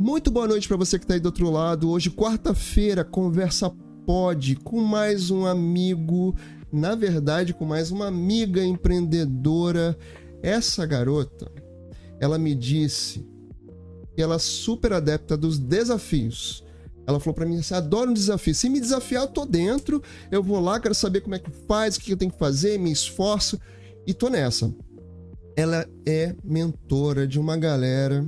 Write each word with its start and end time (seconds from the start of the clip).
Muito 0.00 0.30
boa 0.30 0.46
noite 0.46 0.68
para 0.68 0.76
você 0.76 0.96
que 0.96 1.04
está 1.04 1.14
aí 1.14 1.20
do 1.20 1.26
outro 1.26 1.50
lado. 1.50 1.90
Hoje, 1.90 2.08
quarta-feira, 2.08 3.02
conversa 3.02 3.68
pode 4.06 4.54
com 4.54 4.80
mais 4.80 5.28
um 5.28 5.44
amigo, 5.44 6.36
na 6.72 6.94
verdade, 6.94 7.52
com 7.52 7.64
mais 7.64 7.90
uma 7.90 8.06
amiga 8.06 8.64
empreendedora. 8.64 9.98
Essa 10.40 10.86
garota, 10.86 11.50
ela 12.20 12.38
me 12.38 12.54
disse 12.54 13.26
que 14.14 14.22
ela 14.22 14.36
é 14.36 14.38
super 14.38 14.92
adepta 14.92 15.36
dos 15.36 15.58
desafios. 15.58 16.64
Ela 17.04 17.18
falou 17.18 17.34
para 17.34 17.46
mim 17.46 17.58
assim: 17.58 17.74
adoro 17.74 18.12
um 18.12 18.14
desafio. 18.14 18.54
Se 18.54 18.68
me 18.68 18.78
desafiar, 18.78 19.24
eu 19.24 19.28
tô 19.28 19.44
dentro. 19.44 20.00
Eu 20.30 20.44
vou 20.44 20.60
lá, 20.60 20.78
quero 20.78 20.94
saber 20.94 21.22
como 21.22 21.34
é 21.34 21.40
que 21.40 21.50
faz, 21.66 21.96
o 21.96 22.00
que 22.00 22.12
eu 22.12 22.16
tenho 22.16 22.30
que 22.30 22.38
fazer, 22.38 22.78
me 22.78 22.92
esforço. 22.92 23.60
E 24.06 24.14
tô 24.14 24.28
nessa. 24.28 24.72
Ela 25.56 25.84
é 26.06 26.36
mentora 26.44 27.26
de 27.26 27.40
uma 27.40 27.56
galera. 27.56 28.24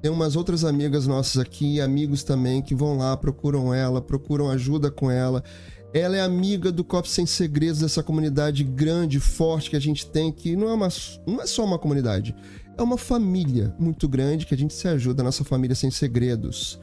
Tem 0.00 0.10
umas 0.10 0.34
outras 0.34 0.64
amigas 0.64 1.06
nossas 1.06 1.36
aqui, 1.38 1.80
amigos 1.80 2.22
também, 2.22 2.62
que 2.62 2.74
vão 2.74 2.96
lá, 2.96 3.16
procuram 3.16 3.74
ela, 3.74 4.00
procuram 4.00 4.48
ajuda 4.48 4.90
com 4.90 5.10
ela. 5.10 5.44
Ela 5.92 6.16
é 6.16 6.20
amiga 6.20 6.72
do 6.72 6.82
Copo 6.82 7.06
Sem 7.06 7.26
Segredos, 7.26 7.80
dessa 7.80 8.02
comunidade 8.02 8.64
grande, 8.64 9.20
forte 9.20 9.68
que 9.68 9.76
a 9.76 9.80
gente 9.80 10.06
tem, 10.06 10.32
que 10.32 10.56
não 10.56 10.68
é, 10.70 10.72
uma, 10.72 10.88
não 11.26 11.42
é 11.42 11.46
só 11.46 11.64
uma 11.64 11.78
comunidade, 11.78 12.34
é 12.78 12.82
uma 12.82 12.96
família 12.96 13.74
muito 13.78 14.08
grande 14.08 14.46
que 14.46 14.54
a 14.54 14.56
gente 14.56 14.72
se 14.72 14.88
ajuda, 14.88 15.22
a 15.22 15.24
nossa 15.24 15.44
família 15.44 15.74
sem 15.74 15.90
segredos. 15.90 16.80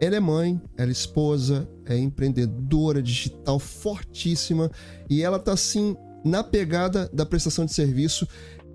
Ela 0.00 0.16
é 0.16 0.20
mãe, 0.20 0.60
ela 0.76 0.90
é 0.90 0.92
esposa, 0.92 1.66
é 1.86 1.96
empreendedora 1.96 3.00
digital 3.00 3.58
fortíssima 3.58 4.70
e 5.08 5.22
ela 5.22 5.38
tá 5.38 5.52
assim 5.52 5.96
na 6.24 6.42
pegada 6.42 7.08
da 7.12 7.24
prestação 7.24 7.64
de 7.64 7.72
serviço 7.72 8.26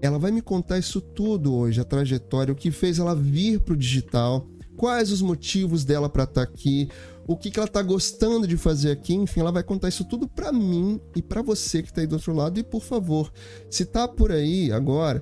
ela 0.01 0.17
vai 0.17 0.31
me 0.31 0.41
contar 0.41 0.77
isso 0.77 1.01
tudo 1.01 1.53
hoje, 1.53 1.81
a 1.81 1.83
trajetória, 1.83 2.53
o 2.53 2.55
que 2.55 2.71
fez 2.71 2.99
ela 2.99 3.15
vir 3.15 3.59
para 3.59 3.73
o 3.73 3.77
digital, 3.77 4.47
quais 4.77 5.11
os 5.11 5.21
motivos 5.21 5.83
dela 5.83 6.09
para 6.09 6.23
estar 6.23 6.45
tá 6.45 6.51
aqui, 6.51 6.89
o 7.27 7.37
que, 7.37 7.51
que 7.51 7.59
ela 7.59 7.67
está 7.67 7.81
gostando 7.81 8.47
de 8.47 8.57
fazer 8.57 8.91
aqui, 8.91 9.13
enfim, 9.13 9.41
ela 9.41 9.51
vai 9.51 9.61
contar 9.61 9.89
isso 9.89 10.03
tudo 10.05 10.27
para 10.27 10.51
mim 10.51 10.99
e 11.15 11.21
para 11.21 11.41
você 11.41 11.83
que 11.83 11.89
está 11.89 12.01
aí 12.01 12.07
do 12.07 12.13
outro 12.13 12.33
lado. 12.33 12.59
E 12.59 12.63
por 12.63 12.81
favor, 12.81 13.31
se 13.69 13.85
tá 13.85 14.07
por 14.07 14.31
aí 14.31 14.71
agora, 14.71 15.21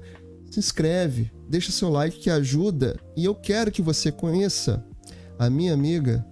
se 0.49 0.59
inscreve, 0.59 1.31
deixa 1.49 1.71
seu 1.71 1.89
like 1.89 2.19
que 2.19 2.29
ajuda 2.29 2.97
e 3.15 3.25
eu 3.25 3.35
quero 3.35 3.71
que 3.71 3.81
você 3.81 4.11
conheça 4.11 4.85
a 5.37 5.49
minha 5.49 5.73
amiga 5.73 6.25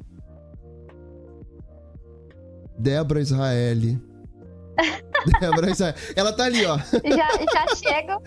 Débora 2.78 3.22
Israeli. 3.22 4.02
Débora 5.40 5.68
Ela 6.16 6.34
tá 6.34 6.46
ali, 6.46 6.66
ó. 6.66 6.78
Já, 6.78 7.30
já 7.54 7.76
chegam. 7.76 8.22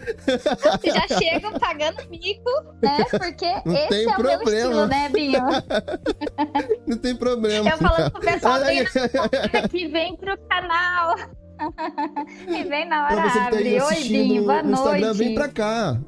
Já 1.09 1.19
chegam 1.19 1.53
pagando 1.59 2.09
mico, 2.11 2.51
né? 2.83 3.05
Porque 3.11 3.63
Não 3.65 3.75
esse 3.77 3.89
tem 3.89 4.03
é 4.03 4.15
problema. 4.15 4.43
o 4.43 4.45
meu 4.45 4.55
estilo, 4.55 4.87
né, 4.87 5.09
Binho? 5.09 5.41
Não 6.87 6.97
tem 6.97 7.17
problema. 7.17 7.69
Eu 7.69 7.79
falando 7.79 8.11
pro 8.11 8.21
pessoal 8.21 8.61
na... 8.61 9.69
que 9.69 9.89
vem 9.89 10.17
pro 10.17 10.37
canal. 10.49 11.15
E 12.47 12.65
vem 12.65 12.89
na 12.89 13.05
hora 13.05 13.17
pra 13.17 13.31
você 13.31 13.39
que 13.39 13.51
tá 13.51 13.57
abre. 13.57 13.81
Oi, 13.83 14.09
Binho, 14.09 14.45
boa 14.45 14.63
no 14.63 14.71
noite. 14.71 14.83
Instagram, 14.83 15.13
vem 15.15 15.35
pra 15.35 15.49
cá. 15.49 16.01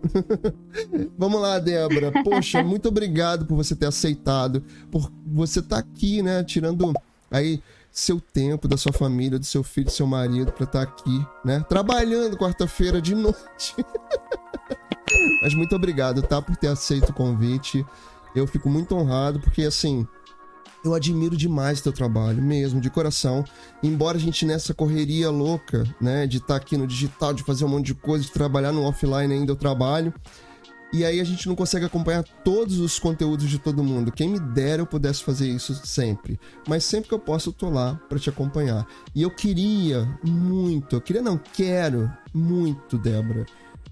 Vamos 1.18 1.41
lá, 1.41 1.58
Débora. 1.58 2.12
Poxa, 2.22 2.62
muito 2.62 2.88
obrigado 2.88 3.46
por 3.46 3.56
você 3.56 3.74
ter 3.74 3.86
aceitado, 3.86 4.62
por 4.91 5.11
você 5.27 5.58
estar 5.58 5.83
tá 5.83 5.83
aqui, 5.83 6.22
né, 6.22 6.44
tirando 6.44 6.92
aí 7.30 7.61
seu 7.92 8.20
tempo, 8.20 8.69
da 8.69 8.77
sua 8.77 8.92
família, 8.92 9.38
do 9.38 9.44
seu 9.44 9.62
filho, 9.62 9.86
do 9.86 9.92
seu 9.92 10.06
marido, 10.06 10.52
para 10.52 10.64
estar 10.64 10.86
tá 10.86 10.92
aqui, 10.92 11.27
né? 11.44 11.64
Trabalhando 11.69 12.36
quarta-feira 12.36 13.00
de 13.00 13.14
noite. 13.14 13.74
Mas 15.42 15.55
muito 15.55 15.74
obrigado, 15.74 16.22
tá? 16.22 16.41
Por 16.41 16.56
ter 16.56 16.68
aceito 16.68 17.11
o 17.11 17.14
convite. 17.14 17.84
Eu 18.34 18.46
fico 18.46 18.68
muito 18.68 18.94
honrado, 18.94 19.41
porque 19.41 19.62
assim. 19.62 20.06
Eu 20.83 20.94
admiro 20.94 21.36
demais 21.36 21.83
teu 21.83 21.92
trabalho, 21.92 22.42
mesmo, 22.42 22.80
de 22.80 22.88
coração. 22.88 23.44
Embora 23.83 24.16
a 24.16 24.20
gente 24.20 24.46
nessa 24.46 24.72
correria 24.72 25.28
louca, 25.28 25.84
né, 26.00 26.27
de 26.27 26.38
estar 26.38 26.55
tá 26.55 26.57
aqui 26.57 26.74
no 26.74 26.86
digital, 26.86 27.34
de 27.34 27.42
fazer 27.42 27.67
um 27.67 27.68
monte 27.68 27.86
de 27.86 27.95
coisa, 27.95 28.24
de 28.24 28.30
trabalhar 28.30 28.72
no 28.72 28.84
offline 28.84 29.34
ainda 29.34 29.52
eu 29.52 29.57
trabalho. 29.57 30.14
E 30.92 31.05
aí 31.05 31.20
a 31.20 31.24
gente 31.24 31.46
não 31.46 31.55
consegue 31.55 31.86
acompanhar 31.86 32.24
todos 32.45 32.78
os 32.78 32.98
conteúdos 32.98 33.48
de 33.48 33.58
todo 33.58 33.84
mundo. 33.84 34.11
Quem 34.11 34.28
me 34.28 34.40
dera 34.40 34.83
eu 34.83 34.86
pudesse 34.86 35.23
fazer 35.23 35.48
isso 35.48 35.74
sempre. 35.86 36.39
Mas 36.67 36.84
sempre 36.84 37.08
que 37.08 37.14
eu 37.14 37.18
posso, 37.18 37.51
eu 37.51 37.52
tô 37.52 37.70
lá 37.70 38.01
para 38.08 38.18
te 38.18 38.28
acompanhar. 38.28 38.84
E 39.14 39.23
eu 39.23 39.30
queria 39.30 40.08
muito, 40.23 40.96
eu 40.96 41.01
queria 41.01 41.23
não, 41.23 41.39
quero 41.39 42.11
muito, 42.34 42.98
Débora, 42.98 43.46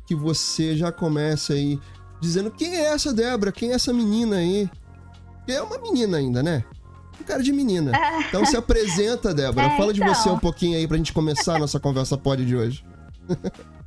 que 0.07 0.15
você 0.15 0.77
já 0.77 0.91
comece 0.91 1.53
aí 1.53 1.81
dizendo 2.21 2.51
quem 2.51 2.75
é 2.75 2.87
essa 2.87 3.13
Débora, 3.15 3.53
quem 3.53 3.71
é 3.71 3.75
essa 3.75 3.93
menina 3.93 4.37
aí. 4.37 4.69
É 5.47 5.63
uma 5.63 5.79
menina 5.79 6.17
ainda, 6.19 6.43
né? 6.43 6.65
Um 7.21 7.25
cara 7.25 7.43
de 7.43 7.53
menina. 7.53 7.93
Então 8.29 8.45
se 8.45 8.57
apresenta, 8.57 9.33
Débora. 9.33 9.67
É, 9.73 9.77
Fala 9.77 9.93
de 9.93 10.03
então. 10.03 10.15
você 10.15 10.29
um 10.29 10.39
pouquinho 10.39 10.77
aí 10.77 10.87
pra 10.87 10.97
gente 10.97 11.13
começar 11.13 11.57
a 11.57 11.59
nossa 11.61 11.79
conversa 11.79 12.19
pod 12.19 12.45
de 12.45 12.57
hoje. 12.57 12.85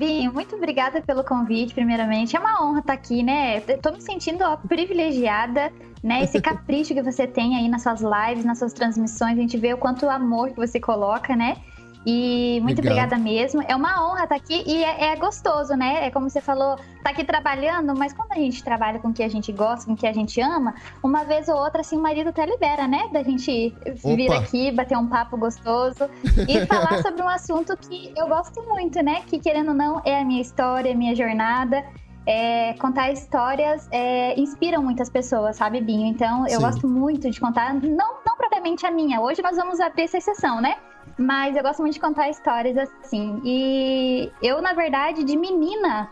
Binho, 0.00 0.32
muito 0.32 0.56
obrigada 0.56 1.02
pelo 1.02 1.22
convite, 1.22 1.74
primeiramente. 1.74 2.34
É 2.34 2.40
uma 2.40 2.64
honra 2.64 2.78
estar 2.80 2.94
aqui, 2.94 3.22
né? 3.22 3.60
Tô 3.60 3.92
me 3.92 4.00
sentindo 4.00 4.42
ó, 4.42 4.56
privilegiada, 4.56 5.70
né? 6.02 6.22
Esse 6.22 6.40
capricho 6.40 6.94
que 6.94 7.02
você 7.02 7.26
tem 7.26 7.54
aí 7.54 7.68
nas 7.68 7.82
suas 7.82 8.00
lives, 8.00 8.42
nas 8.42 8.58
suas 8.58 8.72
transmissões, 8.72 9.36
a 9.36 9.42
gente 9.42 9.58
vê 9.58 9.74
o 9.74 9.76
quanto 9.76 10.08
amor 10.08 10.48
que 10.48 10.56
você 10.56 10.80
coloca, 10.80 11.36
né? 11.36 11.58
E 12.04 12.60
muito 12.62 12.78
obrigada 12.78 13.18
mesmo. 13.18 13.62
É 13.68 13.76
uma 13.76 14.06
honra 14.06 14.24
estar 14.24 14.36
aqui 14.36 14.62
e 14.66 14.82
é, 14.82 15.12
é 15.12 15.16
gostoso, 15.16 15.74
né? 15.74 16.06
É 16.06 16.10
como 16.10 16.30
você 16.30 16.40
falou, 16.40 16.76
tá 17.02 17.10
aqui 17.10 17.24
trabalhando, 17.24 17.94
mas 17.94 18.12
quando 18.12 18.32
a 18.32 18.36
gente 18.36 18.64
trabalha 18.64 18.98
com 18.98 19.08
o 19.08 19.12
que 19.12 19.22
a 19.22 19.28
gente 19.28 19.52
gosta, 19.52 19.84
com 19.84 19.92
o 19.92 19.96
que 19.96 20.06
a 20.06 20.12
gente 20.12 20.40
ama, 20.40 20.74
uma 21.02 21.24
vez 21.24 21.48
ou 21.48 21.56
outra, 21.56 21.82
assim, 21.82 21.96
o 21.96 22.02
marido 22.02 22.30
até 22.30 22.46
libera, 22.46 22.88
né? 22.88 23.08
Da 23.12 23.22
gente 23.22 23.74
vir 24.02 24.30
Opa. 24.30 24.40
aqui, 24.40 24.70
bater 24.72 24.96
um 24.96 25.08
papo 25.08 25.36
gostoso 25.36 26.08
e 26.48 26.64
falar 26.66 27.02
sobre 27.02 27.22
um 27.22 27.28
assunto 27.28 27.76
que 27.76 28.12
eu 28.16 28.28
gosto 28.28 28.62
muito, 28.62 29.02
né? 29.02 29.22
Que 29.26 29.38
querendo 29.38 29.68
ou 29.68 29.74
não, 29.74 30.00
é 30.04 30.20
a 30.20 30.24
minha 30.24 30.40
história, 30.40 30.92
a 30.92 30.96
minha 30.96 31.14
jornada. 31.14 31.84
É, 32.26 32.74
contar 32.74 33.10
histórias 33.10 33.88
é, 33.90 34.38
inspiram 34.38 34.82
muitas 34.82 35.10
pessoas, 35.10 35.56
sabe, 35.56 35.80
Binho? 35.80 36.06
Então, 36.06 36.46
eu 36.46 36.60
Sim. 36.60 36.66
gosto 36.66 36.88
muito 36.88 37.30
de 37.30 37.40
contar, 37.40 37.74
não, 37.74 38.22
não 38.24 38.36
propriamente 38.36 38.86
a 38.86 38.90
minha. 38.90 39.20
Hoje 39.20 39.42
nós 39.42 39.56
vamos 39.56 39.80
abrir 39.80 40.04
essa 40.04 40.18
exceção, 40.18 40.60
né? 40.60 40.76
Mas 41.20 41.54
eu 41.54 41.62
gosto 41.62 41.80
muito 41.82 41.92
de 41.94 42.00
contar 42.00 42.30
histórias 42.30 42.76
assim. 42.78 43.40
E 43.44 44.32
eu, 44.42 44.62
na 44.62 44.72
verdade, 44.72 45.22
de 45.22 45.36
menina, 45.36 46.08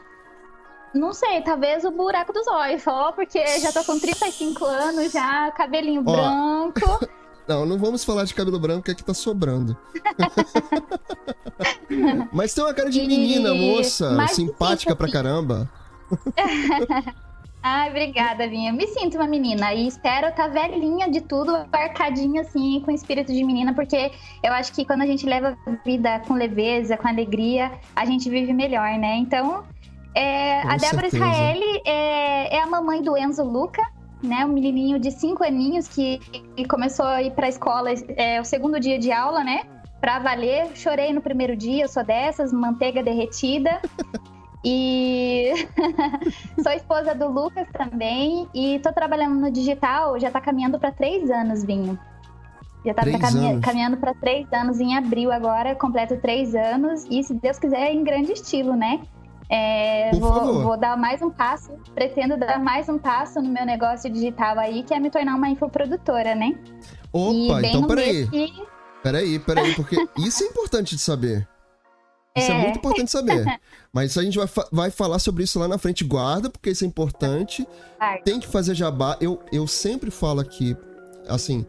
não 0.94 1.14
sei, 1.14 1.40
talvez 1.40 1.82
o 1.84 1.90
buraco 1.90 2.30
dos 2.30 2.46
olhos, 2.46 2.82
só 2.82 3.10
porque 3.12 3.42
já 3.58 3.72
tô 3.72 3.82
com 3.84 3.98
35 3.98 4.62
anos, 4.66 5.10
já, 5.10 5.50
cabelinho 5.52 6.04
Ó. 6.06 6.12
branco. 6.12 7.08
Não, 7.48 7.64
não 7.64 7.78
vamos 7.78 8.04
falar 8.04 8.24
de 8.24 8.34
cabelo 8.34 8.60
branco, 8.60 8.82
que 8.82 8.90
aqui 8.90 9.02
tá 9.02 9.14
sobrando. 9.14 9.74
Mas 12.30 12.52
tem 12.52 12.62
uma 12.62 12.74
cara 12.74 12.90
de 12.90 13.00
E- 13.00 13.06
menina, 13.06 13.54
moça, 13.54 14.10
mais 14.10 14.32
simpática 14.32 14.94
pra 14.94 15.10
caramba. 15.10 15.66
Ai, 17.62 17.90
obrigada, 17.90 18.48
Vinha. 18.48 18.72
Me 18.72 18.86
sinto 18.86 19.16
uma 19.16 19.26
menina 19.26 19.74
e 19.74 19.88
espero 19.88 20.28
estar 20.28 20.48
velhinha 20.48 21.10
de 21.10 21.20
tudo, 21.20 21.56
arcadinha 21.72 22.42
assim, 22.42 22.80
com 22.84 22.90
espírito 22.92 23.32
de 23.32 23.42
menina, 23.42 23.74
porque 23.74 24.12
eu 24.42 24.52
acho 24.52 24.72
que 24.72 24.84
quando 24.84 25.02
a 25.02 25.06
gente 25.06 25.26
leva 25.26 25.56
a 25.66 25.70
vida 25.84 26.20
com 26.20 26.34
leveza, 26.34 26.96
com 26.96 27.08
alegria, 27.08 27.72
a 27.96 28.04
gente 28.04 28.30
vive 28.30 28.52
melhor, 28.52 28.96
né? 28.98 29.16
Então, 29.16 29.64
é, 30.14 30.62
a 30.62 30.76
Débora. 30.76 31.08
Israeli 31.08 31.82
é, 31.84 32.56
é 32.56 32.62
a 32.62 32.66
mamãe 32.66 33.02
do 33.02 33.16
Enzo 33.16 33.42
Luca, 33.42 33.82
né? 34.22 34.44
Um 34.44 34.52
menininho 34.52 34.98
de 34.98 35.10
5 35.10 35.42
aninhos 35.42 35.88
que, 35.88 36.18
que 36.18 36.64
começou 36.64 37.06
a 37.06 37.22
ir 37.22 37.32
pra 37.32 37.48
escola 37.48 37.90
é, 38.16 38.40
o 38.40 38.44
segundo 38.44 38.78
dia 38.78 38.98
de 38.98 39.10
aula, 39.10 39.42
né? 39.42 39.62
Pra 40.00 40.20
valer. 40.20 40.76
Chorei 40.76 41.12
no 41.12 41.20
primeiro 41.20 41.56
dia, 41.56 41.84
eu 41.84 41.88
sou 41.88 42.04
dessas, 42.04 42.52
manteiga 42.52 43.02
derretida. 43.02 43.80
E 44.64 45.52
sou 46.62 46.72
esposa 46.72 47.14
do 47.14 47.28
Lucas 47.28 47.66
também 47.72 48.48
e 48.54 48.78
tô 48.80 48.92
trabalhando 48.92 49.36
no 49.36 49.50
digital, 49.50 50.18
já 50.18 50.30
tá 50.30 50.40
caminhando 50.40 50.78
para 50.78 50.90
três 50.92 51.30
anos, 51.30 51.64
Vinho. 51.64 51.98
Já 52.84 52.94
tá 52.94 53.02
caminha- 53.02 53.50
anos? 53.52 53.64
caminhando 53.64 53.96
para 53.96 54.14
três 54.14 54.50
anos 54.52 54.80
em 54.80 54.96
abril 54.96 55.30
agora, 55.32 55.74
completo 55.74 56.16
três 56.16 56.54
anos 56.54 57.04
e 57.10 57.22
se 57.22 57.34
Deus 57.34 57.58
quiser 57.58 57.92
em 57.92 58.02
grande 58.02 58.32
estilo, 58.32 58.74
né? 58.74 59.00
É, 59.50 60.10
vou, 60.14 60.62
vou 60.62 60.76
dar 60.76 60.96
mais 60.96 61.22
um 61.22 61.30
passo, 61.30 61.72
pretendo 61.94 62.36
dar 62.36 62.58
mais 62.60 62.86
um 62.88 62.98
passo 62.98 63.40
no 63.40 63.48
meu 63.48 63.64
negócio 63.64 64.10
digital 64.10 64.58
aí, 64.58 64.82
que 64.82 64.92
é 64.92 65.00
me 65.00 65.10
tornar 65.10 65.36
uma 65.36 65.48
infoprodutora, 65.48 66.34
né? 66.34 66.54
e 67.14 67.46
Opa, 67.46 67.60
bem 67.60 67.70
então 67.70 67.86
peraí. 67.86 68.26
que 68.28 68.52
Peraí, 69.02 69.38
peraí, 69.38 69.74
porque 69.74 69.96
isso 70.18 70.42
é 70.44 70.46
importante 70.48 70.96
de 70.96 71.00
saber. 71.00 71.48
Isso 72.38 72.50
é, 72.52 72.54
É. 72.54 72.62
muito 72.62 72.78
importante 72.78 73.10
saber. 73.10 73.44
Mas 73.92 74.16
a 74.16 74.22
gente 74.22 74.36
vai, 74.38 74.48
vai 74.70 74.90
falar 74.90 75.18
sobre 75.18 75.44
isso 75.44 75.58
lá 75.58 75.66
na 75.68 75.78
frente. 75.78 76.04
Guarda, 76.04 76.48
porque 76.50 76.70
isso 76.70 76.84
é 76.84 76.86
importante. 76.86 77.66
Ai, 77.98 78.20
Tem 78.22 78.38
que 78.38 78.46
fazer 78.46 78.74
jabá. 78.74 79.16
Eu, 79.20 79.40
eu 79.52 79.66
sempre 79.66 80.10
falo 80.10 80.40
aqui, 80.40 80.76
assim, 81.28 81.64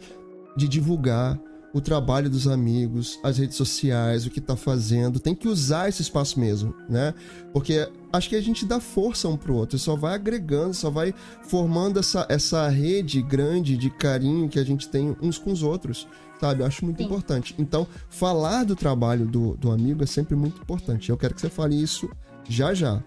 de 0.55 0.67
divulgar 0.67 1.39
o 1.73 1.79
trabalho 1.79 2.29
dos 2.29 2.47
amigos, 2.47 3.19
as 3.23 3.37
redes 3.37 3.55
sociais, 3.55 4.25
o 4.25 4.29
que 4.29 4.41
tá 4.41 4.55
fazendo. 4.55 5.19
Tem 5.19 5.35
que 5.35 5.47
usar 5.47 5.87
esse 5.87 6.01
espaço 6.01 6.39
mesmo, 6.39 6.73
né? 6.89 7.13
Porque 7.53 7.87
acho 8.11 8.29
que 8.29 8.35
a 8.35 8.41
gente 8.41 8.65
dá 8.65 8.79
força 8.79 9.27
um 9.27 9.37
pro 9.37 9.55
outro, 9.55 9.77
só 9.77 9.95
vai 9.95 10.15
agregando, 10.15 10.73
só 10.73 10.89
vai 10.89 11.13
formando 11.43 11.99
essa, 11.99 12.25
essa 12.29 12.67
rede 12.67 13.21
grande 13.21 13.77
de 13.77 13.89
carinho 13.89 14.49
que 14.49 14.59
a 14.59 14.63
gente 14.63 14.87
tem 14.87 15.15
uns 15.21 15.37
com 15.37 15.51
os 15.51 15.63
outros, 15.63 16.07
sabe? 16.39 16.61
Eu 16.61 16.65
acho 16.65 16.83
muito 16.83 16.97
Sim. 16.97 17.05
importante. 17.05 17.55
Então, 17.57 17.87
falar 18.09 18.63
do 18.63 18.75
trabalho 18.75 19.25
do, 19.25 19.55
do 19.57 19.71
amigo 19.71 20.03
é 20.03 20.07
sempre 20.07 20.35
muito 20.35 20.61
importante. 20.61 21.09
Eu 21.09 21.17
quero 21.17 21.35
que 21.35 21.41
você 21.41 21.49
fale 21.49 21.81
isso 21.81 22.09
já 22.47 22.73
já. 22.73 23.03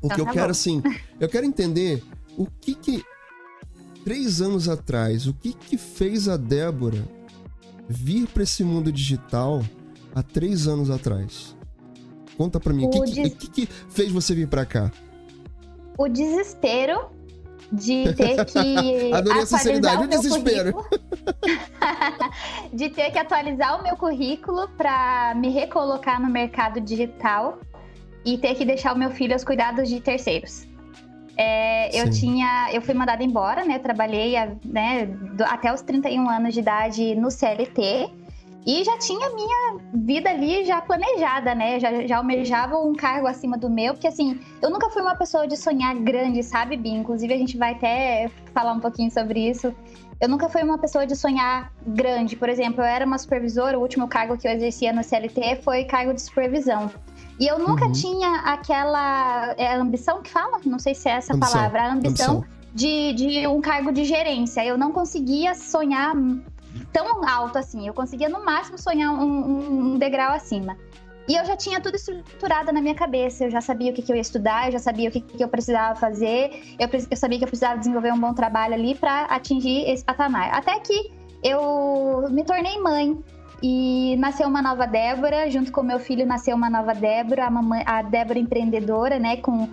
Porque 0.00 0.14
então, 0.14 0.24
tá 0.24 0.30
eu 0.30 0.34
quero, 0.34 0.46
bom. 0.46 0.50
assim, 0.50 0.82
eu 1.20 1.28
quero 1.28 1.46
entender 1.46 2.02
o 2.36 2.46
que 2.46 2.74
que. 2.74 3.04
Três 4.04 4.40
anos 4.40 4.68
atrás, 4.68 5.26
o 5.26 5.34
que 5.34 5.52
que 5.52 5.76
fez 5.76 6.28
a 6.28 6.36
Débora 6.36 7.04
vir 7.88 8.28
para 8.28 8.44
esse 8.44 8.62
mundo 8.62 8.92
digital 8.92 9.64
há 10.14 10.22
três 10.22 10.68
anos 10.68 10.90
atrás? 10.90 11.55
Conta 12.36 12.60
para 12.60 12.72
mim, 12.72 12.86
o 12.86 12.90
que, 12.90 13.00
des... 13.00 13.34
que, 13.34 13.48
que, 13.48 13.66
fez 13.66 14.12
você 14.12 14.34
vir 14.34 14.46
para 14.46 14.66
cá? 14.66 14.92
O 15.96 16.08
desespero 16.08 17.08
de 17.72 18.12
ter 18.14 18.44
que. 18.44 19.12
Adorei 19.12 19.42
a 19.42 19.46
sinceridade, 19.46 20.04
o, 20.04 20.08
desespero. 20.08 20.84
de 22.72 22.90
ter 22.90 23.10
que 23.10 23.18
atualizar 23.18 23.80
o 23.80 23.82
meu 23.82 23.96
currículo 23.96 24.68
para 24.76 25.34
me 25.34 25.48
recolocar 25.48 26.20
no 26.20 26.30
mercado 26.30 26.80
digital 26.80 27.58
e 28.24 28.36
ter 28.36 28.54
que 28.54 28.64
deixar 28.64 28.94
o 28.94 28.98
meu 28.98 29.10
filho 29.10 29.32
aos 29.32 29.44
cuidados 29.44 29.88
de 29.88 30.00
terceiros. 30.00 30.66
É, 31.38 32.00
eu 32.00 32.10
tinha, 32.10 32.70
eu 32.72 32.80
fui 32.80 32.94
mandada 32.94 33.22
embora, 33.22 33.64
né? 33.64 33.78
Trabalhei 33.78 34.34
né, 34.64 35.08
até 35.44 35.72
os 35.72 35.82
31 35.82 36.28
anos 36.30 36.54
de 36.54 36.60
idade 36.60 37.14
no 37.14 37.30
CLT 37.30 38.10
e 38.66 38.82
já 38.82 38.98
tinha 38.98 39.30
minha 39.30 39.78
vida 39.94 40.28
ali 40.28 40.64
já 40.64 40.82
planejada, 40.82 41.54
né? 41.54 41.78
Já, 41.78 42.04
já 42.04 42.16
almejava 42.16 42.76
um 42.76 42.94
cargo 42.94 43.28
acima 43.28 43.56
do 43.56 43.70
meu, 43.70 43.94
porque 43.94 44.08
assim, 44.08 44.40
eu 44.60 44.68
nunca 44.68 44.90
fui 44.90 45.00
uma 45.00 45.14
pessoa 45.14 45.46
de 45.46 45.56
sonhar 45.56 45.94
grande, 45.94 46.42
sabe, 46.42 46.76
Bi? 46.76 46.90
Inclusive 46.90 47.32
a 47.32 47.38
gente 47.38 47.56
vai 47.56 47.74
até 47.74 48.28
falar 48.52 48.72
um 48.72 48.80
pouquinho 48.80 49.08
sobre 49.08 49.48
isso. 49.48 49.72
Eu 50.20 50.28
nunca 50.28 50.48
fui 50.48 50.64
uma 50.64 50.78
pessoa 50.78 51.06
de 51.06 51.14
sonhar 51.14 51.72
grande. 51.86 52.34
Por 52.34 52.48
exemplo, 52.48 52.80
eu 52.80 52.86
era 52.86 53.06
uma 53.06 53.18
supervisora, 53.18 53.78
o 53.78 53.82
último 53.82 54.08
cargo 54.08 54.36
que 54.36 54.48
eu 54.48 54.52
exercia 54.52 54.92
no 54.92 55.04
CLT 55.04 55.60
foi 55.62 55.84
cargo 55.84 56.12
de 56.12 56.22
supervisão. 56.22 56.90
E 57.38 57.46
eu 57.46 57.60
nunca 57.60 57.84
uhum. 57.84 57.92
tinha 57.92 58.40
aquela 58.46 59.54
é, 59.58 59.76
ambição 59.76 60.22
que 60.22 60.30
fala, 60.30 60.58
não 60.64 60.80
sei 60.80 60.94
se 60.94 61.08
é 61.08 61.12
essa 61.12 61.34
ambição. 61.34 61.54
palavra, 61.54 61.82
a 61.82 61.92
ambição, 61.92 62.38
ambição. 62.38 62.56
De, 62.74 63.12
de 63.12 63.46
um 63.46 63.60
cargo 63.60 63.92
de 63.92 64.04
gerência. 64.04 64.64
Eu 64.64 64.76
não 64.76 64.90
conseguia 64.90 65.54
sonhar 65.54 66.14
tão 66.92 67.26
alto 67.28 67.58
assim. 67.58 67.86
Eu 67.86 67.94
conseguia 67.94 68.28
no 68.28 68.44
máximo 68.44 68.78
sonhar 68.78 69.12
um, 69.12 69.92
um, 69.92 69.98
degrau 69.98 70.32
acima. 70.32 70.76
E 71.28 71.34
eu 71.34 71.44
já 71.44 71.56
tinha 71.56 71.80
tudo 71.80 71.96
estruturado 71.96 72.72
na 72.72 72.80
minha 72.80 72.94
cabeça. 72.94 73.44
Eu 73.44 73.50
já 73.50 73.60
sabia 73.60 73.90
o 73.90 73.94
que, 73.94 74.02
que 74.02 74.12
eu 74.12 74.16
ia 74.16 74.22
estudar, 74.22 74.66
eu 74.66 74.72
já 74.72 74.78
sabia 74.78 75.08
o 75.08 75.12
que, 75.12 75.20
que 75.20 75.42
eu 75.42 75.48
precisava 75.48 75.98
fazer, 75.98 76.76
eu, 76.78 76.88
eu, 77.10 77.16
sabia 77.16 77.38
que 77.38 77.44
eu 77.44 77.48
precisava 77.48 77.78
desenvolver 77.78 78.12
um 78.12 78.20
bom 78.20 78.32
trabalho 78.32 78.74
ali 78.74 78.94
para 78.94 79.24
atingir 79.24 79.88
esse 79.90 80.04
patamar. 80.04 80.54
Até 80.54 80.78
que 80.80 81.12
eu 81.42 82.28
me 82.30 82.44
tornei 82.44 82.78
mãe. 82.80 83.18
E 83.62 84.16
nasceu 84.18 84.46
uma 84.48 84.60
nova 84.60 84.86
Débora, 84.86 85.50
junto 85.50 85.72
com 85.72 85.82
meu 85.82 85.98
filho 85.98 86.26
nasceu 86.26 86.54
uma 86.54 86.68
nova 86.68 86.92
Débora, 86.92 87.46
a, 87.46 87.50
mamãe, 87.50 87.82
a 87.86 88.02
Débora 88.02 88.38
empreendedora, 88.38 89.18
né, 89.18 89.38
com, 89.38 89.66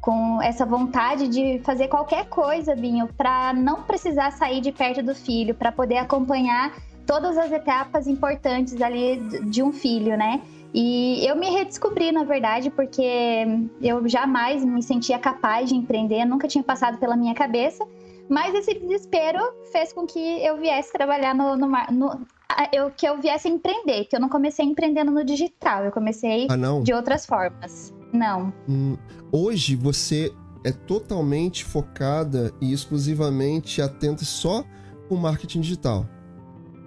com 0.00 0.40
essa 0.42 0.64
vontade 0.64 1.28
de 1.28 1.60
fazer 1.60 1.88
qualquer 1.88 2.26
coisa, 2.28 2.74
Binho, 2.74 3.08
para 3.16 3.52
não 3.52 3.82
precisar 3.82 4.30
sair 4.32 4.60
de 4.60 4.72
perto 4.72 5.02
do 5.02 5.14
filho, 5.14 5.54
para 5.54 5.72
poder 5.72 5.98
acompanhar 5.98 6.72
todas 7.06 7.36
as 7.38 7.50
etapas 7.50 8.06
importantes 8.06 8.80
ali 8.80 9.16
de 9.50 9.62
um 9.62 9.72
filho, 9.72 10.16
né? 10.16 10.42
E 10.74 11.26
eu 11.26 11.34
me 11.34 11.48
redescobri, 11.48 12.12
na 12.12 12.24
verdade, 12.24 12.70
porque 12.70 13.46
eu 13.80 14.06
jamais 14.06 14.64
me 14.64 14.82
sentia 14.82 15.18
capaz 15.18 15.68
de 15.70 15.74
empreender, 15.74 16.24
nunca 16.26 16.46
tinha 16.46 16.62
passado 16.62 16.98
pela 16.98 17.16
minha 17.16 17.34
cabeça. 17.34 17.86
Mas 18.28 18.54
esse 18.54 18.74
desespero 18.74 19.40
fez 19.72 19.92
com 19.92 20.06
que 20.06 20.20
eu 20.44 20.58
viesse 20.58 20.92
trabalhar 20.92 21.34
no, 21.34 21.56
no, 21.56 21.66
no 21.90 22.26
eu, 22.72 22.90
que 22.90 23.08
eu 23.08 23.18
viesse 23.18 23.48
empreender, 23.48 24.04
que 24.04 24.14
eu 24.14 24.20
não 24.20 24.28
comecei 24.28 24.66
empreendendo 24.66 25.10
no 25.10 25.24
digital, 25.24 25.84
eu 25.84 25.92
comecei 25.92 26.46
ah, 26.50 26.82
de 26.82 26.92
outras 26.92 27.24
formas. 27.24 27.94
Não. 28.12 28.52
Hum, 28.68 28.96
hoje 29.32 29.76
você 29.76 30.32
é 30.64 30.72
totalmente 30.72 31.64
focada 31.64 32.52
e 32.60 32.72
exclusivamente 32.72 33.80
atenta 33.80 34.24
só 34.24 34.64
com 35.08 35.16
marketing 35.16 35.60
digital. 35.60 36.06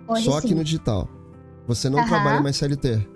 Hoje 0.07 0.25
só 0.25 0.39
sim. 0.39 0.47
aqui 0.47 0.55
no 0.55 0.63
digital. 0.63 1.09
Você 1.67 1.89
não 1.89 2.05
trabalha 2.05 2.41
mais 2.41 2.57
CLT. 2.57 3.07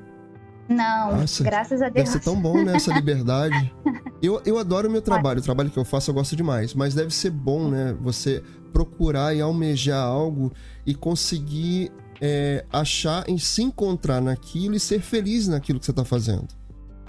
Não, 0.68 1.18
Nossa, 1.18 1.44
graças 1.44 1.82
a 1.82 1.90
Deus. 1.90 2.10
Deve 2.10 2.10
ser 2.10 2.20
tão 2.24 2.40
bom, 2.42 2.64
né? 2.64 2.76
Essa 2.76 2.94
liberdade. 2.94 3.74
eu, 4.22 4.42
eu 4.46 4.58
adoro 4.58 4.88
o 4.88 4.92
meu 4.92 5.02
trabalho, 5.02 5.40
o 5.40 5.44
trabalho 5.44 5.70
que 5.70 5.78
eu 5.78 5.86
faço 5.86 6.10
eu 6.10 6.16
gosto 6.16 6.36
demais, 6.36 6.74
mas 6.74 6.96
deve 6.96 7.14
ser 7.14 7.30
bom, 7.30 7.70
né? 7.70 7.96
Você 8.02 8.44
procurar 8.74 9.36
e 9.36 9.42
almejar 9.42 10.04
algo 10.04 10.52
e 10.86 10.96
conseguir 10.96 11.92
é, 12.20 12.66
achar 12.72 13.30
em 13.30 13.38
se 13.38 13.62
encontrar 13.62 14.22
naquilo 14.22 14.76
e 14.76 14.80
ser 14.80 15.02
feliz 15.02 15.48
naquilo 15.48 15.80
que 15.80 15.86
você 15.86 15.92
está 15.92 16.04
fazendo. 16.04 16.48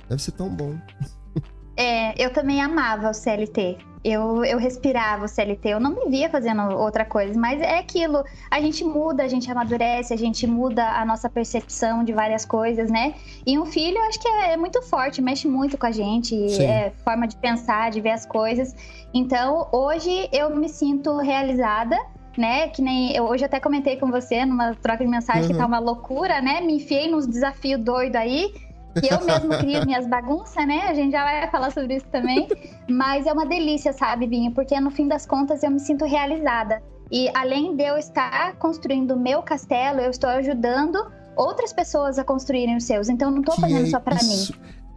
Deve 0.09 0.23
ser 0.23 0.33
tão 0.33 0.55
bom. 0.55 0.79
É, 1.77 2.15
eu 2.23 2.33
também 2.33 2.61
amava 2.61 3.11
o 3.11 3.15
CLT. 3.15 3.77
Eu, 4.03 4.45
eu 4.45 4.57
respirava 4.57 5.25
o 5.25 5.29
CLT, 5.29 5.69
eu 5.69 5.81
não 5.81 5.91
me 5.91 6.09
via 6.09 6.31
fazendo 6.31 6.63
outra 6.77 7.05
coisa, 7.05 7.39
mas 7.39 7.61
é 7.61 7.79
aquilo. 7.79 8.25
A 8.49 8.61
gente 8.61 8.85
muda, 8.85 9.25
a 9.25 9.29
gente 9.29 9.51
amadurece, 9.51 10.15
a 10.15 10.17
gente 10.17 10.47
muda 10.47 10.87
a 10.91 11.05
nossa 11.05 11.29
percepção 11.29 12.05
de 12.05 12.13
várias 12.13 12.45
coisas, 12.45 12.89
né? 12.89 13.15
E 13.45 13.59
um 13.59 13.67
filho, 13.67 13.99
eu 13.99 14.05
acho 14.05 14.21
que 14.21 14.29
é, 14.29 14.53
é 14.53 14.57
muito 14.57 14.81
forte, 14.83 15.21
mexe 15.21 15.49
muito 15.49 15.77
com 15.77 15.87
a 15.87 15.91
gente, 15.91 16.37
Sim. 16.51 16.65
é 16.65 16.93
forma 17.05 17.27
de 17.27 17.37
pensar, 17.37 17.91
de 17.91 18.01
ver 18.01 18.11
as 18.11 18.25
coisas. 18.25 18.77
Então, 19.13 19.69
hoje 19.73 20.29
eu 20.33 20.55
me 20.55 20.69
sinto 20.69 21.17
realizada 21.19 21.99
né? 22.37 22.69
Que 22.69 22.83
nem 22.83 23.15
eu 23.17 23.25
hoje 23.25 23.45
até 23.45 23.59
comentei 23.59 23.97
com 23.97 24.11
você 24.11 24.45
numa 24.45 24.75
troca 24.75 25.05
de 25.05 25.11
mensagem 25.11 25.45
uhum. 25.45 25.49
que 25.49 25.57
tá 25.57 25.67
uma 25.67 25.79
loucura, 25.79 26.41
né? 26.41 26.61
Me 26.61 26.75
enfiei 26.77 27.11
nos 27.11 27.27
desafios 27.27 27.81
doido 27.81 28.17
aí. 28.17 28.53
Que 29.01 29.13
eu 29.13 29.25
mesmo 29.25 29.51
crio 29.59 29.85
minhas 29.85 30.07
bagunças, 30.07 30.67
né? 30.67 30.89
A 30.89 30.95
gente 30.95 31.13
já 31.13 31.25
vai 31.25 31.51
falar 31.51 31.71
sobre 31.71 31.97
isso 31.97 32.07
também. 32.07 32.49
Mas 32.89 33.27
é 33.27 33.33
uma 33.33 33.47
delícia, 33.47 33.93
sabe, 33.93 34.27
Vinho? 34.27 34.53
Porque 34.53 34.79
no 34.81 34.91
fim 34.91 35.09
das 35.09 35.27
contas 35.27 35.63
eu 35.63 35.71
me 35.71 35.81
sinto 35.81 36.05
realizada. 36.05 36.83
E 37.11 37.31
além 37.35 37.77
de 37.77 37.85
eu 37.85 37.97
estar 37.97 38.57
construindo 38.57 39.13
o 39.13 39.21
meu 39.21 39.43
castelo, 39.43 40.01
eu 40.01 40.11
estou 40.11 40.31
ajudando 40.31 41.11
outras 41.37 41.73
pessoas 41.73 42.19
a 42.19 42.25
construírem 42.25 42.77
os 42.77 42.85
seus. 42.85 43.09
Então 43.09 43.29
eu 43.29 43.33
não 43.33 43.41
estou 43.41 43.57
fazendo 43.57 43.87
é 43.87 43.91
só 43.91 44.01
para 44.01 44.17
mim 44.17 44.49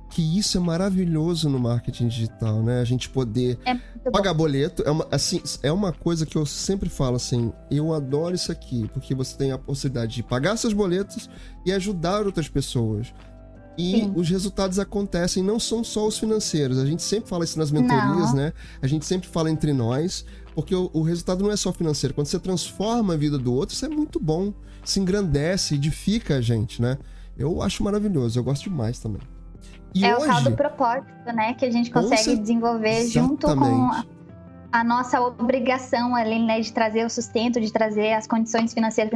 que 0.10 0.38
isso 0.38 0.58
é 0.58 0.60
maravilhoso 0.60 1.48
no 1.50 1.60
marketing 1.60 2.08
digital, 2.08 2.64
né? 2.64 2.82
A 2.82 2.84
gente 2.84 3.10
poder 3.10 3.60
é 3.66 4.10
pagar 4.10 4.34
boleto 4.34 4.84
é 4.86 4.92
uma, 4.92 5.08
assim, 5.12 5.42
é 5.62 5.72
uma 5.72 5.94
coisa 5.94 6.26
que 6.26 6.36
eu 6.36 6.46
sempre 6.46 6.90
falo 6.90 7.16
assim, 7.16 7.54
eu 7.70 7.94
adoro 7.94 8.34
isso 8.34 8.52
aqui, 8.52 8.90
porque 8.92 9.14
você 9.14 9.38
tem 9.38 9.52
a 9.52 9.58
possibilidade 9.58 10.16
de 10.16 10.24
pagar 10.24 10.58
seus 10.58 10.74
boletos 10.74 11.30
e 11.66 11.72
ajudar 11.72 12.26
outras 12.26 12.50
pessoas. 12.50 13.14
E 13.80 13.92
Sim. 13.92 14.14
os 14.14 14.30
resultados 14.30 14.78
acontecem, 14.78 15.42
não 15.42 15.58
são 15.58 15.86
só 15.86 16.06
os 16.06 16.20
financeiros. 16.20 16.78
A 16.80 16.86
gente 16.86 17.02
sempre 17.02 17.30
fala 17.30 17.46
isso 17.46 17.58
nas 17.58 17.72
mentorias, 17.72 18.32
não. 18.32 18.34
né? 18.34 18.54
A 18.82 18.88
gente 18.88 19.06
sempre 19.06 19.30
fala 19.30 19.50
entre 19.50 19.72
nós, 19.72 20.26
porque 20.54 20.76
o, 20.76 20.90
o, 20.92 21.02
resultado 21.02 21.42
não 21.42 21.50
é 21.50 21.56
só 21.56 21.72
financeiro. 21.72 22.14
Quando 22.14 22.28
você 22.28 22.38
transforma 22.38 23.14
a 23.14 23.18
vida 23.18 23.38
do 23.38 23.54
outro, 23.54 23.74
isso 23.74 23.86
é 23.86 23.88
muito 23.88 24.20
bom. 24.20 24.54
Se 24.84 25.00
engrandece, 25.00 25.76
edifica 25.76 26.36
a 26.36 26.42
gente, 26.42 26.82
né? 26.82 26.98
Eu 27.38 27.62
acho 27.62 27.82
maravilhoso, 27.82 28.38
eu 28.38 28.44
gosto 28.44 28.64
demais 28.64 29.00
também. 29.00 29.22
E 29.96 30.04
é 30.04 30.14
hoje... 30.14 30.26
o 30.26 30.28
tal 30.28 30.42
do 30.42 30.52
propósito, 30.52 31.34
né? 31.34 31.54
Que 31.54 31.64
a 31.64 31.72
gente 31.72 31.90
consegue 31.90 32.36
desenvolver 32.36 33.00
Exatamente. 33.00 33.14
junto 33.14 33.48
com 33.48 34.19
a, 34.72 34.84
nossa 34.84 35.22
obrigação 35.22 36.16
ali, 36.16 36.40
né? 36.40 36.60
De 36.60 36.72
trazer 36.72 37.06
o 37.06 37.10
sustento, 37.10 37.60
de 37.60 37.72
trazer 37.72 38.14
as 38.14 38.28
condições 38.28 38.74
financeiras 38.74 39.12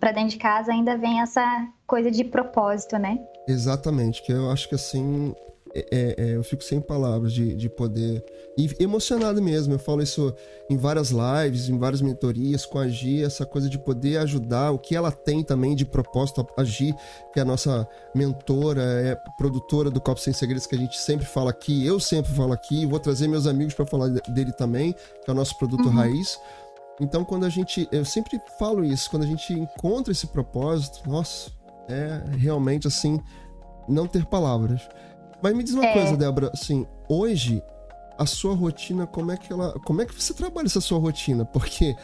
para 0.00 0.12
dentro 0.12 0.30
de 0.30 0.38
casa, 0.38 0.72
ainda 0.72 0.96
vem 0.96 1.20
essa 1.20 1.68
coisa 1.86 2.10
de 2.10 2.24
propósito, 2.24 2.98
né? 2.98 3.18
Exatamente, 3.48 4.22
que 4.22 4.32
eu 4.32 4.50
acho 4.50 4.68
que 4.68 4.74
assim 4.74 5.34
é, 5.76 5.86
é, 5.90 6.14
é, 6.16 6.36
eu 6.36 6.42
fico 6.42 6.64
sem 6.64 6.80
palavras 6.80 7.32
de, 7.32 7.54
de 7.54 7.68
poder. 7.68 8.24
E 8.56 8.70
emocionado 8.82 9.42
mesmo. 9.42 9.74
Eu 9.74 9.78
falo 9.78 10.02
isso 10.02 10.34
em 10.70 10.76
várias 10.76 11.10
lives, 11.10 11.68
em 11.68 11.76
várias 11.76 12.00
mentorias 12.00 12.64
com 12.64 12.78
a 12.78 12.88
Gi, 12.88 13.22
essa 13.22 13.44
coisa 13.44 13.68
de 13.68 13.78
poder 13.78 14.18
ajudar, 14.18 14.70
o 14.70 14.78
que 14.78 14.96
ela 14.96 15.12
tem 15.12 15.42
também 15.42 15.76
de 15.76 15.84
propósito. 15.84 16.46
A 16.56 16.64
Gi, 16.64 16.94
que 17.32 17.38
é 17.38 17.42
a 17.42 17.44
nossa 17.44 17.86
mentora, 18.14 18.82
é 18.82 19.14
produtora 19.36 19.90
do 19.90 20.00
Copo 20.00 20.20
Sem 20.20 20.32
Segredos, 20.32 20.66
que 20.66 20.74
a 20.74 20.78
gente 20.78 20.98
sempre 20.98 21.26
fala 21.26 21.50
aqui, 21.50 21.86
eu 21.86 22.00
sempre 22.00 22.32
falo 22.32 22.52
aqui, 22.52 22.86
vou 22.86 22.98
trazer 22.98 23.28
meus 23.28 23.46
amigos 23.46 23.74
para 23.74 23.84
falar 23.84 24.08
dele 24.08 24.52
também, 24.52 24.92
que 24.92 25.30
é 25.30 25.32
o 25.32 25.36
nosso 25.36 25.58
produto 25.58 25.88
uhum. 25.88 25.94
raiz. 25.94 26.40
Então, 26.98 27.24
quando 27.24 27.44
a 27.44 27.50
gente. 27.50 27.86
Eu 27.92 28.04
sempre 28.04 28.40
falo 28.58 28.82
isso, 28.82 29.10
quando 29.10 29.24
a 29.24 29.26
gente 29.26 29.52
encontra 29.52 30.12
esse 30.12 30.26
propósito, 30.28 31.08
nossa, 31.08 31.50
é 31.88 32.22
realmente 32.38 32.86
assim, 32.86 33.20
não 33.88 34.06
ter 34.06 34.24
palavras. 34.24 34.88
Mas 35.42 35.54
me 35.54 35.62
diz 35.62 35.74
uma 35.74 35.84
é... 35.84 35.92
coisa, 35.92 36.16
Débora, 36.16 36.50
assim, 36.52 36.86
hoje 37.08 37.62
a 38.18 38.24
sua 38.24 38.54
rotina, 38.54 39.06
como 39.06 39.32
é 39.32 39.36
que 39.36 39.52
ela. 39.52 39.72
Como 39.84 40.00
é 40.00 40.06
que 40.06 40.14
você 40.14 40.32
trabalha 40.32 40.66
essa 40.66 40.80
sua 40.80 40.98
rotina? 40.98 41.44
Porque 41.44 41.94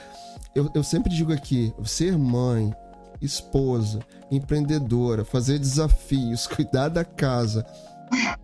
eu, 0.55 0.71
eu 0.75 0.85
sempre 0.85 1.13
digo 1.15 1.33
aqui, 1.33 1.73
ser 1.85 2.19
mãe, 2.19 2.73
esposa, 3.21 4.01
empreendedora, 4.31 5.25
fazer 5.25 5.59
desafios, 5.59 6.47
cuidar 6.49 6.89
da 6.89 7.05
casa, 7.05 7.65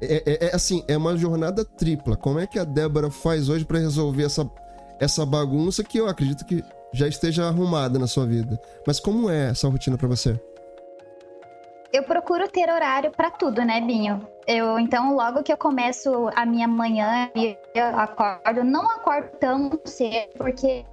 É, 0.01 0.23
é, 0.25 0.47
é, 0.47 0.55
assim, 0.55 0.83
é 0.89 0.97
uma 0.97 1.17
jornada 1.17 1.65
tripla. 1.65 2.17
Como 2.17 2.39
é 2.39 2.47
que 2.47 2.59
a 2.59 2.65
Débora 2.65 3.11
faz 3.11 3.49
hoje 3.49 3.65
para 3.65 3.79
resolver 3.79 4.25
essa, 4.25 4.51
essa 4.99 5.27
bagunça 5.27 5.85
que 5.85 5.99
eu 5.99 6.09
acredito 6.09 6.45
que 6.47 6.65
já 6.93 7.07
esteja 7.07 7.47
arrumada 7.47 7.99
na 7.99 8.07
sua 8.07 8.25
vida? 8.25 8.59
Mas 8.87 8.99
como 8.99 9.29
é 9.29 9.51
essa 9.51 9.69
rotina 9.69 9.99
para 9.99 10.09
você? 10.09 10.41
Eu 11.93 12.03
procuro 12.03 12.49
ter 12.49 12.71
horário 12.71 13.11
para 13.11 13.31
tudo, 13.31 13.65
né, 13.65 13.81
Binho? 13.81 14.27
Eu, 14.47 14.79
então, 14.79 15.15
logo 15.15 15.43
que 15.43 15.53
eu 15.53 15.57
começo 15.57 16.31
a 16.37 16.45
minha 16.45 16.69
manhã, 16.69 17.31
eu 17.75 17.87
acordo, 17.99 18.63
não 18.63 18.91
acordo 18.91 19.29
tão 19.39 19.71
cedo, 19.85 20.33
porque 20.37 20.85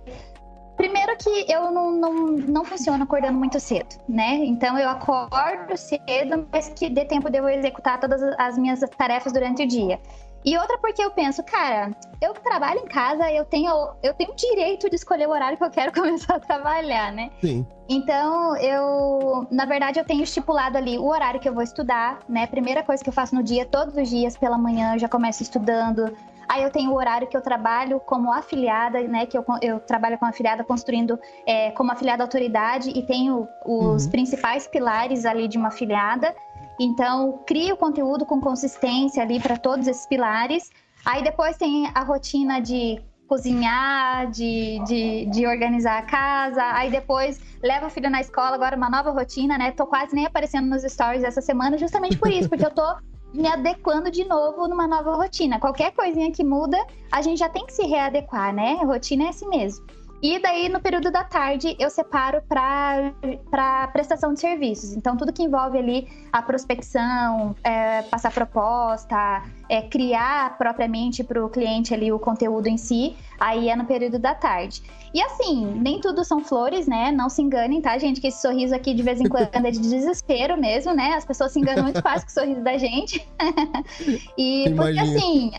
Primeiro 0.77 1.15
que 1.17 1.51
eu 1.51 1.71
não, 1.71 1.91
não, 1.91 2.13
não 2.25 2.65
funciono 2.65 3.03
acordando 3.03 3.37
muito 3.37 3.59
cedo, 3.59 3.95
né? 4.09 4.35
Então 4.43 4.77
eu 4.77 4.89
acordo 4.89 5.77
cedo, 5.77 6.47
mas 6.51 6.67
que 6.69 6.89
dê 6.89 7.05
tempo 7.05 7.29
de 7.29 7.37
eu 7.37 7.47
executar 7.47 7.99
todas 7.99 8.21
as 8.37 8.57
minhas 8.57 8.81
tarefas 8.97 9.31
durante 9.31 9.63
o 9.63 9.67
dia. 9.67 9.99
E 10.45 10.57
outra 10.57 10.77
porque 10.77 11.03
eu 11.03 11.09
penso, 11.09 11.43
cara, 11.43 11.91
eu 12.21 12.33
trabalho 12.33 12.79
em 12.81 12.85
casa, 12.85 13.31
eu 13.31 13.43
tenho 13.45 13.71
eu 14.03 14.13
tenho 14.13 14.35
direito 14.35 14.89
de 14.89 14.95
escolher 14.95 15.27
o 15.27 15.31
horário 15.31 15.57
que 15.57 15.63
eu 15.63 15.71
quero 15.71 15.91
começar 15.93 16.35
a 16.35 16.39
trabalhar, 16.39 17.11
né? 17.11 17.31
Sim. 17.41 17.65
Então, 17.89 18.55
eu, 18.57 19.47
na 19.51 19.65
verdade, 19.65 19.99
eu 19.99 20.05
tenho 20.05 20.23
estipulado 20.23 20.77
ali 20.77 20.97
o 20.97 21.05
horário 21.05 21.39
que 21.39 21.47
eu 21.47 21.53
vou 21.53 21.63
estudar, 21.63 22.19
né? 22.29 22.47
Primeira 22.47 22.83
coisa 22.83 23.03
que 23.03 23.09
eu 23.09 23.13
faço 23.13 23.35
no 23.35 23.43
dia, 23.43 23.65
todos 23.65 23.95
os 23.95 24.09
dias 24.09 24.37
pela 24.37 24.57
manhã, 24.57 24.93
eu 24.93 24.99
já 24.99 25.09
começo 25.09 25.43
estudando 25.43 26.15
Aí 26.47 26.63
eu 26.63 26.69
tenho 26.69 26.91
o 26.91 26.95
horário 26.95 27.27
que 27.27 27.35
eu 27.35 27.41
trabalho 27.41 27.99
como 27.99 28.31
afiliada, 28.31 29.01
né? 29.03 29.25
Que 29.25 29.37
eu, 29.37 29.45
eu 29.61 29.79
trabalho 29.79 30.17
com 30.17 30.25
afiliada 30.25 30.63
construindo 30.63 31.19
é, 31.45 31.71
como 31.71 31.91
afiliada 31.91 32.23
autoridade 32.23 32.89
e 32.89 33.01
tenho 33.03 33.47
os 33.65 34.05
uhum. 34.05 34.11
principais 34.11 34.67
pilares 34.67 35.25
ali 35.25 35.47
de 35.47 35.57
uma 35.57 35.69
afiliada. 35.69 36.33
Então, 36.79 37.43
crio 37.45 37.77
conteúdo 37.77 38.25
com 38.25 38.39
consistência 38.41 39.23
ali 39.23 39.39
para 39.39 39.57
todos 39.57 39.87
esses 39.87 40.05
pilares. 40.05 40.71
Aí 41.05 41.23
depois 41.23 41.57
tem 41.57 41.89
a 41.93 42.03
rotina 42.03 42.59
de 42.59 43.01
cozinhar, 43.27 44.29
de, 44.29 44.79
de, 44.85 45.25
de, 45.25 45.47
organizar 45.47 45.99
a 45.99 46.01
casa. 46.03 46.63
Aí 46.73 46.91
depois 46.91 47.39
levo 47.61 47.87
o 47.87 47.89
filho 47.89 48.09
na 48.09 48.21
escola, 48.21 48.55
agora 48.55 48.75
uma 48.75 48.89
nova 48.89 49.11
rotina, 49.11 49.57
né? 49.57 49.71
Tô 49.71 49.85
quase 49.87 50.15
nem 50.15 50.25
aparecendo 50.25 50.67
nos 50.67 50.83
stories 50.83 51.23
essa 51.23 51.41
semana, 51.41 51.77
justamente 51.77 52.17
por 52.17 52.31
isso, 52.31 52.49
porque 52.49 52.65
eu 52.65 52.71
tô 52.71 52.95
me 53.33 53.47
adequando 53.47 54.09
de 54.11 54.23
novo 54.23 54.67
numa 54.67 54.87
nova 54.87 55.15
rotina. 55.15 55.59
Qualquer 55.59 55.91
coisinha 55.91 56.31
que 56.31 56.43
muda, 56.43 56.77
a 57.11 57.21
gente 57.21 57.39
já 57.39 57.49
tem 57.49 57.65
que 57.65 57.73
se 57.73 57.83
readequar, 57.83 58.53
né? 58.53 58.75
Rotina 58.83 59.25
é 59.25 59.29
assim 59.29 59.47
mesmo. 59.47 59.85
E 60.25 60.39
daí, 60.39 60.69
no 60.69 60.79
período 60.79 61.11
da 61.11 61.23
tarde, 61.23 61.75
eu 61.77 61.87
separo 61.87 62.41
para 62.47 63.87
prestação 63.93 64.33
de 64.33 64.39
serviços. 64.39 64.93
Então, 64.93 65.15
tudo 65.15 65.31
que 65.31 65.43
envolve 65.43 65.77
ali 65.77 66.07
a 66.33 66.41
prospecção, 66.41 67.55
é, 67.63 68.01
passar 68.01 68.33
proposta, 68.33 69.43
é, 69.69 69.83
criar 69.83 70.57
propriamente 70.57 71.23
para 71.23 71.45
o 71.45 71.47
cliente 71.47 71.93
ali 71.93 72.11
o 72.11 72.17
conteúdo 72.17 72.65
em 72.65 72.75
si, 72.75 73.15
aí 73.39 73.69
é 73.69 73.75
no 73.75 73.85
período 73.85 74.17
da 74.17 74.33
tarde. 74.33 74.81
E 75.13 75.21
assim, 75.21 75.63
nem 75.75 76.01
tudo 76.01 76.25
são 76.25 76.43
flores, 76.43 76.87
né? 76.87 77.11
Não 77.11 77.29
se 77.29 77.43
enganem, 77.43 77.79
tá, 77.79 77.95
gente? 77.99 78.19
Que 78.19 78.29
esse 78.29 78.41
sorriso 78.41 78.73
aqui 78.73 78.95
de 78.95 79.03
vez 79.03 79.21
em 79.21 79.29
quando 79.29 79.47
é 79.53 79.69
de 79.69 79.79
desespero 79.79 80.59
mesmo, 80.59 80.91
né? 80.91 81.13
As 81.13 81.23
pessoas 81.23 81.51
se 81.51 81.59
enganam 81.59 81.83
muito 81.83 82.01
fácil 82.01 82.25
com 82.25 82.31
o 82.31 82.33
sorriso 82.33 82.61
da 82.61 82.79
gente. 82.79 83.23
e 84.35 84.73
porque 84.75 84.99
assim 84.99 85.51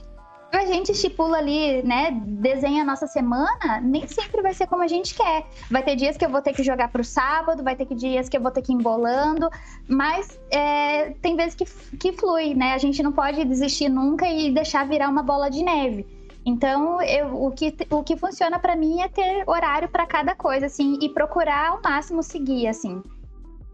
a 0.53 0.65
gente 0.67 0.93
estipula 0.93 1.39
ali, 1.39 1.83
né, 1.83 2.11
desenha 2.25 2.83
a 2.83 2.85
nossa 2.85 3.07
semana, 3.07 3.81
nem 3.83 4.07
sempre 4.07 4.43
vai 4.43 4.55
ser 4.55 4.67
como 4.67 4.83
a 4.83 4.89
gente 4.89 5.15
quer. 5.15 5.47
Vai 5.71 5.83
ter 5.83 5.97
dias 5.97 6.17
que 6.17 6.25
eu 6.25 6.31
vou 6.31 6.41
ter 6.41 6.53
que 6.53 6.63
jogar 6.63 6.89
pro 6.89 7.05
sábado, 7.05 7.63
vai 7.63 7.77
ter 7.77 7.87
que 7.87 7.95
dias 7.95 8.29
que 8.29 8.37
eu 8.37 8.41
vou 8.41 8.51
ter 8.51 8.63
que 8.63 8.73
ir 8.73 8.77
embolando, 8.77 9.49
mas 9.89 10.39
é, 10.51 11.11
tem 11.23 11.37
vezes 11.37 11.55
que, 11.55 11.65
que 11.97 12.13
flui, 12.13 12.55
né? 12.55 12.75
A 12.75 12.79
gente 12.79 13.03
não 13.03 13.13
pode 13.13 13.45
desistir 13.45 13.89
nunca 13.89 14.27
e 14.29 14.53
deixar 14.53 14.87
virar 14.87 15.09
uma 15.09 15.23
bola 15.23 15.51
de 15.51 15.63
neve. 15.63 16.07
Então, 16.45 17.03
eu, 17.03 17.45
o, 17.45 17.51
que, 17.51 17.75
o 17.91 18.05
que 18.05 18.17
funciona 18.17 18.59
para 18.59 18.77
mim 18.77 19.01
é 19.01 19.09
ter 19.09 19.43
horário 19.49 19.89
para 19.89 20.07
cada 20.07 20.33
coisa, 20.33 20.67
assim, 20.67 20.97
e 21.03 21.09
procurar 21.09 21.71
ao 21.71 21.83
máximo 21.83 22.23
seguir, 22.23 22.69
assim. 22.69 23.03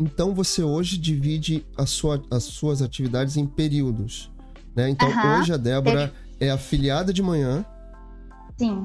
Então, 0.00 0.34
você 0.34 0.62
hoje 0.62 0.96
divide 0.96 1.66
sua, 1.86 2.22
as 2.30 2.44
suas 2.44 2.80
atividades 2.80 3.36
em 3.36 3.46
períodos, 3.46 4.32
né? 4.74 4.88
Então, 4.88 5.06
hoje 5.38 5.52
a 5.52 5.58
Débora 5.58 6.14
é 6.42 6.50
afiliada 6.50 7.12
de 7.12 7.22
manhã. 7.22 7.64
Sim. 8.58 8.84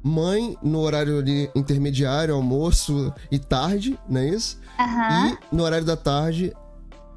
Mãe 0.00 0.56
no 0.62 0.78
horário 0.78 1.18
ali 1.18 1.50
intermediário, 1.54 2.34
almoço 2.34 3.12
e 3.32 3.38
tarde, 3.38 3.98
não 4.08 4.20
é 4.20 4.28
isso? 4.28 4.60
Uhum. 4.78 5.26
E 5.26 5.38
no 5.56 5.64
horário 5.64 5.84
da 5.84 5.96
tarde, 5.96 6.54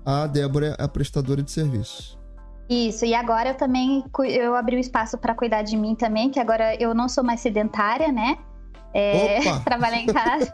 a 0.03 0.25
Débora 0.25 0.75
é 0.79 0.83
a 0.83 0.87
prestadora 0.87 1.43
de 1.43 1.51
serviços. 1.51 2.17
Isso, 2.67 3.05
e 3.05 3.13
agora 3.13 3.49
eu 3.49 3.55
também 3.55 4.03
eu 4.25 4.55
abri 4.55 4.77
um 4.77 4.79
espaço 4.79 5.17
para 5.17 5.35
cuidar 5.35 5.61
de 5.61 5.77
mim 5.77 5.93
também, 5.93 6.31
que 6.31 6.39
agora 6.39 6.75
eu 6.81 6.95
não 6.95 7.07
sou 7.07 7.23
mais 7.23 7.39
sedentária, 7.39 8.11
né? 8.11 8.37
É, 8.93 9.39
trabalhar 9.63 9.99
em 9.99 10.07
casa. 10.07 10.51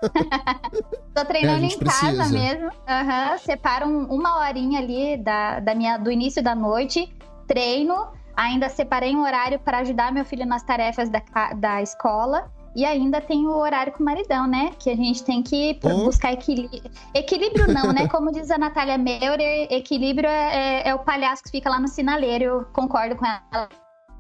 Tô 1.16 1.24
treinando 1.24 1.64
é, 1.64 1.68
em 1.68 1.80
casa 1.80 2.24
precisa. 2.24 2.30
mesmo. 2.30 2.66
Uhum, 2.66 3.38
separo 3.38 3.88
uma 3.88 4.40
horinha 4.40 4.80
ali 4.80 5.16
da, 5.16 5.62
da 5.62 5.74
minha, 5.74 5.98
do 5.98 6.12
início 6.12 6.44
da 6.44 6.54
noite, 6.54 7.16
treino, 7.48 8.18
Ainda 8.38 8.70
separei 8.70 9.15
um 9.15 9.24
horário 9.24 9.58
para 9.60 9.79
ajudar 9.79 10.13
meu 10.13 10.24
filho 10.24 10.46
nas 10.46 10.62
tarefas 10.62 11.10
da, 11.10 11.22
da 11.56 11.82
escola. 11.82 12.51
E 12.75 12.86
ainda 12.86 13.20
tem 13.20 13.48
o 13.48 13.56
horário 13.56 13.91
com 13.91 14.03
o 14.03 14.06
maridão, 14.06 14.46
né? 14.46 14.72
Que 14.77 14.91
a 14.91 14.96
gente 14.96 15.24
tem 15.24 15.41
que 15.41 15.79
oh. 15.84 16.06
buscar 16.06 16.34
equilíbrio. 16.34 16.84
Equilíbrio 17.15 17.67
não, 17.67 17.91
né? 17.91 18.06
Como 18.10 18.32
diz 18.32 18.51
a 18.51 18.58
Natália 18.60 19.00
Meurer, 19.00 19.67
equilíbrio 19.72 20.29
é, 20.29 20.84
é, 20.84 20.89
é 20.89 20.94
o 20.94 21.00
palhaço 21.00 21.41
que 21.44 21.50
fica 21.50 21.67
lá 21.67 21.79
no 21.79 21.88
sinaleiro. 21.88 22.44
Eu 22.44 22.65
concordo 22.65 23.15
com 23.15 23.25
ela 23.25 23.67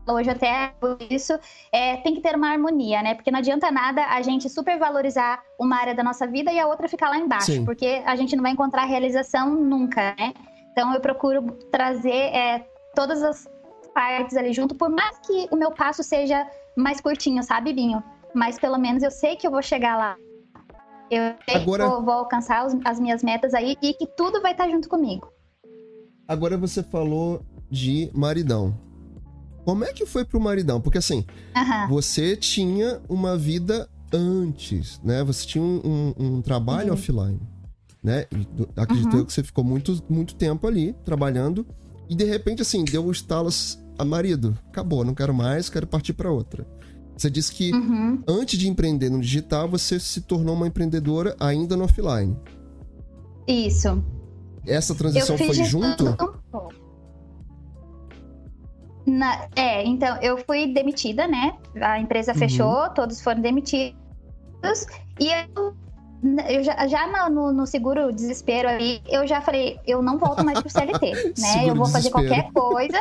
hoje 0.07 0.29
até 0.29 0.73
por 0.79 0.97
isso, 1.09 1.37
é, 1.71 1.97
tem 1.97 2.15
que 2.15 2.21
ter 2.21 2.35
uma 2.35 2.49
harmonia, 2.49 3.01
né? 3.03 3.13
Porque 3.13 3.29
não 3.29 3.39
adianta 3.39 3.69
nada 3.69 4.05
a 4.05 4.21
gente 4.21 4.49
supervalorizar 4.49 5.41
uma 5.59 5.77
área 5.77 5.93
da 5.93 6.03
nossa 6.03 6.25
vida 6.25 6.51
e 6.51 6.59
a 6.59 6.65
outra 6.65 6.87
ficar 6.87 7.09
lá 7.09 7.17
embaixo, 7.17 7.51
Sim. 7.51 7.65
porque 7.65 8.01
a 8.05 8.15
gente 8.15 8.35
não 8.35 8.41
vai 8.41 8.53
encontrar 8.53 8.85
realização 8.85 9.53
nunca, 9.53 10.15
né? 10.17 10.33
Então 10.71 10.93
eu 10.93 11.01
procuro 11.01 11.51
trazer 11.71 12.33
é, 12.33 12.65
todas 12.95 13.21
as 13.21 13.47
partes 13.97 14.37
ali 14.37 14.53
junto, 14.53 14.75
por 14.75 14.91
mais 14.91 15.17
que 15.25 15.47
o 15.49 15.55
meu 15.55 15.71
passo 15.71 16.03
seja 16.03 16.47
mais 16.75 17.01
curtinho, 17.01 17.41
sabe, 17.41 17.73
Binho? 17.73 18.03
Mas 18.31 18.59
pelo 18.59 18.77
menos 18.77 19.01
eu 19.01 19.09
sei 19.09 19.35
que 19.35 19.47
eu 19.47 19.49
vou 19.49 19.63
chegar 19.63 19.97
lá. 19.97 20.15
Eu 21.09 21.33
sei 21.49 21.61
Agora... 21.63 21.83
que 21.83 21.91
eu 21.91 22.03
vou 22.03 22.13
alcançar 22.13 22.63
as 22.85 22.99
minhas 22.99 23.23
metas 23.23 23.55
aí 23.55 23.75
e 23.81 23.95
que 23.95 24.05
tudo 24.05 24.39
vai 24.39 24.51
estar 24.51 24.69
junto 24.69 24.87
comigo. 24.87 25.27
Agora 26.27 26.55
você 26.57 26.83
falou 26.83 27.41
de 27.71 28.11
maridão. 28.13 28.77
Como 29.65 29.83
é 29.83 29.91
que 29.91 30.05
foi 30.05 30.23
pro 30.23 30.39
maridão? 30.39 30.79
Porque 30.79 30.99
assim, 30.99 31.25
você 31.89 32.37
tinha 32.37 33.01
uma 33.09 33.35
vida 33.35 33.89
antes, 34.13 35.01
né? 35.03 35.23
Você 35.23 35.47
tinha 35.47 35.63
um, 35.63 35.81
um, 35.83 36.25
um 36.25 36.41
trabalho 36.43 36.89
uhum. 36.89 36.93
offline, 36.93 37.39
né? 38.03 38.27
Acredito 38.75 39.17
uhum. 39.17 39.25
que 39.25 39.33
você 39.33 39.41
ficou 39.41 39.63
muito, 39.63 40.03
muito 40.07 40.35
tempo 40.35 40.67
ali 40.67 40.93
trabalhando 41.03 41.65
e 42.09 42.15
de 42.15 42.23
repente, 42.23 42.61
assim, 42.61 42.85
deu 42.85 43.05
um 43.05 43.11
estalo 43.11 43.49
a 43.97 44.05
marido, 44.05 44.57
acabou, 44.69 45.03
não 45.03 45.13
quero 45.13 45.33
mais, 45.33 45.69
quero 45.69 45.87
partir 45.87 46.13
para 46.13 46.31
outra. 46.31 46.65
Você 47.17 47.31
disse 47.31 47.51
que 47.51 47.73
uhum. 47.73 48.21
antes 48.27 48.59
de 48.59 48.69
empreender 48.69 49.09
no 49.09 49.19
digital, 49.19 49.67
você 49.67 49.99
se 49.99 50.21
tornou 50.21 50.55
uma 50.55 50.67
empreendedora 50.67 51.35
ainda 51.39 51.75
no 51.75 51.83
offline. 51.83 52.37
Isso. 53.47 54.03
Essa 54.65 54.93
transição 54.93 55.35
foi 55.37 55.53
junto? 55.63 56.15
Na, 59.05 59.47
é, 59.55 59.85
então 59.85 60.17
eu 60.21 60.37
fui 60.45 60.71
demitida, 60.73 61.27
né? 61.27 61.53
A 61.81 61.99
empresa 61.99 62.33
uhum. 62.33 62.37
fechou, 62.37 62.89
todos 62.89 63.19
foram 63.21 63.41
demitidos. 63.41 63.95
E 65.19 65.29
eu, 65.55 65.73
eu 66.49 66.63
já, 66.63 66.87
já 66.87 67.29
no, 67.29 67.51
no, 67.51 67.65
seguro 67.65 68.11
desespero 68.11 68.67
ali, 68.67 69.01
eu 69.07 69.25
já 69.25 69.41
falei, 69.41 69.79
eu 69.87 70.03
não 70.03 70.19
volto 70.19 70.43
mais 70.43 70.59
pro 70.59 70.69
CLT, 70.69 71.33
né? 71.39 71.67
eu 71.67 71.73
vou 71.73 71.87
fazer 71.87 72.11
qualquer 72.11 72.51
coisa 72.51 72.99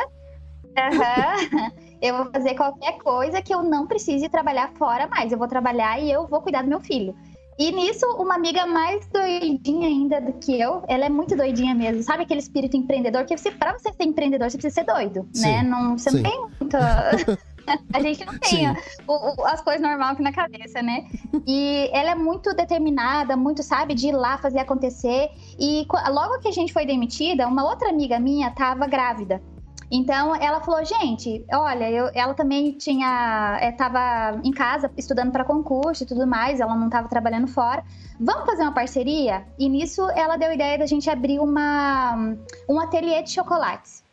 Uhum. 0.77 1.87
Eu 1.99 2.17
vou 2.17 2.31
fazer 2.31 2.53
qualquer 2.53 2.97
coisa 2.99 3.41
que 3.41 3.53
eu 3.53 3.63
não 3.63 3.87
precise 3.87 4.29
trabalhar 4.29 4.71
fora 4.77 5.07
mais. 5.07 5.31
Eu 5.31 5.37
vou 5.37 5.47
trabalhar 5.47 5.99
e 5.99 6.11
eu 6.11 6.27
vou 6.27 6.41
cuidar 6.41 6.61
do 6.61 6.69
meu 6.69 6.79
filho. 6.79 7.15
E 7.57 7.71
nisso, 7.71 8.05
uma 8.19 8.35
amiga 8.35 8.67
mais 8.67 9.07
doidinha 9.07 9.87
ainda 9.87 10.21
do 10.21 10.33
que 10.33 10.59
eu, 10.59 10.83
ela 10.87 11.05
é 11.05 11.09
muito 11.09 11.35
doidinha 11.35 11.73
mesmo. 11.73 12.03
Sabe 12.03 12.21
aquele 12.21 12.39
espírito 12.39 12.77
empreendedor? 12.77 13.25
Que 13.25 13.35
você, 13.35 13.49
pra 13.49 13.73
você 13.73 13.91
ser 13.91 14.03
empreendedor, 14.03 14.51
você 14.51 14.57
precisa 14.57 14.81
ser 14.81 14.85
doido, 14.85 15.21
né? 15.23 15.29
Sim. 15.33 15.51
né? 15.51 15.63
Não, 15.63 15.97
você 15.97 16.11
Sim. 16.11 16.21
não 16.21 16.29
tem 16.29 16.39
muito. 16.59 16.77
A 17.93 17.99
gente 17.99 18.25
não 18.25 18.37
tem 18.39 18.69
o, 19.05 19.41
o, 19.41 19.45
as 19.45 19.59
coisas 19.59 19.81
normais 19.81 20.13
aqui 20.13 20.23
na 20.23 20.31
cabeça, 20.31 20.81
né? 20.81 21.05
E 21.45 21.89
ela 21.91 22.11
é 22.11 22.15
muito 22.15 22.53
determinada, 22.55 23.35
muito, 23.35 23.61
sabe, 23.61 23.93
de 23.93 24.07
ir 24.07 24.13
lá 24.13 24.37
fazer 24.37 24.59
acontecer. 24.59 25.29
E 25.59 25.85
logo 26.09 26.39
que 26.39 26.47
a 26.47 26.51
gente 26.51 26.71
foi 26.71 26.85
demitida, 26.85 27.45
uma 27.45 27.65
outra 27.65 27.89
amiga 27.89 28.21
minha 28.21 28.51
tava 28.51 28.87
grávida. 28.87 29.41
Então 29.89 30.35
ela 30.35 30.59
falou, 30.59 30.83
gente, 30.83 31.45
olha, 31.51 31.89
eu, 31.89 32.09
ela 32.13 32.33
também 32.33 32.73
tinha, 32.73 33.57
estava 33.61 33.99
eh, 34.35 34.41
em 34.43 34.51
casa 34.51 34.91
estudando 34.97 35.31
para 35.31 35.45
concurso 35.45 36.03
e 36.03 36.05
tudo 36.05 36.27
mais, 36.27 36.59
ela 36.59 36.75
não 36.75 36.87
estava 36.87 37.07
trabalhando 37.07 37.47
fora. 37.47 37.83
Vamos 38.19 38.45
fazer 38.45 38.63
uma 38.63 38.73
parceria? 38.73 39.47
E 39.57 39.69
nisso 39.69 40.09
ela 40.11 40.35
deu 40.35 40.49
a 40.49 40.53
ideia 40.53 40.77
da 40.77 40.85
gente 40.85 41.09
abrir 41.09 41.39
uma 41.39 42.35
um 42.67 42.79
ateliê 42.79 43.21
de 43.23 43.31
chocolates. 43.31 44.03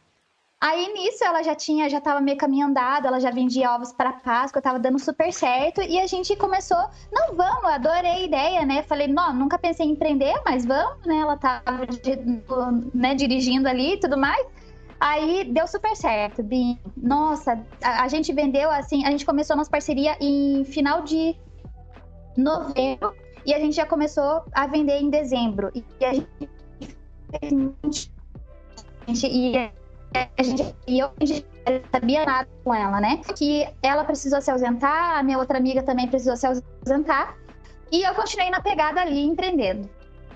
Aí 0.60 0.94
nisso 0.94 1.22
ela 1.22 1.42
já 1.42 1.54
tinha, 1.54 1.90
já 1.90 2.00
tava 2.00 2.22
meio 2.22 2.38
caminho 2.38 2.66
andado, 2.66 3.06
ela 3.06 3.20
já 3.20 3.30
vendia 3.30 3.70
ovos 3.72 3.92
para 3.92 4.12
Páscoa, 4.14 4.62
tava 4.62 4.78
dando 4.78 4.98
super 4.98 5.30
certo 5.30 5.82
e 5.82 6.00
a 6.00 6.06
gente 6.06 6.34
começou, 6.36 6.82
não 7.12 7.34
vamos, 7.34 7.66
adorei 7.66 8.10
a 8.10 8.20
ideia, 8.20 8.64
né? 8.64 8.82
Falei, 8.82 9.06
não, 9.06 9.34
nunca 9.34 9.58
pensei 9.58 9.84
em 9.84 9.90
empreender, 9.90 10.34
mas 10.46 10.64
vamos, 10.64 11.04
né? 11.04 11.16
Ela 11.16 11.36
tava 11.36 11.86
né, 12.94 13.14
dirigindo 13.14 13.68
ali 13.68 13.94
e 13.94 14.00
tudo 14.00 14.16
mais. 14.16 14.46
Aí 15.04 15.44
deu 15.44 15.66
super 15.66 15.94
certo, 15.94 16.42
Bim. 16.42 16.78
Nossa, 16.96 17.62
a, 17.82 18.04
a, 18.04 18.08
gente 18.08 18.32
vendeu 18.32 18.70
assim, 18.70 19.04
a 19.04 19.10
gente 19.10 19.26
começou 19.26 19.52
a 19.52 19.58
nossa 19.58 19.70
parceria 19.70 20.16
em 20.18 20.64
final 20.64 21.02
de 21.02 21.36
novembro 22.34 23.14
e 23.44 23.52
a 23.52 23.58
gente 23.58 23.76
já 23.76 23.84
começou 23.84 24.42
a 24.54 24.66
vender 24.66 24.96
em 25.02 25.10
dezembro. 25.10 25.70
E 25.74 25.84
a 26.06 26.14
gente, 29.06 29.28
ia 29.28 29.70
a 30.38 30.42
gente, 30.42 30.74
e 30.88 31.00
eu 31.00 31.10
não 31.18 31.82
sabia 31.92 32.24
nada 32.24 32.48
com 32.64 32.74
ela, 32.74 32.98
né? 32.98 33.20
Que 33.36 33.68
ela 33.82 34.04
precisou 34.04 34.40
se 34.40 34.50
ausentar, 34.50 35.18
a 35.18 35.22
minha 35.22 35.36
outra 35.36 35.58
amiga 35.58 35.82
também 35.82 36.08
precisou 36.08 36.34
se 36.34 36.46
ausentar. 36.46 37.36
E 37.92 38.02
eu 38.02 38.14
continuei 38.14 38.48
na 38.48 38.62
pegada 38.62 39.02
ali, 39.02 39.22
empreendendo. 39.22 39.86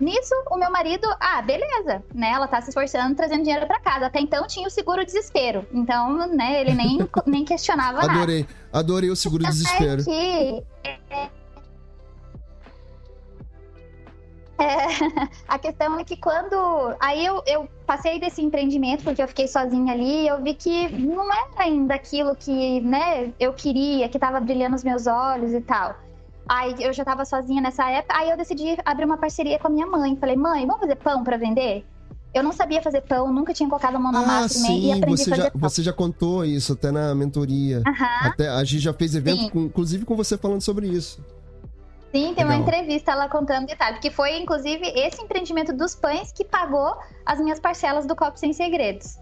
Nisso, 0.00 0.34
o 0.50 0.56
meu 0.56 0.70
marido, 0.70 1.06
ah, 1.20 1.42
beleza, 1.42 2.02
né? 2.14 2.30
Ela 2.30 2.46
tá 2.46 2.60
se 2.60 2.68
esforçando, 2.68 3.16
trazendo 3.16 3.42
dinheiro 3.42 3.66
para 3.66 3.80
casa. 3.80 4.06
Até 4.06 4.20
então 4.20 4.46
tinha 4.46 4.66
o 4.66 4.70
seguro 4.70 5.04
desespero. 5.04 5.66
Então, 5.72 6.26
né, 6.28 6.60
ele 6.60 6.74
nem, 6.74 6.98
nem 7.26 7.44
questionava 7.44 7.98
nada. 7.98 8.12
Adorei, 8.12 8.46
adorei 8.72 9.10
o 9.10 9.16
seguro 9.16 9.44
desespero. 9.44 10.02
É 10.02 10.04
que, 10.04 10.64
é, 10.84 11.30
é, 14.58 14.86
a 15.46 15.58
questão 15.58 15.98
é 15.98 16.04
que 16.04 16.16
quando. 16.16 16.56
Aí 17.00 17.24
eu, 17.24 17.42
eu 17.46 17.68
passei 17.86 18.18
desse 18.18 18.42
empreendimento, 18.42 19.04
porque 19.04 19.22
eu 19.22 19.28
fiquei 19.28 19.46
sozinha 19.46 19.92
ali, 19.92 20.26
eu 20.26 20.42
vi 20.42 20.54
que 20.54 20.88
não 20.90 21.32
era 21.32 21.48
ainda 21.56 21.94
aquilo 21.94 22.34
que 22.34 22.80
né, 22.80 23.32
eu 23.38 23.52
queria, 23.52 24.08
que 24.08 24.16
estava 24.16 24.40
brilhando 24.40 24.74
os 24.74 24.84
meus 24.84 25.06
olhos 25.06 25.52
e 25.52 25.60
tal. 25.60 25.96
Aí 26.48 26.74
eu 26.80 26.92
já 26.92 27.02
estava 27.02 27.24
sozinha 27.24 27.60
nessa 27.60 27.90
época, 27.90 28.16
aí 28.16 28.30
eu 28.30 28.36
decidi 28.36 28.76
abrir 28.84 29.04
uma 29.04 29.18
parceria 29.18 29.58
com 29.58 29.66
a 29.66 29.70
minha 29.70 29.86
mãe. 29.86 30.16
Falei, 30.16 30.34
mãe, 30.34 30.66
vamos 30.66 30.80
fazer 30.80 30.96
pão 30.96 31.22
para 31.22 31.36
vender? 31.36 31.84
Eu 32.32 32.42
não 32.42 32.52
sabia 32.52 32.82
fazer 32.82 33.02
pão, 33.02 33.32
nunca 33.32 33.52
tinha 33.52 33.68
colocado 33.68 33.96
a 33.96 33.98
mão 33.98 34.12
na 34.12 34.20
ah, 34.20 34.26
massa 34.26 34.58
sim, 34.58 34.86
e 34.86 34.92
aprendi 34.92 35.22
você 35.22 35.30
a 35.30 35.36
fazer 35.36 35.42
já, 35.42 35.50
pão. 35.50 35.60
Você 35.60 35.82
já 35.82 35.92
contou 35.92 36.44
isso 36.44 36.72
até 36.72 36.90
na 36.90 37.14
mentoria. 37.14 37.82
Uhum. 37.86 38.28
Até, 38.28 38.48
a 38.48 38.64
Gi 38.64 38.78
já 38.78 38.92
fez 38.92 39.14
evento, 39.14 39.50
com, 39.50 39.60
inclusive 39.60 40.04
com 40.04 40.16
você 40.16 40.38
falando 40.38 40.62
sobre 40.62 40.86
isso. 40.86 41.22
Sim, 42.12 42.32
tem 42.34 42.44
Legal. 42.44 42.46
uma 42.46 42.56
entrevista 42.56 43.14
lá 43.14 43.28
contando 43.28 43.66
detalhe, 43.66 43.98
que 43.98 44.10
foi 44.10 44.38
inclusive 44.38 44.86
esse 44.86 45.20
empreendimento 45.20 45.74
dos 45.74 45.94
pães 45.94 46.32
que 46.32 46.44
pagou 46.44 46.96
as 47.26 47.38
minhas 47.38 47.60
parcelas 47.60 48.06
do 48.06 48.16
Copo 48.16 48.38
Sem 48.38 48.52
Segredos. 48.52 49.18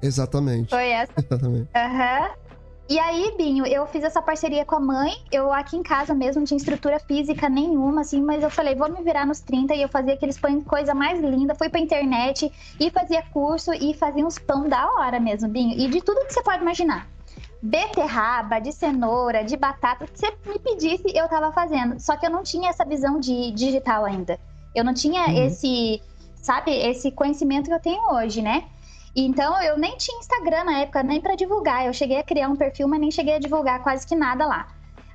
Exatamente. 0.00 0.70
Foi 0.70 0.88
essa? 0.88 1.12
Exatamente. 1.20 1.68
Aham. 1.74 2.22
Uhum. 2.22 2.49
E 2.90 2.98
aí, 2.98 3.32
Binho, 3.36 3.64
eu 3.64 3.86
fiz 3.86 4.02
essa 4.02 4.20
parceria 4.20 4.64
com 4.64 4.74
a 4.74 4.80
mãe. 4.80 5.12
Eu 5.30 5.52
aqui 5.52 5.76
em 5.76 5.82
casa 5.82 6.12
mesmo 6.12 6.40
não 6.40 6.46
tinha 6.46 6.58
estrutura 6.58 6.98
física 6.98 7.48
nenhuma, 7.48 8.00
assim, 8.00 8.20
mas 8.20 8.42
eu 8.42 8.50
falei, 8.50 8.74
vou 8.74 8.90
me 8.90 9.00
virar 9.04 9.24
nos 9.24 9.38
30 9.38 9.76
e 9.76 9.82
eu 9.82 9.88
fazia 9.88 10.14
aqueles 10.14 10.36
pães, 10.36 10.64
coisa 10.64 10.92
mais 10.92 11.20
linda. 11.20 11.54
Fui 11.54 11.68
pra 11.68 11.78
internet 11.78 12.50
e 12.80 12.90
fazia 12.90 13.22
curso 13.32 13.72
e 13.72 13.94
fazia 13.94 14.26
uns 14.26 14.40
pão 14.40 14.68
da 14.68 14.90
hora 14.90 15.20
mesmo, 15.20 15.48
Binho. 15.48 15.78
E 15.78 15.88
de 15.88 16.00
tudo 16.00 16.26
que 16.26 16.34
você 16.34 16.42
pode 16.42 16.62
imaginar 16.62 17.06
beterraba, 17.62 18.58
de 18.58 18.72
cenoura, 18.72 19.44
de 19.44 19.56
batata, 19.56 20.06
que 20.06 20.18
você 20.18 20.32
me 20.46 20.58
pedisse, 20.58 21.12
eu 21.14 21.28
tava 21.28 21.52
fazendo. 21.52 22.00
Só 22.00 22.16
que 22.16 22.26
eu 22.26 22.30
não 22.30 22.42
tinha 22.42 22.70
essa 22.70 22.84
visão 22.84 23.20
de 23.20 23.52
digital 23.52 24.04
ainda. 24.04 24.36
Eu 24.74 24.82
não 24.82 24.94
tinha 24.94 25.26
uhum. 25.26 25.46
esse, 25.46 26.02
sabe, 26.34 26.72
esse 26.72 27.12
conhecimento 27.12 27.68
que 27.68 27.74
eu 27.74 27.80
tenho 27.80 28.02
hoje, 28.14 28.42
né? 28.42 28.64
Então 29.14 29.60
eu 29.62 29.78
nem 29.78 29.96
tinha 29.96 30.18
Instagram 30.18 30.64
na 30.64 30.78
época, 30.80 31.02
nem 31.02 31.20
para 31.20 31.34
divulgar. 31.34 31.86
Eu 31.86 31.92
cheguei 31.92 32.18
a 32.18 32.22
criar 32.22 32.48
um 32.48 32.56
perfil, 32.56 32.88
mas 32.88 33.00
nem 33.00 33.10
cheguei 33.10 33.34
a 33.34 33.38
divulgar 33.38 33.82
quase 33.82 34.06
que 34.06 34.14
nada 34.14 34.46
lá. 34.46 34.66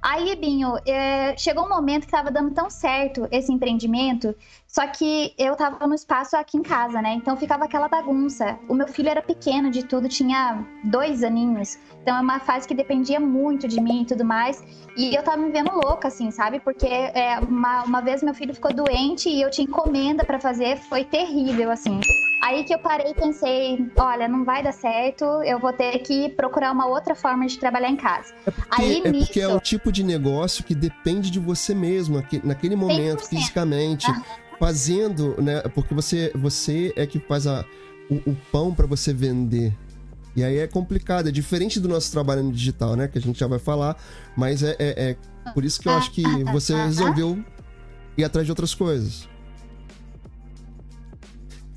Aí, 0.08 0.36
Binho, 0.36 0.78
é, 0.86 1.36
chegou 1.36 1.66
um 1.66 1.70
momento 1.70 2.02
que 2.02 2.10
estava 2.10 2.30
dando 2.30 2.52
tão 2.52 2.70
certo 2.70 3.28
esse 3.32 3.52
empreendimento, 3.52 4.36
só 4.68 4.86
que 4.86 5.34
eu 5.36 5.54
estava 5.54 5.88
no 5.88 5.96
espaço 5.96 6.38
aqui 6.38 6.58
em 6.58 6.62
casa, 6.62 7.02
né? 7.02 7.16
Então 7.16 7.36
ficava 7.36 7.66
aquela 7.66 7.88
bagunça. 7.88 8.60
O 8.70 8.76
meu 8.76 8.88
filho 8.88 9.10
era 9.10 9.20
pequeno 9.20 9.72
de 9.72 9.84
tudo, 9.84 10.08
tinha 10.08 10.64
dois 10.84 11.24
aninhos. 11.24 11.80
Então 12.04 12.16
é 12.16 12.22
uma 12.22 12.40
fase 12.40 12.68
que 12.68 12.76
dependia 12.76 13.20
muito 13.20 13.68
de 13.68 13.82
mim 13.82 14.04
e 14.04 14.06
tudo 14.06 14.24
mais. 14.24 14.64
E 14.96 15.16
eu 15.16 15.24
tava 15.24 15.38
me 15.38 15.52
vendo 15.52 15.72
louca, 15.72 16.08
assim, 16.08 16.30
sabe? 16.30 16.60
Porque 16.60 16.86
é, 16.86 17.40
uma, 17.40 17.84
uma 17.84 18.00
vez 18.00 18.22
meu 18.22 18.36
filho 18.36 18.54
ficou 18.54 18.72
doente 18.72 19.28
e 19.28 19.42
eu 19.42 19.50
tinha 19.50 19.66
encomenda 19.66 20.24
para 20.24 20.40
fazer, 20.40 20.78
foi 20.78 21.04
terrível, 21.04 21.72
assim. 21.72 22.00
Aí 22.46 22.64
que 22.64 22.72
eu 22.72 22.78
parei 22.78 23.10
e 23.10 23.16
pensei, 23.16 23.92
olha, 23.98 24.28
não 24.28 24.46
vai 24.46 24.62
dar 24.62 24.72
certo, 24.72 25.26
eu 25.44 25.58
vou 25.58 25.74
ter 25.74 25.98
que 26.04 26.30
procurar 26.30 26.72
uma 26.72 26.86
outra 26.86 27.16
forma 27.16 27.48
de 27.48 27.58
trabalhar 27.58 27.90
em 27.90 27.96
casa. 27.96 28.36
É 28.46 28.52
porque, 28.52 28.82
Aí, 28.84 29.02
é, 29.04 29.12
nisso... 29.12 29.26
porque 29.26 29.40
é 29.40 29.48
o 29.48 29.60
tipo 29.60 29.92
de 29.92 30.04
negócio 30.04 30.64
que 30.64 30.76
depende 30.76 31.32
de 31.32 31.40
você 31.40 31.74
mesmo, 31.74 32.24
naquele 32.44 32.76
momento, 32.76 33.24
100%. 33.24 33.30
fisicamente, 33.30 34.06
ah. 34.12 34.22
fazendo, 34.60 35.36
né? 35.42 35.62
Porque 35.74 35.96
você, 35.96 36.32
você 36.36 36.94
é 36.96 37.08
que 37.08 37.18
faz 37.18 37.48
a, 37.48 37.66
o, 38.12 38.30
o 38.30 38.38
pão 38.52 38.76
para 38.76 38.86
você 38.86 39.12
vender. 39.12 39.76
E 40.36 40.44
aí 40.44 40.60
é 40.60 40.68
complicado, 40.68 41.28
é 41.28 41.32
diferente 41.32 41.80
do 41.80 41.88
nosso 41.88 42.12
trabalho 42.12 42.44
no 42.44 42.52
digital, 42.52 42.96
né? 42.96 43.08
Que 43.08 43.18
a 43.18 43.22
gente 43.22 43.40
já 43.40 43.48
vai 43.48 43.58
falar, 43.58 43.98
mas 44.38 44.62
é, 44.62 44.76
é, 44.78 45.18
é 45.48 45.52
por 45.52 45.66
isso 45.66 45.82
que 45.82 45.90
eu 45.90 45.94
acho 45.94 46.12
que 46.12 46.24
ah, 46.24 46.52
você 46.52 46.76
resolveu 46.76 47.44
ir 48.16 48.24
atrás 48.24 48.46
de 48.46 48.52
outras 48.52 48.76
coisas. 48.76 49.28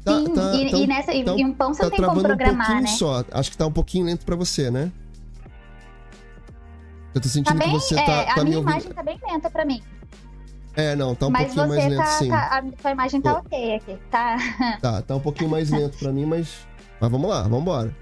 Tá, 0.08 0.18
Sim, 0.18 0.34
tá, 0.34 0.54
e, 0.54 0.70
tá, 0.70 0.78
e, 0.78 0.86
nessa, 0.86 1.12
tá, 1.12 1.34
e 1.36 1.44
um 1.44 1.52
pão 1.52 1.74
você 1.74 1.82
tá 1.82 1.90
tem 1.90 2.04
como 2.04 2.22
programar, 2.22 2.78
um 2.78 2.80
né? 2.80 2.86
só. 2.86 3.24
Acho 3.30 3.50
que 3.50 3.58
tá 3.58 3.66
um 3.66 3.72
pouquinho 3.72 4.06
lento 4.06 4.24
pra 4.24 4.34
você, 4.34 4.70
né? 4.70 4.90
Eu 7.14 7.20
tô 7.20 7.28
sentindo 7.28 7.58
tá 7.58 7.64
bem, 7.64 7.74
que 7.74 7.80
você 7.80 7.94
tá, 7.94 8.00
é, 8.02 8.24
tá 8.26 8.40
a 8.40 8.44
minha 8.44 8.58
ouvindo. 8.58 8.70
imagem 8.70 8.92
tá 8.92 9.02
bem 9.02 9.18
lenta 9.28 9.50
pra 9.50 9.64
mim. 9.64 9.82
É, 10.76 10.94
não, 10.94 11.14
tá 11.14 11.26
um 11.26 11.30
mas 11.30 11.52
pouquinho 11.52 11.68
mais 11.68 11.84
lento, 11.86 11.98
tá, 11.98 12.06
sim. 12.06 12.28
Tá, 12.28 12.58
a 12.58 12.80
sua 12.80 12.90
imagem 12.92 13.20
tá 13.20 13.32
ok 13.34 13.74
aqui, 13.74 13.98
tá? 14.10 14.36
Tá, 14.80 15.02
tá 15.02 15.16
um 15.16 15.20
pouquinho 15.20 15.50
mais 15.50 15.70
lento 15.70 15.98
pra 15.98 16.12
mim, 16.12 16.24
mas... 16.24 16.66
Mas 17.00 17.10
vamos 17.10 17.28
lá, 17.28 17.42
vamos 17.42 17.60
embora. 17.60 17.96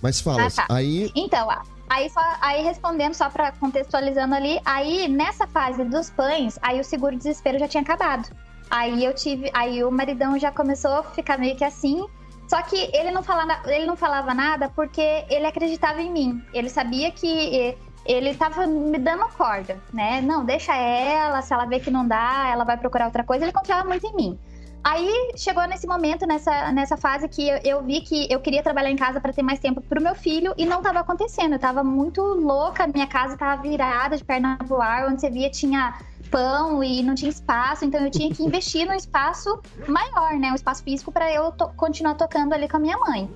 Mas 0.00 0.20
fala, 0.20 0.46
ah, 0.46 0.50
tá. 0.50 0.66
aí... 0.70 1.10
Então, 1.16 1.48
aí, 1.88 2.08
só, 2.08 2.20
aí 2.40 2.62
respondendo 2.62 3.14
só 3.14 3.28
pra 3.28 3.52
contextualizando 3.52 4.34
ali, 4.34 4.60
aí 4.64 5.08
nessa 5.08 5.46
fase 5.46 5.84
dos 5.84 6.10
pães, 6.10 6.58
aí 6.62 6.80
o 6.80 6.84
seguro 6.84 7.16
desespero 7.16 7.58
já 7.58 7.66
tinha 7.66 7.82
acabado. 7.82 8.28
Aí 8.70 9.04
eu 9.04 9.12
tive, 9.12 9.50
aí 9.52 9.82
o 9.82 9.90
maridão 9.90 10.38
já 10.38 10.52
começou 10.52 10.92
a 10.92 11.02
ficar 11.02 11.36
meio 11.38 11.56
que 11.56 11.64
assim, 11.64 12.06
só 12.48 12.62
que 12.62 12.90
ele 12.94 13.10
não, 13.10 13.22
falava, 13.22 13.60
ele 13.70 13.84
não 13.84 13.96
falava 13.96 14.32
nada 14.32 14.68
porque 14.68 15.24
ele 15.28 15.46
acreditava 15.46 16.00
em 16.00 16.10
mim. 16.10 16.42
Ele 16.52 16.68
sabia 16.68 17.10
que 17.10 17.76
ele 18.04 18.30
estava 18.30 18.66
me 18.66 18.98
dando 18.98 19.28
corda, 19.36 19.80
né? 19.92 20.20
Não, 20.20 20.44
deixa 20.44 20.74
ela, 20.74 21.42
se 21.42 21.52
ela 21.52 21.64
vê 21.64 21.78
que 21.78 21.90
não 21.90 22.06
dá, 22.06 22.48
ela 22.50 22.64
vai 22.64 22.76
procurar 22.76 23.06
outra 23.06 23.22
coisa. 23.24 23.44
Ele 23.44 23.52
confiava 23.52 23.88
muito 23.88 24.06
em 24.06 24.14
mim. 24.14 24.38
Aí 24.82 25.32
chegou 25.36 25.66
nesse 25.66 25.86
momento, 25.86 26.26
nessa, 26.26 26.72
nessa 26.72 26.96
fase 26.96 27.28
que 27.28 27.46
eu, 27.46 27.60
eu 27.62 27.82
vi 27.82 28.00
que 28.00 28.26
eu 28.32 28.40
queria 28.40 28.62
trabalhar 28.62 28.90
em 28.90 28.96
casa 28.96 29.20
para 29.20 29.32
ter 29.32 29.42
mais 29.42 29.58
tempo 29.58 29.80
pro 29.82 30.00
meu 30.00 30.14
filho 30.14 30.54
e 30.56 30.64
não 30.64 30.78
estava 30.78 31.00
acontecendo. 31.00 31.52
Eu 31.52 31.58
tava 31.58 31.84
muito 31.84 32.22
louca, 32.22 32.86
minha 32.86 33.06
casa 33.06 33.36
tava 33.36 33.60
virada 33.60 34.16
de 34.16 34.24
perna 34.24 34.56
pro 34.66 34.80
ar, 34.80 35.06
onde 35.06 35.20
você 35.20 35.28
via 35.28 35.50
tinha 35.50 35.98
pão 36.30 36.82
e 36.82 37.02
não 37.02 37.14
tinha 37.14 37.30
espaço, 37.30 37.84
então 37.84 38.00
eu 38.00 38.10
tinha 38.10 38.32
que 38.32 38.42
investir 38.42 38.86
no 38.86 38.94
espaço 38.94 39.60
maior, 39.86 40.38
né? 40.38 40.52
Um 40.52 40.54
espaço 40.54 40.82
físico 40.82 41.12
para 41.12 41.30
eu 41.30 41.52
to 41.52 41.68
continuar 41.76 42.14
tocando 42.14 42.54
ali 42.54 42.68
com 42.68 42.76
a 42.76 42.80
minha 42.80 42.96
mãe. 42.96 43.28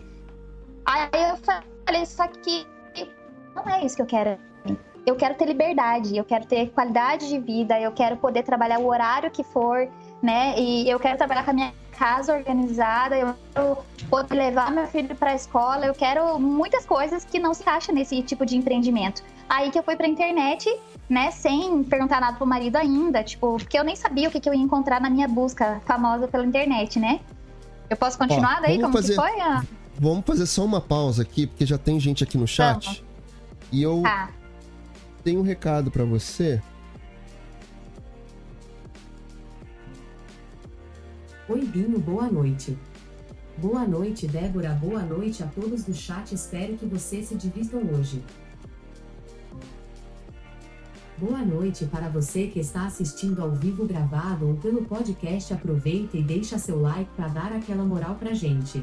Aí 0.86 1.08
eu 1.12 1.36
falei, 1.84 2.06
só 2.06 2.26
que 2.28 2.66
não 3.54 3.68
é 3.68 3.84
isso 3.84 3.96
que 3.96 4.02
eu 4.02 4.06
quero. 4.06 4.38
Eu 5.06 5.16
quero 5.16 5.34
ter 5.34 5.44
liberdade, 5.44 6.16
eu 6.16 6.24
quero 6.24 6.46
ter 6.46 6.70
qualidade 6.70 7.28
de 7.28 7.38
vida, 7.38 7.78
eu 7.78 7.92
quero 7.92 8.16
poder 8.16 8.42
trabalhar 8.42 8.78
o 8.78 8.86
horário 8.86 9.30
que 9.30 9.44
for, 9.44 9.86
né? 10.24 10.58
E 10.58 10.88
eu 10.88 10.98
quero 10.98 11.18
trabalhar 11.18 11.44
com 11.44 11.50
a 11.50 11.54
minha 11.54 11.72
casa 11.92 12.34
organizada, 12.34 13.14
eu 13.14 13.34
quero 13.52 13.78
poder 14.08 14.34
levar 14.34 14.72
meu 14.72 14.86
filho 14.86 15.14
para 15.14 15.32
a 15.32 15.34
escola, 15.34 15.84
eu 15.84 15.94
quero 15.94 16.40
muitas 16.40 16.86
coisas 16.86 17.24
que 17.24 17.38
não 17.38 17.52
se 17.52 17.68
acha 17.68 17.92
nesse 17.92 18.22
tipo 18.22 18.46
de 18.46 18.56
empreendimento. 18.56 19.22
Aí 19.46 19.70
que 19.70 19.78
eu 19.78 19.82
fui 19.82 19.94
para 19.94 20.06
a 20.06 20.08
internet 20.08 20.74
né, 21.10 21.30
sem 21.30 21.84
perguntar 21.84 22.22
nada 22.22 22.38
pro 22.38 22.46
marido 22.46 22.76
ainda, 22.76 23.22
tipo, 23.22 23.58
porque 23.58 23.78
eu 23.78 23.84
nem 23.84 23.94
sabia 23.94 24.28
o 24.28 24.32
que, 24.32 24.40
que 24.40 24.48
eu 24.48 24.54
ia 24.54 24.62
encontrar 24.62 24.98
na 24.98 25.10
minha 25.10 25.28
busca 25.28 25.82
famosa 25.84 26.26
pela 26.26 26.46
internet, 26.46 26.98
né? 26.98 27.20
Eu 27.90 27.96
posso 27.96 28.16
continuar 28.16 28.56
Ó, 28.58 28.62
daí? 28.62 28.80
Como 28.80 28.94
fazer, 28.94 29.14
que 29.14 29.20
foi? 29.20 29.32
Vamos 30.00 30.24
fazer 30.24 30.46
só 30.46 30.64
uma 30.64 30.80
pausa 30.80 31.20
aqui, 31.20 31.46
porque 31.46 31.66
já 31.66 31.76
tem 31.76 32.00
gente 32.00 32.24
aqui 32.24 32.38
no 32.38 32.46
chat. 32.46 32.86
Vamos. 32.86 33.04
E 33.70 33.82
eu 33.82 34.00
tá. 34.02 34.30
tenho 35.22 35.40
um 35.40 35.42
recado 35.42 35.90
para 35.90 36.04
você. 36.04 36.62
Oi, 41.46 41.60
Binho, 41.60 41.98
boa 41.98 42.26
noite. 42.26 42.74
Boa 43.58 43.86
noite, 43.86 44.26
Débora. 44.26 44.70
Boa 44.70 45.02
noite 45.02 45.42
a 45.42 45.46
todos 45.46 45.84
do 45.84 45.92
chat. 45.92 46.34
Espero 46.34 46.74
que 46.74 46.86
vocês 46.86 47.26
se 47.26 47.34
divirtam 47.34 47.82
hoje. 47.92 48.24
Boa 51.18 51.44
noite 51.44 51.84
para 51.84 52.08
você 52.08 52.46
que 52.46 52.60
está 52.60 52.86
assistindo 52.86 53.42
ao 53.42 53.52
vivo 53.52 53.86
gravado 53.86 54.48
ou 54.48 54.54
pelo 54.54 54.86
podcast. 54.86 55.52
Aproveita 55.52 56.16
e 56.16 56.22
deixa 56.22 56.56
seu 56.56 56.80
like 56.80 57.10
para 57.14 57.28
dar 57.28 57.52
aquela 57.52 57.84
moral 57.84 58.14
pra 58.14 58.32
gente. 58.32 58.82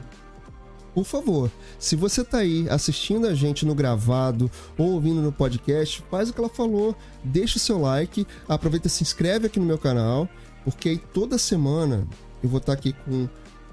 por 0.93 1.04
favor, 1.04 1.50
se 1.80 1.95
você 1.95 2.24
tá 2.24 2.39
aí 2.39 2.69
assistindo 2.69 3.26
a 3.26 3.34
gente 3.34 3.65
no 3.65 3.74
gravado 3.74 4.52
ou 4.78 4.91
ouvindo 4.91 5.19
no 5.19 5.32
podcast, 5.32 6.04
faz 6.12 6.30
o 6.30 6.34
que 6.34 6.39
ela 6.39 6.50
falou, 6.50 6.95
deixa 7.24 7.58
o 7.58 7.60
seu 7.60 7.82
like, 7.82 8.28
aproveita 8.47 8.86
e 8.86 8.89
se 8.91 9.02
inscreve 9.02 9.47
aqui 9.47 9.60
no 9.60 9.65
meu 9.65 9.80
canal, 9.80 10.30
porque 10.63 10.89
aí 10.89 10.97
toda 10.97 11.39
semana 11.39 12.08
eu 12.44 12.50
vou 12.50 12.60
estar 12.60 12.74
tá 12.74 12.80
aqui 12.80 12.94
com 12.94 13.12
um 13.12 13.30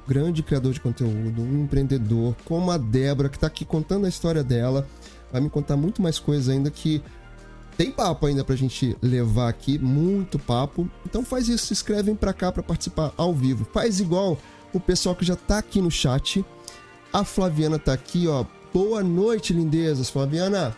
grande 0.07 0.43
criador 0.43 0.73
de 0.73 0.81
conteúdo, 0.81 1.43
um 1.43 1.65
empreendedor, 1.65 2.35
como 2.45 2.71
a 2.71 2.79
Débora, 2.79 3.29
que 3.29 3.37
está 3.37 3.47
aqui 3.47 3.65
contando 3.65 4.07
a 4.07 4.09
história 4.09 4.43
dela, 4.43 4.87
vai 5.31 5.41
me 5.41 5.51
contar 5.51 5.77
muito 5.77 6.01
mais 6.01 6.19
coisas 6.19 6.49
ainda 6.49 6.71
que 6.71 7.03
tem 7.77 7.93
papo 7.93 8.27
ainda 8.27 8.43
pra 8.43 8.57
gente 8.57 8.97
levar 9.01 9.49
aqui, 9.49 9.79
muito 9.79 10.37
papo. 10.37 10.91
Então 11.07 11.25
faz 11.25 11.49
isso, 11.49 11.67
se 11.67 11.73
inscrevem 11.75 12.15
pra 12.15 12.33
cá 12.33 12.51
para 12.51 12.63
participar 12.63 13.13
ao 13.17 13.33
vivo. 13.33 13.65
Faz 13.73 14.01
igual 14.01 14.37
o 14.73 14.81
pessoal 14.81 15.15
que 15.15 15.25
já 15.25 15.37
tá 15.37 15.59
aqui 15.59 15.81
no 15.81 15.91
chat. 15.91 16.45
A 17.13 17.23
Flaviana 17.23 17.79
tá 17.79 17.93
aqui, 17.93 18.27
ó. 18.27 18.45
Boa 18.75 19.03
noite, 19.05 19.53
lindezas. 19.53 20.11
Flaviana, 20.11 20.77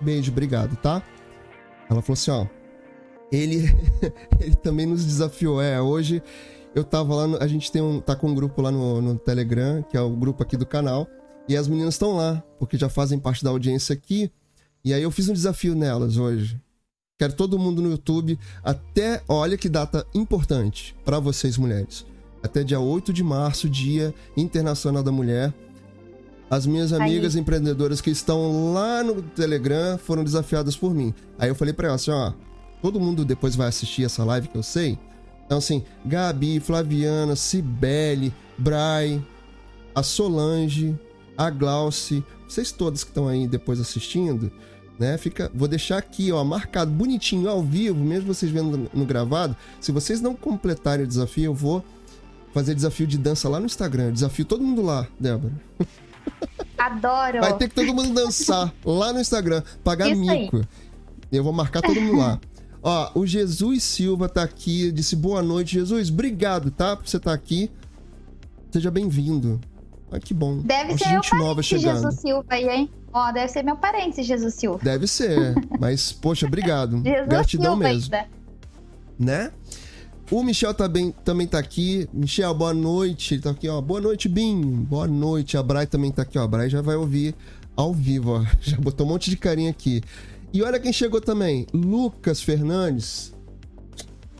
beijo, 0.00 0.30
obrigado, 0.30 0.76
tá? 0.76 1.02
Ela 1.90 2.00
falou 2.00 2.12
assim, 2.14 2.30
ó. 2.30 2.46
Ele, 3.32 3.74
ele 4.38 4.54
também 4.54 4.86
nos 4.86 5.04
desafiou. 5.04 5.60
É, 5.60 5.80
hoje 5.80 6.22
eu 6.74 6.84
tava 6.84 7.14
lá, 7.14 7.26
no, 7.26 7.42
a 7.42 7.46
gente 7.46 7.70
tem 7.70 7.82
um, 7.82 8.00
tá 8.00 8.16
com 8.16 8.28
um 8.28 8.34
grupo 8.34 8.60
lá 8.62 8.70
no, 8.70 9.00
no 9.02 9.18
Telegram, 9.18 9.82
que 9.82 9.96
é 9.96 10.00
o 10.00 10.10
grupo 10.10 10.42
aqui 10.42 10.56
do 10.56 10.66
canal. 10.66 11.06
E 11.48 11.56
as 11.56 11.68
meninas 11.68 11.94
estão 11.94 12.16
lá, 12.16 12.42
porque 12.58 12.78
já 12.78 12.88
fazem 12.88 13.18
parte 13.18 13.42
da 13.42 13.50
audiência 13.50 13.92
aqui. 13.92 14.30
E 14.84 14.94
aí 14.94 15.02
eu 15.02 15.10
fiz 15.10 15.28
um 15.28 15.32
desafio 15.32 15.74
nelas 15.74 16.16
hoje. 16.16 16.60
Quero 17.18 17.34
todo 17.34 17.58
mundo 17.58 17.82
no 17.82 17.90
YouTube 17.90 18.38
até, 18.64 19.22
olha 19.28 19.56
que 19.56 19.68
data 19.68 20.06
importante 20.14 20.96
para 21.04 21.18
vocês 21.18 21.56
mulheres. 21.56 22.04
Até 22.42 22.64
dia 22.64 22.80
8 22.80 23.12
de 23.12 23.22
março, 23.22 23.68
Dia 23.68 24.12
Internacional 24.36 25.02
da 25.02 25.12
Mulher. 25.12 25.54
As 26.50 26.66
minhas 26.66 26.92
amigas 26.92 27.34
aí. 27.34 27.40
empreendedoras 27.40 28.00
que 28.00 28.10
estão 28.10 28.72
lá 28.72 29.02
no 29.02 29.22
Telegram 29.22 29.96
foram 29.96 30.24
desafiadas 30.24 30.76
por 30.76 30.92
mim. 30.92 31.14
Aí 31.38 31.48
eu 31.48 31.54
falei 31.54 31.72
para 31.72 31.88
elas 31.88 32.02
assim, 32.02 32.10
ó, 32.10 32.32
todo 32.82 32.98
mundo 32.98 33.24
depois 33.24 33.54
vai 33.54 33.68
assistir 33.68 34.04
essa 34.04 34.24
live 34.24 34.48
que 34.48 34.58
eu 34.58 34.62
sei. 34.62 34.98
Então 35.52 35.58
assim, 35.58 35.84
Gabi, 36.02 36.60
Flaviana, 36.60 37.36
Cibele, 37.36 38.32
Bray, 38.56 39.22
a 39.94 40.02
Solange, 40.02 40.98
a 41.36 41.50
Glauce, 41.50 42.24
vocês 42.48 42.72
todas 42.72 43.04
que 43.04 43.10
estão 43.10 43.28
aí 43.28 43.46
depois 43.46 43.78
assistindo, 43.78 44.50
né? 44.98 45.18
Fica, 45.18 45.52
vou 45.54 45.68
deixar 45.68 45.98
aqui, 45.98 46.32
ó, 46.32 46.42
marcado 46.42 46.90
bonitinho 46.90 47.50
ao 47.50 47.62
vivo, 47.62 48.02
mesmo 48.02 48.32
vocês 48.32 48.50
vendo 48.50 48.88
no 48.94 49.04
gravado. 49.04 49.54
Se 49.78 49.92
vocês 49.92 50.22
não 50.22 50.34
completarem 50.34 51.04
o 51.04 51.08
desafio, 51.08 51.44
eu 51.44 51.54
vou 51.54 51.84
fazer 52.54 52.74
desafio 52.74 53.06
de 53.06 53.18
dança 53.18 53.46
lá 53.46 53.60
no 53.60 53.66
Instagram. 53.66 54.10
Desafio 54.10 54.46
todo 54.46 54.64
mundo 54.64 54.80
lá, 54.80 55.06
Débora. 55.20 55.52
Adoro. 56.78 57.40
Vai 57.40 57.58
ter 57.58 57.68
que 57.68 57.74
todo 57.74 57.92
mundo 57.92 58.14
dançar 58.14 58.72
lá 58.82 59.12
no 59.12 59.20
Instagram, 59.20 59.62
pagar 59.84 60.08
Isso 60.08 60.18
mico. 60.18 60.56
Aí. 60.56 60.64
Eu 61.30 61.44
vou 61.44 61.52
marcar 61.52 61.82
todo 61.82 62.00
mundo 62.00 62.16
lá. 62.16 62.40
Ó, 62.82 63.12
o 63.14 63.26
Jesus 63.26 63.82
Silva 63.84 64.28
tá 64.28 64.42
aqui, 64.42 64.90
disse 64.90 65.14
boa 65.14 65.40
noite, 65.40 65.74
Jesus. 65.74 66.10
Obrigado, 66.10 66.70
tá? 66.70 66.96
Por 66.96 67.06
você 67.06 67.16
estar 67.16 67.30
tá 67.30 67.34
aqui. 67.34 67.70
Seja 68.72 68.90
bem-vindo. 68.90 69.60
Ah, 70.10 70.18
que 70.18 70.34
bom. 70.34 70.58
Deve 70.58 70.98
ser 70.98 71.08
gente 71.08 71.34
meu 71.34 71.44
nova 71.44 71.62
chegando. 71.62 71.94
Jesus 71.94 72.20
Silva 72.20 72.44
aí, 72.50 72.68
hein? 72.68 72.90
Ó, 73.12 73.30
deve 73.30 73.48
ser 73.48 73.62
meu 73.62 73.76
parente, 73.76 74.22
Jesus 74.22 74.54
Silva. 74.54 74.80
Deve 74.82 75.06
ser, 75.06 75.54
mas, 75.78 76.12
poxa, 76.12 76.46
obrigado. 76.46 77.00
Jesus 77.04 77.28
Gratidão 77.28 77.72
Silva 77.72 77.88
mesmo. 77.88 78.14
Ainda. 78.14 78.28
Né? 79.18 79.52
O 80.30 80.42
Michel 80.42 80.72
também, 80.72 81.14
também 81.24 81.46
tá 81.46 81.58
aqui. 81.58 82.08
Michel, 82.12 82.54
boa 82.54 82.72
noite. 82.72 83.34
Ele 83.34 83.42
tá 83.42 83.50
aqui, 83.50 83.68
ó. 83.68 83.80
Boa 83.80 84.00
noite, 84.00 84.28
Bim. 84.28 84.60
Boa 84.60 85.06
noite. 85.06 85.58
A 85.58 85.62
Bray 85.62 85.86
também 85.86 86.10
tá 86.10 86.22
aqui, 86.22 86.38
ó. 86.38 86.44
A 86.44 86.48
Bray 86.48 86.70
já 86.70 86.80
vai 86.80 86.96
ouvir 86.96 87.34
ao 87.76 87.92
vivo, 87.92 88.32
ó. 88.32 88.46
Já 88.60 88.78
botou 88.78 89.06
um 89.06 89.10
monte 89.10 89.28
de 89.28 89.36
carinha 89.36 89.70
aqui. 89.70 90.02
E 90.52 90.62
olha 90.62 90.78
quem 90.78 90.92
chegou 90.92 91.20
também. 91.20 91.66
Lucas 91.72 92.42
Fernandes. 92.42 93.34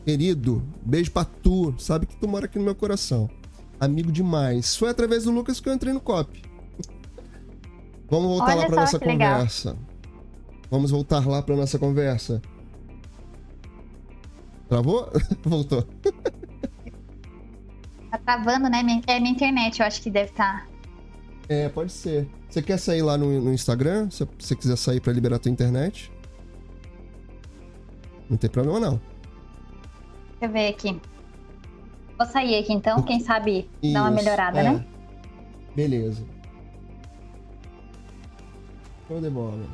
Querido, 0.05 0.63
beijo 0.85 1.11
pra 1.11 1.25
tu. 1.25 1.73
Sabe 1.77 2.05
que 2.05 2.15
tu 2.15 2.27
mora 2.27 2.45
aqui 2.45 2.57
no 2.57 2.65
meu 2.65 2.75
coração 2.75 3.29
amigo 3.83 4.11
demais. 4.11 4.75
Foi 4.75 4.89
através 4.89 5.23
do 5.25 5.31
Lucas 5.31 5.59
que 5.59 5.69
eu 5.69 5.73
entrei 5.73 5.93
no 5.93 5.99
COP. 5.99 6.41
Vamos 8.09 8.27
voltar 8.27 8.45
Olha 8.45 8.55
lá 8.55 8.65
para 8.65 8.75
nossa 8.75 8.99
conversa. 8.99 9.69
Legal. 9.71 9.85
Vamos 10.69 10.91
voltar 10.91 11.27
lá 11.27 11.41
para 11.41 11.55
nossa 11.55 11.79
conversa. 11.79 12.41
Travou? 14.67 15.11
Voltou. 15.43 15.83
Tá 18.09 18.17
travando, 18.19 18.69
né? 18.69 18.79
É 19.07 19.19
minha 19.19 19.31
internet, 19.31 19.79
eu 19.79 19.85
acho 19.85 20.01
que 20.01 20.09
deve 20.09 20.31
estar. 20.31 20.65
Tá. 20.65 20.72
É, 21.49 21.69
pode 21.69 21.91
ser. 21.91 22.27
Você 22.49 22.61
quer 22.61 22.77
sair 22.77 23.01
lá 23.01 23.17
no, 23.17 23.41
no 23.41 23.53
Instagram? 23.53 24.09
Se 24.09 24.27
você 24.39 24.55
quiser 24.55 24.77
sair 24.77 24.99
para 24.99 25.11
liberar 25.11 25.37
a 25.37 25.39
tua 25.39 25.51
internet? 25.51 26.11
Não 28.29 28.37
tem 28.37 28.49
problema, 28.49 28.79
não. 28.79 29.01
Deixa 30.39 30.45
eu 30.45 30.49
ver 30.49 30.67
aqui. 30.69 31.01
Vou 32.17 32.27
sair 32.27 32.59
aqui 32.59 32.73
então, 32.73 33.01
quem 33.01 33.19
sabe 33.19 33.69
Isso, 33.81 33.93
dar 33.93 34.03
uma 34.03 34.11
melhorada, 34.11 34.59
é. 34.59 34.63
né? 34.71 34.85
Beleza. 35.75 36.23
Show 39.07 39.19
de 39.19 39.29
bola. 39.29 39.65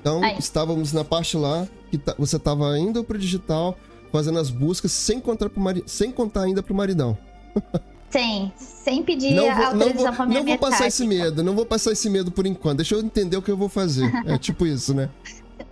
Então, 0.00 0.22
Aí. 0.22 0.36
estávamos 0.38 0.92
na 0.92 1.02
parte 1.02 1.36
lá 1.36 1.66
que 1.90 1.96
tá, 1.96 2.14
você 2.18 2.36
estava 2.36 2.78
indo 2.78 3.02
pro 3.02 3.18
digital, 3.18 3.76
fazendo 4.12 4.38
as 4.38 4.50
buscas 4.50 4.92
sem 4.92 5.18
contar, 5.18 5.48
pro 5.48 5.60
mari... 5.60 5.82
sem 5.86 6.12
contar 6.12 6.42
ainda 6.42 6.62
pro 6.62 6.74
maridão. 6.74 7.16
Sem, 8.14 8.52
sem 8.56 9.02
pedir 9.02 9.34
não 9.34 9.52
vou, 9.52 9.64
autorização 9.64 9.80
não 9.80 9.92
vou, 9.92 10.12
pra 10.14 10.26
minha 10.26 10.38
Não 10.38 10.46
vou 10.46 10.58
passar 10.58 10.86
esse 10.86 11.04
medo, 11.04 11.42
não 11.42 11.56
vou 11.56 11.66
passar 11.66 11.90
esse 11.90 12.08
medo 12.08 12.30
por 12.30 12.46
enquanto. 12.46 12.76
Deixa 12.76 12.94
eu 12.94 13.00
entender 13.00 13.36
o 13.36 13.42
que 13.42 13.50
eu 13.50 13.56
vou 13.56 13.68
fazer. 13.68 14.08
É 14.24 14.38
tipo 14.38 14.64
isso, 14.64 14.94
né? 14.94 15.10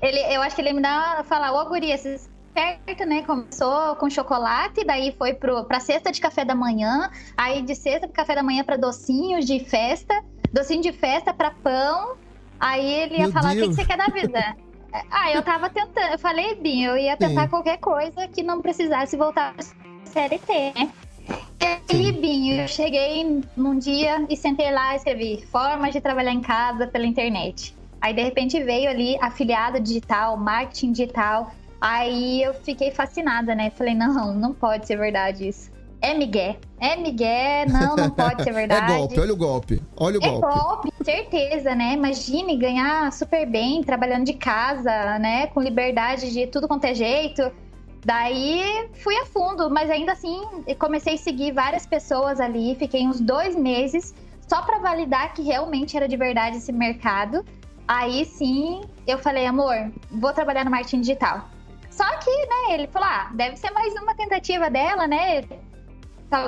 Ele, 0.01 0.19
eu 0.35 0.43
acho 0.43 0.57
que 0.57 0.61
ele 0.61 0.73
me 0.73 0.83
dá 0.83 1.25
falar, 1.29 1.53
ô 1.53 1.69
guria, 1.69 1.95
esses 1.95 2.29
perto, 2.53 3.07
né? 3.07 3.23
Começou 3.23 3.95
com 3.95 4.11
chocolate, 4.11 4.85
daí 4.85 5.15
foi 5.17 5.35
pro, 5.35 5.63
pra 5.67 5.79
cesta 5.79 6.11
de 6.11 6.21
café 6.21 6.45
da 6.45 6.57
manhã, 6.57 7.13
aí 7.37 7.63
de 7.63 7.77
cesta 7.77 8.09
de 8.09 8.13
café 8.13 8.35
da 8.35 8.43
manhã 8.43 8.65
para 8.65 8.77
docinhos 8.77 9.47
de 9.47 9.61
festa, 9.61 10.13
docinho 10.53 10.83
de 10.83 10.91
festa 10.91 11.33
para 11.33 11.53
pão. 11.53 12.17
Aí 12.59 12.85
ele 12.85 13.19
ia 13.19 13.23
Meu 13.23 13.33
falar: 13.33 13.55
Deus. 13.55 13.69
o 13.69 13.71
que, 13.71 13.77
você 13.77 13.85
quer 13.85 13.97
da 13.97 14.07
vida? 14.07 14.57
ah, 15.13 15.31
eu 15.31 15.43
tava 15.43 15.71
tentando, 15.71 16.11
eu 16.11 16.19
falei, 16.19 16.57
Bim, 16.57 16.83
eu 16.83 16.99
ia 16.99 17.17
tentar 17.17 17.45
Sim. 17.45 17.51
qualquer 17.51 17.79
coisa 17.79 18.27
que 18.27 18.43
não 18.43 18.61
precisasse 18.61 19.17
voltar 19.17 19.55
pro 19.55 19.65
CLT, 20.05 20.73
né? 20.75 20.93
E 21.91 21.95
aí, 21.95 22.13
Binho, 22.13 22.61
eu 22.61 22.69
cheguei 22.69 23.43
num 23.57 23.79
dia 23.79 24.27
e 24.29 24.37
sentei 24.37 24.71
lá 24.71 24.95
e 24.95 24.97
escrevi 24.97 25.45
formas 25.51 25.93
de 25.93 26.01
trabalhar 26.01 26.33
em 26.33 26.41
casa 26.41 26.87
pela 26.87 27.07
internet. 27.07 27.75
Aí, 28.01 28.13
de 28.13 28.23
repente, 28.23 28.63
veio 28.63 28.91
ali 28.91 29.17
afiliado 29.21 29.79
digital, 29.79 30.37
marketing 30.37 30.93
digital. 30.93 31.53
Aí 31.81 32.43
eu 32.43 32.55
fiquei 32.55 32.91
fascinada, 32.91 33.55
né? 33.55 33.71
Falei, 33.71 33.95
não, 33.95 34.35
não 34.35 34.53
pode 34.53 34.87
ser 34.87 34.97
verdade 34.97 35.49
isso. 35.49 35.71
É 36.01 36.15
migué. 36.15 36.59
É 36.81 36.97
migué, 36.97 37.65
não, 37.69 37.95
não 37.95 38.11
pode 38.11 38.43
ser 38.43 38.51
verdade. 38.55 38.93
é 38.93 38.97
golpe, 38.97 39.21
olha 39.21 39.33
o 39.33 39.37
golpe. 39.37 39.83
Olha 39.97 40.19
o 40.19 40.25
é 40.25 40.29
golpe. 40.29 40.47
É 40.47 40.59
golpe, 40.59 40.93
certeza, 41.05 41.75
né? 41.77 41.93
Imagine 41.93 42.57
ganhar 42.57 43.13
super 43.13 43.47
bem, 43.49 43.85
trabalhando 43.85 44.25
de 44.25 44.33
casa, 44.33 45.19
né? 45.21 45.47
Com 45.47 45.61
liberdade 45.61 46.33
de 46.33 46.49
tudo 46.49 46.67
quanto 46.67 46.85
é 46.87 46.95
jeito. 46.95 47.53
Daí 48.05 48.91
fui 48.95 49.17
a 49.17 49.27
fundo, 49.27 49.71
mas 49.71 49.89
ainda 49.89 50.13
assim 50.13 50.43
comecei 50.79 51.15
a 51.15 51.19
seguir 51.19 51.53
várias 51.53 51.87
pessoas 51.87 52.41
ali. 52.41 52.75
Fiquei 52.75 53.07
uns 53.07 53.21
dois 53.21 53.55
meses 53.55 54.15
só 54.49 54.63
para 54.63 54.79
validar 54.81 55.33
que 55.35 55.43
realmente 55.43 55.97
era 55.97 56.09
de 56.09 56.17
verdade 56.17 56.57
esse 56.57 56.73
mercado. 56.73 57.45
Aí 57.87 58.25
sim 58.25 58.83
eu 59.07 59.19
falei, 59.19 59.47
amor, 59.47 59.93
vou 60.11 60.33
trabalhar 60.33 60.65
no 60.65 60.71
marketing 60.71 61.01
digital. 61.01 61.49
Só 61.91 62.05
que, 62.19 62.31
né, 62.31 62.75
ele 62.75 62.87
falou: 62.89 63.09
ah, 63.09 63.31
deve 63.35 63.57
ser 63.57 63.71
mais 63.71 63.93
uma 63.95 64.15
tentativa 64.15 64.71
dela, 64.71 65.07
né? 65.07 65.45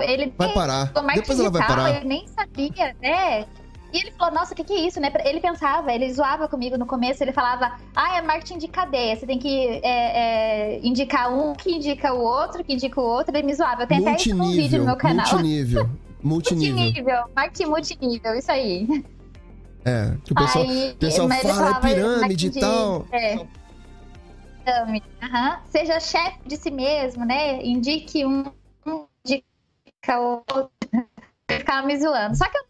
Ele 0.02 0.32
vai 0.38 0.52
parar. 0.54 0.92
Depois 1.14 1.38
ela 1.38 1.50
vai 1.50 1.66
parar. 1.66 1.90
Ele 1.90 2.06
nem 2.06 2.26
sabia, 2.28 2.96
né? 3.02 3.46
E 3.94 3.98
ele 3.98 4.10
falou, 4.10 4.34
nossa, 4.34 4.52
o 4.52 4.56
que, 4.56 4.64
que 4.64 4.72
é 4.72 4.80
isso, 4.80 4.98
né? 4.98 5.12
Ele 5.24 5.38
pensava, 5.38 5.92
ele 5.92 6.12
zoava 6.12 6.48
comigo 6.48 6.76
no 6.76 6.84
começo, 6.84 7.22
ele 7.22 7.32
falava, 7.32 7.78
ah, 7.94 8.16
é 8.18 8.22
marketing 8.22 8.58
de 8.58 8.66
cadeia, 8.66 9.14
você 9.14 9.24
tem 9.24 9.38
que 9.38 9.80
é, 9.84 10.74
é, 10.74 10.80
indicar 10.82 11.32
um 11.32 11.52
que 11.54 11.70
indica 11.70 12.12
o 12.12 12.20
outro, 12.20 12.64
que 12.64 12.74
indica 12.74 13.00
o 13.00 13.04
outro, 13.04 13.36
ele 13.36 13.46
me 13.46 13.54
zoava. 13.54 13.84
Eu 13.84 13.86
tenho 13.86 14.02
até 14.02 14.16
isso 14.16 14.34
num 14.34 14.50
vídeo 14.50 14.80
no 14.80 14.86
meu 14.86 14.96
canal. 14.96 15.24
Multinível. 15.30 15.88
Multinível. 16.20 16.76
multinível. 16.76 17.24
Marketing 17.36 17.66
multinível, 17.66 18.34
isso 18.34 18.50
aí. 18.50 19.04
É, 19.84 20.16
que 20.24 20.32
o 20.32 20.34
pessoal, 20.34 20.64
Aí, 20.64 20.94
pessoal 20.94 21.28
fala, 21.28 21.76
é 21.76 21.80
pirâmide 21.80 22.46
e 22.46 22.60
tal. 22.60 23.06
É 23.12 23.46
pirâmide. 24.64 25.06
Uhum. 25.22 25.56
Seja 25.66 26.00
chefe 26.00 26.38
de 26.46 26.56
si 26.56 26.70
mesmo, 26.70 27.24
né? 27.24 27.62
Indique 27.62 28.24
um, 28.24 28.44
indica 29.24 30.18
outro. 30.18 30.70
Ficava 31.48 31.86
me 31.86 31.96
zoando. 32.00 32.34
Só 32.34 32.48
que 32.48 32.56
eu 32.56 32.64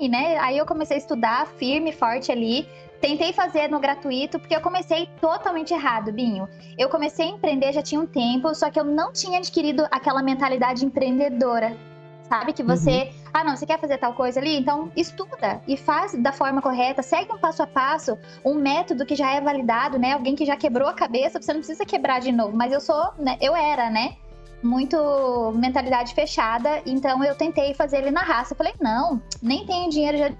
daí, 0.00 0.08
né? 0.08 0.38
Aí 0.38 0.56
eu 0.56 0.64
comecei 0.64 0.96
a 0.96 0.98
estudar 0.98 1.46
firme, 1.46 1.92
forte 1.92 2.32
ali. 2.32 2.66
Tentei 3.00 3.32
fazer 3.32 3.68
no 3.68 3.80
gratuito, 3.80 4.38
porque 4.38 4.54
eu 4.54 4.60
comecei 4.60 5.08
totalmente 5.20 5.72
errado, 5.72 6.12
Binho. 6.12 6.48
Eu 6.76 6.88
comecei 6.88 7.26
a 7.26 7.30
empreender 7.30 7.72
já 7.72 7.82
tinha 7.82 8.00
um 8.00 8.06
tempo, 8.06 8.54
só 8.54 8.70
que 8.70 8.78
eu 8.78 8.84
não 8.84 9.12
tinha 9.12 9.38
adquirido 9.38 9.86
aquela 9.90 10.22
mentalidade 10.22 10.84
empreendedora. 10.84 11.76
Sabe? 12.22 12.52
Que 12.52 12.62
você. 12.62 12.90
Uhum 12.90 13.20
Ah, 13.32 13.44
não, 13.44 13.56
você 13.56 13.64
quer 13.64 13.78
fazer 13.80 13.98
tal 13.98 14.12
coisa 14.14 14.38
ali? 14.40 14.56
Então 14.56 14.90
estuda 14.96 15.62
e 15.66 15.76
faz 15.76 16.14
da 16.14 16.32
forma 16.32 16.60
correta, 16.60 17.02
segue 17.02 17.32
um 17.32 17.38
passo 17.38 17.62
a 17.62 17.66
passo, 17.66 18.18
um 18.44 18.54
método 18.54 19.06
que 19.06 19.14
já 19.14 19.32
é 19.32 19.40
validado, 19.40 19.98
né? 19.98 20.12
Alguém 20.12 20.34
que 20.34 20.44
já 20.44 20.56
quebrou 20.56 20.88
a 20.88 20.92
cabeça, 20.92 21.40
você 21.40 21.52
não 21.52 21.60
precisa 21.60 21.84
quebrar 21.84 22.20
de 22.20 22.32
novo. 22.32 22.56
Mas 22.56 22.72
eu 22.72 22.80
sou, 22.80 23.12
né? 23.18 23.36
Eu 23.40 23.56
era, 23.56 23.88
né? 23.88 24.16
Muito 24.62 25.52
mentalidade 25.54 26.14
fechada, 26.14 26.82
então 26.84 27.24
eu 27.24 27.34
tentei 27.34 27.72
fazer 27.74 27.98
ele 27.98 28.10
na 28.10 28.22
raça. 28.22 28.52
Eu 28.52 28.56
falei, 28.56 28.74
não, 28.80 29.20
nem 29.42 29.64
tenho 29.64 29.90
dinheiro, 29.90 30.18
já 30.18 30.32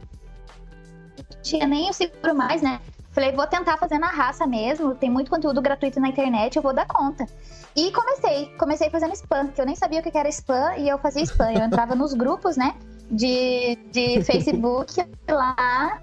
tinha 1.43 1.67
nem 1.67 1.89
o 1.89 1.93
seguro 1.93 2.35
mais, 2.35 2.61
né? 2.61 2.81
Falei, 3.13 3.33
vou 3.33 3.47
tentar 3.47 3.77
fazer 3.77 3.99
na 3.99 4.07
raça 4.07 4.47
mesmo, 4.47 4.95
tem 4.95 5.11
muito 5.11 5.31
conteúdo 5.31 5.61
gratuito 5.61 5.99
na 5.99 6.09
internet, 6.09 6.57
eu 6.57 6.63
vou 6.63 6.73
dar 6.73 6.87
conta. 6.87 7.27
E 7.75 7.91
comecei, 7.91 8.47
comecei 8.57 8.89
fazendo 8.89 9.15
spam, 9.15 9.49
que 9.49 9.61
eu 9.61 9.67
nem 9.67 9.75
sabia 9.75 10.01
o 10.01 10.03
que 10.03 10.17
era 10.17 10.29
spam, 10.29 10.77
e 10.77 10.89
eu 10.89 10.99
fazia 10.99 11.23
spam. 11.25 11.51
Eu 11.51 11.63
entrava 11.63 11.95
nos 11.95 12.15
grupos, 12.15 12.57
né, 12.57 12.75
de, 13.11 13.77
de 13.91 14.23
Facebook 14.25 14.95
lá, 15.29 16.01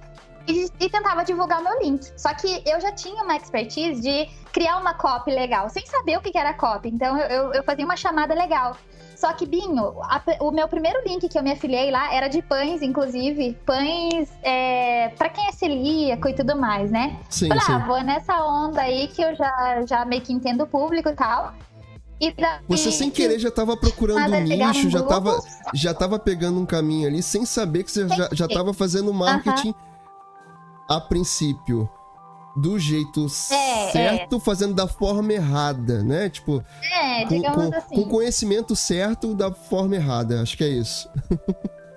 e, 0.47 0.69
e, 0.79 0.89
tentava 0.89 1.23
divulgar 1.23 1.59
o 1.59 1.63
meu 1.63 1.79
link. 1.79 2.09
Só 2.15 2.33
que 2.33 2.63
eu 2.65 2.79
já 2.79 2.91
tinha 2.91 3.23
uma 3.23 3.35
expertise 3.35 4.01
de 4.01 4.29
criar 4.51 4.77
uma 4.77 4.93
copy 4.93 5.31
legal, 5.31 5.69
sem 5.69 5.85
saber 5.85 6.17
o 6.17 6.21
que 6.21 6.37
era 6.37 6.53
copy. 6.53 6.89
Então 6.89 7.17
eu, 7.17 7.53
eu, 7.53 7.63
fazia 7.63 7.85
uma 7.85 7.97
chamada 7.97 8.33
legal. 8.33 8.77
Só 9.15 9.33
que, 9.33 9.45
Binho, 9.45 9.95
a, 10.03 10.21
o 10.41 10.51
meu 10.51 10.67
primeiro 10.67 11.01
link 11.05 11.27
que 11.27 11.37
eu 11.37 11.43
me 11.43 11.51
afiliei 11.51 11.89
lá 11.89 12.13
era 12.13 12.27
de 12.27 12.41
pães, 12.41 12.81
inclusive. 12.81 13.57
Pães 13.65 14.29
é, 14.43 15.09
para 15.17 15.29
quem 15.29 15.47
é 15.47 15.51
celíaco 15.51 16.29
e 16.29 16.33
tudo 16.33 16.55
mais, 16.55 16.91
né? 16.91 17.17
Sim, 17.29 17.47
Falei, 17.49 17.63
sim. 17.63 17.71
ah, 17.73 17.79
vou 17.79 18.01
nessa 18.03 18.45
onda 18.45 18.81
aí 18.81 19.07
que 19.07 19.21
eu 19.21 19.35
já, 19.35 19.83
já 19.87 20.05
meio 20.05 20.21
que 20.21 20.31
entendo 20.31 20.63
o 20.63 20.67
público 20.67 21.09
e 21.09 21.15
tal. 21.15 21.53
E 22.19 22.31
daí, 22.31 22.59
Você 22.67 22.91
sem 22.91 23.11
querer 23.11 23.37
já 23.37 23.51
tava 23.51 23.77
procurando 23.77 24.33
um 24.33 24.41
nicho, 24.41 24.89
já 24.89 25.03
tava, 25.03 25.39
já 25.73 25.93
tava 25.93 26.17
pegando 26.17 26.59
um 26.59 26.65
caminho 26.65 27.07
ali, 27.07 27.21
sem 27.21 27.45
saber 27.45 27.83
que 27.83 27.91
você 27.91 28.07
já, 28.07 28.29
já 28.31 28.47
tava 28.47 28.73
fazendo 28.73 29.13
marketing 29.13 29.73
a 30.87 30.99
princípio 30.99 31.89
do 32.55 32.79
jeito 32.79 33.25
É, 33.51 33.91
certo, 33.91 34.39
fazendo 34.39 34.73
da 34.73 34.87
forma 34.87 35.31
errada, 35.31 36.03
né? 36.03 36.29
Tipo, 36.29 36.63
É, 36.91 37.23
com, 37.23 37.27
digamos 37.29 37.65
com, 37.69 37.75
assim. 37.75 37.95
com 37.95 38.09
conhecimento 38.09 38.75
certo 38.75 39.35
da 39.35 39.51
forma 39.51 39.95
errada. 39.95 40.41
Acho 40.41 40.57
que 40.57 40.63
é 40.63 40.69
isso. 40.69 41.09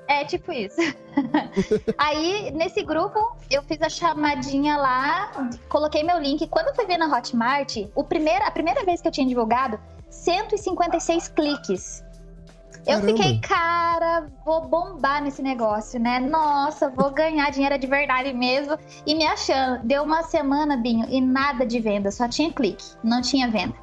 É 0.06 0.24
tipo 0.24 0.52
isso. 0.52 0.76
Aí, 1.96 2.50
nesse 2.50 2.82
grupo, 2.82 3.18
eu 3.50 3.62
fiz 3.62 3.80
a 3.80 3.88
chamadinha 3.88 4.76
lá, 4.76 5.50
coloquei 5.68 6.02
meu 6.02 6.18
link. 6.18 6.46
Quando 6.48 6.68
eu 6.68 6.74
fui 6.74 6.84
ver 6.84 6.98
na 6.98 7.06
Hotmart, 7.06 7.76
o 7.94 8.04
primeiro, 8.04 8.44
a 8.44 8.50
primeira 8.50 8.84
vez 8.84 9.00
que 9.00 9.08
eu 9.08 9.12
tinha 9.12 9.26
divulgado, 9.26 9.78
156 10.10 11.28
cliques. 11.28 12.02
Eu 12.86 13.00
Caramba. 13.00 13.06
fiquei, 13.06 13.40
cara, 13.40 14.26
vou 14.44 14.66
bombar 14.66 15.22
nesse 15.22 15.42
negócio, 15.42 16.00
né? 16.00 16.18
Nossa, 16.18 16.88
vou 16.88 17.10
ganhar 17.10 17.50
dinheiro 17.50 17.78
de 17.78 17.86
verdade 17.86 18.32
mesmo. 18.32 18.78
E 19.06 19.14
me 19.14 19.26
achando. 19.26 19.84
Deu 19.84 20.02
uma 20.02 20.22
semana, 20.22 20.76
Binho, 20.76 21.06
e 21.08 21.20
nada 21.20 21.66
de 21.66 21.78
venda, 21.78 22.10
só 22.10 22.26
tinha 22.26 22.52
clique, 22.52 22.84
não 23.04 23.20
tinha 23.20 23.50
venda. 23.50 23.74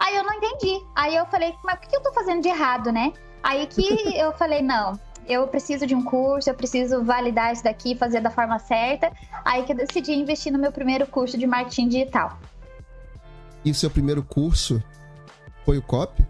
Aí 0.00 0.14
eu 0.14 0.24
não 0.24 0.34
entendi. 0.34 0.80
Aí 0.94 1.16
eu 1.16 1.26
falei, 1.26 1.54
mas 1.64 1.76
o 1.76 1.80
que 1.80 1.96
eu 1.96 2.02
tô 2.02 2.12
fazendo 2.12 2.42
de 2.42 2.48
errado, 2.48 2.92
né? 2.92 3.12
Aí 3.42 3.66
que 3.66 3.82
eu 4.16 4.32
falei, 4.32 4.62
não, 4.62 4.98
eu 5.28 5.46
preciso 5.48 5.86
de 5.86 5.94
um 5.94 6.02
curso, 6.02 6.48
eu 6.48 6.54
preciso 6.54 7.02
validar 7.02 7.52
isso 7.52 7.64
daqui, 7.64 7.96
fazer 7.96 8.20
da 8.20 8.30
forma 8.30 8.58
certa. 8.58 9.10
Aí 9.44 9.64
que 9.64 9.72
eu 9.72 9.76
decidi 9.76 10.12
investir 10.12 10.52
no 10.52 10.58
meu 10.58 10.70
primeiro 10.70 11.06
curso 11.06 11.36
de 11.36 11.46
marketing 11.46 11.88
digital. 11.88 12.38
E 13.64 13.70
o 13.70 13.74
seu 13.74 13.90
primeiro 13.90 14.22
curso 14.22 14.82
foi 15.64 15.78
o 15.78 15.82
COP? 15.82 16.24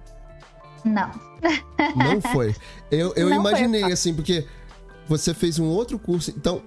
Não. 0.84 1.10
Não 1.96 2.20
foi. 2.32 2.54
Eu, 2.90 3.12
eu 3.14 3.28
Não 3.28 3.42
foi 3.42 3.50
imaginei, 3.50 3.80
COP. 3.82 3.92
assim, 3.92 4.14
porque 4.14 4.46
você 5.08 5.32
fez 5.34 5.58
um 5.58 5.66
outro 5.66 5.98
curso. 5.98 6.30
Então, 6.36 6.62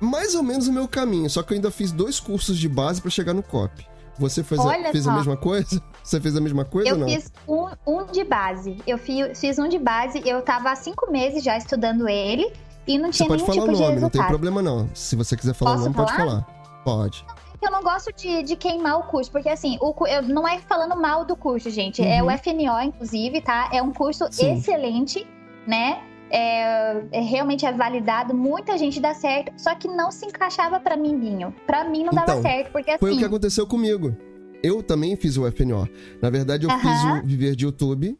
mais 0.00 0.34
ou 0.34 0.42
menos 0.42 0.66
o 0.68 0.72
meu 0.72 0.86
caminho. 0.88 1.28
Só 1.30 1.42
que 1.42 1.52
eu 1.52 1.56
ainda 1.56 1.70
fiz 1.70 1.92
dois 1.92 2.18
cursos 2.20 2.58
de 2.58 2.68
base 2.68 3.00
pra 3.00 3.10
chegar 3.10 3.32
no 3.34 3.42
COP. 3.42 3.86
Você 4.18 4.42
fez, 4.44 4.60
a, 4.60 4.92
fez 4.92 5.06
a 5.08 5.12
mesma 5.14 5.36
coisa? 5.36 5.82
Você 6.04 6.20
fez 6.20 6.36
a 6.36 6.40
mesma 6.40 6.64
coisa 6.64 6.90
Eu 6.90 6.94
ou 6.96 7.00
não? 7.00 7.08
fiz 7.08 7.32
um, 7.48 7.66
um 7.86 8.04
de 8.06 8.22
base. 8.24 8.76
Eu 8.86 8.98
fi- 8.98 9.34
fiz 9.34 9.58
um 9.58 9.68
de 9.68 9.78
base, 9.78 10.20
eu 10.26 10.42
tava 10.42 10.70
há 10.70 10.76
cinco 10.76 11.10
meses 11.10 11.42
já 11.42 11.56
estudando 11.56 12.06
ele 12.08 12.52
e 12.86 12.98
não 12.98 13.10
Você 13.10 13.18
tinha 13.18 13.28
pode 13.28 13.42
nenhum 13.42 13.54
falar 13.54 13.66
tipo 13.68 13.78
o 13.78 13.80
nome, 13.88 14.00
não 14.00 14.10
tem 14.10 14.22
problema 14.26 14.60
não. 14.60 14.88
Se 14.94 15.16
você 15.16 15.34
quiser 15.36 15.54
falar 15.54 15.72
Posso 15.72 15.82
o 15.82 15.84
nome, 15.86 15.96
pode 15.96 16.12
falar? 16.14 16.46
falar. 16.84 17.24
Eu 17.62 17.70
não 17.70 17.82
gosto 17.82 18.12
de, 18.12 18.42
de 18.42 18.56
queimar 18.56 18.98
o 18.98 19.04
curso, 19.04 19.30
porque 19.30 19.48
assim, 19.48 19.78
o, 19.80 19.94
eu, 20.06 20.22
não 20.22 20.46
é 20.46 20.58
falando 20.60 20.96
mal 21.00 21.24
do 21.24 21.36
curso, 21.36 21.70
gente. 21.70 22.02
É 22.02 22.22
o 22.22 22.26
Uhum. 22.26 22.32
FNO, 22.38 22.80
inclusive, 22.82 23.40
tá? 23.40 23.68
É 23.72 23.80
um 23.80 23.92
curso 23.92 24.26
Sim. 24.30 24.52
excelente, 24.54 25.26
né? 25.66 26.02
É, 26.30 27.04
é- 27.12 27.20
realmente 27.20 27.64
é 27.66 27.72
validado, 27.72 28.34
muita 28.34 28.76
gente 28.78 28.98
dá 29.00 29.12
certo, 29.14 29.52
só 29.58 29.74
que 29.74 29.86
não 29.86 30.10
se 30.10 30.24
encaixava 30.26 30.80
pra 30.80 30.96
mim, 30.96 31.16
Binho. 31.18 31.54
Pra 31.66 31.84
mim 31.84 32.02
não 32.04 32.12
dava 32.12 32.32
Então, 32.32 32.42
certo, 32.42 32.72
porque 32.72 32.96
Foi 32.98 33.10
o 33.10 33.12
que 33.12 33.18
assim. 33.18 33.26
aconteceu 33.26 33.66
comigo. 33.66 34.16
Eu 34.62 34.82
também 34.82 35.14
fiz 35.16 35.36
o 35.36 35.46
FNO. 35.46 35.86
Na 36.22 36.30
verdade, 36.30 36.64
eu 36.66 36.70
Aham. 36.70 36.80
fiz 36.80 37.04
o 37.04 37.22
Viver 37.26 37.54
de 37.54 37.64
YouTube, 37.66 38.18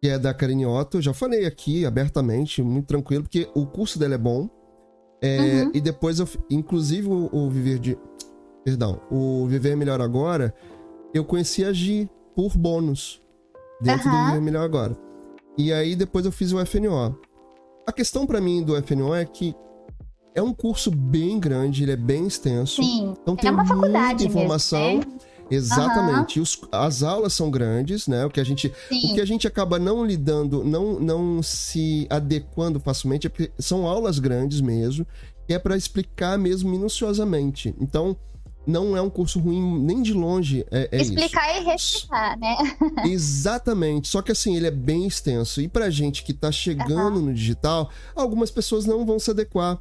que 0.00 0.08
é 0.08 0.18
da 0.18 0.32
Karine 0.32 0.64
Otto. 0.66 1.00
Já 1.02 1.12
falei 1.12 1.44
aqui 1.44 1.84
abertamente, 1.84 2.62
muito 2.62 2.86
tranquilo, 2.86 3.24
porque 3.24 3.48
o 3.54 3.66
curso 3.66 3.98
dela 3.98 4.14
é 4.14 4.18
bom. 4.18 4.48
É, 5.24 5.62
Uhum. 5.64 5.70
E 5.74 5.80
depois, 5.80 6.18
eu, 6.18 6.28
inclusive, 6.50 7.08
o, 7.08 7.28
o 7.32 7.48
Viver 7.50 7.78
de. 7.78 7.96
Perdão, 8.64 9.00
o 9.10 9.46
Viver 9.46 9.76
Melhor 9.76 10.00
Agora, 10.00 10.54
eu 11.12 11.24
conheci 11.24 11.64
a 11.64 11.72
Gi 11.72 12.08
por 12.34 12.56
bônus. 12.56 13.20
Dentro 13.80 14.08
do 14.08 14.14
Aham. 14.16 14.26
Viver 14.28 14.40
Melhor 14.40 14.64
Agora. 14.64 14.96
E 15.58 15.72
aí 15.72 15.94
depois 15.96 16.24
eu 16.24 16.32
fiz 16.32 16.52
o 16.52 16.64
FNO. 16.64 17.18
A 17.86 17.92
questão 17.92 18.26
pra 18.26 18.40
mim 18.40 18.62
do 18.62 18.76
FNO 18.80 19.14
é 19.14 19.24
que 19.24 19.54
é 20.34 20.40
um 20.40 20.54
curso 20.54 20.90
bem 20.90 21.38
grande, 21.38 21.82
ele 21.82 21.92
é 21.92 21.96
bem 21.96 22.26
extenso. 22.26 22.82
Sim, 22.82 23.14
Então 23.20 23.36
tem 23.36 23.50
é 23.50 23.52
uma 23.52 23.64
muita 23.64 24.24
informação. 24.24 24.96
mesmo, 24.96 25.10
né? 25.12 25.18
Exatamente. 25.50 26.40
Os- 26.40 26.58
as 26.70 27.02
aulas 27.02 27.34
são 27.34 27.50
grandes, 27.50 28.06
né? 28.06 28.24
O 28.24 28.30
que 28.30 28.40
a 28.40 28.44
gente, 28.44 28.68
o 28.68 28.94
Sim, 28.94 29.14
que 29.14 29.20
a 29.20 29.24
gente 29.26 29.46
acaba 29.46 29.78
não 29.78 30.06
lidando, 30.06 30.64
não, 30.64 30.98
não 30.98 31.42
se 31.42 32.06
adequando 32.08 32.80
facilmente, 32.80 33.26
é 33.26 33.30
porque 33.30 33.52
são 33.58 33.86
aulas 33.86 34.18
grandes 34.18 34.62
mesmo, 34.62 35.06
que 35.46 35.52
é 35.52 35.58
para 35.58 35.76
explicar 35.76 36.38
mesmo 36.38 36.70
minuciosamente. 36.70 37.74
Então, 37.78 38.16
não 38.66 38.96
é 38.96 39.02
um 39.02 39.10
curso 39.10 39.40
ruim 39.40 39.80
nem 39.82 40.02
de 40.02 40.12
longe, 40.12 40.64
é, 40.70 40.88
é 40.92 41.00
isso. 41.02 41.12
explicar 41.12 41.60
e 41.60 41.64
reexplicar, 41.64 42.38
né? 42.38 42.56
Exatamente. 43.06 44.08
Só 44.08 44.22
que 44.22 44.32
assim, 44.32 44.56
ele 44.56 44.66
é 44.66 44.70
bem 44.70 45.06
extenso. 45.06 45.60
E 45.60 45.68
pra 45.68 45.90
gente 45.90 46.22
que 46.24 46.32
tá 46.32 46.50
chegando 46.52 47.20
no 47.20 47.32
digital, 47.34 47.90
algumas 48.14 48.50
pessoas 48.50 48.84
não 48.84 49.04
vão 49.04 49.18
se 49.18 49.30
adequar. 49.30 49.78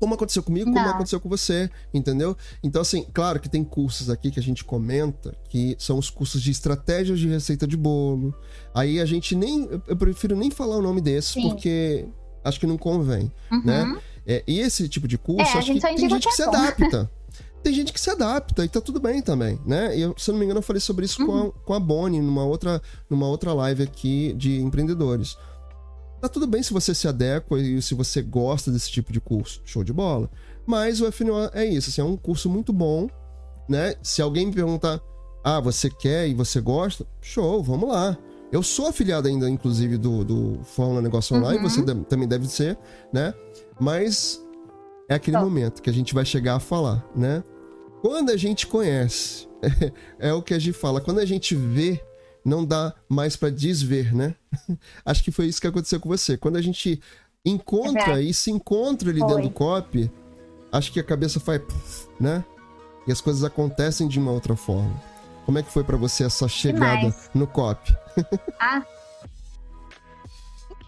Como 0.00 0.14
aconteceu 0.14 0.42
comigo, 0.42 0.64
como 0.72 0.84
Não. 0.84 0.90
aconteceu 0.94 1.20
com 1.20 1.28
você, 1.28 1.70
entendeu? 1.94 2.36
Então, 2.60 2.82
assim, 2.82 3.06
claro 3.14 3.38
que 3.38 3.48
tem 3.48 3.62
cursos 3.62 4.10
aqui 4.10 4.32
que 4.32 4.40
a 4.40 4.42
gente 4.42 4.64
comenta, 4.64 5.32
que 5.48 5.76
são 5.78 5.96
os 5.96 6.10
cursos 6.10 6.42
de 6.42 6.50
estratégias 6.50 7.20
de 7.20 7.28
receita 7.28 7.68
de 7.68 7.76
bolo. 7.76 8.34
Aí 8.74 8.98
a 9.00 9.06
gente 9.06 9.36
nem. 9.36 9.68
eu- 9.86 9.96
prefiro 9.96 10.34
nem 10.34 10.50
falar 10.50 10.76
o 10.76 10.82
nome 10.82 11.00
desses, 11.00 11.30
Sim. 11.34 11.42
porque 11.48 12.04
acho 12.42 12.58
que 12.58 12.66
não 12.66 12.76
convém, 12.76 13.30
Uhum. 13.52 13.62
né? 13.64 13.96
É, 14.26 14.42
e 14.44 14.58
esse 14.58 14.88
tipo 14.88 15.06
de 15.06 15.16
curso, 15.16 15.42
É, 15.42 15.54
a 15.54 15.58
acho 15.58 15.66
gente 15.68 15.80
que 15.80 15.86
tem 15.86 15.96
gente 15.98 16.18
que 16.20 16.28
que 16.30 16.34
se 16.34 16.42
é 16.42 16.46
adapta. 16.48 17.08
Tem 17.62 17.72
gente 17.72 17.92
que 17.92 18.00
se 18.00 18.10
adapta 18.10 18.64
e 18.64 18.68
tá 18.68 18.80
tudo 18.80 18.98
bem 19.00 19.22
também, 19.22 19.58
né? 19.64 19.96
E 19.96 20.02
eu, 20.02 20.14
se 20.18 20.28
eu 20.30 20.32
não 20.32 20.38
me 20.40 20.44
engano, 20.44 20.58
eu 20.58 20.62
falei 20.64 20.80
sobre 20.80 21.04
isso 21.04 21.24
com, 21.24 21.36
a, 21.38 21.52
com 21.64 21.74
a 21.74 21.78
Bonnie 21.80 22.20
numa 22.20 22.44
outra, 22.44 22.82
numa 23.08 23.26
outra 23.28 23.52
live 23.54 23.84
aqui 23.84 24.32
de 24.32 24.60
empreendedores. 24.60 25.36
Tá 26.20 26.28
tudo 26.28 26.46
bem 26.46 26.62
se 26.62 26.72
você 26.72 26.94
se 26.94 27.06
adequa 27.06 27.58
e 27.60 27.80
se 27.82 27.94
você 27.94 28.20
gosta 28.22 28.70
desse 28.70 28.90
tipo 28.90 29.12
de 29.12 29.20
curso. 29.20 29.60
Show 29.64 29.82
de 29.84 29.92
bola. 29.92 30.28
Mas 30.66 31.00
o 31.00 31.10
FNO 31.10 31.50
é 31.52 31.64
isso, 31.64 31.90
assim, 31.90 32.00
é 32.00 32.04
um 32.04 32.16
curso 32.16 32.48
muito 32.50 32.72
bom, 32.72 33.08
né? 33.68 33.94
Se 34.02 34.22
alguém 34.22 34.46
me 34.46 34.52
perguntar, 34.52 35.00
ah, 35.44 35.60
você 35.60 35.88
quer 35.90 36.28
e 36.28 36.34
você 36.34 36.60
gosta, 36.60 37.06
show, 37.20 37.62
vamos 37.62 37.88
lá. 37.88 38.16
Eu 38.52 38.62
sou 38.62 38.86
afiliado 38.88 39.26
ainda, 39.28 39.48
inclusive, 39.48 39.96
do, 39.96 40.24
do 40.24 40.60
Fórmula 40.64 41.00
Negócio 41.00 41.36
Online, 41.36 41.58
Uhum. 41.62 41.68
você 41.68 41.82
também 42.04 42.28
deve 42.28 42.46
ser, 42.48 42.78
né? 43.12 43.32
Mas 43.80 44.40
é 45.08 45.14
aquele 45.14 45.36
Tá. 45.36 45.42
momento 45.42 45.80
que 45.82 45.90
a 45.90 45.92
gente 45.92 46.12
vai 46.14 46.24
chegar 46.24 46.56
a 46.56 46.60
falar, 46.60 47.04
né? 47.16 47.42
Quando 48.02 48.30
a 48.30 48.36
gente 48.36 48.66
conhece, 48.66 49.48
é 50.18 50.32
o 50.32 50.42
que 50.42 50.52
a 50.52 50.58
gente 50.58 50.76
fala, 50.76 51.00
quando 51.00 51.20
a 51.20 51.24
gente 51.24 51.54
vê, 51.54 52.04
não 52.44 52.64
dá 52.64 52.92
mais 53.08 53.36
pra 53.36 53.48
desver, 53.48 54.12
né? 54.12 54.34
Acho 55.06 55.22
que 55.22 55.30
foi 55.30 55.46
isso 55.46 55.60
que 55.60 55.68
aconteceu 55.68 56.00
com 56.00 56.08
você. 56.08 56.36
Quando 56.36 56.56
a 56.56 56.60
gente 56.60 57.00
encontra 57.44 58.20
É 58.20 58.24
e 58.24 58.34
se 58.34 58.50
encontra 58.50 59.08
ali 59.08 59.20
Foi. 59.20 59.28
dentro 59.28 59.42
do 59.44 59.50
copy, 59.50 60.10
acho 60.72 60.92
que 60.92 60.98
a 60.98 61.04
cabeça 61.04 61.38
faz, 61.38 61.62
né? 62.18 62.44
E 63.06 63.12
as 63.12 63.20
coisas 63.20 63.44
acontecem 63.44 64.08
de 64.08 64.18
uma 64.18 64.32
outra 64.32 64.56
forma. 64.56 65.00
Como 65.46 65.58
é 65.58 65.62
que 65.62 65.70
foi 65.70 65.84
pra 65.84 65.96
você 65.96 66.24
essa 66.24 66.48
chegada 66.48 66.98
Demais. 66.98 67.30
no 67.32 67.46
copy? 67.46 67.94
Ah. 68.58 68.82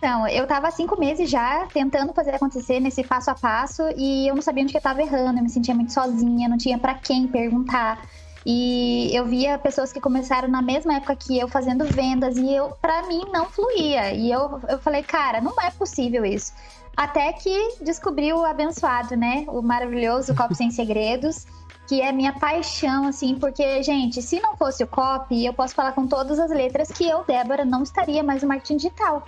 Então, 0.04 0.28
eu 0.28 0.46
tava 0.46 0.68
há 0.68 0.70
cinco 0.70 1.00
meses 1.00 1.30
já 1.30 1.66
tentando 1.72 2.12
fazer 2.12 2.34
acontecer 2.34 2.78
nesse 2.78 3.02
passo 3.02 3.30
a 3.30 3.34
passo 3.34 3.82
e 3.96 4.28
eu 4.28 4.34
não 4.34 4.42
sabia 4.42 4.62
onde 4.62 4.70
que 4.70 4.76
eu 4.76 4.82
tava 4.82 5.00
errando, 5.00 5.38
eu 5.38 5.42
me 5.42 5.48
sentia 5.48 5.74
muito 5.74 5.94
sozinha, 5.94 6.46
não 6.46 6.58
tinha 6.58 6.76
pra 6.76 6.92
quem 6.92 7.26
perguntar. 7.26 8.06
E 8.44 9.08
eu 9.16 9.24
via 9.24 9.56
pessoas 9.56 9.94
que 9.94 10.02
começaram 10.02 10.46
na 10.46 10.60
mesma 10.60 10.96
época 10.96 11.16
que 11.16 11.38
eu 11.38 11.48
fazendo 11.48 11.86
vendas 11.86 12.36
e 12.36 12.54
eu, 12.54 12.76
para 12.82 13.06
mim, 13.06 13.22
não 13.32 13.46
fluía. 13.46 14.12
E 14.12 14.30
eu, 14.30 14.60
eu 14.68 14.78
falei, 14.78 15.02
cara, 15.02 15.40
não 15.40 15.54
é 15.58 15.70
possível 15.70 16.22
isso. 16.22 16.52
Até 16.94 17.32
que 17.32 17.76
descobri 17.80 18.30
o 18.30 18.44
abençoado, 18.44 19.16
né? 19.16 19.46
O 19.48 19.62
maravilhoso 19.62 20.34
Copo 20.34 20.54
Sem 20.54 20.70
Segredos, 20.70 21.46
que 21.88 22.02
é 22.02 22.12
minha 22.12 22.34
paixão, 22.34 23.06
assim, 23.06 23.36
porque, 23.36 23.82
gente, 23.82 24.20
se 24.20 24.38
não 24.38 24.54
fosse 24.54 24.84
o 24.84 24.86
copy, 24.86 25.46
eu 25.46 25.54
posso 25.54 25.74
falar 25.74 25.92
com 25.92 26.06
todas 26.06 26.38
as 26.38 26.50
letras 26.50 26.92
que 26.92 27.08
eu, 27.08 27.24
Débora, 27.24 27.64
não 27.64 27.82
estaria 27.82 28.22
mais 28.22 28.42
no 28.42 28.48
marketing 28.48 28.76
digital. 28.76 29.24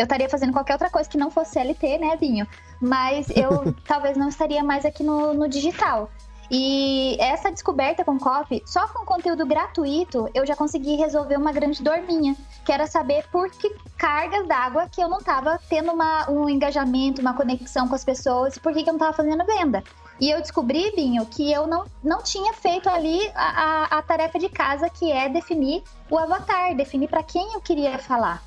Eu 0.00 0.04
estaria 0.04 0.30
fazendo 0.30 0.54
qualquer 0.54 0.72
outra 0.72 0.88
coisa 0.88 1.06
que 1.06 1.18
não 1.18 1.30
fosse 1.30 1.58
LT, 1.58 1.98
né, 1.98 2.16
Binho? 2.16 2.46
Mas 2.80 3.28
eu 3.28 3.74
talvez 3.86 4.16
não 4.16 4.30
estaria 4.30 4.64
mais 4.64 4.86
aqui 4.86 5.04
no, 5.04 5.34
no 5.34 5.46
digital. 5.46 6.10
E 6.50 7.18
essa 7.20 7.52
descoberta 7.52 8.02
com 8.02 8.18
copy, 8.18 8.62
só 8.64 8.88
com 8.88 9.04
conteúdo 9.04 9.44
gratuito, 9.44 10.26
eu 10.32 10.46
já 10.46 10.56
consegui 10.56 10.96
resolver 10.96 11.36
uma 11.36 11.52
grande 11.52 11.82
dor 11.82 11.98
minha, 12.00 12.34
que 12.64 12.72
era 12.72 12.86
saber 12.86 13.26
por 13.30 13.50
que 13.50 13.76
cargas 13.98 14.48
d'água 14.48 14.88
que 14.90 15.02
eu 15.02 15.08
não 15.08 15.18
estava 15.18 15.60
tendo 15.68 15.92
uma, 15.92 16.28
um 16.30 16.48
engajamento, 16.48 17.20
uma 17.20 17.34
conexão 17.34 17.86
com 17.86 17.94
as 17.94 18.04
pessoas, 18.04 18.56
por 18.56 18.72
que, 18.72 18.82
que 18.82 18.88
eu 18.88 18.94
não 18.94 18.98
estava 18.98 19.12
fazendo 19.12 19.44
venda. 19.44 19.84
E 20.18 20.30
eu 20.30 20.40
descobri, 20.40 20.90
Binho, 20.96 21.26
que 21.26 21.52
eu 21.52 21.66
não, 21.66 21.84
não 22.02 22.22
tinha 22.22 22.54
feito 22.54 22.88
ali 22.88 23.20
a, 23.34 23.44
a, 23.44 23.98
a 23.98 24.02
tarefa 24.02 24.38
de 24.38 24.48
casa, 24.48 24.88
que 24.88 25.12
é 25.12 25.28
definir 25.28 25.82
o 26.08 26.18
avatar, 26.18 26.74
definir 26.74 27.08
para 27.08 27.22
quem 27.22 27.52
eu 27.52 27.60
queria 27.60 27.98
falar, 27.98 28.42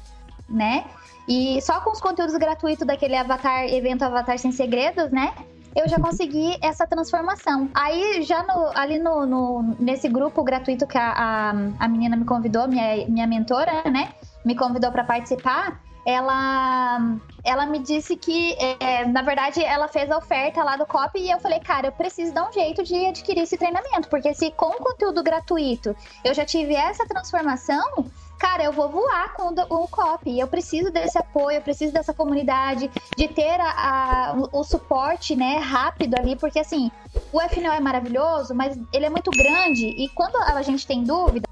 né? 0.50 0.84
E 1.28 1.62
só 1.62 1.80
com 1.82 1.92
os 1.92 2.02
conteúdos 2.02 2.36
gratuitos 2.36 2.86
daquele 2.86 3.16
avatar, 3.16 3.66
evento 3.66 4.04
Avatar 4.04 4.38
Sem 4.38 4.52
Segredos, 4.52 5.12
né? 5.12 5.34
eu 5.76 5.88
já 5.88 6.00
consegui 6.00 6.58
essa 6.62 6.86
transformação. 6.86 7.70
Aí, 7.74 8.22
já 8.22 8.44
no, 8.44 8.72
ali 8.76 9.00
no, 9.00 9.26
no, 9.26 9.76
nesse 9.80 10.08
grupo 10.08 10.44
gratuito 10.44 10.86
que 10.86 10.98
a, 10.98 11.12
a, 11.12 11.50
a, 11.80 11.88
menina 11.88 12.16
me 12.16 12.26
convidou, 12.26 12.68
minha, 12.68 13.08
minha 13.08 13.28
mentora, 13.28 13.84
né? 13.90 14.14
Me 14.46 14.56
convidou 14.56 14.92
para 14.92 15.04
participar. 15.04 15.82
Ela, 16.06 17.18
ela 17.46 17.66
me 17.66 17.80
disse 17.80 18.18
que, 18.18 18.56
é, 18.80 19.06
na 19.06 19.22
verdade, 19.22 19.64
ela 19.64 19.88
fez 19.88 20.12
a 20.12 20.18
oferta 20.18 20.62
lá 20.62 20.76
do 20.76 20.86
COP 20.86 21.18
e 21.18 21.32
eu 21.32 21.40
falei, 21.40 21.62
cara, 21.62 21.88
eu 21.88 21.92
preciso 21.94 22.34
dar 22.34 22.48
um 22.48 22.52
jeito 22.52 22.84
de 22.84 23.06
adquirir 23.06 23.44
esse 23.44 23.58
treinamento, 23.58 24.10
porque 24.10 24.34
se 24.34 24.52
com 24.52 24.72
conteúdo 24.72 25.24
gratuito 25.24 25.96
eu 26.22 26.34
já 26.34 26.44
tive 26.44 26.76
essa 26.76 27.06
transformação, 27.06 28.06
cara, 28.44 28.62
eu 28.62 28.74
vou 28.74 28.90
voar 28.90 29.34
com 29.36 29.54
o, 29.70 29.88
COP. 29.88 30.38
Eu 30.38 30.48
preciso 30.48 30.92
desse 30.92 31.18
apoio, 31.18 31.56
eu 31.56 31.62
preciso 31.62 31.94
dessa 31.94 32.14
comunidade, 32.14 32.92
de 33.16 33.28
ter 33.30 33.58
a, 33.62 33.70
a, 33.70 34.34
o, 34.34 34.60
o, 34.60 34.64
suporte, 34.66 35.34
né, 35.34 35.60
rápido 35.60 36.16
ali, 36.16 36.36
porque 36.36 36.60
assim, 36.60 36.92
o 37.32 37.40
FNO 37.40 37.72
é 37.72 37.80
maravilhoso, 37.80 38.54
mas 38.54 38.78
ele 38.92 39.06
é 39.06 39.10
muito 39.10 39.32
grande 39.32 39.86
e 39.86 40.10
quando 40.10 40.36
a 40.36 40.62
gente 40.62 40.86
tem 40.86 41.06
dúvida, 41.06 41.48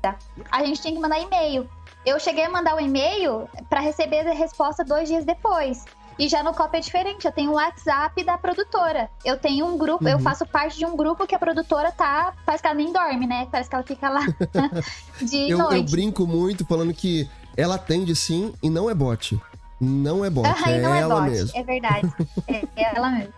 a 0.52 0.66
gente 0.66 0.82
tem 0.82 0.94
que 0.94 1.00
mandar 1.00 1.22
e-mail. 1.22 1.66
Eu 2.06 2.20
cheguei 2.20 2.44
a 2.44 2.50
mandar 2.50 2.74
o 2.74 2.78
um 2.78 2.82
e-mail 2.82 3.48
para 3.70 3.80
receber 3.80 4.28
a 4.28 4.34
resposta 4.34 4.84
dois 4.84 5.08
dias 5.08 5.24
depois. 5.24 5.86
E 6.22 6.30
já 6.30 6.44
no 6.44 6.54
COP 6.54 6.78
é 6.78 6.80
diferente, 6.80 7.26
eu 7.26 7.32
tenho 7.32 7.50
o 7.50 7.56
WhatsApp 7.56 8.24
da 8.24 8.38
produtora. 8.38 9.10
Eu 9.26 9.40
tenho 9.40 9.66
um 9.66 9.76
grupo, 9.76 10.06
uhum. 10.06 10.12
eu 10.12 10.20
faço 10.20 10.46
parte 10.46 10.78
de 10.78 10.86
um 10.86 10.96
grupo 10.96 11.26
que 11.26 11.34
a 11.34 11.40
produtora 11.40 11.92
tá. 11.92 12.36
Parece 12.46 12.62
que 12.62 12.68
ela 12.68 12.78
nem 12.78 12.94
dorme, 12.94 13.26
né? 13.26 13.48
Parece 13.52 13.68
que 13.68 13.76
ela 13.76 13.84
fica 13.84 14.08
lá 14.08 14.28
de 15.20 15.50
eu, 15.50 15.58
noite. 15.58 15.78
Eu 15.78 15.84
brinco 15.86 16.28
muito 16.28 16.64
falando 16.64 16.94
que 16.94 17.28
ela 17.58 17.74
atende 17.74 18.16
sim 18.16 18.54
e 18.62 18.70
não 18.70 18.88
é 18.88 18.94
bot. 18.94 19.42
Não 19.80 20.24
é 20.24 20.30
bot, 20.30 20.48
uhum, 20.48 20.70
é, 20.70 20.80
não 20.80 20.94
é 20.94 21.00
ela 21.00 21.22
bot, 21.22 21.32
mesmo. 21.32 21.58
É 21.58 21.64
verdade. 21.64 22.14
é, 22.48 22.66
é 22.76 22.94
ela 22.96 23.10
mesmo. 23.10 23.34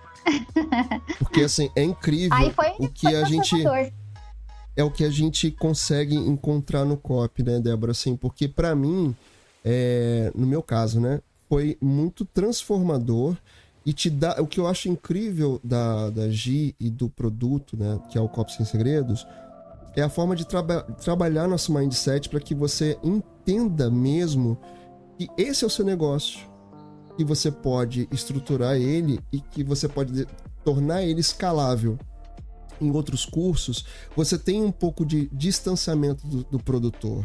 Porque 1.19 1.39
assim, 1.39 1.71
é 1.77 1.83
incrível 1.83 2.51
foi, 2.51 2.73
o 2.79 2.89
que 2.89 3.07
a 3.07 3.23
gente 3.23 3.55
é 4.75 4.83
o 4.83 4.91
que 4.91 5.05
a 5.05 5.09
gente 5.09 5.49
consegue 5.51 6.17
encontrar 6.17 6.83
no 6.83 6.97
COP, 6.97 7.43
né, 7.43 7.61
Débora? 7.61 7.93
Assim, 7.93 8.17
porque 8.17 8.45
para 8.45 8.75
mim, 8.75 9.15
é, 9.63 10.33
no 10.35 10.45
meu 10.45 10.61
caso, 10.61 10.99
né, 10.99 11.21
foi 11.53 11.77
muito 11.79 12.25
transformador 12.25 13.37
e 13.85 13.93
te 13.93 14.09
dá. 14.09 14.41
O 14.41 14.47
que 14.47 14.59
eu 14.59 14.65
acho 14.65 14.89
incrível 14.89 15.61
da, 15.63 16.09
da 16.09 16.27
Gi 16.27 16.75
e 16.79 16.89
do 16.89 17.07
produto, 17.07 17.77
né, 17.77 17.99
que 18.09 18.17
é 18.17 18.21
o 18.21 18.27
Copo 18.27 18.51
Sem 18.51 18.65
Segredos, 18.65 19.27
é 19.95 20.01
a 20.01 20.09
forma 20.09 20.35
de 20.35 20.47
traba 20.47 20.81
trabalhar 20.81 21.47
nosso 21.47 21.71
mindset 21.71 22.27
para 22.27 22.39
que 22.39 22.55
você 22.55 22.97
entenda 23.03 23.91
mesmo 23.91 24.57
que 25.15 25.29
esse 25.37 25.63
é 25.63 25.67
o 25.67 25.69
seu 25.69 25.85
negócio, 25.85 26.39
que 27.15 27.23
você 27.23 27.51
pode 27.51 28.09
estruturar 28.11 28.75
ele 28.75 29.19
e 29.31 29.39
que 29.39 29.63
você 29.63 29.87
pode 29.87 30.25
tornar 30.63 31.03
ele 31.03 31.21
escalável. 31.21 31.99
Em 32.81 32.89
outros 32.89 33.27
cursos, 33.27 33.85
você 34.15 34.39
tem 34.39 34.63
um 34.63 34.71
pouco 34.71 35.05
de 35.05 35.29
distanciamento 35.31 36.25
do, 36.25 36.43
do 36.45 36.57
produtor. 36.57 37.23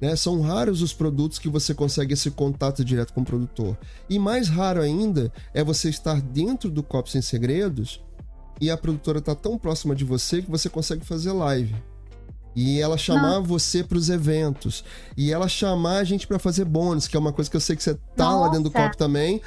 Né? 0.00 0.16
São 0.16 0.40
raros 0.40 0.82
os 0.82 0.92
produtos 0.92 1.38
que 1.38 1.48
você 1.48 1.74
consegue 1.74 2.14
esse 2.14 2.30
contato 2.30 2.84
direto 2.84 3.12
com 3.12 3.20
o 3.20 3.24
produtor. 3.24 3.76
E 4.08 4.18
mais 4.18 4.48
raro 4.48 4.80
ainda 4.80 5.32
é 5.52 5.62
você 5.62 5.90
estar 5.90 6.20
dentro 6.20 6.70
do 6.70 6.82
Copo 6.82 7.10
Sem 7.10 7.20
Segredos 7.20 8.02
e 8.60 8.70
a 8.70 8.76
produtora 8.76 9.18
está 9.18 9.34
tão 9.34 9.58
próxima 9.58 9.94
de 9.94 10.04
você 10.04 10.42
que 10.42 10.50
você 10.50 10.68
consegue 10.68 11.04
fazer 11.04 11.32
live. 11.32 11.74
E 12.54 12.80
ela 12.80 12.98
chamar 12.98 13.40
você 13.40 13.82
para 13.82 13.96
os 13.96 14.10
eventos. 14.10 14.84
E 15.16 15.32
ela 15.32 15.48
chamar 15.48 15.98
a 15.98 16.04
gente 16.04 16.26
para 16.26 16.38
fazer 16.38 16.64
bônus, 16.64 17.06
que 17.06 17.16
é 17.16 17.20
uma 17.20 17.32
coisa 17.32 17.50
que 17.50 17.56
eu 17.56 17.60
sei 17.60 17.76
que 17.76 17.82
você 17.82 17.94
tá 18.16 18.24
Nossa. 18.24 18.38
lá 18.38 18.48
dentro 18.48 18.64
do 18.64 18.70
copo 18.70 18.96
também. 18.96 19.40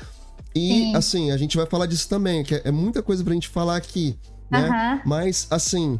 E 0.55 0.69
Sim. 0.69 0.95
assim, 0.95 1.31
a 1.31 1.37
gente 1.37 1.57
vai 1.57 1.65
falar 1.65 1.85
disso 1.85 2.07
também, 2.07 2.43
que 2.43 2.55
é, 2.55 2.71
muita 2.71 3.01
coisa 3.01 3.23
pra 3.23 3.33
gente 3.33 3.49
falar 3.49 3.75
aqui, 3.75 4.17
né? 4.49 4.69
Uhum. 4.69 5.01
Mas 5.05 5.47
assim, 5.49 5.99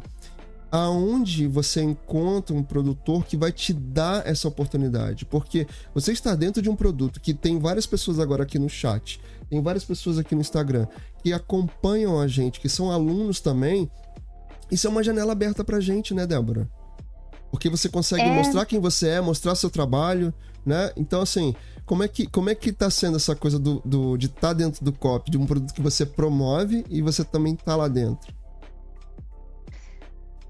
aonde 0.74 1.46
você 1.46 1.84
encontra 1.84 2.52
um 2.52 2.60
produtor 2.60 3.24
que 3.24 3.36
vai 3.36 3.52
te 3.52 3.72
dar 3.72 4.26
essa 4.26 4.48
oportunidade. 4.48 5.24
Porque 5.24 5.68
você 5.94 6.10
está 6.10 6.34
dentro 6.34 6.60
de 6.60 6.68
um 6.68 6.74
produto 6.74 7.20
que 7.20 7.32
tem 7.32 7.60
várias 7.60 7.86
pessoas 7.86 8.18
agora 8.18 8.42
aqui 8.42 8.58
no 8.58 8.68
chat, 8.68 9.20
tem 9.48 9.62
várias 9.62 9.84
pessoas 9.84 10.18
aqui 10.18 10.34
no 10.34 10.40
Instagram 10.40 10.88
que 11.22 11.32
acompanham 11.32 12.18
a 12.18 12.26
gente, 12.26 12.58
que 12.58 12.68
são 12.68 12.90
alunos 12.90 13.40
também. 13.40 13.88
Isso 14.68 14.88
é 14.88 14.90
uma 14.90 15.04
janela 15.04 15.30
aberta 15.30 15.62
pra 15.62 15.78
gente, 15.78 16.12
né, 16.12 16.26
Débora? 16.26 16.68
Porque 17.52 17.70
você 17.70 17.88
consegue 17.88 18.24
é... 18.24 18.34
mostrar 18.34 18.66
quem 18.66 18.80
você 18.80 19.10
é, 19.10 19.20
mostrar 19.20 19.54
seu 19.54 19.70
trabalho, 19.70 20.34
né? 20.66 20.90
Então, 20.96 21.22
assim, 21.22 21.54
como 21.86 22.02
é 22.02 22.08
que, 22.08 22.26
como 22.26 22.50
é 22.50 22.54
que 22.56 22.72
tá 22.72 22.90
sendo 22.90 23.16
essa 23.16 23.36
coisa 23.36 23.60
do, 23.60 23.80
do 23.84 24.16
de 24.16 24.26
estar 24.26 24.48
tá 24.48 24.52
dentro 24.52 24.84
do 24.84 24.92
COP, 24.92 25.30
de 25.30 25.38
um 25.38 25.46
produto 25.46 25.72
que 25.72 25.80
você 25.80 26.04
promove 26.04 26.84
e 26.90 27.00
você 27.00 27.22
também 27.22 27.54
tá 27.54 27.76
lá 27.76 27.86
dentro? 27.86 28.33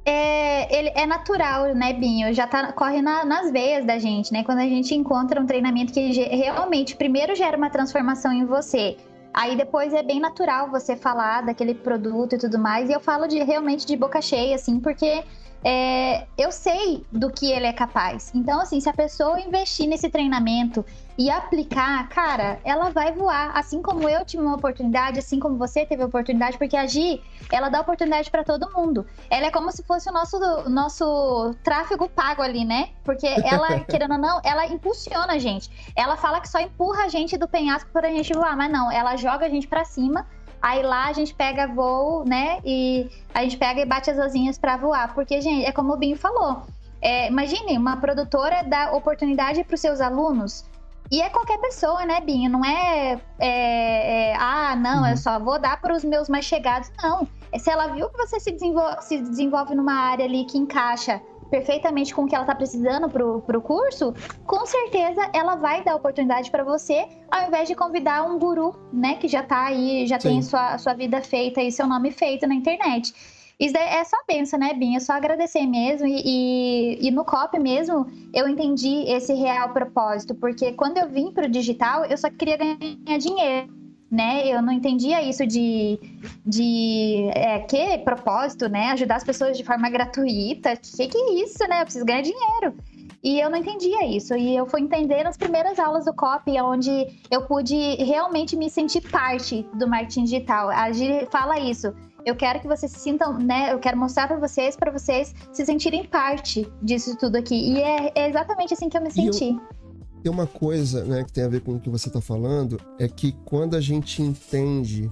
É, 0.04 0.78
ele 0.78 0.92
é 0.94 1.06
natural, 1.06 1.74
né, 1.74 1.92
Binho? 1.92 2.32
Já 2.34 2.46
tá, 2.46 2.72
corre 2.72 3.00
na, 3.00 3.24
nas 3.24 3.50
veias 3.50 3.84
da 3.84 3.98
gente, 3.98 4.32
né? 4.32 4.44
Quando 4.44 4.58
a 4.58 4.66
gente 4.66 4.94
encontra 4.94 5.40
um 5.40 5.46
treinamento 5.46 5.92
que 5.92 6.00
realmente 6.10 6.94
primeiro 6.94 7.34
gera 7.34 7.56
uma 7.56 7.70
transformação 7.70 8.32
em 8.32 8.44
você. 8.44 8.96
Aí 9.32 9.56
depois 9.56 9.92
é 9.92 10.02
bem 10.02 10.20
natural 10.20 10.70
você 10.70 10.94
falar 10.94 11.42
daquele 11.42 11.74
produto 11.74 12.34
e 12.34 12.38
tudo 12.38 12.58
mais. 12.58 12.88
E 12.88 12.92
eu 12.92 13.00
falo 13.00 13.26
de 13.26 13.42
realmente 13.42 13.86
de 13.86 13.96
boca 13.96 14.20
cheia, 14.20 14.54
assim, 14.54 14.78
porque 14.78 15.24
é, 15.64 16.26
eu 16.36 16.52
sei 16.52 17.06
do 17.10 17.30
que 17.30 17.50
ele 17.50 17.64
é 17.66 17.72
capaz. 17.72 18.30
Então, 18.34 18.60
assim, 18.60 18.78
se 18.80 18.88
a 18.88 18.92
pessoa 18.92 19.40
investir 19.40 19.88
nesse 19.88 20.10
treinamento 20.10 20.84
e 21.16 21.30
aplicar, 21.30 22.06
cara, 22.10 22.60
ela 22.62 22.90
vai 22.90 23.12
voar. 23.12 23.56
Assim 23.56 23.80
como 23.80 24.06
eu 24.06 24.24
tive 24.26 24.42
uma 24.42 24.56
oportunidade, 24.56 25.18
assim 25.18 25.40
como 25.40 25.56
você 25.56 25.86
teve 25.86 26.02
a 26.02 26.06
oportunidade, 26.06 26.58
porque 26.58 26.76
a 26.76 26.86
Gi, 26.86 27.22
ela 27.50 27.70
dá 27.70 27.80
oportunidade 27.80 28.30
para 28.30 28.44
todo 28.44 28.70
mundo. 28.76 29.06
Ela 29.30 29.46
é 29.46 29.50
como 29.50 29.72
se 29.72 29.82
fosse 29.84 30.10
o 30.10 30.12
nosso, 30.12 30.38
nosso 30.68 31.54
tráfego 31.64 32.10
pago 32.10 32.42
ali, 32.42 32.64
né? 32.66 32.90
Porque 33.02 33.26
ela, 33.26 33.80
querendo 33.88 34.12
ou 34.12 34.18
não, 34.18 34.40
ela 34.44 34.66
impulsiona 34.66 35.32
a 35.32 35.38
gente. 35.38 35.70
Ela 35.96 36.16
fala 36.16 36.40
que 36.40 36.48
só 36.48 36.60
empurra 36.60 37.04
a 37.04 37.08
gente 37.08 37.38
do 37.38 37.48
penhasco 37.48 37.88
para 37.90 38.08
a 38.08 38.10
gente 38.10 38.34
voar, 38.34 38.54
mas 38.54 38.70
não, 38.70 38.92
ela 38.92 39.16
joga 39.16 39.46
a 39.46 39.48
gente 39.48 39.66
para 39.66 39.84
cima 39.86 40.26
Aí 40.64 40.82
lá 40.82 41.08
a 41.08 41.12
gente 41.12 41.34
pega 41.34 41.66
voo, 41.66 42.24
né? 42.26 42.58
E 42.64 43.10
a 43.34 43.42
gente 43.42 43.58
pega 43.58 43.82
e 43.82 43.84
bate 43.84 44.10
as 44.10 44.18
asinhas 44.18 44.56
para 44.56 44.78
voar. 44.78 45.12
Porque, 45.12 45.38
gente, 45.38 45.66
é 45.66 45.70
como 45.70 45.92
o 45.92 45.96
Binho 45.98 46.16
falou. 46.16 46.62
É, 47.02 47.28
imagine, 47.28 47.76
uma 47.76 47.98
produtora 47.98 48.64
dá 48.64 48.90
oportunidade 48.92 49.62
para 49.62 49.74
os 49.74 49.80
seus 49.82 50.00
alunos. 50.00 50.64
E 51.10 51.20
é 51.20 51.28
qualquer 51.28 51.58
pessoa, 51.58 52.06
né, 52.06 52.18
Binho? 52.22 52.50
Não 52.50 52.64
é, 52.64 53.20
é, 53.38 54.30
é 54.30 54.36
ah, 54.36 54.74
não, 54.74 55.02
uhum. 55.02 55.08
eu 55.08 55.18
só 55.18 55.38
vou 55.38 55.58
dar 55.58 55.78
para 55.82 55.94
os 55.94 56.02
meus 56.02 56.30
mais 56.30 56.46
chegados. 56.46 56.90
Não. 57.02 57.28
É 57.52 57.58
se 57.58 57.70
ela 57.70 57.88
viu 57.88 58.08
que 58.08 58.16
você 58.16 58.40
se 58.40 58.50
desenvolve, 58.50 59.02
se 59.02 59.18
desenvolve 59.18 59.74
numa 59.74 59.92
área 59.92 60.24
ali 60.24 60.46
que 60.46 60.56
encaixa 60.56 61.20
perfeitamente 61.50 62.14
com 62.14 62.24
o 62.24 62.26
que 62.26 62.34
ela 62.34 62.44
está 62.44 62.54
precisando 62.54 63.08
pro, 63.08 63.40
pro 63.42 63.60
curso, 63.60 64.14
com 64.46 64.66
certeza 64.66 65.28
ela 65.32 65.54
vai 65.56 65.82
dar 65.82 65.96
oportunidade 65.96 66.50
para 66.50 66.64
você, 66.64 67.06
ao 67.30 67.48
invés 67.48 67.68
de 67.68 67.74
convidar 67.74 68.22
um 68.24 68.38
guru, 68.38 68.74
né, 68.92 69.16
que 69.16 69.28
já 69.28 69.40
está 69.40 69.66
aí, 69.66 70.06
já 70.06 70.18
Sim. 70.18 70.28
tem 70.28 70.42
sua, 70.42 70.78
sua 70.78 70.94
vida 70.94 71.20
feita 71.20 71.62
e 71.62 71.70
seu 71.70 71.86
nome 71.86 72.10
feito 72.10 72.46
na 72.46 72.54
internet. 72.54 73.12
Isso 73.58 73.76
é 73.76 74.02
só 74.02 74.16
benção, 74.26 74.58
né, 74.58 74.74
Binha? 74.74 74.96
É 74.96 75.00
só 75.00 75.12
agradecer 75.12 75.64
mesmo. 75.64 76.08
E, 76.08 76.22
e, 76.24 77.06
e, 77.06 77.10
no 77.12 77.24
COP 77.24 77.56
mesmo, 77.60 78.04
eu 78.34 78.48
entendi 78.48 79.04
esse 79.06 79.32
real 79.32 79.68
propósito. 79.68 80.34
Porque 80.34 80.72
quando 80.72 80.98
eu 80.98 81.08
vim 81.08 81.30
para 81.30 81.46
o 81.46 81.48
digital, 81.48 82.04
eu 82.04 82.18
só 82.18 82.28
queria 82.28 82.56
ganhar 82.56 83.18
dinheiro 83.18 83.83
né? 84.14 84.46
Eu 84.46 84.62
não 84.62 84.72
entendia 84.72 85.20
isso 85.22 85.44
de, 85.46 85.98
de 86.46 87.28
é, 87.34 87.58
que 87.58 87.98
propósito, 87.98 88.68
né? 88.68 88.92
Ajudar 88.92 89.16
as 89.16 89.24
pessoas 89.24 89.56
de 89.56 89.64
forma 89.64 89.90
gratuita. 89.90 90.76
Que 90.76 91.08
que 91.08 91.18
é 91.18 91.32
isso, 91.42 91.58
né? 91.68 91.80
Eu 91.80 91.84
preciso 91.84 92.04
ganhar 92.04 92.22
dinheiro. 92.22 92.74
E 93.22 93.40
eu 93.40 93.50
não 93.50 93.58
entendia 93.58 94.06
isso. 94.06 94.34
E 94.34 94.54
eu 94.54 94.66
fui 94.66 94.82
entender 94.82 95.24
nas 95.24 95.36
primeiras 95.36 95.78
aulas 95.78 96.04
do 96.04 96.14
COP, 96.14 96.50
onde 96.60 97.06
eu 97.30 97.42
pude 97.42 97.74
realmente 97.96 98.56
me 98.56 98.70
sentir 98.70 99.00
parte 99.00 99.66
do 99.74 99.88
marketing 99.88 100.24
digital. 100.24 100.68
A 100.68 100.92
Gi 100.92 101.26
fala 101.30 101.58
isso. 101.58 101.92
Eu 102.24 102.36
quero 102.36 102.60
que 102.60 102.68
vocês 102.68 102.90
se 102.92 102.98
sintam, 102.98 103.38
né? 103.38 103.72
Eu 103.72 103.78
quero 103.78 103.98
mostrar 103.98 104.28
para 104.28 104.38
vocês, 104.38 104.76
para 104.76 104.90
vocês 104.90 105.34
se 105.52 105.64
sentirem 105.64 106.04
parte 106.04 106.70
disso 106.80 107.16
tudo 107.18 107.36
aqui. 107.36 107.54
E 107.54 107.80
é, 107.80 108.12
é 108.14 108.28
exatamente 108.28 108.74
assim 108.74 108.88
que 108.88 108.96
eu 108.96 109.02
me 109.02 109.10
senti. 109.10 109.48
Eu, 109.48 109.83
tem 110.24 110.32
uma 110.32 110.46
coisa, 110.46 111.04
né, 111.04 111.22
que 111.22 111.30
tem 111.30 111.44
a 111.44 111.48
ver 111.48 111.60
com 111.60 111.74
o 111.74 111.78
que 111.78 111.90
você 111.90 112.08
está 112.08 112.18
falando, 112.18 112.80
é 112.98 113.06
que 113.06 113.32
quando 113.44 113.76
a 113.76 113.80
gente 113.80 114.22
entende 114.22 115.10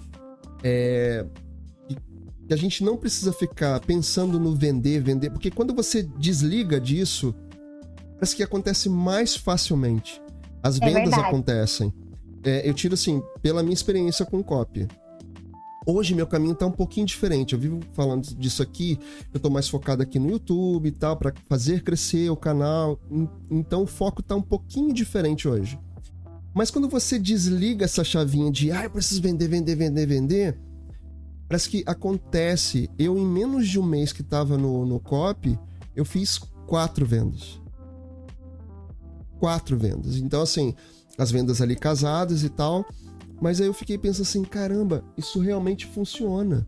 é, 0.64 1.26
que 2.48 2.54
a 2.54 2.56
gente 2.56 2.82
não 2.82 2.96
precisa 2.96 3.30
ficar 3.30 3.78
pensando 3.80 4.40
no 4.40 4.54
vender, 4.54 5.02
vender, 5.02 5.28
porque 5.28 5.50
quando 5.50 5.74
você 5.74 6.02
desliga 6.02 6.80
disso, 6.80 7.34
parece 8.14 8.34
que 8.34 8.42
acontece 8.42 8.88
mais 8.88 9.36
facilmente. 9.36 10.18
As 10.62 10.80
é 10.80 10.86
vendas 10.86 11.12
acontecem. 11.12 11.92
É, 12.42 12.66
eu 12.66 12.72
tiro 12.72 12.94
assim, 12.94 13.22
pela 13.42 13.62
minha 13.62 13.74
experiência 13.74 14.24
com 14.24 14.42
copy. 14.42 14.88
Hoje 15.85 16.14
meu 16.14 16.26
caminho 16.26 16.55
tá 16.55 16.66
um 16.66 16.72
pouquinho 16.72 17.07
diferente. 17.07 17.55
Eu 17.55 17.59
vivo 17.59 17.80
falando 17.93 18.22
disso 18.37 18.62
aqui, 18.62 18.99
eu 19.35 19.41
tô 19.41 19.51
mais 19.51 19.68
focado 19.68 20.03
aqui 20.03 20.18
no 20.18 20.30
YouTube 20.30 20.87
e 20.87 20.93
tal, 20.93 21.16
para 21.16 21.33
fazer 21.49 21.83
crescer 21.83 22.30
o 22.30 22.37
canal. 22.37 23.01
Então 23.51 23.83
o 23.83 23.87
foco 23.87 24.22
tá 24.22 24.37
um 24.37 24.43
pouquinho 24.43 24.93
diferente 24.93 25.49
hoje. 25.49 25.78
Mas 26.55 26.70
quando 26.70 26.89
você 26.89 27.18
desliga 27.18 27.85
essa 27.85 28.05
chavinha 28.05 28.51
de, 28.51 28.70
ah, 28.70 28.85
eu 28.85 28.91
preciso 28.91 29.22
vender, 29.22 29.49
vender, 29.49 29.74
vender, 29.74 30.07
vender, 30.07 30.59
parece 31.49 31.68
que 31.68 31.83
acontece. 31.87 32.91
Eu, 32.99 33.18
em 33.18 33.26
menos 33.26 33.66
de 33.66 33.80
um 33.80 33.83
mês 33.83 34.12
que 34.12 34.22
tava 34.22 34.59
no, 34.59 34.85
no 34.85 35.01
COP, 35.01 35.59
eu 35.97 36.05
fiz 36.05 36.39
quatro 36.66 37.07
vendas. 37.07 37.61
Quatro 39.41 39.76
vendas. 39.76 40.16
Então, 40.16 40.43
assim, 40.43 40.74
as 41.18 41.30
vendas 41.30 41.61
ali 41.61 41.74
casadas 41.74 42.45
e 42.45 42.51
tal. 42.51 42.85
Mas 43.43 43.61
aí 43.61 43.66
eu 43.66 43.74
fiquei 43.74 43.99
pensando 43.99 44.22
assim, 44.22 44.45
caramba, 44.45 45.05
isso 45.18 45.40
realmente 45.40 45.84
funciona. 45.84 46.64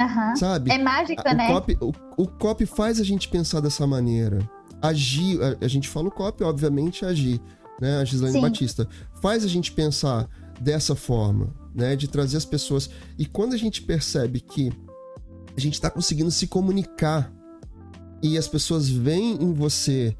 Uhum. 0.00 0.34
Sabe? 0.34 0.72
É 0.72 0.78
mágica, 0.78 1.30
a, 1.30 1.34
né? 1.34 1.50
O 1.50 1.52
copy, 1.52 1.78
o, 1.78 1.92
o 2.16 2.26
copy 2.26 2.64
faz 2.64 2.98
a 2.98 3.04
gente 3.04 3.28
pensar 3.28 3.60
dessa 3.60 3.86
maneira. 3.86 4.38
Agir, 4.80 5.38
a, 5.42 5.62
a 5.62 5.68
gente 5.68 5.90
fala 5.90 6.08
o 6.08 6.10
copy, 6.10 6.42
obviamente, 6.42 7.04
agir, 7.04 7.38
né? 7.78 7.98
A 7.98 8.04
Gislaine 8.06 8.36
Sim. 8.36 8.40
Batista. 8.40 8.88
Faz 9.20 9.44
a 9.44 9.46
gente 9.46 9.72
pensar 9.72 10.26
dessa 10.58 10.96
forma, 10.96 11.54
né? 11.74 11.94
De 11.94 12.08
trazer 12.08 12.38
as 12.38 12.46
pessoas. 12.46 12.88
E 13.18 13.26
quando 13.26 13.52
a 13.52 13.58
gente 13.58 13.82
percebe 13.82 14.40
que 14.40 14.72
a 15.54 15.60
gente 15.60 15.74
está 15.74 15.90
conseguindo 15.90 16.30
se 16.30 16.46
comunicar 16.46 17.30
e 18.22 18.38
as 18.38 18.48
pessoas 18.48 18.88
veem 18.88 19.34
em 19.34 19.52
você 19.52 20.16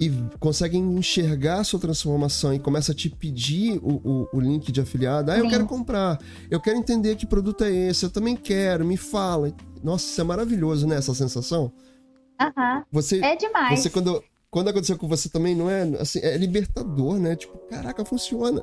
e 0.00 0.10
conseguem 0.40 0.82
enxergar 0.96 1.60
a 1.60 1.64
sua 1.64 1.78
transformação 1.78 2.52
e 2.52 2.58
começa 2.58 2.92
a 2.92 2.94
te 2.94 3.08
pedir 3.08 3.78
o, 3.82 4.00
o, 4.04 4.28
o 4.32 4.40
link 4.40 4.72
de 4.72 4.80
afiliado. 4.80 5.30
Ah, 5.30 5.38
eu 5.38 5.44
Sim. 5.44 5.50
quero 5.50 5.66
comprar, 5.66 6.18
eu 6.50 6.60
quero 6.60 6.76
entender 6.76 7.16
que 7.16 7.26
produto 7.26 7.64
é 7.64 7.70
esse, 7.70 8.04
eu 8.04 8.10
também 8.10 8.36
quero, 8.36 8.84
me 8.84 8.96
fala. 8.96 9.52
Nossa, 9.82 10.06
isso 10.06 10.20
é 10.20 10.24
maravilhoso, 10.24 10.86
né? 10.86 10.96
Essa 10.96 11.14
sensação. 11.14 11.72
Aham. 12.40 12.84
Você, 12.90 13.20
é 13.20 13.36
demais. 13.36 13.80
Você, 13.80 13.90
quando, 13.90 14.22
quando 14.50 14.68
aconteceu 14.68 14.98
com 14.98 15.06
você 15.06 15.28
também, 15.28 15.54
não 15.54 15.70
é 15.70 15.82
assim, 16.00 16.18
é 16.20 16.36
libertador, 16.36 17.18
né? 17.18 17.36
Tipo, 17.36 17.56
caraca, 17.68 18.04
funciona. 18.04 18.62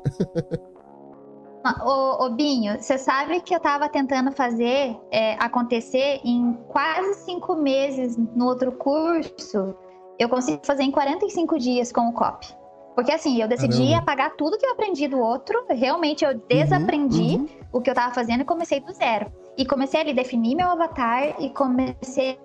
Ô, 1.86 2.26
ô 2.26 2.30
Binho, 2.32 2.82
você 2.82 2.98
sabe 2.98 3.40
que 3.42 3.54
eu 3.54 3.60
tava 3.60 3.88
tentando 3.88 4.32
fazer 4.32 4.98
é, 5.12 5.34
acontecer 5.36 6.20
em 6.26 6.54
quase 6.68 7.24
cinco 7.24 7.56
meses 7.56 8.18
no 8.18 8.46
outro 8.46 8.72
curso 8.72 9.76
eu 10.22 10.30
consigo 10.30 10.62
fazer 10.64 10.84
em 10.84 10.92
45 10.92 11.58
dias 11.58 11.92
com 11.92 12.08
o 12.10 12.14
COP. 12.14 12.48
Porque 12.96 13.12
assim, 13.12 13.42
eu 13.42 13.48
decidi 13.48 13.78
Caramba. 13.78 13.98
apagar 13.98 14.36
tudo 14.36 14.58
que 14.58 14.66
eu 14.66 14.72
aprendi 14.72 15.08
do 15.08 15.18
outro, 15.18 15.66
realmente 15.70 16.24
eu 16.24 16.38
desaprendi 16.48 17.36
uhum, 17.36 17.42
uhum. 17.42 17.48
o 17.74 17.82
que 17.82 17.90
eu 17.90 17.96
tava 17.96 18.14
fazendo 18.14 18.42
e 18.42 18.46
comecei 18.46 18.80
do 18.80 18.94
zero. 18.94 19.32
E 19.58 19.66
comecei 19.66 20.00
ali 20.00 20.12
a 20.12 20.14
definir 20.14 20.56
meu 20.56 20.70
avatar 20.70 21.42
e 21.42 21.50
comecei 21.50 22.38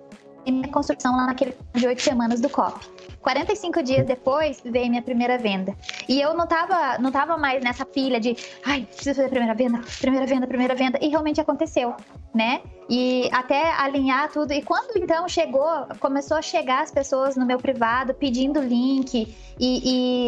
minha 0.45 0.67
construção 0.69 1.15
lá 1.15 1.27
naquele 1.27 1.55
de 1.75 1.85
oito 1.85 2.01
semanas 2.01 2.41
do 2.41 2.49
COP. 2.49 2.79
45 3.21 3.83
dias 3.83 4.05
depois 4.05 4.61
veio 4.63 4.89
minha 4.89 5.01
primeira 5.01 5.37
venda. 5.37 5.75
E 6.07 6.21
eu 6.21 6.33
não 6.33 6.47
tava, 6.47 6.97
não 6.97 7.11
tava 7.11 7.37
mais 7.37 7.63
nessa 7.63 7.85
pilha 7.85 8.19
de, 8.19 8.35
ai, 8.65 8.85
preciso 8.85 9.15
fazer 9.15 9.27
a 9.27 9.29
primeira 9.29 9.53
venda, 9.53 9.81
primeira 9.99 10.25
venda, 10.25 10.47
primeira 10.47 10.75
venda. 10.75 10.99
E 11.01 11.09
realmente 11.09 11.41
aconteceu, 11.41 11.95
né? 12.33 12.61
E 12.89 13.29
até 13.33 13.71
alinhar 13.73 14.31
tudo. 14.31 14.53
E 14.53 14.61
quando 14.61 14.97
então 14.97 15.27
chegou, 15.27 15.87
começou 15.99 16.37
a 16.37 16.41
chegar 16.41 16.83
as 16.83 16.91
pessoas 16.91 17.35
no 17.35 17.45
meu 17.45 17.57
privado 17.57 18.13
pedindo 18.13 18.61
link. 18.61 19.35
E, 19.59 19.81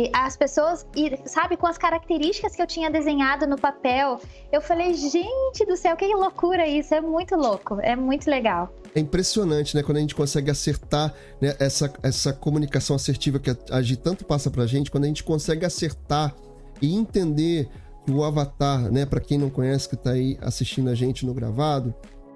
e 0.06 0.12
as 0.14 0.36
pessoas, 0.36 0.86
e, 0.96 1.18
sabe, 1.26 1.56
com 1.56 1.68
as 1.68 1.78
características 1.78 2.56
que 2.56 2.62
eu 2.62 2.68
tinha 2.68 2.90
desenhado 2.90 3.48
no 3.48 3.58
papel. 3.58 4.20
Eu 4.52 4.62
falei, 4.62 4.94
gente 4.94 5.66
do 5.66 5.78
céu, 5.78 5.96
que 5.96 6.06
loucura 6.08 6.68
isso! 6.68 6.94
É 6.94 7.00
muito 7.00 7.36
louco, 7.36 7.80
é 7.82 7.96
muito 7.96 8.30
legal. 8.30 8.74
É 8.94 9.00
impressionante, 9.00 9.76
né? 9.76 9.84
Quando 9.84 9.98
a 9.98 10.02
gente 10.02 10.16
consegue 10.16 10.50
acertar 10.50 11.14
né, 11.40 11.56
essa, 11.60 11.94
essa 12.02 12.34
comunicação 12.34 12.68
assertiva 12.78 13.39
que 13.39 13.55
a 13.72 13.82
Gi 13.82 13.95
tanto 13.95 14.26
passa 14.26 14.49
pra 14.49 14.65
gente, 14.65 14.91
quando 14.91 15.05
a 15.05 15.07
gente 15.07 15.24
consegue 15.24 15.65
acertar 15.65 16.36
e 16.82 16.93
entender 16.93 17.70
que 18.05 18.11
o 18.11 18.24
avatar, 18.24 18.91
né, 18.91 19.05
para 19.05 19.20
quem 19.20 19.38
não 19.38 19.49
conhece, 19.49 19.89
que 19.89 19.95
tá 19.95 20.11
aí 20.11 20.38
assistindo 20.41 20.89
a 20.89 20.95
gente 20.95 21.26
no 21.26 21.34
gravado 21.34 21.93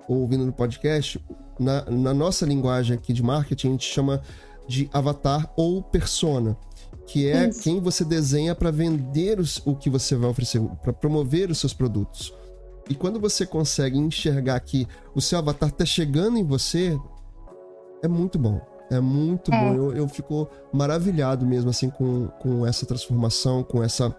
ou 0.08 0.22
ouvindo 0.22 0.46
no 0.46 0.52
podcast, 0.52 1.24
na, 1.60 1.86
na 1.90 2.14
nossa 2.14 2.46
linguagem 2.46 2.96
aqui 2.96 3.14
de 3.14 3.24
marketing, 3.24 3.68
a 3.68 3.72
gente 3.72 3.92
chama 3.92 4.22
de 4.68 4.90
avatar 4.94 5.52
ou 5.56 5.82
persona, 5.82 6.58
que 7.06 7.28
é 7.28 7.50
Isso. 7.50 7.62
quem 7.62 7.80
você 7.80 8.04
desenha 8.04 8.56
para 8.56 8.72
vender 8.72 9.40
os, 9.40 9.62
o 9.66 9.76
que 9.76 9.90
você 9.90 10.16
vai 10.16 10.30
oferecer, 10.30 10.62
para 10.82 10.94
promover 10.94 11.50
os 11.50 11.58
seus 11.58 11.74
produtos. 11.74 12.34
E 12.90 12.96
quando 12.96 13.20
você 13.20 13.46
consegue 13.46 13.98
enxergar 13.98 14.60
que 14.60 14.88
o 15.16 15.22
seu 15.22 15.40
avatar 15.40 15.72
tá 15.72 15.86
chegando 15.86 16.38
em 16.38 16.44
você, 16.44 16.98
é 18.02 18.08
muito 18.08 18.38
bom. 18.38 18.62
É 18.94 19.00
muito 19.00 19.54
é. 19.54 19.60
bom. 19.60 19.74
Eu, 19.76 19.94
eu 19.94 20.08
fico 20.08 20.50
maravilhado 20.72 21.46
mesmo, 21.46 21.70
assim, 21.70 21.90
com, 21.90 22.28
com 22.40 22.66
essa 22.66 22.86
transformação, 22.86 23.64
com 23.64 23.84
essa, 23.84 24.16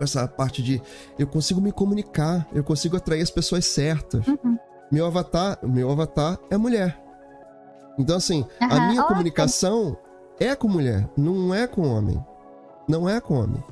essa 0.00 0.26
parte 0.28 0.62
de 0.62 0.80
eu 1.18 1.26
consigo 1.26 1.60
me 1.60 1.72
comunicar, 1.72 2.46
eu 2.52 2.62
consigo 2.62 2.96
atrair 2.96 3.22
as 3.22 3.30
pessoas 3.30 3.64
certas. 3.64 4.26
Uhum. 4.26 4.58
Meu 4.90 5.06
avatar, 5.06 5.58
meu 5.62 5.90
avatar 5.90 6.38
é 6.50 6.56
mulher. 6.56 7.00
Então, 7.98 8.16
assim, 8.16 8.44
uhum. 8.60 8.68
a 8.70 8.88
minha 8.88 9.02
comunicação 9.04 9.96
é 10.38 10.54
com 10.54 10.68
mulher, 10.68 11.08
não 11.16 11.54
é 11.54 11.66
com 11.66 11.82
homem. 11.82 12.22
Não 12.88 13.08
é 13.08 13.20
com 13.20 13.34
homem. 13.34 13.62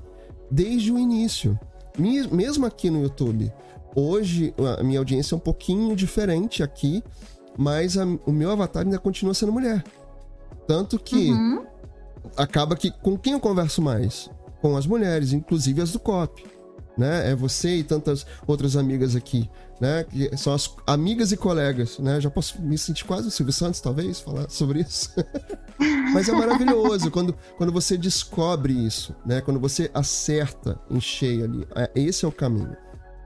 Desde 0.50 0.92
o 0.92 0.98
início. 0.98 1.58
Mesmo 1.98 2.64
aqui 2.64 2.88
no 2.88 3.02
YouTube. 3.02 3.52
Hoje 3.94 4.54
a 4.78 4.82
minha 4.82 4.98
audiência 4.98 5.34
é 5.34 5.36
um 5.36 5.40
pouquinho 5.40 5.94
diferente 5.94 6.62
aqui, 6.62 7.04
mas 7.58 7.98
a, 7.98 8.04
o 8.24 8.32
meu 8.32 8.50
avatar 8.50 8.84
ainda 8.84 8.98
continua 8.98 9.34
sendo 9.34 9.52
mulher. 9.52 9.84
Tanto 10.66 10.98
que 10.98 11.30
uhum. 11.30 11.64
acaba 12.36 12.76
que 12.76 12.90
com 12.90 13.18
quem 13.18 13.32
eu 13.32 13.40
converso 13.40 13.82
mais? 13.82 14.30
Com 14.60 14.76
as 14.76 14.86
mulheres, 14.86 15.32
inclusive 15.32 15.80
as 15.80 15.92
do 15.92 15.98
COP. 15.98 16.44
Né? 16.96 17.30
É 17.30 17.34
você 17.34 17.76
e 17.76 17.82
tantas 17.82 18.26
outras 18.46 18.76
amigas 18.76 19.16
aqui, 19.16 19.48
né? 19.80 20.04
Que 20.04 20.36
são 20.36 20.52
as 20.52 20.74
amigas 20.86 21.32
e 21.32 21.38
colegas, 21.38 21.98
né? 21.98 22.20
Já 22.20 22.28
posso 22.28 22.60
me 22.60 22.76
sentir 22.76 23.06
quase 23.06 23.28
o 23.28 23.30
Silvio 23.30 23.52
Santos, 23.52 23.80
talvez, 23.80 24.20
falar 24.20 24.50
sobre 24.50 24.80
isso. 24.80 25.10
Mas 26.12 26.28
é 26.28 26.32
maravilhoso 26.32 27.10
quando, 27.10 27.34
quando 27.56 27.72
você 27.72 27.96
descobre 27.96 28.74
isso, 28.74 29.16
né? 29.24 29.40
Quando 29.40 29.58
você 29.58 29.90
acerta 29.94 30.78
em 30.90 31.00
cheio 31.00 31.44
ali. 31.44 31.66
É, 31.74 31.90
esse 31.94 32.26
é 32.26 32.28
o 32.28 32.32
caminho. 32.32 32.76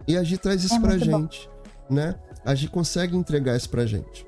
E 0.07 0.17
a 0.17 0.23
Gi 0.23 0.39
traz 0.39 0.63
isso 0.63 0.75
é 0.75 0.81
pra 0.81 0.97
gente, 0.97 1.51
bom. 1.89 1.95
né? 1.97 2.15
A 2.45 2.55
Gi 2.55 2.69
consegue 2.69 3.17
entregar 3.17 3.57
isso 3.57 3.69
pra 3.69 3.85
gente. 3.85 4.25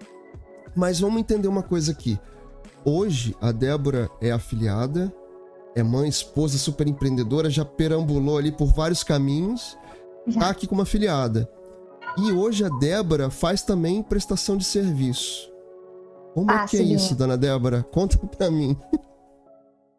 Mas 0.74 0.98
vamos 0.98 1.20
entender 1.20 1.46
uma 1.46 1.62
coisa 1.62 1.92
aqui. 1.92 2.18
Hoje, 2.90 3.36
a 3.38 3.52
Débora 3.52 4.10
é 4.18 4.30
afiliada, 4.30 5.14
é 5.76 5.82
mãe, 5.82 6.08
esposa, 6.08 6.56
super 6.56 6.88
empreendedora, 6.88 7.50
já 7.50 7.62
perambulou 7.62 8.38
ali 8.38 8.50
por 8.50 8.72
vários 8.72 9.04
caminhos, 9.04 9.76
já. 10.26 10.40
tá 10.40 10.48
aqui 10.48 10.66
como 10.66 10.80
afiliada. 10.80 11.46
E 12.16 12.32
hoje 12.32 12.64
a 12.64 12.70
Débora 12.70 13.28
faz 13.28 13.60
também 13.60 14.02
prestação 14.02 14.56
de 14.56 14.64
serviço. 14.64 15.52
Como 16.32 16.50
ah, 16.50 16.64
é 16.64 16.66
que 16.66 16.78
é 16.78 16.82
isso, 16.82 17.14
dona 17.14 17.36
Débora? 17.36 17.82
Conta 17.92 18.16
pra 18.16 18.50
mim. 18.50 18.74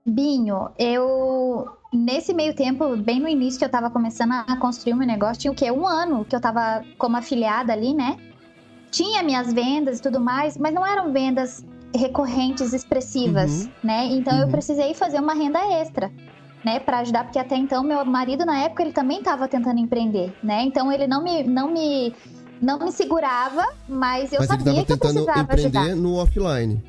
Binho, 0.04 0.72
eu 0.80 1.68
nesse 1.94 2.34
meio 2.34 2.56
tempo, 2.56 2.98
bem 2.98 3.20
no 3.20 3.28
início 3.28 3.60
que 3.60 3.66
eu 3.66 3.70
tava 3.70 3.92
começando 3.92 4.32
a 4.32 4.58
construir 4.58 4.94
o 4.94 4.98
meu 4.98 5.06
negócio, 5.08 5.42
tinha 5.42 5.52
o 5.52 5.56
quê? 5.56 5.70
Um 5.70 5.88
ano 5.88 6.26
que 6.26 6.36
eu 6.36 6.42
tava 6.42 6.84
como 6.98 7.16
afiliada 7.16 7.72
ali, 7.72 7.94
né? 7.94 8.18
Tinha 8.90 9.22
minhas 9.22 9.54
vendas 9.54 10.00
e 10.00 10.02
tudo 10.02 10.20
mais, 10.20 10.58
mas 10.58 10.74
não 10.74 10.84
eram 10.84 11.14
vendas 11.14 11.64
recorrentes 11.96 12.74
expressivas, 12.74 13.64
uhum. 13.64 13.72
né? 13.84 14.06
Então 14.08 14.34
uhum. 14.36 14.42
eu 14.42 14.48
precisei 14.48 14.94
fazer 14.94 15.20
uma 15.20 15.34
renda 15.34 15.60
extra. 15.82 16.12
né, 16.64 16.80
para 16.80 17.00
ajudar, 17.00 17.24
porque 17.24 17.40
até 17.40 17.56
então 17.56 17.82
meu 17.84 18.04
marido 18.04 18.46
na 18.46 18.60
época 18.60 18.84
ele 18.84 18.92
também 18.92 19.20
estava 19.20 19.48
tentando 19.48 19.80
empreender, 19.80 20.34
né? 20.44 20.64
Então 20.64 20.92
ele 20.92 21.08
não 21.08 21.24
me 21.24 21.44
não 21.44 21.72
me 21.72 22.14
não 22.62 22.78
me 22.80 22.92
segurava, 22.92 23.66
mas 23.88 24.34
eu 24.34 24.40
Mas 24.40 24.50
ele 24.50 24.60
sabia 24.60 24.74
tava 24.74 24.86
que 24.86 24.92
eu 24.92 24.98
precisava 24.98 25.40
empreender 25.42 25.78
ajudar 25.78 25.96
no 25.96 26.16
offline. 26.16 26.84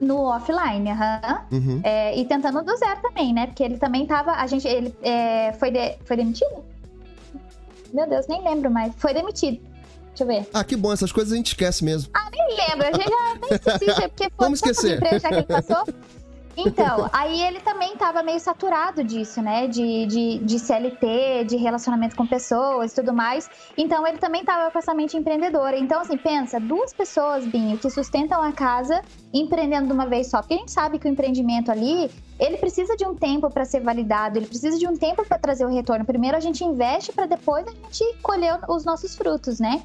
no 0.00 0.24
offline, 0.24 0.90
aham. 0.90 1.42
Uhum. 1.52 1.80
É, 1.84 2.18
e 2.18 2.24
tentando 2.24 2.62
do 2.62 2.76
zero 2.76 3.00
também, 3.00 3.32
né? 3.32 3.46
Porque 3.46 3.62
ele 3.62 3.78
também 3.78 4.04
tava. 4.04 4.32
A 4.32 4.46
gente. 4.46 4.66
Ele 4.66 4.92
é, 5.02 5.52
foi, 5.52 5.70
de, 5.70 5.96
foi 6.04 6.16
demitido? 6.16 6.64
Meu 7.92 8.08
Deus, 8.08 8.26
nem 8.26 8.42
lembro 8.42 8.70
mais. 8.70 8.92
Foi 8.96 9.14
demitido. 9.14 9.60
Deixa 10.14 10.24
eu 10.24 10.26
ver. 10.26 10.48
Ah, 10.52 10.62
que 10.62 10.76
bom, 10.76 10.92
essas 10.92 11.10
coisas 11.10 11.32
a 11.32 11.36
gente 11.36 11.48
esquece 11.48 11.84
mesmo. 11.84 12.12
Nem 12.30 12.56
lembro, 12.56 12.86
a 12.86 12.92
gente 12.92 13.08
já 13.08 13.34
nem 13.40 13.50
esqueci, 13.50 13.86
já, 13.86 14.08
porque 14.08 14.24
foi 14.24 14.32
Vamos 14.38 14.58
esquecer. 14.58 14.96
empresa 14.96 15.18
já 15.20 15.28
que 15.28 15.34
ele 15.34 15.42
passou. 15.44 15.84
Então, 16.56 17.08
aí 17.12 17.40
ele 17.40 17.60
também 17.60 17.96
tava 17.96 18.22
meio 18.22 18.38
saturado 18.38 19.02
disso, 19.02 19.40
né? 19.40 19.66
De, 19.66 20.06
de, 20.06 20.38
de 20.38 20.58
CLT, 20.58 21.44
de 21.44 21.56
relacionamento 21.56 22.14
com 22.14 22.26
pessoas 22.26 22.92
e 22.92 22.94
tudo 22.94 23.12
mais. 23.12 23.48
Então, 23.76 24.06
ele 24.06 24.18
também 24.18 24.44
tava 24.44 24.70
com 24.70 24.78
essa 24.78 24.94
mente 24.94 25.16
empreendedora. 25.16 25.78
Então, 25.78 26.00
assim, 26.00 26.16
pensa, 26.16 26.60
duas 26.60 26.92
pessoas, 26.92 27.46
Binho, 27.46 27.78
que 27.78 27.88
sustentam 27.90 28.42
a 28.42 28.52
casa 28.52 29.02
empreendendo 29.32 29.86
de 29.86 29.92
uma 29.92 30.06
vez 30.06 30.28
só. 30.28 30.40
Porque 30.40 30.54
a 30.54 30.58
gente 30.58 30.72
sabe 30.72 30.98
que 30.98 31.08
o 31.08 31.10
empreendimento 31.10 31.70
ali, 31.70 32.10
ele 32.38 32.58
precisa 32.58 32.96
de 32.96 33.06
um 33.06 33.14
tempo 33.14 33.48
para 33.50 33.64
ser 33.64 33.80
validado, 33.80 34.38
ele 34.38 34.46
precisa 34.46 34.78
de 34.78 34.86
um 34.86 34.96
tempo 34.96 35.24
para 35.24 35.38
trazer 35.38 35.64
o 35.64 35.68
retorno. 35.68 36.04
Primeiro 36.04 36.36
a 36.36 36.40
gente 36.40 36.62
investe 36.62 37.12
para 37.12 37.26
depois 37.26 37.66
a 37.66 37.70
gente 37.70 38.04
colher 38.22 38.58
os 38.68 38.84
nossos 38.84 39.16
frutos, 39.16 39.58
né? 39.58 39.82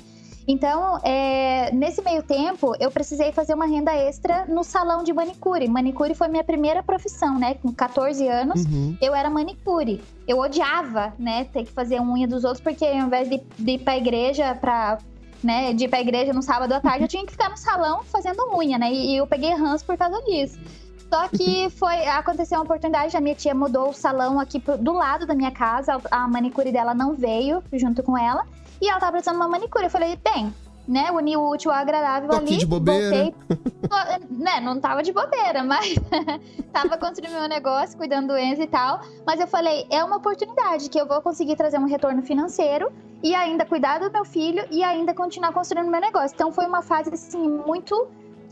Então, 0.48 0.98
é, 1.04 1.70
nesse 1.74 2.02
meio 2.02 2.24
tempo, 2.24 2.74
eu 2.80 2.90
precisei 2.90 3.34
fazer 3.34 3.54
uma 3.54 3.66
renda 3.66 3.94
extra 3.94 4.46
no 4.48 4.64
salão 4.64 5.04
de 5.04 5.12
manicure. 5.12 5.68
Manicure 5.68 6.16
foi 6.16 6.30
minha 6.30 6.44
primeira 6.44 6.82
profissão, 6.82 7.38
né? 7.38 7.56
Com 7.56 7.74
14 7.74 8.26
anos, 8.28 8.64
Uhum. 8.66 8.96
eu 9.02 9.14
era 9.14 9.30
manicure. 9.30 10.02
Eu 10.26 10.40
odiava, 10.40 11.14
né, 11.20 11.44
ter 11.52 11.66
que 11.66 11.72
fazer 11.72 12.00
unha 12.00 12.26
dos 12.28 12.46
outros, 12.46 12.62
porque 12.62 12.86
ao 12.86 12.96
invés 13.08 13.30
de, 13.30 13.42
de 13.60 13.72
ir 13.72 13.80
pra 13.80 13.98
igreja 13.98 14.56
pra. 14.56 14.98
Né, 15.44 15.72
de 15.72 15.84
ir 15.84 15.88
pra 15.88 16.02
igreja 16.02 16.34
no 16.34 16.42
sábado 16.42 16.72
à 16.74 16.80
tarde, 16.80 17.04
eu 17.04 17.08
tinha 17.08 17.24
que 17.24 17.32
ficar 17.32 17.48
no 17.50 17.58
salão 17.58 18.02
fazendo 18.06 18.40
unha, 18.58 18.78
né? 18.80 18.92
E, 18.92 19.14
e 19.14 19.18
eu 19.18 19.28
peguei 19.28 19.54
ranço 19.54 19.86
por 19.86 19.96
causa 19.96 20.20
disso. 20.24 20.58
Só 21.14 21.28
que 21.28 21.70
foi 21.78 22.08
aconteceu 22.08 22.58
uma 22.58 22.64
oportunidade, 22.64 23.16
a 23.16 23.22
minha 23.22 23.36
tia 23.36 23.54
mudou 23.54 23.90
o 23.90 23.94
salão 23.94 24.40
aqui 24.40 24.60
pro- 24.60 24.78
do 24.80 24.94
lado 24.94 25.28
da 25.28 25.36
minha 25.36 25.52
casa, 25.52 26.02
a 26.10 26.28
manicure 26.28 26.72
dela 26.72 26.94
não 26.96 27.14
veio 27.14 27.62
junto 27.74 28.02
com 28.02 28.18
ela, 28.18 28.46
e 28.82 28.90
ela 28.90 29.00
tava 29.00 29.14
precisando 29.14 29.36
de 29.36 29.42
uma 29.42 29.48
manicure. 29.50 29.86
Eu 29.86 29.90
falei, 29.90 30.18
bem, 30.18 30.54
né, 30.88 31.12
uni 31.12 31.36
o 31.36 31.50
útil 31.50 31.72
ao 31.72 31.78
agradável 31.78 32.30
Tô 32.30 32.38
aqui 32.38 32.48
ali. 32.48 32.58
de 32.58 32.66
bobeira. 32.66 33.10
Voltei, 33.10 33.36
né, 34.30 34.60
não 34.62 34.80
tava 34.80 35.04
de 35.04 35.12
bobeira, 35.12 35.64
mas 35.64 35.96
tava 36.72 36.98
construindo 36.98 37.34
meu 37.34 37.48
negócio, 37.48 37.98
cuidando 37.98 38.28
do 38.28 38.38
Enzo 38.38 38.62
e 38.62 38.68
tal. 38.68 39.02
Mas 39.26 39.40
eu 39.40 39.48
falei, 39.48 39.86
é 39.90 40.04
uma 40.04 40.18
oportunidade 40.18 40.90
que 40.90 41.00
eu 41.00 41.06
vou 41.06 41.22
conseguir 41.22 41.56
trazer 41.56 41.78
um 41.78 41.86
retorno 41.86 42.22
financeiro 42.22 42.92
e 43.22 43.36
ainda 43.36 43.66
cuidar 43.66 44.00
do 44.00 44.12
meu 44.12 44.24
filho 44.24 44.66
e 44.72 44.84
ainda 44.84 45.14
continuar 45.14 45.52
construindo 45.52 45.90
meu 45.90 46.00
negócio. 46.00 46.34
Então 46.34 46.52
foi 46.52 46.66
uma 46.66 46.82
fase 46.82 47.14
assim 47.14 47.50
muito 47.50 48.08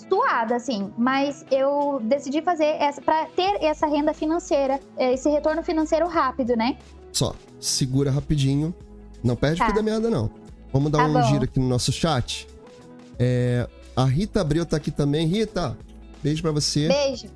suada, 0.09 0.55
assim, 0.55 0.93
mas 0.97 1.45
eu 1.49 2.01
decidi 2.03 2.41
fazer 2.41 2.65
essa 2.65 3.01
para 3.01 3.26
ter 3.28 3.63
essa 3.63 3.88
renda 3.88 4.13
financeira, 4.13 4.80
esse 4.97 5.30
retorno 5.30 5.63
financeiro 5.63 6.05
rápido, 6.07 6.55
né? 6.55 6.78
Só, 7.13 7.34
segura 7.61 8.11
rapidinho. 8.11 8.76
Não 9.24 9.36
perde 9.36 9.59
Tá. 9.59 9.66
fio 9.66 9.76
da 9.76 9.82
meada, 9.82 10.09
não. 10.09 10.30
Vamos 10.72 10.91
dar 10.91 10.99
Tá 10.99 11.05
um 11.07 11.13
bom. 11.13 11.24
giro 11.24 11.43
aqui 11.45 11.59
no 11.59 11.68
nosso 11.68 11.91
chat. 11.91 12.47
É, 13.18 13.68
a 13.95 14.03
Rita 14.05 14.41
Abreu 14.41 14.66
tá 14.66 14.78
aqui 14.78 14.91
também. 14.91 15.26
Rita, 15.28 15.78
beijo 16.24 16.41
pra 16.41 16.51
você. 16.51 16.88
Beijo. 16.88 17.28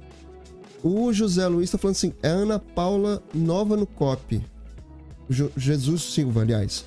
O 0.84 1.12
José 1.12 1.48
Luiz 1.48 1.70
tá 1.72 1.78
falando 1.78 1.96
assim: 1.96 2.14
é 2.22 2.28
Ana 2.30 2.60
Paula 2.60 3.22
nova 3.34 3.76
no 3.78 3.86
COP. 3.86 4.42
Jo- 5.30 5.52
Jesus 5.56 6.02
Silva, 6.14 6.42
aliás. 6.42 6.86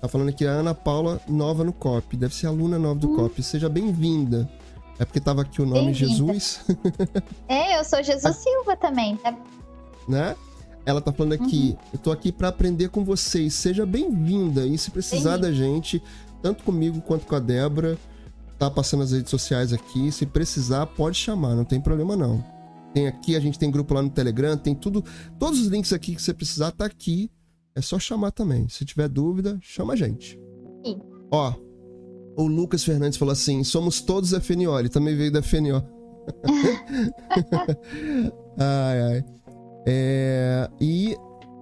Tá 0.00 0.08
falando 0.08 0.28
aqui, 0.28 0.46
a 0.46 0.50
Ana 0.50 0.74
Paula 0.74 1.20
nova 1.28 1.64
no 1.64 1.72
COP. 1.72 2.16
Deve 2.16 2.34
ser 2.34 2.46
aluna 2.46 2.78
nova 2.78 2.98
do 3.00 3.14
COP. 3.16 3.42
Seja 3.42 3.68
bem-vinda. 3.68 4.48
É 4.98 5.04
porque 5.04 5.20
tava 5.20 5.42
aqui 5.42 5.60
o 5.62 5.66
nome. 5.66 5.92
Jesus, 5.94 6.60
É, 7.48 7.78
eu 7.78 7.84
sou 7.84 8.02
Jesus 8.02 8.36
Silva 8.36 8.76
também. 8.76 9.16
tá? 9.16 9.34
né? 10.08 10.34
Ela 10.88 11.02
tá 11.02 11.12
falando 11.12 11.34
aqui, 11.34 11.76
eu 11.92 11.98
tô 11.98 12.10
aqui 12.10 12.32
pra 12.32 12.48
aprender 12.48 12.88
com 12.88 13.04
vocês. 13.04 13.52
Seja 13.52 13.84
bem-vinda. 13.84 14.66
E 14.66 14.78
se 14.78 14.90
precisar 14.90 15.36
Bem-vinda. 15.36 15.48
da 15.48 15.52
gente, 15.52 16.02
tanto 16.40 16.64
comigo 16.64 17.02
quanto 17.02 17.26
com 17.26 17.34
a 17.34 17.38
Débora, 17.38 17.98
tá 18.58 18.70
passando 18.70 19.02
as 19.02 19.12
redes 19.12 19.28
sociais 19.28 19.74
aqui. 19.74 20.10
Se 20.10 20.24
precisar, 20.24 20.86
pode 20.86 21.18
chamar, 21.18 21.54
não 21.54 21.64
tem 21.66 21.78
problema 21.78 22.16
não. 22.16 22.42
Tem 22.94 23.06
aqui, 23.06 23.36
a 23.36 23.40
gente 23.40 23.58
tem 23.58 23.70
grupo 23.70 23.92
lá 23.92 24.00
no 24.00 24.08
Telegram, 24.08 24.56
tem 24.56 24.74
tudo. 24.74 25.04
Todos 25.38 25.60
os 25.60 25.66
links 25.66 25.92
aqui 25.92 26.14
que 26.14 26.22
você 26.22 26.32
precisar 26.32 26.70
tá 26.70 26.86
aqui. 26.86 27.30
É 27.74 27.82
só 27.82 27.98
chamar 27.98 28.30
também. 28.30 28.66
Se 28.70 28.86
tiver 28.86 29.10
dúvida, 29.10 29.58
chama 29.60 29.92
a 29.92 29.96
gente. 29.96 30.40
Sim. 30.86 30.98
Ó, 31.30 31.52
o 32.34 32.46
Lucas 32.46 32.82
Fernandes 32.82 33.18
falou 33.18 33.32
assim: 33.32 33.62
somos 33.62 34.00
todos 34.00 34.32
FNO. 34.32 34.78
Ele 34.78 34.88
também 34.88 35.14
veio 35.14 35.30
da 35.30 35.42
FNO. 35.42 35.86
ai, 38.58 39.02
ai. 39.02 39.37
É, 39.90 40.68
e 40.78 41.16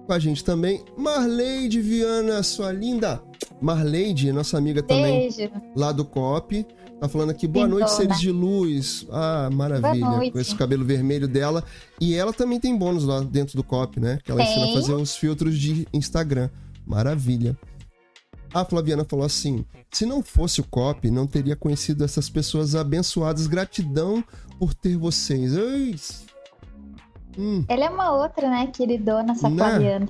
com 0.05 0.11
a 0.11 0.19
gente 0.19 0.43
também, 0.43 0.83
Marleide 0.97 1.81
Viana, 1.81 2.43
sua 2.43 2.73
linda. 2.73 3.21
Marleide, 3.61 4.33
nossa 4.33 4.57
amiga 4.57 4.83
também 4.83 5.29
Beijo. 5.29 5.49
lá 5.73 5.93
do 5.93 6.03
COP. 6.03 6.65
Tá 6.99 7.07
falando 7.07 7.29
aqui, 7.29 7.47
boa 7.47 7.67
noite, 7.67 7.91
seres 7.91 8.19
de 8.19 8.29
luz. 8.31 9.05
Ah, 9.11 9.49
maravilha. 9.51 10.31
Com 10.31 10.39
esse 10.39 10.55
cabelo 10.55 10.83
vermelho 10.83 11.27
dela. 11.27 11.63
E 12.01 12.15
ela 12.15 12.33
também 12.33 12.59
tem 12.59 12.75
bônus 12.75 13.05
lá 13.05 13.21
dentro 13.21 13.55
do 13.55 13.63
COP, 13.63 13.99
né? 13.99 14.19
Que 14.23 14.31
ela 14.31 14.41
ensina 14.41 14.63
a 14.63 14.65
Tem. 14.65 14.73
fazer 14.73 14.93
os 14.93 15.15
filtros 15.15 15.57
de 15.57 15.87
Instagram. 15.93 16.49
Maravilha. 16.85 17.57
A 18.53 18.65
Flaviana 18.65 19.05
falou 19.05 19.25
assim: 19.25 19.63
se 19.91 20.05
não 20.05 20.21
fosse 20.23 20.59
o 20.59 20.63
COP, 20.65 21.09
não 21.11 21.27
teria 21.27 21.55
conhecido 21.55 22.03
essas 22.03 22.29
pessoas 22.29 22.75
abençoadas. 22.75 23.47
Gratidão 23.47 24.23
por 24.59 24.73
ter 24.73 24.97
vocês. 24.97 25.55
Ai. 25.55 25.95
Hum. 27.37 27.63
Ela 27.67 27.85
é 27.85 27.89
uma 27.89 28.11
outra, 28.13 28.49
né, 28.49 28.67
queridona 28.67 29.35
Saquariana. 29.35 30.07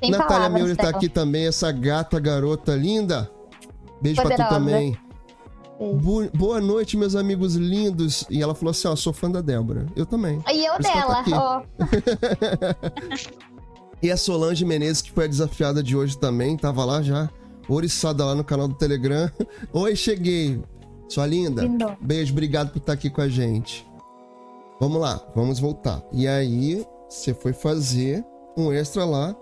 Tem 0.00 0.10
Natália 0.10 0.48
Miller 0.48 0.76
tá 0.76 0.84
dela. 0.84 0.96
aqui 0.96 1.08
também, 1.08 1.46
essa 1.46 1.70
gata 1.70 2.18
garota 2.18 2.74
linda. 2.74 3.30
Beijo 4.00 4.20
pra 4.22 4.30
tu 4.30 4.36
Poderosa. 4.36 4.54
também. 4.58 4.96
Bo- 6.00 6.30
Boa 6.34 6.60
noite, 6.60 6.96
meus 6.96 7.14
amigos 7.16 7.56
lindos. 7.56 8.24
E 8.30 8.42
ela 8.42 8.54
falou 8.54 8.70
assim: 8.70 8.88
ó, 8.88 8.94
sou 8.96 9.12
fã 9.12 9.30
da 9.30 9.40
Débora. 9.40 9.86
Eu 9.96 10.06
também. 10.06 10.42
E 10.52 10.64
eu 10.64 10.72
tá 10.74 10.78
dela, 10.94 11.24
ó. 11.32 11.62
E 14.02 14.10
a 14.10 14.16
Solange 14.18 14.66
Menezes, 14.66 15.00
que 15.00 15.10
foi 15.10 15.24
a 15.24 15.28
desafiada 15.28 15.82
de 15.82 15.96
hoje 15.96 16.18
também, 16.18 16.58
tava 16.58 16.84
lá 16.84 17.00
já, 17.00 17.30
oriçada 17.66 18.22
lá 18.24 18.34
no 18.34 18.44
canal 18.44 18.68
do 18.68 18.74
Telegram. 18.74 19.30
Oi, 19.72 19.96
cheguei. 19.96 20.62
Sua 21.08 21.26
linda. 21.26 21.62
Lindona. 21.62 21.96
Beijo, 22.02 22.32
obrigado 22.32 22.70
por 22.70 22.78
estar 22.78 22.92
aqui 22.92 23.08
com 23.08 23.22
a 23.22 23.28
gente. 23.28 23.86
Vamos 24.80 25.00
lá, 25.00 25.20
vamos 25.34 25.58
voltar. 25.60 26.02
E 26.12 26.26
aí, 26.26 26.84
você 27.08 27.32
foi 27.32 27.52
fazer 27.52 28.24
um 28.56 28.72
extra 28.72 29.04
lá. 29.04 29.34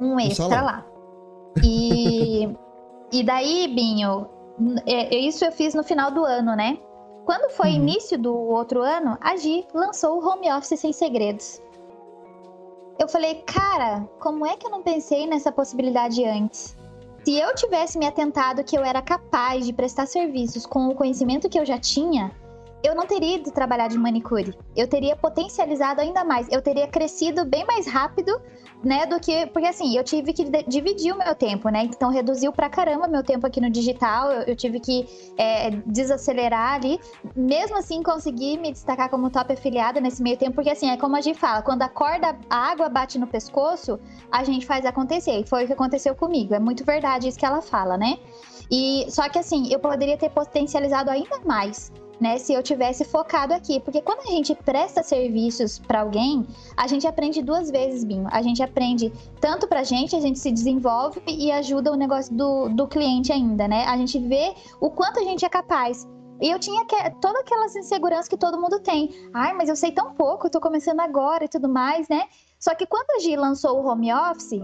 Um 0.00 0.18
extra 0.18 0.48
salão. 0.48 0.64
lá. 0.64 0.86
E, 1.62 2.48
e 3.12 3.22
daí, 3.22 3.68
Binho, 3.68 4.26
é, 4.86 5.14
isso 5.16 5.44
eu 5.44 5.52
fiz 5.52 5.74
no 5.74 5.82
final 5.82 6.10
do 6.10 6.24
ano, 6.24 6.56
né? 6.56 6.78
Quando 7.24 7.50
foi 7.52 7.68
Uhum. 7.68 7.74
início 7.74 8.18
do 8.18 8.34
outro 8.36 8.82
ano, 8.82 9.16
a 9.20 9.36
Gi 9.36 9.66
lançou 9.72 10.18
o 10.20 10.26
Home 10.28 10.50
Office 10.52 10.80
Sem 10.80 10.92
Segredos. 10.92 11.60
Eu 12.98 13.08
falei, 13.08 13.36
cara, 13.46 14.08
como 14.20 14.44
é 14.46 14.56
que 14.56 14.66
eu 14.66 14.70
não 14.70 14.82
pensei 14.82 15.26
nessa 15.26 15.50
possibilidade 15.52 16.24
antes? 16.24 16.76
Se 17.24 17.38
eu 17.38 17.54
tivesse 17.54 17.98
me 17.98 18.06
atentado 18.06 18.64
que 18.64 18.76
eu 18.76 18.84
era 18.84 19.00
capaz 19.00 19.64
de 19.64 19.72
prestar 19.72 20.06
serviços 20.06 20.66
com 20.66 20.88
o 20.88 20.94
conhecimento 20.94 21.48
que 21.48 21.58
eu 21.58 21.64
já 21.64 21.78
tinha, 21.78 22.32
eu 22.82 22.94
não 22.94 23.06
teria 23.06 23.36
ido 23.36 23.50
trabalhar 23.50 23.88
de 23.88 23.96
manicure. 23.98 24.54
Eu 24.76 24.88
teria 24.88 25.14
potencializado 25.14 26.00
ainda 26.00 26.24
mais. 26.24 26.48
Eu 26.50 26.60
teria 26.60 26.88
crescido 26.88 27.44
bem 27.44 27.64
mais 27.64 27.86
rápido, 27.86 28.40
né, 28.82 29.06
do 29.06 29.20
que. 29.20 29.46
Porque 29.46 29.68
assim, 29.68 29.96
eu 29.96 30.02
tive 30.02 30.32
que 30.32 30.44
dividir 30.66 31.12
o 31.12 31.18
meu 31.18 31.34
tempo, 31.34 31.68
né? 31.68 31.84
Então 31.84 32.10
reduziu 32.10 32.52
pra 32.52 32.68
caramba 32.68 33.06
meu 33.06 33.22
tempo 33.22 33.46
aqui 33.46 33.60
no 33.60 33.70
digital. 33.70 34.32
Eu, 34.32 34.42
eu 34.42 34.56
tive 34.56 34.80
que 34.80 35.06
é, 35.38 35.70
desacelerar 35.86 36.74
ali. 36.74 36.98
Mesmo 37.36 37.76
assim, 37.76 38.02
consegui 38.02 38.58
me 38.58 38.72
destacar 38.72 39.08
como 39.08 39.30
top 39.30 39.52
afiliada 39.52 40.00
nesse 40.00 40.22
meio 40.22 40.36
tempo, 40.36 40.54
porque 40.54 40.70
assim, 40.70 40.90
é 40.90 40.96
como 40.96 41.16
a 41.16 41.20
gente 41.20 41.38
fala, 41.38 41.62
quando 41.62 41.82
a 41.82 41.88
corda, 41.88 42.36
a 42.50 42.56
água 42.56 42.88
bate 42.88 43.18
no 43.18 43.26
pescoço, 43.26 43.98
a 44.30 44.42
gente 44.42 44.66
faz 44.66 44.84
acontecer. 44.84 45.40
E 45.40 45.46
foi 45.46 45.64
o 45.64 45.66
que 45.66 45.72
aconteceu 45.72 46.14
comigo. 46.14 46.54
É 46.54 46.58
muito 46.58 46.84
verdade 46.84 47.28
isso 47.28 47.38
que 47.38 47.46
ela 47.46 47.62
fala, 47.62 47.96
né? 47.96 48.18
E 48.70 49.06
só 49.10 49.28
que 49.28 49.38
assim, 49.38 49.70
eu 49.70 49.78
poderia 49.78 50.16
ter 50.16 50.30
potencializado 50.30 51.10
ainda 51.10 51.40
mais. 51.44 51.92
Né, 52.20 52.38
se 52.38 52.52
eu 52.52 52.62
tivesse 52.62 53.04
focado 53.04 53.52
aqui, 53.52 53.80
porque 53.80 54.00
quando 54.00 54.20
a 54.20 54.30
gente 54.30 54.54
presta 54.54 55.02
serviços 55.02 55.80
para 55.80 56.02
alguém, 56.02 56.46
a 56.76 56.86
gente 56.86 57.04
aprende 57.04 57.42
duas 57.42 57.68
vezes, 57.68 58.04
Binho. 58.04 58.28
A 58.30 58.40
gente 58.40 58.62
aprende 58.62 59.12
tanto 59.40 59.66
pra 59.66 59.82
gente, 59.82 60.14
a 60.14 60.20
gente 60.20 60.38
se 60.38 60.52
desenvolve 60.52 61.20
e 61.26 61.50
ajuda 61.50 61.90
o 61.90 61.96
negócio 61.96 62.32
do, 62.32 62.68
do 62.68 62.86
cliente 62.86 63.32
ainda, 63.32 63.66
né? 63.66 63.86
A 63.86 63.96
gente 63.96 64.20
vê 64.20 64.54
o 64.80 64.88
quanto 64.88 65.18
a 65.18 65.24
gente 65.24 65.44
é 65.44 65.48
capaz. 65.48 66.06
E 66.40 66.50
eu 66.50 66.58
tinha 66.58 66.84
que, 66.84 66.96
todas 67.20 67.40
aquelas 67.40 67.76
inseguranças 67.76 68.26
que 68.26 68.36
todo 68.36 68.60
mundo 68.60 68.80
tem. 68.80 69.10
Ai, 69.32 69.52
mas 69.52 69.68
eu 69.68 69.76
sei 69.76 69.92
tão 69.92 70.12
pouco, 70.12 70.46
eu 70.46 70.50
tô 70.50 70.60
começando 70.60 70.98
agora 70.98 71.44
e 71.44 71.48
tudo 71.48 71.68
mais, 71.68 72.08
né? 72.08 72.24
Só 72.58 72.74
que 72.74 72.84
quando 72.84 73.10
a 73.16 73.18
Gi 73.20 73.36
lançou 73.36 73.80
o 73.80 73.86
home 73.86 74.12
office, 74.12 74.60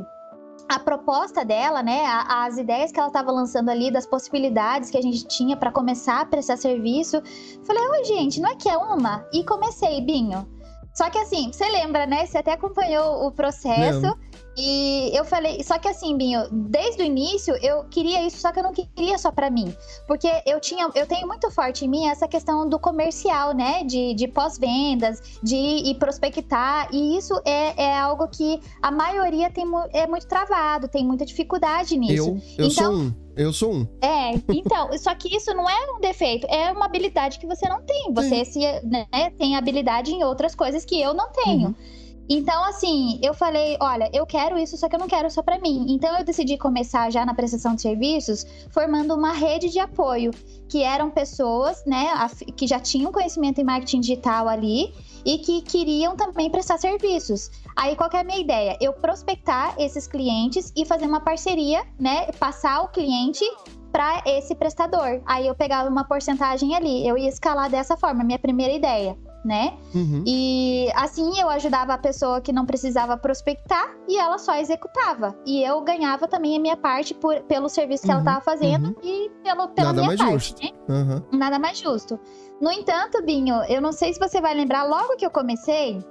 a 0.68 0.78
proposta 0.78 1.44
dela, 1.44 1.82
né, 1.82 2.02
as 2.28 2.58
ideias 2.58 2.92
que 2.92 2.98
ela 2.98 3.08
estava 3.08 3.32
lançando 3.32 3.70
ali, 3.70 3.90
das 3.90 4.06
possibilidades 4.06 4.90
que 4.90 4.98
a 4.98 5.02
gente 5.02 5.26
tinha 5.26 5.56
para 5.56 5.72
começar 5.72 6.20
a 6.20 6.26
prestar 6.26 6.58
serviço, 6.58 7.22
falei, 7.64 7.82
oi, 7.88 8.04
gente, 8.04 8.40
não 8.40 8.50
é 8.50 8.54
que 8.54 8.68
é 8.68 8.76
uma? 8.76 9.26
E 9.32 9.42
comecei, 9.44 10.00
Binho. 10.02 10.46
Só 10.94 11.08
que 11.08 11.18
assim, 11.18 11.50
você 11.52 11.64
lembra, 11.70 12.06
né? 12.06 12.26
Você 12.26 12.38
até 12.38 12.52
acompanhou 12.52 13.24
o 13.24 13.30
processo. 13.30 14.18
E 14.60 15.16
eu 15.16 15.24
falei, 15.24 15.62
só 15.62 15.78
que 15.78 15.86
assim, 15.86 16.16
Binho, 16.16 16.42
desde 16.50 17.00
o 17.00 17.04
início 17.04 17.54
eu 17.62 17.84
queria 17.84 18.26
isso, 18.26 18.38
só 18.38 18.50
que 18.50 18.58
eu 18.58 18.64
não 18.64 18.72
queria 18.72 19.16
só 19.16 19.30
para 19.30 19.48
mim. 19.48 19.72
Porque 20.04 20.28
eu 20.44 20.58
tinha, 20.58 20.90
eu 20.96 21.06
tenho 21.06 21.28
muito 21.28 21.48
forte 21.48 21.84
em 21.84 21.88
mim 21.88 22.08
essa 22.08 22.26
questão 22.26 22.68
do 22.68 22.76
comercial, 22.76 23.54
né? 23.54 23.84
De, 23.84 24.14
de 24.14 24.26
pós-vendas, 24.26 25.38
de 25.40 25.54
ir 25.54 25.94
prospectar. 25.94 26.88
E 26.92 27.16
isso 27.16 27.40
é, 27.44 27.84
é 27.84 27.96
algo 27.96 28.26
que 28.26 28.60
a 28.82 28.90
maioria 28.90 29.48
tem, 29.48 29.64
é 29.92 30.08
muito 30.08 30.26
travado, 30.26 30.88
tem 30.88 31.06
muita 31.06 31.24
dificuldade 31.24 31.96
nisso. 31.96 32.30
Eu, 32.58 32.64
eu 32.64 32.66
então, 32.66 32.70
sou 32.70 32.92
um. 32.92 33.14
Eu 33.36 33.52
sou 33.52 33.72
um. 33.72 33.86
É, 34.02 34.32
então, 34.48 34.90
só 34.98 35.14
que 35.14 35.36
isso 35.36 35.54
não 35.54 35.70
é 35.70 35.92
um 35.92 36.00
defeito, 36.00 36.48
é 36.48 36.72
uma 36.72 36.86
habilidade 36.86 37.38
que 37.38 37.46
você 37.46 37.68
não 37.68 37.80
tem. 37.82 38.12
Você 38.12 38.44
se, 38.44 38.58
né, 38.82 39.06
tem 39.38 39.54
habilidade 39.54 40.10
em 40.10 40.24
outras 40.24 40.56
coisas 40.56 40.84
que 40.84 41.00
eu 41.00 41.14
não 41.14 41.30
tenho. 41.30 41.68
Uhum. 41.68 41.97
Então, 42.28 42.62
assim, 42.64 43.18
eu 43.22 43.32
falei, 43.32 43.78
olha, 43.80 44.10
eu 44.12 44.26
quero 44.26 44.58
isso, 44.58 44.76
só 44.76 44.86
que 44.86 44.94
eu 44.94 45.00
não 45.00 45.08
quero 45.08 45.30
só 45.30 45.42
para 45.42 45.58
mim. 45.58 45.86
Então, 45.88 46.18
eu 46.18 46.24
decidi 46.24 46.58
começar 46.58 47.10
já 47.10 47.24
na 47.24 47.32
prestação 47.32 47.74
de 47.74 47.80
serviços, 47.80 48.44
formando 48.70 49.14
uma 49.14 49.32
rede 49.32 49.70
de 49.70 49.78
apoio, 49.78 50.30
que 50.68 50.82
eram 50.82 51.10
pessoas, 51.10 51.82
né, 51.86 52.08
que 52.54 52.66
já 52.66 52.78
tinham 52.78 53.10
conhecimento 53.10 53.60
em 53.60 53.64
marketing 53.64 54.00
digital 54.00 54.46
ali 54.46 54.92
e 55.24 55.38
que 55.38 55.62
queriam 55.62 56.16
também 56.16 56.50
prestar 56.50 56.76
serviços. 56.76 57.50
Aí, 57.74 57.96
qual 57.96 58.10
é 58.12 58.18
a 58.18 58.24
minha 58.24 58.40
ideia? 58.40 58.76
Eu 58.78 58.92
prospectar 58.92 59.74
esses 59.78 60.06
clientes 60.06 60.70
e 60.76 60.84
fazer 60.84 61.06
uma 61.06 61.20
parceria, 61.20 61.82
né, 61.98 62.26
passar 62.32 62.82
o 62.82 62.88
cliente 62.88 63.44
para 63.90 64.22
esse 64.26 64.54
prestador. 64.54 65.22
Aí 65.24 65.46
eu 65.46 65.54
pegava 65.54 65.88
uma 65.88 66.04
porcentagem 66.04 66.74
ali, 66.74 67.08
eu 67.08 67.16
ia 67.16 67.30
escalar 67.30 67.70
dessa 67.70 67.96
forma, 67.96 68.22
minha 68.22 68.38
primeira 68.38 68.74
ideia 68.74 69.16
né? 69.48 69.72
Uhum. 69.94 70.22
E 70.26 70.90
assim 70.94 71.40
eu 71.40 71.48
ajudava 71.48 71.94
a 71.94 71.98
pessoa 71.98 72.38
que 72.38 72.52
não 72.52 72.66
precisava 72.66 73.16
prospectar 73.16 73.96
e 74.06 74.18
ela 74.18 74.36
só 74.36 74.54
executava. 74.56 75.34
E 75.46 75.62
eu 75.64 75.80
ganhava 75.80 76.28
também 76.28 76.54
a 76.54 76.60
minha 76.60 76.76
parte 76.76 77.14
por, 77.14 77.40
pelo 77.44 77.68
serviço 77.70 78.02
que 78.02 78.08
uhum. 78.08 78.20
ela 78.20 78.20
estava 78.20 78.40
fazendo 78.42 78.88
uhum. 78.88 78.94
e 79.02 79.30
pelo, 79.42 79.68
pela 79.68 79.88
Nada 79.88 80.02
minha 80.02 80.06
mais 80.08 80.20
parte, 80.20 80.32
justo. 80.32 80.62
Né? 80.62 81.22
Nada 81.32 81.58
mais 81.58 81.78
justo. 81.78 82.20
No 82.60 82.70
entanto, 82.70 83.22
Binho, 83.24 83.62
eu 83.64 83.80
não 83.80 83.92
sei 83.92 84.12
se 84.12 84.20
você 84.20 84.40
vai 84.40 84.52
lembrar, 84.52 84.84
logo 84.84 85.16
que 85.16 85.24
eu 85.24 85.30
comecei, 85.30 86.04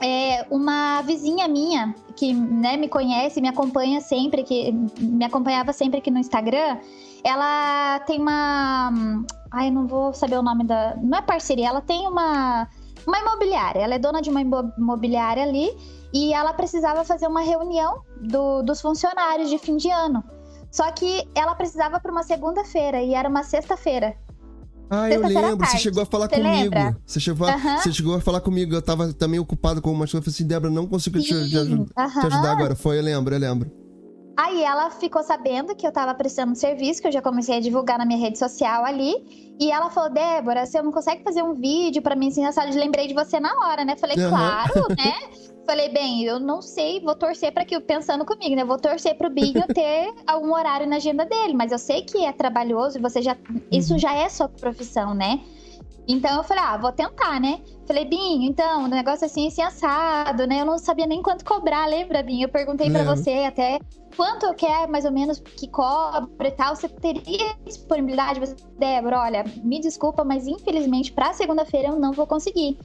é, 0.00 0.46
uma 0.50 1.02
vizinha 1.02 1.48
minha 1.48 1.94
que 2.14 2.32
né, 2.32 2.76
me 2.76 2.88
conhece, 2.88 3.40
me 3.40 3.48
acompanha 3.48 4.00
sempre, 4.00 4.42
que 4.44 4.72
me 5.00 5.24
acompanhava 5.24 5.72
sempre 5.72 5.98
aqui 5.98 6.10
no 6.10 6.18
Instagram, 6.18 6.78
ela 7.24 8.00
tem 8.00 8.20
uma 8.20 8.92
Ai, 9.50 9.70
não 9.70 9.86
vou 9.86 10.12
saber 10.12 10.38
o 10.38 10.42
nome 10.42 10.64
da. 10.64 10.96
Não 11.02 11.18
é 11.18 11.22
parceria, 11.22 11.68
ela 11.68 11.80
tem 11.80 12.06
uma, 12.06 12.68
uma 13.06 13.18
imobiliária. 13.18 13.80
Ela 13.80 13.94
é 13.94 13.98
dona 13.98 14.20
de 14.20 14.30
uma 14.30 14.40
imobiliária 14.40 15.42
ali 15.42 15.70
e 16.12 16.32
ela 16.32 16.52
precisava 16.52 17.04
fazer 17.04 17.26
uma 17.26 17.40
reunião 17.40 18.02
do, 18.20 18.62
dos 18.62 18.80
funcionários 18.80 19.48
de 19.48 19.58
fim 19.58 19.76
de 19.76 19.90
ano. 19.90 20.22
Só 20.70 20.90
que 20.92 21.26
ela 21.34 21.54
precisava 21.54 21.98
para 21.98 22.12
uma 22.12 22.22
segunda-feira 22.22 23.00
e 23.00 23.14
era 23.14 23.28
uma 23.28 23.42
sexta-feira. 23.42 24.14
Ah, 24.90 25.10
eu 25.10 25.20
lembro. 25.20 25.66
Você 25.66 25.78
chegou 25.78 26.02
a 26.02 26.06
falar 26.06 26.28
você 26.28 26.36
comigo. 26.36 26.74
Lembra? 26.74 26.96
Você 27.04 27.20
chegou, 27.20 27.46
a, 27.46 27.54
uhum. 27.54 27.78
você 27.78 27.92
chegou 27.92 28.14
a 28.14 28.20
falar 28.20 28.40
comigo. 28.40 28.74
Eu 28.74 28.82
tava 28.82 29.12
também 29.12 29.38
ocupado 29.38 29.82
com 29.82 29.90
umas 29.90 30.10
coisas. 30.10 30.14
Eu 30.14 30.22
falei 30.22 30.34
assim, 30.34 30.46
Débora, 30.46 30.72
não 30.72 30.86
consigo 30.86 31.18
te, 31.18 31.28
te, 31.28 31.50
te, 31.50 31.56
ajudar 31.56 32.52
agora. 32.52 32.74
Foi, 32.74 32.98
eu 32.98 33.02
lembro, 33.02 33.34
eu 33.34 33.38
lembro. 33.38 33.70
Aí 34.38 34.62
ela 34.62 34.88
ficou 34.88 35.20
sabendo 35.20 35.74
que 35.74 35.84
eu 35.84 35.90
tava 35.90 36.14
prestando 36.14 36.54
serviço, 36.54 37.02
que 37.02 37.08
eu 37.08 37.12
já 37.12 37.20
comecei 37.20 37.56
a 37.56 37.60
divulgar 37.60 37.98
na 37.98 38.06
minha 38.06 38.20
rede 38.20 38.38
social 38.38 38.84
ali. 38.84 39.56
E 39.58 39.68
ela 39.68 39.90
falou: 39.90 40.10
Débora, 40.10 40.64
você 40.64 40.80
não 40.80 40.92
consegue 40.92 41.24
fazer 41.24 41.42
um 41.42 41.54
vídeo 41.54 42.00
para 42.00 42.14
mim 42.14 42.28
assim, 42.28 42.46
assado? 42.46 42.72
Lembrei 42.72 43.08
de 43.08 43.14
você 43.14 43.40
na 43.40 43.52
hora, 43.52 43.84
né? 43.84 43.96
Falei, 43.96 44.16
uhum. 44.16 44.28
claro, 44.28 44.86
né? 44.96 45.14
Falei, 45.66 45.88
bem, 45.88 46.22
eu 46.22 46.38
não 46.38 46.62
sei, 46.62 47.00
vou 47.00 47.16
torcer 47.16 47.52
para 47.52 47.64
que, 47.64 47.78
pensando 47.80 48.24
comigo, 48.24 48.54
né? 48.54 48.64
Vou 48.64 48.78
torcer 48.78 49.16
pro 49.16 49.28
Binho 49.28 49.66
ter 49.74 50.14
algum 50.24 50.54
horário 50.54 50.86
na 50.86 50.96
agenda 50.96 51.26
dele, 51.26 51.54
mas 51.54 51.72
eu 51.72 51.78
sei 51.78 52.02
que 52.02 52.24
é 52.24 52.32
trabalhoso 52.32 52.96
e 52.96 53.02
você 53.02 53.20
já. 53.20 53.36
Isso 53.72 53.94
uhum. 53.94 53.98
já 53.98 54.14
é 54.14 54.28
sua 54.28 54.48
profissão, 54.48 55.14
né? 55.14 55.40
Então 56.08 56.38
eu 56.38 56.42
falei, 56.42 56.64
ah, 56.64 56.78
vou 56.78 56.90
tentar, 56.90 57.38
né? 57.38 57.60
Falei, 57.86 58.06
Binho, 58.06 58.48
então, 58.48 58.84
o 58.84 58.88
negócio 58.88 59.26
assim, 59.26 59.46
assim, 59.46 59.60
assado, 59.60 60.46
né? 60.46 60.62
Eu 60.62 60.64
não 60.64 60.78
sabia 60.78 61.06
nem 61.06 61.22
quanto 61.22 61.44
cobrar, 61.44 61.84
lembra, 61.84 62.22
Binho? 62.22 62.46
Eu 62.46 62.48
perguntei 62.48 62.90
para 62.90 63.04
você 63.04 63.44
até 63.46 63.78
quanto 64.16 64.46
eu 64.46 64.54
quero 64.54 64.90
mais 64.90 65.04
ou 65.04 65.12
menos 65.12 65.38
que 65.38 65.68
cobre 65.68 66.48
e 66.48 66.50
tal. 66.52 66.74
Você 66.74 66.88
teria 66.88 67.54
disponibilidade? 67.62 68.40
Você, 68.40 68.56
Débora, 68.78 69.20
olha, 69.20 69.44
me 69.62 69.78
desculpa, 69.80 70.24
mas 70.24 70.46
infelizmente 70.46 71.12
para 71.12 71.34
segunda-feira 71.34 71.88
eu 71.88 72.00
não 72.00 72.12
vou 72.12 72.26
conseguir. 72.26 72.78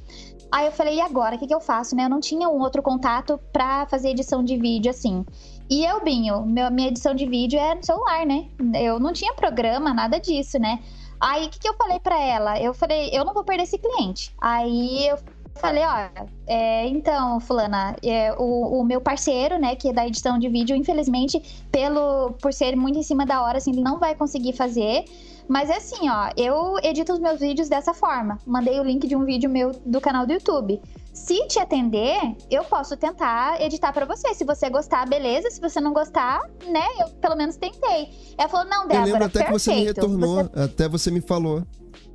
Aí 0.52 0.66
eu 0.66 0.72
falei, 0.74 0.98
e 0.98 1.02
agora? 1.02 1.38
O 1.38 1.40
que, 1.40 1.48
que 1.48 1.56
eu 1.56 1.62
faço, 1.62 1.96
né? 1.96 2.06
Eu 2.06 2.10
não 2.10 2.20
tinha 2.20 2.50
um 2.50 2.60
outro 2.60 2.84
contato 2.84 3.40
para 3.54 3.86
fazer 3.88 4.10
edição 4.10 4.44
de 4.44 4.58
vídeo 4.58 4.92
assim. 4.92 5.26
E 5.70 5.86
eu, 5.86 6.04
Binho, 6.04 6.46
meu, 6.46 6.70
minha 6.70 6.90
edição 6.90 7.16
de 7.16 7.26
vídeo 7.26 7.58
é 7.58 7.74
no 7.74 7.84
celular, 7.86 8.26
né? 8.26 8.50
Eu 8.76 9.00
não 9.00 9.14
tinha 9.14 9.34
programa, 9.34 9.94
nada 9.94 10.20
disso, 10.20 10.60
né? 10.60 10.80
Aí, 11.24 11.46
o 11.46 11.50
que, 11.50 11.58
que 11.58 11.70
eu 11.70 11.74
falei 11.76 12.02
para 12.02 12.20
ela? 12.20 12.60
Eu 12.60 12.74
falei, 12.74 13.10
eu 13.14 13.24
não 13.24 13.34
vou 13.34 13.46
perder 13.46 13.64
esse 13.64 13.78
cliente. 13.78 14.36
Aí 14.42 15.08
eu 15.08 15.18
falei, 15.56 15.82
olha, 15.82 16.12
é, 16.46 16.86
então, 16.88 17.40
fulana, 17.40 17.96
é, 18.04 18.34
o, 18.34 18.80
o, 18.80 18.84
meu 18.84 19.00
parceiro, 19.00 19.58
né, 19.58 19.74
que 19.74 19.88
é 19.88 19.94
da 19.94 20.06
edição 20.06 20.38
de 20.38 20.50
vídeo, 20.50 20.76
infelizmente, 20.76 21.42
pelo 21.72 22.34
por 22.42 22.52
ser 22.52 22.76
muito 22.76 23.00
em 23.00 23.04
cima 23.04 23.26
da 23.26 23.42
hora, 23.42 23.58
assim, 23.58 23.72
ele 23.72 23.82
não 23.82 24.00
vai 24.00 24.14
conseguir 24.16 24.52
fazer. 24.52 25.06
Mas 25.48 25.70
é 25.70 25.78
assim, 25.78 26.10
ó, 26.10 26.30
eu 26.38 26.78
edito 26.84 27.14
os 27.14 27.20
meus 27.20 27.40
vídeos 27.40 27.70
dessa 27.70 27.94
forma. 27.94 28.38
Mandei 28.46 28.80
o 28.80 28.84
link 28.84 29.08
de 29.08 29.16
um 29.16 29.26
vídeo 29.26 29.50
meu 29.50 29.72
do 29.86 30.00
canal 30.00 30.26
do 30.26 30.34
YouTube. 30.34 30.82
Se 31.14 31.48
te 31.48 31.60
atender, 31.60 32.20
eu 32.50 32.64
posso 32.64 32.98
tentar 32.98 33.62
editar 33.62 33.94
para 33.94 34.06
você. 34.06 34.34
Se 34.34 34.44
você 34.44 34.70
gostar, 34.70 35.08
beleza. 35.08 35.50
Se 35.52 35.62
você 35.62 35.80
não 35.80 35.94
gostar, 35.94 36.42
né, 36.68 36.86
eu 37.00 37.10
pelo 37.22 37.36
menos 37.36 37.56
tentei. 37.56 38.10
Ela 38.38 38.50
falou, 38.50 38.66
não, 38.68 38.88
Débora, 38.88 39.08
Eu 39.08 39.14
lembro 39.14 39.26
até 39.26 39.40
perfeito. 39.40 39.54
que 39.54 39.60
você 39.60 39.76
me 39.76 39.84
retornou, 39.86 40.44
você... 40.44 40.60
até 40.60 40.90
você 40.90 41.12
me 41.12 41.22
falou. 41.22 41.64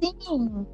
Sim, 0.02 0.66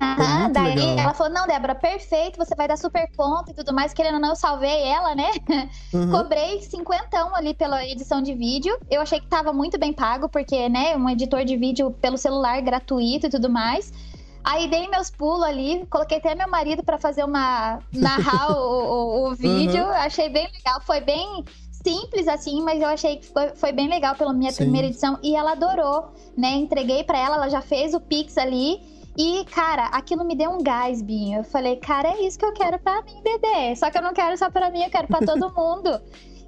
Aham, 0.00 0.52
daí 0.52 0.74
legal. 0.74 0.98
ela 0.98 1.14
falou: 1.14 1.32
Não, 1.32 1.46
Débora, 1.46 1.74
perfeito, 1.74 2.36
você 2.36 2.54
vai 2.54 2.68
dar 2.68 2.76
super 2.76 3.10
conta 3.16 3.50
e 3.50 3.54
tudo 3.54 3.72
mais. 3.72 3.92
Querendo 3.92 4.14
ou 4.14 4.20
não, 4.20 4.30
eu 4.30 4.36
salvei 4.36 4.82
ela, 4.82 5.14
né? 5.14 5.30
Uhum. 5.92 6.10
Cobrei 6.10 6.60
cinquentão 6.62 7.34
ali 7.34 7.54
pela 7.54 7.84
edição 7.84 8.20
de 8.20 8.34
vídeo. 8.34 8.76
Eu 8.90 9.00
achei 9.00 9.20
que 9.20 9.26
tava 9.26 9.52
muito 9.52 9.78
bem 9.78 9.92
pago, 9.92 10.28
porque, 10.28 10.68
né, 10.68 10.96
um 10.96 11.08
editor 11.08 11.44
de 11.44 11.56
vídeo 11.56 11.90
pelo 11.90 12.18
celular 12.18 12.60
gratuito 12.60 13.26
e 13.26 13.30
tudo 13.30 13.48
mais. 13.48 13.92
Aí 14.46 14.68
dei 14.68 14.86
meus 14.88 15.10
pulos 15.10 15.42
ali, 15.42 15.84
coloquei 15.90 16.18
até 16.18 16.34
meu 16.34 16.48
marido 16.48 16.84
para 16.84 16.98
fazer 16.98 17.24
uma. 17.24 17.80
narrar 17.92 18.52
o, 18.52 19.26
o, 19.26 19.30
o, 19.30 19.34
vídeo. 19.36 19.82
Uhum. 19.82 19.90
Achei 19.90 20.28
bem 20.28 20.48
legal, 20.54 20.80
foi 20.82 21.00
bem 21.00 21.44
simples 21.70 22.28
assim, 22.28 22.62
mas 22.62 22.80
eu 22.80 22.88
achei 22.88 23.16
que 23.16 23.26
foi, 23.26 23.48
foi 23.56 23.72
bem 23.72 23.88
legal 23.88 24.14
pela 24.14 24.32
minha 24.32 24.52
Sim. 24.52 24.64
primeira 24.64 24.86
edição 24.86 25.18
e 25.22 25.34
ela 25.34 25.52
adorou, 25.52 26.12
né? 26.36 26.54
Entreguei 26.54 27.02
para 27.02 27.18
ela, 27.18 27.36
ela 27.36 27.48
já 27.48 27.60
fez 27.60 27.92
o 27.92 28.00
Pix 28.00 28.38
ali. 28.38 28.80
E, 29.18 29.44
cara, 29.46 29.86
aquilo 29.86 30.24
me 30.24 30.34
deu 30.34 30.50
um 30.50 30.62
gás, 30.62 31.00
Binho. 31.00 31.38
Eu 31.38 31.44
falei, 31.44 31.76
cara, 31.76 32.08
é 32.08 32.22
isso 32.22 32.38
que 32.38 32.44
eu 32.44 32.52
quero 32.52 32.78
pra 32.78 33.00
mim, 33.02 33.22
bebê. 33.22 33.74
Só 33.74 33.90
que 33.90 33.96
eu 33.96 34.02
não 34.02 34.12
quero 34.12 34.36
só 34.36 34.50
pra 34.50 34.70
mim, 34.70 34.82
eu 34.82 34.90
quero 34.90 35.06
pra 35.06 35.20
todo 35.20 35.52
mundo. 35.56 36.00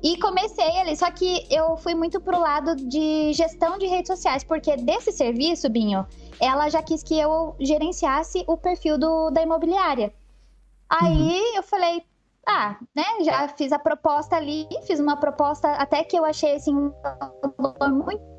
E 0.02 0.18
comecei 0.20 0.78
ali, 0.78 0.96
só 0.96 1.10
que 1.10 1.46
eu 1.50 1.76
fui 1.78 1.94
muito 1.94 2.20
pro 2.20 2.38
lado 2.38 2.76
de 2.76 3.32
gestão 3.32 3.78
de 3.78 3.86
redes 3.86 4.06
sociais, 4.06 4.44
porque 4.44 4.76
desse 4.76 5.10
serviço, 5.10 5.68
Binho, 5.68 6.06
ela 6.38 6.68
já 6.68 6.80
quis 6.82 7.02
que 7.02 7.18
eu 7.18 7.56
gerenciasse 7.58 8.44
o 8.46 8.56
perfil 8.56 8.96
do, 8.96 9.30
da 9.30 9.42
imobiliária. 9.42 10.12
Aí 10.88 11.40
uhum. 11.40 11.56
eu 11.56 11.62
falei, 11.64 12.04
ah, 12.46 12.76
né, 12.94 13.04
já 13.22 13.48
fiz 13.48 13.72
a 13.72 13.78
proposta 13.78 14.36
ali, 14.36 14.68
fiz 14.86 15.00
uma 15.00 15.16
proposta 15.16 15.68
até 15.72 16.04
que 16.04 16.16
eu 16.16 16.24
achei 16.24 16.54
assim 16.54 16.74
um 16.74 16.92
muito 18.04 18.37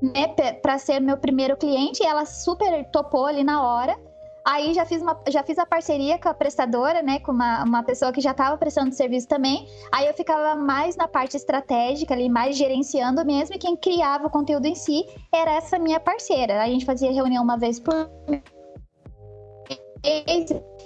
né, 0.00 0.28
para 0.62 0.78
ser 0.78 1.00
meu 1.00 1.16
primeiro 1.16 1.56
cliente, 1.56 2.02
e 2.02 2.06
ela 2.06 2.24
super 2.24 2.84
topou 2.90 3.26
ali 3.26 3.42
na 3.42 3.62
hora. 3.62 3.98
Aí 4.46 4.72
já 4.72 4.86
fiz, 4.86 5.02
uma, 5.02 5.20
já 5.28 5.42
fiz 5.42 5.58
a 5.58 5.66
parceria 5.66 6.18
com 6.18 6.28
a 6.28 6.32
prestadora, 6.32 7.02
né? 7.02 7.18
Com 7.18 7.32
uma, 7.32 7.62
uma 7.64 7.82
pessoa 7.82 8.10
que 8.10 8.20
já 8.20 8.30
estava 8.30 8.56
prestando 8.56 8.94
serviço 8.94 9.28
também. 9.28 9.68
Aí 9.92 10.06
eu 10.06 10.14
ficava 10.14 10.54
mais 10.54 10.96
na 10.96 11.06
parte 11.06 11.36
estratégica 11.36 12.14
ali, 12.14 12.30
mais 12.30 12.56
gerenciando 12.56 13.22
mesmo. 13.26 13.56
E 13.56 13.58
quem 13.58 13.76
criava 13.76 14.26
o 14.26 14.30
conteúdo 14.30 14.64
em 14.64 14.74
si 14.74 15.04
era 15.30 15.50
essa 15.50 15.78
minha 15.78 16.00
parceira. 16.00 16.62
A 16.62 16.66
gente 16.66 16.86
fazia 16.86 17.12
reunião 17.12 17.44
uma 17.44 17.58
vez 17.58 17.78
por 17.78 18.10
mês. 18.26 18.42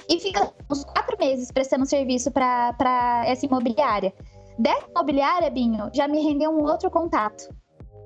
E 0.09 0.19
fica 0.19 0.53
uns 0.69 0.83
quatro 0.83 1.17
meses 1.17 1.53
prestando 1.53 1.87
serviço 1.87 2.33
para 2.33 3.23
essa 3.27 3.47
imobiliária. 3.47 4.13
Dessa 4.59 4.89
imobiliária, 4.91 5.49
Binho, 5.51 5.89
já 5.95 6.09
me 6.09 6.21
rendeu 6.21 6.51
um 6.51 6.65
outro 6.65 6.91
contato 6.91 7.62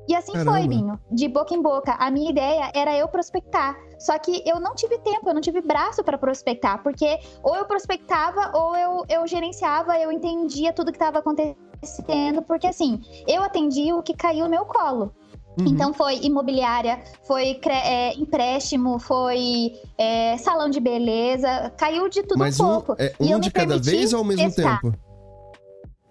E 0.09 0.15
assim 0.15 0.33
Caramba. 0.33 0.53
foi, 0.53 0.69
Binho, 0.69 1.01
de 1.11 1.29
boca 1.29 1.55
em 1.55 1.61
boca. 1.61 1.93
A 1.99 2.11
minha 2.11 2.31
ideia 2.31 2.71
era 2.75 2.97
eu 2.97 3.09
prospectar. 3.09 3.77
Só 3.99 4.19
que 4.19 4.43
eu 4.47 4.61
não 4.61 4.75
tive 4.75 4.99
tempo, 4.99 5.29
eu 5.29 5.35
não 5.35 5.41
tive 5.41 5.61
braço 5.61 6.05
para 6.05 6.19
prospectar, 6.19 6.83
porque 6.83 7.19
ou 7.43 7.57
eu 7.57 7.65
prospectava 7.65 8.53
ou 8.57 8.77
eu, 8.77 9.05
eu 9.09 9.27
gerenciava, 9.27 9.99
eu 9.99 10.13
entendia 10.13 10.73
tudo 10.73 10.93
que 10.93 10.99
estava 10.99 11.19
acontecendo, 11.19 12.43
porque 12.43 12.67
assim, 12.67 13.01
eu 13.27 13.43
atendi 13.43 13.93
o 13.93 14.03
que 14.03 14.15
caiu 14.15 14.45
no 14.45 14.51
meu 14.51 14.65
colo. 14.67 15.13
Uhum. 15.59 15.69
Então 15.69 15.95
foi 15.95 16.19
imobiliária, 16.19 17.03
foi 17.25 17.59
é, 17.65 18.13
empréstimo, 18.15 18.99
foi 18.99 19.73
é, 19.97 20.37
salão 20.37 20.69
de 20.69 20.79
beleza, 20.79 21.73
caiu 21.79 22.09
de 22.11 22.23
tudo 22.23 22.39
Mas 22.39 22.61
um 22.61 22.67
um, 22.67 22.81
pouco. 22.81 22.97
é, 22.99 23.15
E 23.19 23.31
eu 23.31 23.39
um 23.39 23.41
me 23.41 23.47
de 23.47 23.51
cada 23.51 23.79
vez 23.79 24.13
ou 24.13 24.19
ao 24.19 24.25
mesmo 24.25 24.45
testar. 24.45 24.81
tempo? 24.83 24.95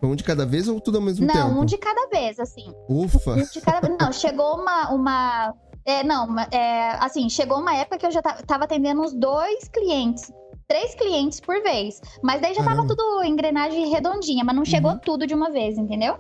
Foi 0.06 0.12
um 0.12 0.16
de 0.16 0.24
cada 0.24 0.45
vez 0.45 0.68
ou 0.68 0.80
tudo 0.80 0.97
ao 0.99 1.01
mesmo 1.03 1.26
Não, 1.26 1.34
tempo? 1.49 1.62
um 1.62 1.66
de 1.66 1.78
cada 1.80 2.08
vez, 2.10 2.39
assim. 2.39 2.72
Ufa! 2.88 3.32
Um 3.32 3.43
de 3.43 3.60
cada 3.60 3.88
vez. 3.88 3.97
Não, 3.99 4.14
chegou 4.14 4.56
uma. 4.56 4.91
uma 4.93 5.53
é, 5.84 6.03
não, 6.03 6.39
é, 6.51 6.91
assim, 7.03 7.28
chegou 7.28 7.58
uma 7.60 7.76
época 7.76 7.97
que 7.97 8.06
eu 8.06 8.12
já 8.12 8.22
ta- 8.22 8.38
tava 8.45 8.66
atendendo 8.66 9.01
uns 9.01 9.14
dois 9.14 9.68
clientes. 9.68 10.32
Três 10.68 10.93
clientes 10.93 11.39
por 11.39 11.62
vez. 11.64 11.99
Mas 12.24 12.39
daí 12.39 12.53
já 12.53 12.64
tava 12.64 12.76
Caramba. 12.78 12.95
tudo 12.95 13.24
engrenagem 13.24 13.89
redondinha, 13.89 14.43
mas 14.43 14.56
não 14.56 14.64
chegou 14.66 14.95
tudo 14.99 15.26
de 15.26 15.34
uma 15.34 15.49
vez, 15.51 15.76
entendeu? 15.78 16.18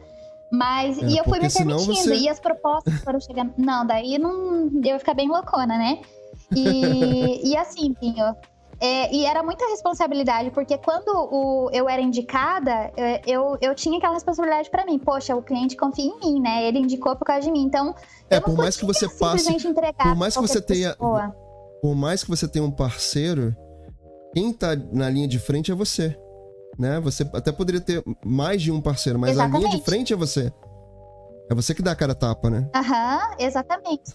Mas, 0.51 0.97
É, 1.01 1.05
e 1.07 1.17
eu 1.17 1.23
fui 1.23 1.39
me 1.39 1.51
permitindo, 1.51 1.93
você- 1.95 2.15
e 2.15 2.27
as 2.29 2.39
propostas 2.39 2.93
foram 3.03 3.19
chegando. 3.19 3.53
Não, 3.55 3.85
daí 3.85 4.17
não. 4.17 4.67
Eu 4.83 4.83
ia 4.83 4.99
ficar 4.99 5.13
bem 5.13 5.27
loucona, 5.29 5.77
né? 5.77 5.99
E, 6.55 7.49
e 7.51 7.57
assim, 7.57 7.93
Pinho. 7.93 8.35
É, 8.79 9.13
e 9.15 9.25
era 9.25 9.41
muita 9.41 9.65
responsabilidade, 9.69 10.51
porque 10.51 10.77
quando 10.77 11.07
o- 11.09 11.69
eu 11.71 11.87
era 11.89 12.01
indicada, 12.01 12.91
é, 12.97 13.21
eu, 13.25 13.57
eu 13.61 13.73
tinha 13.73 13.97
aquela 13.97 14.13
responsabilidade 14.13 14.69
pra 14.69 14.85
mim. 14.85 14.99
Poxa, 14.99 15.35
o 15.35 15.41
cliente 15.41 15.75
confia 15.77 16.05
em 16.05 16.19
mim, 16.19 16.39
né? 16.41 16.65
Ele 16.67 16.79
indicou 16.79 17.15
por 17.15 17.25
causa 17.25 17.41
de 17.41 17.51
mim. 17.51 17.63
Então, 17.63 17.95
É, 18.29 18.39
por 18.39 18.55
mais 18.55 18.75
que 18.77 18.85
você 18.85 19.07
passe. 19.07 19.39
simplesmente 19.45 19.67
entregar 19.67 20.03
por 20.03 20.15
mais 20.15 20.35
que 20.35 20.41
você 20.41 20.61
tenha- 20.61 20.91
pessoa. 20.91 21.35
Por 21.81 21.95
mais 21.95 22.23
que 22.23 22.29
você 22.29 22.47
tenha 22.47 22.65
um 22.65 22.71
parceiro, 22.71 23.55
quem 24.33 24.51
tá 24.51 24.75
na 24.91 25.09
linha 25.09 25.27
de 25.27 25.39
frente 25.39 25.71
é 25.71 25.75
você. 25.75 26.17
Né? 26.77 26.99
Você 26.99 27.23
até 27.33 27.51
poderia 27.53 27.79
ter 27.79 28.03
mais 28.25 28.61
de 28.61 28.69
um 28.71 28.81
parceiro, 28.81 29.17
mas 29.17 29.39
a 29.39 29.45
linha 29.45 29.51
de 29.51 29.57
Exatamente. 29.65 29.85
frente 29.85 30.13
é 30.13 30.15
você. 30.15 30.51
É 31.49 31.55
você 31.55 31.73
que 31.73 31.81
dá 31.81 31.91
a 31.91 31.95
cara 31.95 32.13
tapa, 32.15 32.49
né? 32.49 32.69
Aham, 32.75 33.35
exatamente. 33.39 34.11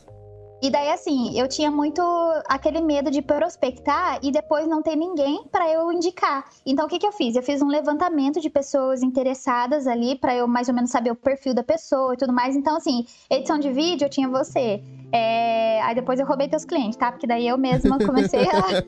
E 0.62 0.70
daí, 0.70 0.90
assim, 0.90 1.38
eu 1.38 1.48
tinha 1.48 1.70
muito 1.70 2.02
aquele 2.46 2.80
medo 2.80 3.10
de 3.10 3.22
prospectar 3.22 4.18
e 4.22 4.30
depois 4.30 4.68
não 4.68 4.82
ter 4.82 4.94
ninguém 4.94 5.44
pra 5.50 5.70
eu 5.70 5.90
indicar. 5.90 6.44
Então, 6.66 6.86
o 6.86 6.88
que, 6.88 6.98
que 6.98 7.06
eu 7.06 7.12
fiz? 7.12 7.34
Eu 7.34 7.42
fiz 7.42 7.62
um 7.62 7.68
levantamento 7.68 8.40
de 8.40 8.50
pessoas 8.50 9.02
interessadas 9.02 9.86
ali 9.86 10.16
pra 10.16 10.34
eu 10.34 10.46
mais 10.46 10.68
ou 10.68 10.74
menos 10.74 10.90
saber 10.90 11.10
o 11.10 11.16
perfil 11.16 11.54
da 11.54 11.62
pessoa 11.62 12.14
e 12.14 12.16
tudo 12.16 12.32
mais. 12.32 12.54
Então, 12.56 12.76
assim, 12.76 13.06
edição 13.30 13.58
de 13.58 13.72
vídeo 13.72 14.04
eu 14.04 14.10
tinha 14.10 14.28
você. 14.28 14.82
É, 15.12 15.60
Aí 15.82 15.94
depois 15.94 16.20
eu 16.20 16.26
roubei 16.26 16.48
teus 16.48 16.64
clientes, 16.64 16.96
tá? 16.96 17.10
Porque 17.10 17.26
daí 17.26 17.48
eu 17.48 17.58
mesma 17.58 17.98
comecei 18.04 18.44
a. 18.48 18.84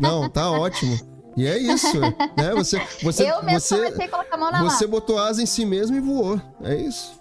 Não, 0.00 0.30
tá 0.30 0.50
ótimo. 0.50 0.96
E 1.36 1.46
é 1.48 1.58
isso, 1.58 2.00
né? 2.00 2.54
Você, 2.54 2.80
você, 3.02 3.28
eu 3.28 3.42
mesma 3.42 3.60
você, 3.60 3.76
comecei 3.76 4.06
a 4.06 4.08
colocar 4.08 4.36
a 4.36 4.38
mão 4.38 4.52
na 4.52 4.62
você 4.62 4.86
botou 4.86 5.18
asa 5.18 5.42
em 5.42 5.46
si 5.46 5.66
mesmo 5.66 5.96
e 5.96 6.00
voou. 6.00 6.40
É 6.62 6.76
isso. 6.76 7.20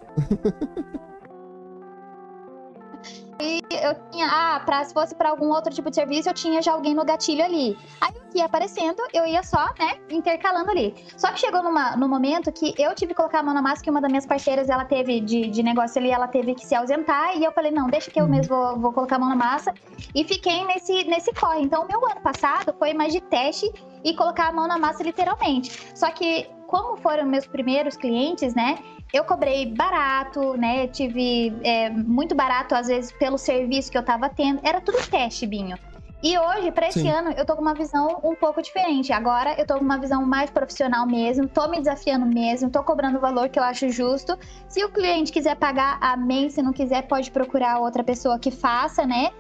Eu 3.76 3.96
tinha, 4.12 4.28
ah, 4.30 4.60
pra, 4.66 4.84
se 4.84 4.94
fosse 4.94 5.16
pra 5.16 5.30
algum 5.30 5.50
outro 5.50 5.74
tipo 5.74 5.90
de 5.90 5.96
serviço, 5.96 6.30
eu 6.30 6.34
tinha 6.34 6.62
já 6.62 6.74
alguém 6.74 6.94
no 6.94 7.06
gatilho 7.06 7.44
ali. 7.44 7.78
Aí 8.02 8.12
o 8.12 8.30
que 8.30 8.38
ia 8.40 8.46
aparecendo, 8.46 9.02
eu 9.14 9.26
ia 9.26 9.44
só, 9.44 9.66
né, 9.80 10.00
intercalando 10.10 10.72
ali. 10.72 10.94
Só 11.18 11.32
que 11.32 11.40
chegou 11.40 11.64
numa, 11.64 11.96
num 11.96 12.08
momento 12.08 12.52
que 12.52 12.74
eu 12.78 12.94
tive 12.96 13.14
que 13.14 13.16
colocar 13.16 13.40
a 13.40 13.44
mão 13.44 13.54
na 13.54 13.62
massa, 13.62 13.84
que 13.84 13.90
uma 13.90 14.02
das 14.02 14.10
minhas 14.10 14.26
parceiras, 14.26 14.70
ela 14.70 14.86
teve 14.86 15.20
de, 15.20 15.50
de 15.50 15.64
negócio 15.64 16.00
ali, 16.00 16.12
ela 16.12 16.28
teve 16.28 16.56
que 16.56 16.66
se 16.66 16.76
ausentar, 16.76 17.38
e 17.38 17.44
eu 17.44 17.52
falei, 17.52 17.72
não, 17.72 17.88
deixa 17.88 18.10
que 18.10 18.20
eu 18.20 18.28
mesmo 18.28 18.56
vou, 18.56 18.80
vou 18.80 18.94
colocar 18.94 19.16
a 19.16 19.20
mão 19.20 19.30
na 19.30 19.36
massa. 19.36 19.74
E 20.14 20.24
fiquei 20.24 20.64
nesse, 20.66 21.04
nesse 21.06 21.34
corre. 21.34 21.62
Então, 21.62 21.84
o 21.84 21.88
meu 21.88 22.06
ano 22.06 22.22
passado 22.22 22.74
foi 22.78 22.94
mais 22.94 23.14
de 23.14 23.22
teste 23.22 23.72
e 24.04 24.16
colocar 24.16 24.50
a 24.50 24.52
mão 24.52 24.68
na 24.68 24.78
massa 24.78 25.04
literalmente. 25.04 25.72
Só 25.96 26.10
que, 26.12 26.48
como 26.68 26.98
foram 26.98 27.26
meus 27.26 27.46
primeiros 27.46 27.96
clientes, 27.96 28.54
né, 28.54 28.78
eu 29.14 29.24
cobrei 29.24 29.68
barato, 29.68 30.58
né? 30.58 30.88
Tive 30.88 31.54
é, 31.64 31.88
muito 31.92 32.34
barato, 32.34 32.74
às 32.74 32.88
vezes, 32.88 33.12
pelo 33.12 33.38
serviço 33.38 33.63
que 33.92 33.98
eu 33.98 34.04
tava 34.04 34.30
tendo. 34.30 34.60
Era 34.64 34.80
tudo 34.82 34.98
teste, 35.08 35.46
Binho. 35.48 35.78
E 36.26 36.38
hoje, 36.40 36.72
pra 36.72 36.88
esse 36.88 37.02
Sim. 37.02 37.10
ano, 37.10 37.32
eu 37.32 37.46
tô 37.46 37.54
com 37.54 37.62
uma 37.62 37.74
visão 37.74 38.22
um 38.24 38.34
pouco 38.34 38.62
diferente. 38.62 39.12
Agora, 39.12 39.56
eu 39.60 39.68
tô 39.68 39.78
com 39.78 39.84
uma 39.84 39.98
visão 40.00 40.26
mais 40.26 40.50
profissional 40.50 41.06
mesmo, 41.06 41.50
tô 41.50 41.68
me 41.68 41.80
desafiando 41.80 42.26
mesmo, 42.26 42.70
tô 42.70 42.82
cobrando 42.82 43.18
o 43.18 43.20
valor 43.20 43.50
que 43.50 43.60
eu 43.60 43.64
acho 43.64 43.90
justo. 43.90 44.38
Se 44.70 44.82
o 44.86 44.90
cliente 44.90 45.34
quiser 45.34 45.58
pagar, 45.58 45.98
amém. 46.02 46.50
Se 46.50 46.62
não 46.62 46.72
quiser, 46.72 47.02
pode 47.10 47.30
procurar 47.30 47.80
outra 47.82 48.06
pessoa 48.06 48.40
que 48.40 48.52
faça, 48.52 49.06
né? 49.06 49.32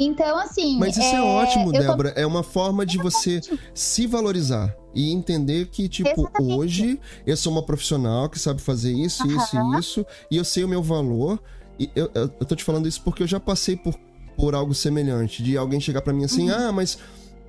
Então, 0.00 0.36
assim. 0.36 0.80
Mas 0.80 0.96
isso 0.96 1.14
é, 1.14 1.22
ótimo, 1.22 1.68
eu 1.68 1.72
tô- 1.74 1.78
Débora. 1.78 2.08
É 2.16 2.26
uma 2.26 2.42
forma 2.42 2.84
de 2.84 2.98
você 2.98 3.40
se 3.72 4.08
valorizar 4.08 4.74
e 4.92 5.12
entender 5.12 5.66
que, 5.68 5.88
tipo, 5.88 6.08
Exatamente. 6.10 6.54
hoje 6.58 7.00
eu 7.24 7.36
sou 7.36 7.52
uma 7.52 7.62
profissional 7.62 8.28
que 8.28 8.40
sabe 8.40 8.60
fazer 8.60 8.92
isso, 8.92 9.24
isso 9.28 9.56
e 9.56 9.78
isso, 9.78 10.06
e 10.28 10.36
eu 10.38 10.44
sei 10.44 10.64
o 10.64 10.68
meu 10.68 10.82
valor. 10.82 11.40
E 11.82 11.90
eu, 11.96 12.10
eu, 12.14 12.22
eu 12.40 12.46
tô 12.46 12.54
te 12.54 12.62
falando 12.64 12.86
isso 12.86 13.02
porque 13.02 13.22
eu 13.22 13.26
já 13.26 13.40
passei 13.40 13.76
por, 13.76 13.94
por 14.36 14.54
algo 14.54 14.72
semelhante, 14.74 15.42
de 15.42 15.56
alguém 15.56 15.80
chegar 15.80 16.00
pra 16.02 16.12
mim 16.12 16.24
assim, 16.24 16.50
Uhum. 16.50 16.56
ah, 16.68 16.72
mas 16.72 16.98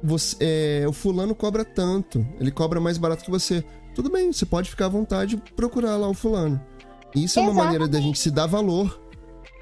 você, 0.01 0.35
é, 0.39 0.85
o 0.87 0.91
fulano 0.93 1.35
cobra 1.35 1.63
tanto, 1.63 2.25
ele 2.39 2.51
cobra 2.51 2.79
mais 2.79 2.97
barato 2.97 3.23
que 3.23 3.31
você. 3.31 3.63
Tudo 3.95 4.09
bem, 4.09 4.33
você 4.33 4.45
pode 4.45 4.69
ficar 4.69 4.87
à 4.87 4.89
vontade 4.89 5.35
e 5.35 5.51
procurar 5.53 5.95
lá 5.97 6.09
o 6.09 6.13
fulano. 6.15 6.59
Isso 7.15 7.37
é 7.37 7.41
uma 7.43 7.51
Exatamente. 7.51 7.65
maneira 7.65 7.87
da 7.87 7.99
gente 8.01 8.17
se 8.17 8.31
dar 8.31 8.47
valor. 8.47 8.99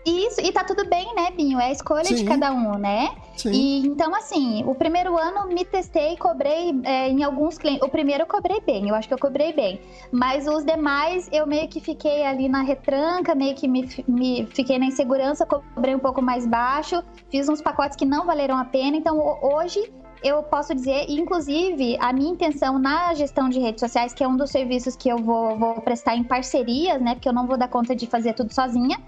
Isso, 0.05 0.41
e 0.41 0.51
tá 0.51 0.63
tudo 0.63 0.87
bem, 0.89 1.13
né, 1.15 1.29
Binho? 1.31 1.59
É 1.59 1.65
a 1.67 1.71
escolha 1.71 2.03
de 2.03 2.17
Sim. 2.17 2.25
cada 2.25 2.51
um, 2.51 2.77
né? 2.77 3.11
Sim. 3.37 3.51
E 3.51 3.85
então, 3.85 4.15
assim, 4.15 4.63
o 4.65 4.73
primeiro 4.73 5.15
ano 5.17 5.47
me 5.47 5.63
testei, 5.63 6.17
cobrei 6.17 6.73
é, 6.83 7.09
em 7.09 7.23
alguns 7.23 7.57
clientes. 7.57 7.83
O 7.87 7.89
primeiro 7.89 8.23
eu 8.23 8.27
cobrei 8.27 8.59
bem, 8.61 8.89
eu 8.89 8.95
acho 8.95 9.07
que 9.07 9.13
eu 9.13 9.19
cobrei 9.19 9.53
bem. 9.53 9.79
Mas 10.11 10.47
os 10.47 10.65
demais 10.65 11.29
eu 11.31 11.45
meio 11.45 11.67
que 11.67 11.79
fiquei 11.79 12.25
ali 12.25 12.49
na 12.49 12.61
retranca, 12.61 13.35
meio 13.35 13.55
que 13.55 13.67
me, 13.67 13.87
me 14.07 14.47
fiquei 14.47 14.79
na 14.79 14.85
insegurança, 14.85 15.45
cobrei 15.45 15.93
um 15.95 15.99
pouco 15.99 16.21
mais 16.21 16.47
baixo, 16.47 17.03
fiz 17.29 17.47
uns 17.47 17.61
pacotes 17.61 17.95
que 17.95 18.05
não 18.05 18.25
valeram 18.25 18.57
a 18.57 18.65
pena. 18.65 18.97
Então, 18.97 19.19
ho- 19.19 19.55
hoje 19.55 19.79
eu 20.23 20.43
posso 20.43 20.73
dizer, 20.75 21.05
inclusive, 21.09 21.97
a 21.99 22.13
minha 22.13 22.31
intenção 22.31 22.77
na 22.77 23.13
gestão 23.13 23.49
de 23.49 23.59
redes 23.59 23.79
sociais, 23.79 24.13
que 24.13 24.23
é 24.23 24.27
um 24.27 24.37
dos 24.37 24.51
serviços 24.51 24.95
que 24.95 25.09
eu 25.09 25.17
vou, 25.17 25.57
vou 25.57 25.81
prestar 25.81 26.15
em 26.15 26.23
parcerias, 26.23 27.01
né? 27.01 27.15
Porque 27.15 27.27
eu 27.27 27.33
não 27.33 27.47
vou 27.47 27.57
dar 27.57 27.67
conta 27.67 27.95
de 27.95 28.05
fazer 28.05 28.33
tudo 28.33 28.53
sozinha 28.53 28.99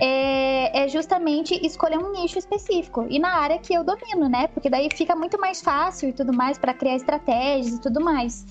é, 0.00 0.84
é 0.84 0.88
justamente 0.88 1.54
escolher 1.66 1.98
um 1.98 2.12
nicho 2.12 2.38
específico 2.38 3.06
e 3.08 3.18
na 3.18 3.30
área 3.36 3.58
que 3.58 3.72
eu 3.72 3.82
domino, 3.82 4.28
né? 4.28 4.46
Porque 4.48 4.68
daí 4.68 4.88
fica 4.94 5.16
muito 5.16 5.40
mais 5.40 5.60
fácil 5.62 6.10
e 6.10 6.12
tudo 6.12 6.32
mais 6.32 6.58
para 6.58 6.74
criar 6.74 6.96
estratégias 6.96 7.74
e 7.74 7.80
tudo 7.80 8.00
mais. 8.00 8.46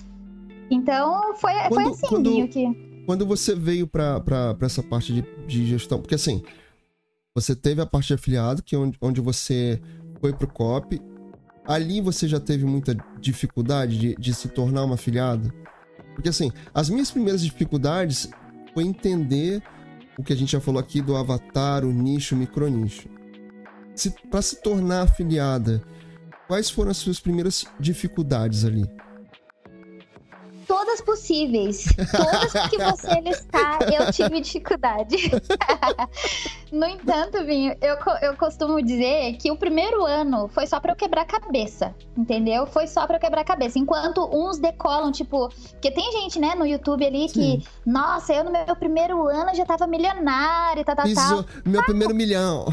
Então 0.70 1.34
foi, 1.36 1.52
foi 1.52 1.68
Quando- 1.68 1.90
assim, 1.90 2.06
quando- 2.08 2.30
Binho, 2.30 2.48
que 2.48 2.90
Quando 3.06 3.26
você 3.26 3.54
veio 3.54 3.86
pra 3.86 4.22
essa 4.62 4.82
parte 4.82 5.12
de, 5.12 5.22
de 5.46 5.66
gestão, 5.66 6.00
porque 6.00 6.14
assim, 6.14 6.42
você 7.34 7.56
teve 7.56 7.80
a 7.80 7.86
parte 7.86 8.08
de 8.08 8.14
afiliado, 8.14 8.62
que 8.62 8.74
é 8.74 8.78
onde, 8.78 8.96
onde 9.00 9.20
você 9.20 9.80
foi 10.20 10.32
pro 10.32 10.46
COP, 10.48 11.00
ali 11.70 12.00
você 12.00 12.26
já 12.26 12.40
teve 12.40 12.64
muita 12.64 12.96
dificuldade 13.20 13.96
de, 13.96 14.16
de 14.16 14.34
se 14.34 14.48
tornar 14.48 14.82
uma 14.82 14.96
afiliada? 14.96 15.54
Porque 16.16 16.28
assim, 16.28 16.50
as 16.74 16.90
minhas 16.90 17.12
primeiras 17.12 17.42
dificuldades 17.42 18.28
foi 18.74 18.82
entender 18.82 19.62
o 20.18 20.24
que 20.24 20.32
a 20.32 20.36
gente 20.36 20.50
já 20.50 20.60
falou 20.60 20.80
aqui 20.80 21.00
do 21.00 21.16
avatar, 21.16 21.84
o 21.84 21.92
nicho, 21.92 22.34
o 22.34 22.38
micronicho. 22.38 23.08
Se, 23.94 24.10
para 24.28 24.42
se 24.42 24.60
tornar 24.60 25.02
afiliada, 25.02 25.80
quais 26.48 26.68
foram 26.68 26.90
as 26.90 26.96
suas 26.96 27.20
primeiras 27.20 27.64
dificuldades 27.78 28.64
ali? 28.64 28.84
todas 30.70 31.00
possíveis, 31.00 31.84
todas 32.12 32.68
que 32.68 32.78
você 32.78 33.18
listar, 33.22 33.78
eu 33.92 34.12
tive 34.12 34.40
dificuldade. 34.40 35.16
no 36.72 36.86
entanto, 36.86 37.44
Vinho, 37.44 37.74
eu, 37.80 37.96
eu 38.22 38.36
costumo 38.36 38.80
dizer 38.82 39.36
que 39.38 39.50
o 39.50 39.56
primeiro 39.56 40.04
ano 40.04 40.48
foi 40.48 40.66
só 40.66 40.78
pra 40.80 40.92
eu 40.92 40.96
quebrar 40.96 41.22
a 41.22 41.24
cabeça, 41.24 41.94
entendeu? 42.16 42.66
Foi 42.66 42.86
só 42.86 43.06
pra 43.06 43.16
eu 43.16 43.20
quebrar 43.20 43.40
a 43.40 43.44
cabeça. 43.44 43.78
Enquanto 43.78 44.24
uns 44.32 44.58
decolam, 44.58 45.10
tipo, 45.10 45.48
porque 45.72 45.90
tem 45.90 46.12
gente, 46.12 46.38
né, 46.38 46.54
no 46.54 46.66
YouTube 46.66 47.04
ali 47.04 47.28
que, 47.28 47.62
nossa, 47.84 48.32
eu 48.32 48.44
no 48.44 48.52
meu 48.52 48.76
primeiro 48.76 49.26
ano 49.28 49.54
já 49.54 49.64
tava 49.66 49.86
milionário, 49.86 50.84
tá, 50.84 50.94
tá, 50.94 51.02
Fiz 51.02 51.14
tá. 51.14 51.36
o 51.64 51.68
meu 51.68 51.82
primeiro 51.82 52.14
milhão. 52.14 52.66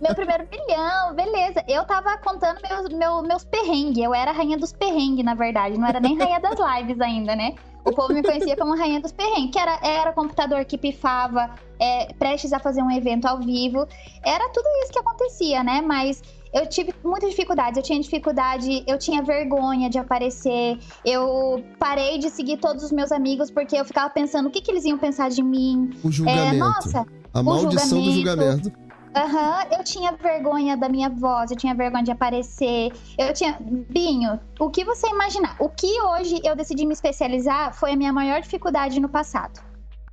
Meu 0.00 0.14
primeiro 0.14 0.46
milhão, 0.50 1.14
beleza. 1.14 1.62
Eu 1.68 1.84
tava 1.84 2.16
contando 2.18 2.58
meus, 2.62 2.88
meu- 2.88 3.22
meus 3.22 3.44
perrengues. 3.44 3.98
Eu 4.02 4.14
era 4.14 4.30
a 4.30 4.34
rainha 4.34 4.56
dos 4.56 4.72
perrengues, 4.72 5.24
na 5.24 5.34
verdade. 5.34 5.78
Não 5.78 5.86
era 5.86 6.00
nem 6.00 6.16
rainha 6.18 6.40
das 6.40 6.58
lives 6.58 7.00
ainda, 7.00 7.36
né? 7.36 7.54
O 7.88 7.94
povo 7.94 8.12
me 8.12 8.22
conhecia 8.22 8.56
como 8.56 8.76
rainha 8.76 9.00
dos 9.00 9.12
perrengues, 9.12 9.50
que 9.50 9.58
era, 9.58 9.78
era 9.82 10.12
computador 10.12 10.64
que 10.64 10.76
pifava, 10.76 11.50
é, 11.78 12.12
prestes 12.14 12.52
a 12.52 12.58
fazer 12.58 12.82
um 12.82 12.90
evento 12.90 13.26
ao 13.26 13.38
vivo. 13.38 13.86
Era 14.24 14.48
tudo 14.50 14.66
isso 14.82 14.92
que 14.92 14.98
acontecia, 14.98 15.62
né? 15.62 15.80
Mas 15.80 16.22
eu 16.52 16.66
tive 16.66 16.94
muitas 17.04 17.30
dificuldades. 17.30 17.76
Eu 17.76 17.82
tinha 17.82 18.00
dificuldade, 18.00 18.84
eu 18.86 18.98
tinha 18.98 19.22
vergonha 19.22 19.88
de 19.88 19.98
aparecer. 19.98 20.78
Eu 21.04 21.62
parei 21.78 22.18
de 22.18 22.30
seguir 22.30 22.58
todos 22.58 22.82
os 22.84 22.92
meus 22.92 23.12
amigos 23.12 23.50
porque 23.50 23.76
eu 23.76 23.84
ficava 23.84 24.10
pensando 24.10 24.48
o 24.48 24.50
que, 24.50 24.60
que 24.60 24.70
eles 24.70 24.84
iam 24.84 24.98
pensar 24.98 25.30
de 25.30 25.42
mim. 25.42 25.90
O 26.02 26.10
julgamento. 26.10 26.54
É, 26.54 26.58
nossa, 26.58 27.06
a 27.32 27.42
maldição 27.42 28.02
julgamento. 28.02 28.62
do 28.62 28.70
julgamento. 28.70 28.87
Aham, 29.14 29.64
uhum, 29.64 29.78
eu 29.78 29.84
tinha 29.84 30.12
vergonha 30.12 30.76
da 30.76 30.88
minha 30.88 31.08
voz, 31.08 31.50
eu 31.50 31.56
tinha 31.56 31.74
vergonha 31.74 32.04
de 32.04 32.10
aparecer, 32.10 32.92
eu 33.16 33.32
tinha. 33.32 33.58
Binho, 33.60 34.38
o 34.58 34.70
que 34.70 34.84
você 34.84 35.08
imaginar? 35.08 35.56
O 35.58 35.68
que 35.68 36.00
hoje 36.02 36.40
eu 36.44 36.54
decidi 36.54 36.84
me 36.84 36.92
especializar 36.92 37.74
foi 37.74 37.92
a 37.92 37.96
minha 37.96 38.12
maior 38.12 38.40
dificuldade 38.40 39.00
no 39.00 39.08
passado. 39.08 39.60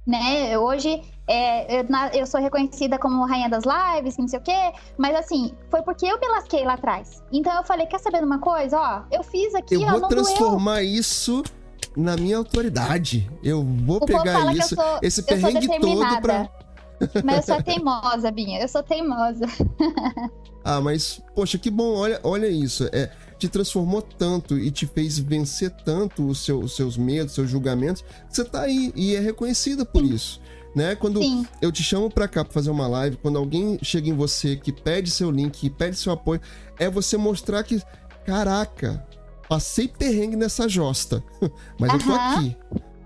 Né? 0.05 0.55
Hoje 0.57 1.01
é, 1.27 1.79
eu, 1.79 1.85
eu, 2.13 2.27
sou 2.27 2.39
reconhecida 2.39 2.99
como 2.99 3.25
rainha 3.25 3.49
das 3.49 3.63
lives, 3.65 4.17
não 4.17 4.27
sei 4.27 4.37
o 4.37 4.41
quê, 4.41 4.71
mas 4.97 5.15
assim, 5.15 5.51
foi 5.71 5.81
porque 5.81 6.05
eu 6.05 6.19
me 6.19 6.27
lasquei 6.27 6.63
lá 6.63 6.73
atrás. 6.73 7.23
Então 7.31 7.51
eu 7.55 7.63
falei: 7.63 7.87
quer 7.87 7.99
saber 7.99 8.19
de 8.19 8.25
uma 8.25 8.39
coisa? 8.39 8.79
Ó, 8.79 9.01
eu 9.11 9.23
fiz 9.23 9.55
aqui, 9.55 9.75
eu 9.75 9.81
ó, 9.81 9.99
vou 9.99 10.07
transformar 10.07 10.75
doeu. 10.75 10.85
isso 10.85 11.43
na 11.97 12.15
minha 12.15 12.37
autoridade. 12.37 13.29
Eu 13.43 13.63
vou 13.63 13.97
o 13.97 14.05
pegar 14.05 14.53
isso, 14.53 14.75
sou, 14.75 14.99
esse 15.01 15.23
perrengue 15.23 15.67
todo 15.79 16.21
pra 16.21 16.49
mas 17.23 17.47
eu 17.47 17.55
sou 17.55 17.63
teimosa, 17.63 18.31
Binha. 18.31 18.61
Eu 18.61 18.67
sou 18.67 18.83
teimosa. 18.83 19.45
ah, 20.63 20.81
mas, 20.81 21.21
poxa, 21.33 21.57
que 21.57 21.69
bom. 21.69 21.95
Olha, 21.95 22.19
olha 22.23 22.47
isso. 22.47 22.89
É, 22.91 23.11
te 23.37 23.47
transformou 23.47 24.01
tanto 24.01 24.57
e 24.57 24.71
te 24.71 24.85
fez 24.85 25.19
vencer 25.19 25.71
tanto 25.71 26.27
os, 26.27 26.39
seu, 26.39 26.67
seus 26.67 26.97
medos, 26.97 27.33
seus 27.33 27.49
julgamentos. 27.49 28.03
Você 28.29 28.43
tá 28.43 28.61
aí 28.61 28.91
e 28.95 29.15
é 29.15 29.19
reconhecida 29.19 29.85
por 29.85 30.01
Sim. 30.01 30.13
isso. 30.13 30.41
Né? 30.75 30.93
Quando 30.93 31.21
Sim. 31.21 31.45
eu 31.61 31.71
te 31.71 31.81
chamo 31.81 32.09
pra 32.09 32.27
cá 32.27 32.43
pra 32.43 32.53
fazer 32.53 32.69
uma 32.69 32.87
live, 32.87 33.17
quando 33.17 33.37
alguém 33.37 33.79
chega 33.81 34.09
em 34.09 34.13
você 34.13 34.57
que 34.57 34.73
pede 34.73 35.09
seu 35.09 35.31
link, 35.31 35.57
que 35.57 35.69
pede 35.69 35.95
seu 35.95 36.11
apoio, 36.11 36.41
é 36.77 36.89
você 36.89 37.15
mostrar 37.15 37.63
que, 37.63 37.81
caraca, 38.25 39.05
passei 39.47 39.87
perrengue 39.87 40.35
nessa 40.35 40.67
josta, 40.67 41.23
mas 41.79 41.93
eu 41.93 41.99
tô 41.99 42.13
aqui, 42.13 42.57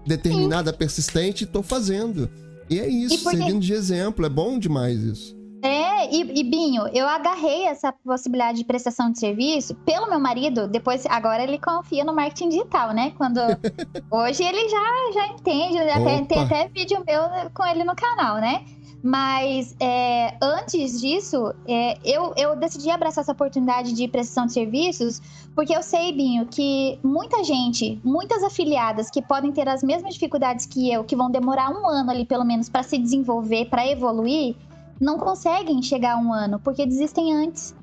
determinada, 0.04 0.72
Sim. 0.72 0.78
persistente 0.78 1.46
tô 1.46 1.62
fazendo. 1.62 2.28
E 2.70 2.80
é 2.80 2.88
isso, 2.88 3.24
porque... 3.24 3.38
servindo 3.38 3.60
de 3.60 3.74
exemplo. 3.74 4.26
É 4.26 4.30
bom 4.30 4.60
demais 4.60 5.02
isso. 5.02 5.40
É, 5.62 6.16
e, 6.16 6.40
e, 6.40 6.44
Binho, 6.44 6.88
eu 6.94 7.06
agarrei 7.06 7.66
essa 7.66 7.92
possibilidade 7.92 8.60
de 8.60 8.64
prestação 8.64 9.12
de 9.12 9.20
serviço 9.20 9.76
pelo 9.86 10.10
meu 10.10 10.20
marido, 10.20 10.70
depois, 10.70 11.06
agora 11.08 11.44
ele 11.44 11.58
confia 11.58 12.06
no 12.06 12.14
marketing 12.14 12.50
digital, 12.50 12.94
né? 12.94 13.12
Quando 13.18 13.40
hoje 14.10 14.44
ele 14.44 14.70
já, 14.70 15.12
já 15.14 15.28
entende, 15.28 15.74
já 15.74 16.02
tem, 16.02 16.26
tem, 16.26 16.40
até 16.40 16.68
vídeo 16.70 17.04
meu 17.06 17.22
com 17.54 17.66
ele 17.66 17.84
no 17.84 17.94
canal, 17.94 18.38
né? 18.38 18.64
Mas 19.02 19.76
é, 19.80 20.36
antes 20.42 21.00
disso, 21.00 21.54
é, 21.66 21.98
eu, 22.04 22.34
eu 22.36 22.56
decidi 22.56 22.90
abraçar 22.90 23.22
essa 23.22 23.32
oportunidade 23.32 23.94
de 23.94 24.08
prestação 24.08 24.46
de 24.46 24.54
serviços, 24.54 25.22
porque 25.56 25.74
eu 25.74 25.82
sei, 25.82 26.12
Binho, 26.12 26.46
que 26.46 27.00
muita 27.02 27.44
gente, 27.44 28.00
muitas 28.04 28.44
afiliadas 28.44 29.10
que 29.10 29.22
podem 29.22 29.52
ter 29.54 29.70
as 29.70 29.82
mesmas 29.82 30.14
dificuldades 30.14 30.66
que 30.66 30.92
eu, 30.92 31.04
que 31.04 31.16
vão 31.16 31.32
demorar 31.32 31.72
um 31.72 31.88
ano 31.88 32.12
ali 32.12 32.26
pelo 32.26 32.44
menos 32.44 32.68
para 32.68 32.84
se 32.84 32.98
desenvolver, 32.98 33.66
para 33.66 33.88
evoluir, 33.88 34.56
não 35.00 35.18
conseguem 35.18 35.82
chegar 35.82 36.16
a 36.16 36.18
um 36.18 36.34
ano, 36.34 36.60
porque 36.60 36.86
desistem 36.86 37.34
antes. 37.34 37.74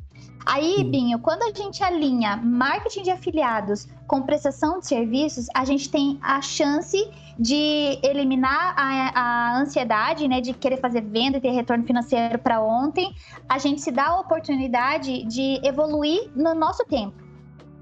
Aí, 0.46 0.84
Binho, 0.84 1.18
quando 1.18 1.42
a 1.42 1.52
gente 1.52 1.82
alinha 1.82 2.36
marketing 2.36 3.02
de 3.02 3.10
afiliados 3.10 3.88
com 4.06 4.22
prestação 4.22 4.78
de 4.78 4.86
serviços, 4.86 5.48
a 5.52 5.64
gente 5.64 5.90
tem 5.90 6.20
a 6.22 6.40
chance 6.40 6.96
de 7.36 7.98
eliminar 8.00 8.72
a, 8.76 9.20
a 9.20 9.60
ansiedade, 9.60 10.28
né, 10.28 10.40
de 10.40 10.54
querer 10.54 10.76
fazer 10.76 11.00
venda 11.02 11.38
e 11.38 11.40
ter 11.40 11.50
retorno 11.50 11.84
financeiro 11.84 12.38
para 12.38 12.62
ontem. 12.62 13.12
A 13.48 13.58
gente 13.58 13.80
se 13.80 13.90
dá 13.90 14.06
a 14.06 14.20
oportunidade 14.20 15.24
de 15.24 15.60
evoluir 15.64 16.30
no 16.36 16.54
nosso 16.54 16.84
tempo 16.84 17.26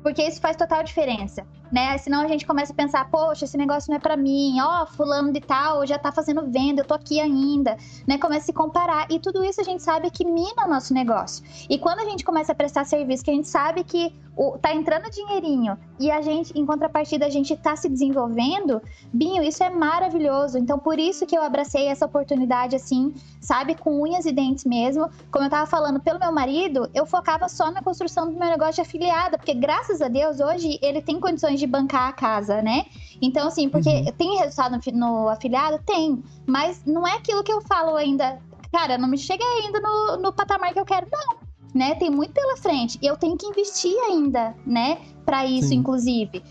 porque 0.05 0.23
isso 0.23 0.39
faz 0.39 0.55
total 0.55 0.85
diferença, 0.85 1.47
né? 1.75 1.99
Senão 1.99 2.21
a 2.21 2.29
gente 2.29 2.47
começa 2.47 2.73
a 2.73 2.77
pensar, 2.77 3.11
poxa, 3.11 3.47
esse 3.47 3.59
negócio 3.59 3.91
não 3.91 3.97
é 3.97 3.99
para 3.99 4.17
mim, 4.17 4.61
ó, 4.61 4.85
oh, 4.85 4.87
fulano 4.87 5.33
de 5.33 5.41
tal 5.41 5.85
já 5.85 5.99
tá 5.99 6.13
fazendo 6.13 6.49
venda, 6.49 6.83
eu 6.83 6.85
tô 6.85 6.95
aqui 6.95 7.19
ainda, 7.21 7.77
né? 8.07 8.17
Começa 8.17 8.43
a 8.43 8.47
se 8.47 8.53
comparar 8.53 9.09
e 9.11 9.19
tudo 9.19 9.43
isso 9.43 9.61
a 9.61 9.65
gente 9.65 9.83
sabe 9.83 10.09
que 10.09 10.25
mina 10.25 10.67
o 10.67 10.69
nosso 10.69 10.95
negócio. 10.95 11.45
E 11.69 11.77
quando 11.77 11.99
a 11.99 12.05
gente 12.05 12.25
começa 12.25 12.53
a 12.53 12.55
prestar 12.55 12.85
serviço, 12.85 13.25
que 13.25 13.31
a 13.33 13.35
gente 13.35 13.49
sabe 13.49 13.83
que 13.83 14.15
o, 14.37 14.59
tá 14.59 14.75
entrando 14.75 15.11
dinheirinho 15.11 15.79
e 15.99 16.11
a 16.11 16.21
gente, 16.21 16.57
em 16.59 16.67
contrapartida, 16.67 17.25
a 17.27 17.31
gente 17.31 17.57
tá 17.57 17.77
se 17.77 17.89
desenvolvendo, 17.89 18.83
Binho, 19.13 19.43
isso 19.43 19.63
é 19.63 19.71
maravilhoso. 19.71 20.59
Então, 20.59 20.79
por 20.79 20.99
isso 20.99 21.25
que 21.27 21.37
eu 21.37 21.43
abracei 21.43 21.87
essa 21.87 22.07
oportunidade 22.07 22.75
assim, 22.75 23.15
sabe, 23.41 23.75
com 23.75 24.03
unhas 24.03 24.27
e 24.27 24.33
dentes 24.33 24.65
mesmo. 24.65 25.09
Como 25.31 25.45
eu 25.45 25.51
tava 25.51 25.67
falando, 25.67 26.01
pelo 26.01 26.19
meu 26.19 26.33
marido, 26.33 26.91
eu 26.93 27.07
focava 27.07 27.49
só 27.49 27.71
na 27.71 27.83
construção 27.83 28.27
do 28.27 28.39
meu 28.39 28.49
negócio 28.49 28.75
de 28.75 28.81
afiliada, 28.81 29.39
porque 29.39 29.55
graças 29.55 30.03
a 30.03 30.09
Deus, 30.09 30.41
hoje 30.41 30.79
ele 30.83 31.01
tem 31.01 31.21
condições 31.21 31.61
de 31.61 31.64
bancar 31.67 32.09
a 32.09 32.13
casa, 32.13 32.63
né? 32.63 32.87
Então, 33.21 33.49
assim, 33.49 33.69
porque 33.69 33.89
uhum. 33.89 34.13
tem 34.17 34.39
resultado 34.39 34.79
no, 34.93 35.01
no 35.01 35.29
afiliado? 35.29 35.81
Tem. 35.85 36.23
Mas 36.47 36.85
não 36.85 37.07
é 37.07 37.17
aquilo 37.17 37.43
que 37.43 37.53
eu 37.53 37.61
falo 37.63 37.97
ainda. 37.97 38.41
Cara, 38.73 38.99
não 38.99 39.09
me 39.09 39.17
cheguei 39.17 39.47
ainda 39.47 39.81
no, 39.81 40.17
no 40.17 40.33
patamar 40.33 40.73
que 40.73 40.81
eu 40.81 40.85
quero, 40.85 41.07
não 41.11 41.45
né? 41.75 41.95
Tem 41.97 42.09
muito 42.09 42.33
pela 42.33 42.57
frente. 42.57 42.99
Eu 43.03 43.17
tenho 43.17 43.37
que 43.37 43.47
investir 43.47 43.95
ainda, 44.09 44.55
né? 44.65 44.99
Para 45.25 45.45
isso, 45.45 45.69
Sim. 45.69 45.77
inclusive. 45.77 46.43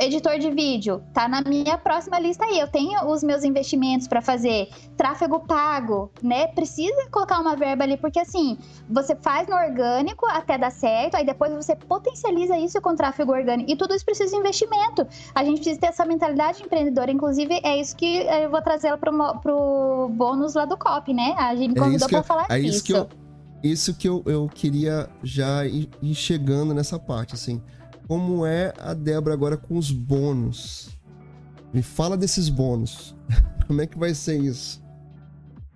Editor 0.00 0.38
de 0.38 0.50
vídeo, 0.50 1.02
tá 1.12 1.26
na 1.26 1.42
minha 1.42 1.76
próxima 1.76 2.20
lista 2.20 2.44
aí. 2.44 2.60
Eu 2.60 2.68
tenho 2.68 3.10
os 3.10 3.22
meus 3.22 3.42
investimentos 3.42 4.06
para 4.06 4.22
fazer 4.22 4.68
tráfego 4.96 5.40
pago, 5.40 6.10
né? 6.22 6.46
Precisa 6.48 7.08
colocar 7.10 7.40
uma 7.40 7.56
verba 7.56 7.82
ali, 7.82 7.96
porque 7.96 8.20
assim, 8.20 8.56
você 8.88 9.16
faz 9.16 9.48
no 9.48 9.56
orgânico 9.56 10.24
até 10.26 10.56
dar 10.56 10.70
certo, 10.70 11.16
aí 11.16 11.26
depois 11.26 11.52
você 11.52 11.74
potencializa 11.74 12.56
isso 12.56 12.80
com 12.80 12.94
tráfego 12.94 13.32
orgânico. 13.32 13.70
E 13.70 13.76
tudo 13.76 13.92
isso 13.92 14.04
precisa 14.04 14.30
de 14.30 14.36
investimento. 14.36 15.04
A 15.34 15.42
gente 15.42 15.56
precisa 15.56 15.80
ter 15.80 15.88
essa 15.88 16.04
mentalidade 16.04 16.62
empreendedora. 16.62 17.10
Inclusive, 17.10 17.60
é 17.64 17.80
isso 17.80 17.96
que 17.96 18.18
eu 18.18 18.50
vou 18.50 18.62
trazer 18.62 18.88
ela 18.88 18.98
pro, 18.98 19.12
pro 19.40 20.10
bônus 20.12 20.54
lá 20.54 20.64
do 20.64 20.76
COP, 20.76 21.12
né? 21.12 21.34
A 21.36 21.56
gente 21.56 21.72
me 21.72 21.80
é 21.80 21.82
convidou 21.82 22.06
é 22.06 22.10
para 22.10 22.22
falar 22.22 22.46
é 22.48 22.60
isso. 22.60 22.68
Isso 22.76 22.84
que 22.84 22.92
eu 22.92 23.08
isso 23.62 23.94
que 23.94 24.08
eu, 24.08 24.22
eu 24.24 24.48
queria 24.48 25.08
já 25.22 25.66
ir, 25.66 25.90
ir 26.00 26.14
chegando 26.14 26.72
nessa 26.72 26.98
parte, 26.98 27.34
assim. 27.34 27.60
Como 28.08 28.46
é 28.46 28.72
a 28.78 28.94
Débora 28.94 29.34
agora 29.34 29.58
com 29.58 29.76
os 29.76 29.90
bônus? 29.90 30.88
Me 31.74 31.82
fala 31.82 32.16
desses 32.16 32.48
bônus. 32.48 33.14
Como 33.68 33.82
é 33.82 33.86
que 33.86 33.98
vai 33.98 34.14
ser 34.14 34.40
isso? 34.40 34.82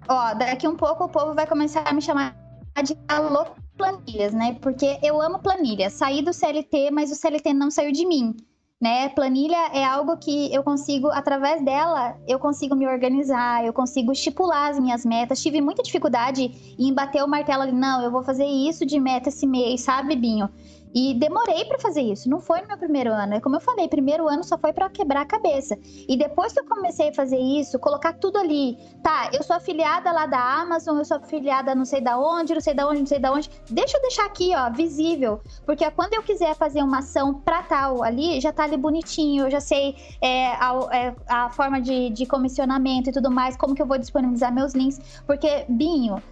Ó, 0.09 0.33
daqui 0.33 0.67
um 0.67 0.75
pouco 0.75 1.05
o 1.05 1.09
povo 1.11 1.35
vai 1.35 1.47
começar 1.47 1.87
a 1.87 1.93
me 1.93 2.01
chamar 2.01 2.35
de 2.83 2.97
alô 3.07 3.45
planilhas, 3.77 4.33
né? 4.33 4.57
Porque 4.63 4.99
eu 5.03 5.21
amo 5.21 5.41
planilha. 5.41 5.91
Saí 5.91 6.23
do 6.23 6.33
CLT, 6.33 6.91
mas 6.91 7.13
o 7.13 7.15
CLT 7.15 7.53
não 7.53 7.71
saiu 7.71 7.93
de 7.93 8.07
mim 8.07 8.35
né? 8.83 9.09
Planilha 9.11 9.69
é 9.73 9.85
algo 9.85 10.17
que 10.17 10.53
eu 10.53 10.65
consigo, 10.65 11.07
através 11.07 11.65
dela, 11.65 12.17
eu 12.27 12.37
consigo 12.37 12.75
me 12.75 12.85
organizar, 12.85 13.65
eu 13.65 13.73
consigo 13.73 14.11
estipular 14.11 14.73
as 14.73 14.81
minhas 14.81 15.07
metas. 15.07 15.41
Tive 15.41 15.61
muita 15.61 15.85
dificuldade 15.85 16.75
em 16.77 16.93
bater 16.93 17.23
o 17.23 17.29
martelo 17.29 17.63
ali, 17.63 17.71
não, 17.71 18.03
eu 18.03 18.11
vou 18.11 18.25
fazer 18.25 18.45
isso 18.45 18.85
de 18.85 18.99
meta 18.99 19.29
esse 19.29 19.47
mês, 19.47 19.83
sabe, 19.83 20.17
Binho? 20.17 20.51
E 20.95 21.15
demorei 21.15 21.65
para 21.65 21.79
fazer 21.79 22.03
isso. 22.03 22.29
Não 22.29 22.41
foi 22.41 22.61
no 22.61 22.69
meu 22.69 22.79
primeiro 22.79 23.13
ano. 23.13 23.35
É 23.35 23.41
como 23.41 23.57
eu 23.57 23.61
falei, 23.61 23.89
primeiro 23.89 24.29
ano 24.29 24.45
só 24.45 24.59
foi 24.59 24.73
para 24.73 24.89
quebrar 24.91 25.23
a 25.23 25.27
cabeça. 25.27 25.79
E 26.09 26.17
depois 26.17 26.53
que 26.53 26.61
eu 26.61 26.65
comecei 26.65 27.09
a 27.09 27.15
fazer 27.15 27.39
isso, 27.39 27.79
colocar 27.79 28.13
tudo 28.15 28.39
ali, 28.39 28.77
tá? 29.03 29.31
Eu 29.33 29.43
sou 29.43 29.57
afiliada 29.57 30.13
lá 30.13 30.27
da 30.27 30.39
Amazon, 30.39 30.99
eu 30.99 31.05
sou 31.05 31.17
afiliada 31.17 31.75
não 31.75 31.85
sei 31.85 32.01
da 32.01 32.19
onde, 32.19 32.55
não 32.55 32.61
sei 32.61 32.75
da 32.75 32.87
onde, 32.87 33.01
não 33.01 33.07
sei 33.07 33.19
da 33.19 33.33
onde. 33.33 33.51
Deixa 33.71 33.97
eu 33.97 34.03
deixar 34.03 34.27
aqui, 34.27 34.53
ó, 34.55 34.71
visível, 34.71 35.41
porque 35.65 35.89
quando 35.93 36.15
eu 36.15 36.23
quiser 36.23 36.55
fazer 36.55 36.83
uma 36.83 36.99
ação 36.99 37.35
para 37.35 37.63
tal 37.63 38.03
ali, 38.03 38.41
já 38.41 38.53
tá 38.53 38.65
ali 38.65 38.77
bonitinho. 38.77 39.45
Eu 39.45 39.51
já 39.51 39.61
sei 39.61 39.97
é, 40.21 40.49
a, 40.53 40.73
é, 40.93 41.15
a, 41.29 41.51
forma 41.51 41.81
de, 41.81 42.11
de 42.11 42.27
comissionamento 42.27 43.11
e 43.11 43.13
tudo 43.13 43.31
mais, 43.31 43.57
como 43.57 43.75
que 43.75 43.83
eu 43.83 43.87
vou 43.87 43.99
disponibilizar 43.99 44.53
meus 44.53 44.75
links, 44.75 45.23
porque 45.27 45.65
Binho 45.69 46.23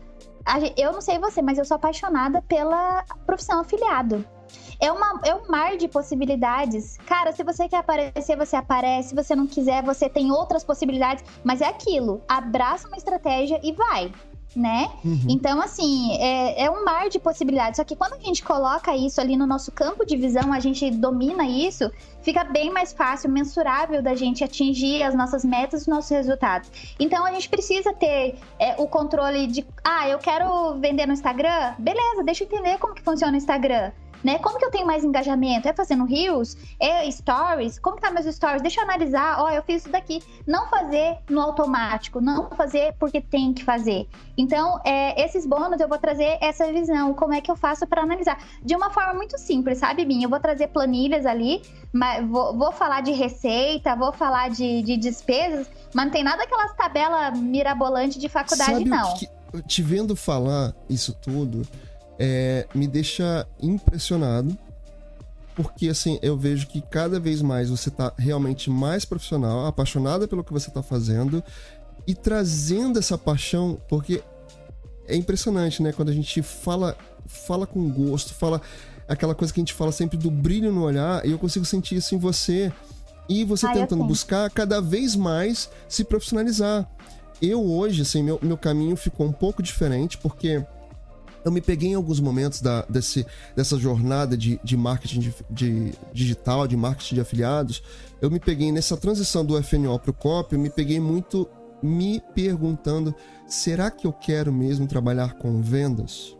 eu 0.76 0.92
não 0.92 1.00
sei 1.00 1.18
você, 1.18 1.42
mas 1.42 1.58
eu 1.58 1.64
sou 1.64 1.76
apaixonada 1.76 2.42
pela 2.42 3.04
profissão 3.26 3.60
afiliado. 3.60 4.24
É, 4.80 4.90
uma, 4.90 5.20
é 5.24 5.34
um 5.34 5.48
mar 5.48 5.76
de 5.76 5.86
possibilidades. 5.88 6.96
Cara, 7.06 7.32
se 7.32 7.42
você 7.44 7.68
quer 7.68 7.78
aparecer, 7.78 8.36
você 8.36 8.56
aparece. 8.56 9.10
Se 9.10 9.14
você 9.14 9.36
não 9.36 9.46
quiser, 9.46 9.82
você 9.82 10.08
tem 10.08 10.32
outras 10.32 10.64
possibilidades. 10.64 11.24
Mas 11.44 11.60
é 11.60 11.66
aquilo. 11.66 12.22
Abraça 12.28 12.88
uma 12.88 12.96
estratégia 12.96 13.60
e 13.62 13.72
vai 13.72 14.12
né? 14.56 14.90
Uhum. 15.04 15.26
Então, 15.28 15.60
assim, 15.60 16.16
é, 16.16 16.64
é, 16.64 16.70
um 16.70 16.84
mar 16.84 17.08
de 17.08 17.18
possibilidades. 17.18 17.76
Só 17.76 17.84
que 17.84 17.94
quando 17.94 18.14
a 18.14 18.18
gente 18.18 18.42
coloca 18.42 18.94
isso 18.96 19.20
ali 19.20 19.36
no 19.36 19.46
nosso 19.46 19.70
campo 19.70 20.04
de 20.04 20.16
visão, 20.16 20.52
a 20.52 20.60
gente 20.60 20.90
domina 20.90 21.46
isso, 21.46 21.90
fica 22.22 22.44
bem 22.44 22.70
mais 22.70 22.92
fácil, 22.92 23.30
mensurável 23.30 24.02
da 24.02 24.14
gente 24.14 24.42
atingir 24.42 25.02
as 25.02 25.14
nossas 25.14 25.44
metas 25.44 25.80
e 25.80 25.82
os 25.82 25.88
nossos 25.88 26.10
resultados. 26.10 26.70
Então, 26.98 27.24
a 27.24 27.32
gente 27.32 27.48
precisa 27.48 27.92
ter 27.92 28.36
é, 28.58 28.74
o 28.78 28.86
controle 28.86 29.46
de, 29.46 29.66
ah, 29.84 30.08
eu 30.08 30.18
quero 30.18 30.74
vender 30.78 31.06
no 31.06 31.12
Instagram? 31.12 31.74
Beleza, 31.78 32.24
deixa 32.24 32.44
eu 32.44 32.48
entender 32.48 32.78
como 32.78 32.94
que 32.94 33.02
funciona 33.02 33.32
o 33.32 33.36
Instagram 33.36 33.92
né? 34.22 34.38
Como 34.38 34.58
que 34.58 34.64
eu 34.64 34.70
tenho 34.70 34.86
mais 34.86 35.04
engajamento? 35.04 35.68
É 35.68 35.72
fazendo 35.72 36.04
reels? 36.04 36.56
É 36.78 37.10
stories? 37.10 37.78
Como 37.78 37.96
que 37.96 38.02
tá 38.02 38.10
meus 38.10 38.26
stories? 38.26 38.62
Deixa 38.62 38.80
eu 38.80 38.84
analisar, 38.84 39.40
ó, 39.40 39.50
eu 39.50 39.62
fiz 39.62 39.82
isso 39.82 39.90
daqui. 39.90 40.22
Não 40.46 40.68
fazer 40.68 41.18
no 41.28 41.40
automático, 41.40 42.20
não 42.20 42.48
fazer 42.50 42.94
porque 42.98 43.20
tem 43.20 43.52
que 43.52 43.64
fazer. 43.64 44.08
Então, 44.36 44.80
é, 44.84 45.24
esses 45.24 45.46
bônus 45.46 45.80
eu 45.80 45.88
vou 45.88 45.98
trazer 45.98 46.38
essa 46.40 46.70
visão, 46.72 47.14
como 47.14 47.34
é 47.34 47.40
que 47.40 47.50
eu 47.50 47.56
faço 47.56 47.86
para 47.86 48.02
analisar. 48.02 48.38
De 48.62 48.74
uma 48.74 48.90
forma 48.90 49.14
muito 49.14 49.38
simples, 49.38 49.78
sabe, 49.78 50.04
Binha? 50.04 50.26
Eu 50.26 50.30
vou 50.30 50.40
trazer 50.40 50.68
planilhas 50.68 51.26
ali, 51.26 51.62
mas 51.92 52.26
vou, 52.26 52.56
vou 52.56 52.72
falar 52.72 53.02
de 53.02 53.12
receita, 53.12 53.94
vou 53.96 54.12
falar 54.12 54.50
de, 54.50 54.82
de 54.82 54.96
despesas, 54.96 55.70
mas 55.94 56.06
não 56.06 56.12
tem 56.12 56.24
nada 56.24 56.42
aquelas 56.42 56.74
tabelas 56.74 57.38
mirabolantes 57.38 58.18
de 58.18 58.28
faculdade, 58.28 58.72
Sabe 58.72 58.84
não. 58.84 59.14
Que, 59.14 59.28
te 59.66 59.82
vendo 59.82 60.14
falar 60.14 60.72
isso 60.88 61.12
tudo, 61.14 61.66
é, 62.20 62.66
me 62.74 62.86
deixa 62.86 63.46
impressionado. 63.58 64.56
Porque 65.56 65.88
assim, 65.88 66.18
eu 66.22 66.36
vejo 66.36 66.66
que 66.66 66.82
cada 66.82 67.18
vez 67.18 67.40
mais 67.40 67.70
você 67.70 67.90
tá 67.90 68.12
realmente 68.18 68.70
mais 68.70 69.04
profissional, 69.04 69.66
apaixonada 69.66 70.28
pelo 70.28 70.44
que 70.44 70.52
você 70.52 70.70
tá 70.70 70.82
fazendo 70.82 71.42
e 72.06 72.14
trazendo 72.14 72.98
essa 72.98 73.18
paixão, 73.18 73.80
porque 73.88 74.22
é 75.08 75.16
impressionante, 75.16 75.82
né? 75.82 75.92
Quando 75.92 76.10
a 76.10 76.14
gente 76.14 76.40
fala, 76.42 76.96
fala 77.26 77.66
com 77.66 77.90
gosto, 77.90 78.32
fala 78.32 78.60
aquela 79.08 79.34
coisa 79.34 79.52
que 79.52 79.60
a 79.60 79.62
gente 79.62 79.74
fala 79.74 79.90
sempre 79.90 80.16
do 80.16 80.30
brilho 80.30 80.72
no 80.72 80.82
olhar, 80.82 81.26
e 81.26 81.32
eu 81.32 81.38
consigo 81.38 81.64
sentir 81.64 81.96
isso 81.96 82.14
em 82.14 82.18
você. 82.18 82.72
E 83.28 83.44
você 83.44 83.66
Ai, 83.66 83.74
tentando 83.74 84.04
buscar 84.04 84.50
cada 84.50 84.80
vez 84.80 85.14
mais 85.14 85.70
se 85.88 86.04
profissionalizar. 86.04 86.88
Eu 87.40 87.64
hoje, 87.64 88.02
assim, 88.02 88.22
meu, 88.22 88.38
meu 88.42 88.56
caminho 88.56 88.96
ficou 88.96 89.26
um 89.26 89.32
pouco 89.32 89.62
diferente, 89.62 90.18
porque 90.18 90.64
eu 91.44 91.50
me 91.50 91.60
peguei 91.60 91.90
em 91.90 91.94
alguns 91.94 92.20
momentos 92.20 92.60
da, 92.60 92.82
desse, 92.82 93.26
dessa 93.56 93.78
jornada 93.78 94.36
de, 94.36 94.60
de 94.62 94.76
marketing 94.76 95.20
de, 95.20 95.34
de, 95.50 95.92
digital, 96.12 96.66
de 96.66 96.76
marketing 96.76 97.16
de 97.16 97.20
afiliados. 97.20 97.82
Eu 98.20 98.30
me 98.30 98.38
peguei 98.38 98.70
nessa 98.70 98.96
transição 98.96 99.44
do 99.44 99.60
FNO 99.62 99.98
para 99.98 100.10
o 100.10 100.14
COP, 100.14 100.54
eu 100.54 100.58
me 100.58 100.70
peguei 100.70 101.00
muito 101.00 101.48
me 101.82 102.22
perguntando: 102.34 103.14
será 103.46 103.90
que 103.90 104.06
eu 104.06 104.12
quero 104.12 104.52
mesmo 104.52 104.86
trabalhar 104.86 105.34
com 105.34 105.60
vendas? 105.60 106.36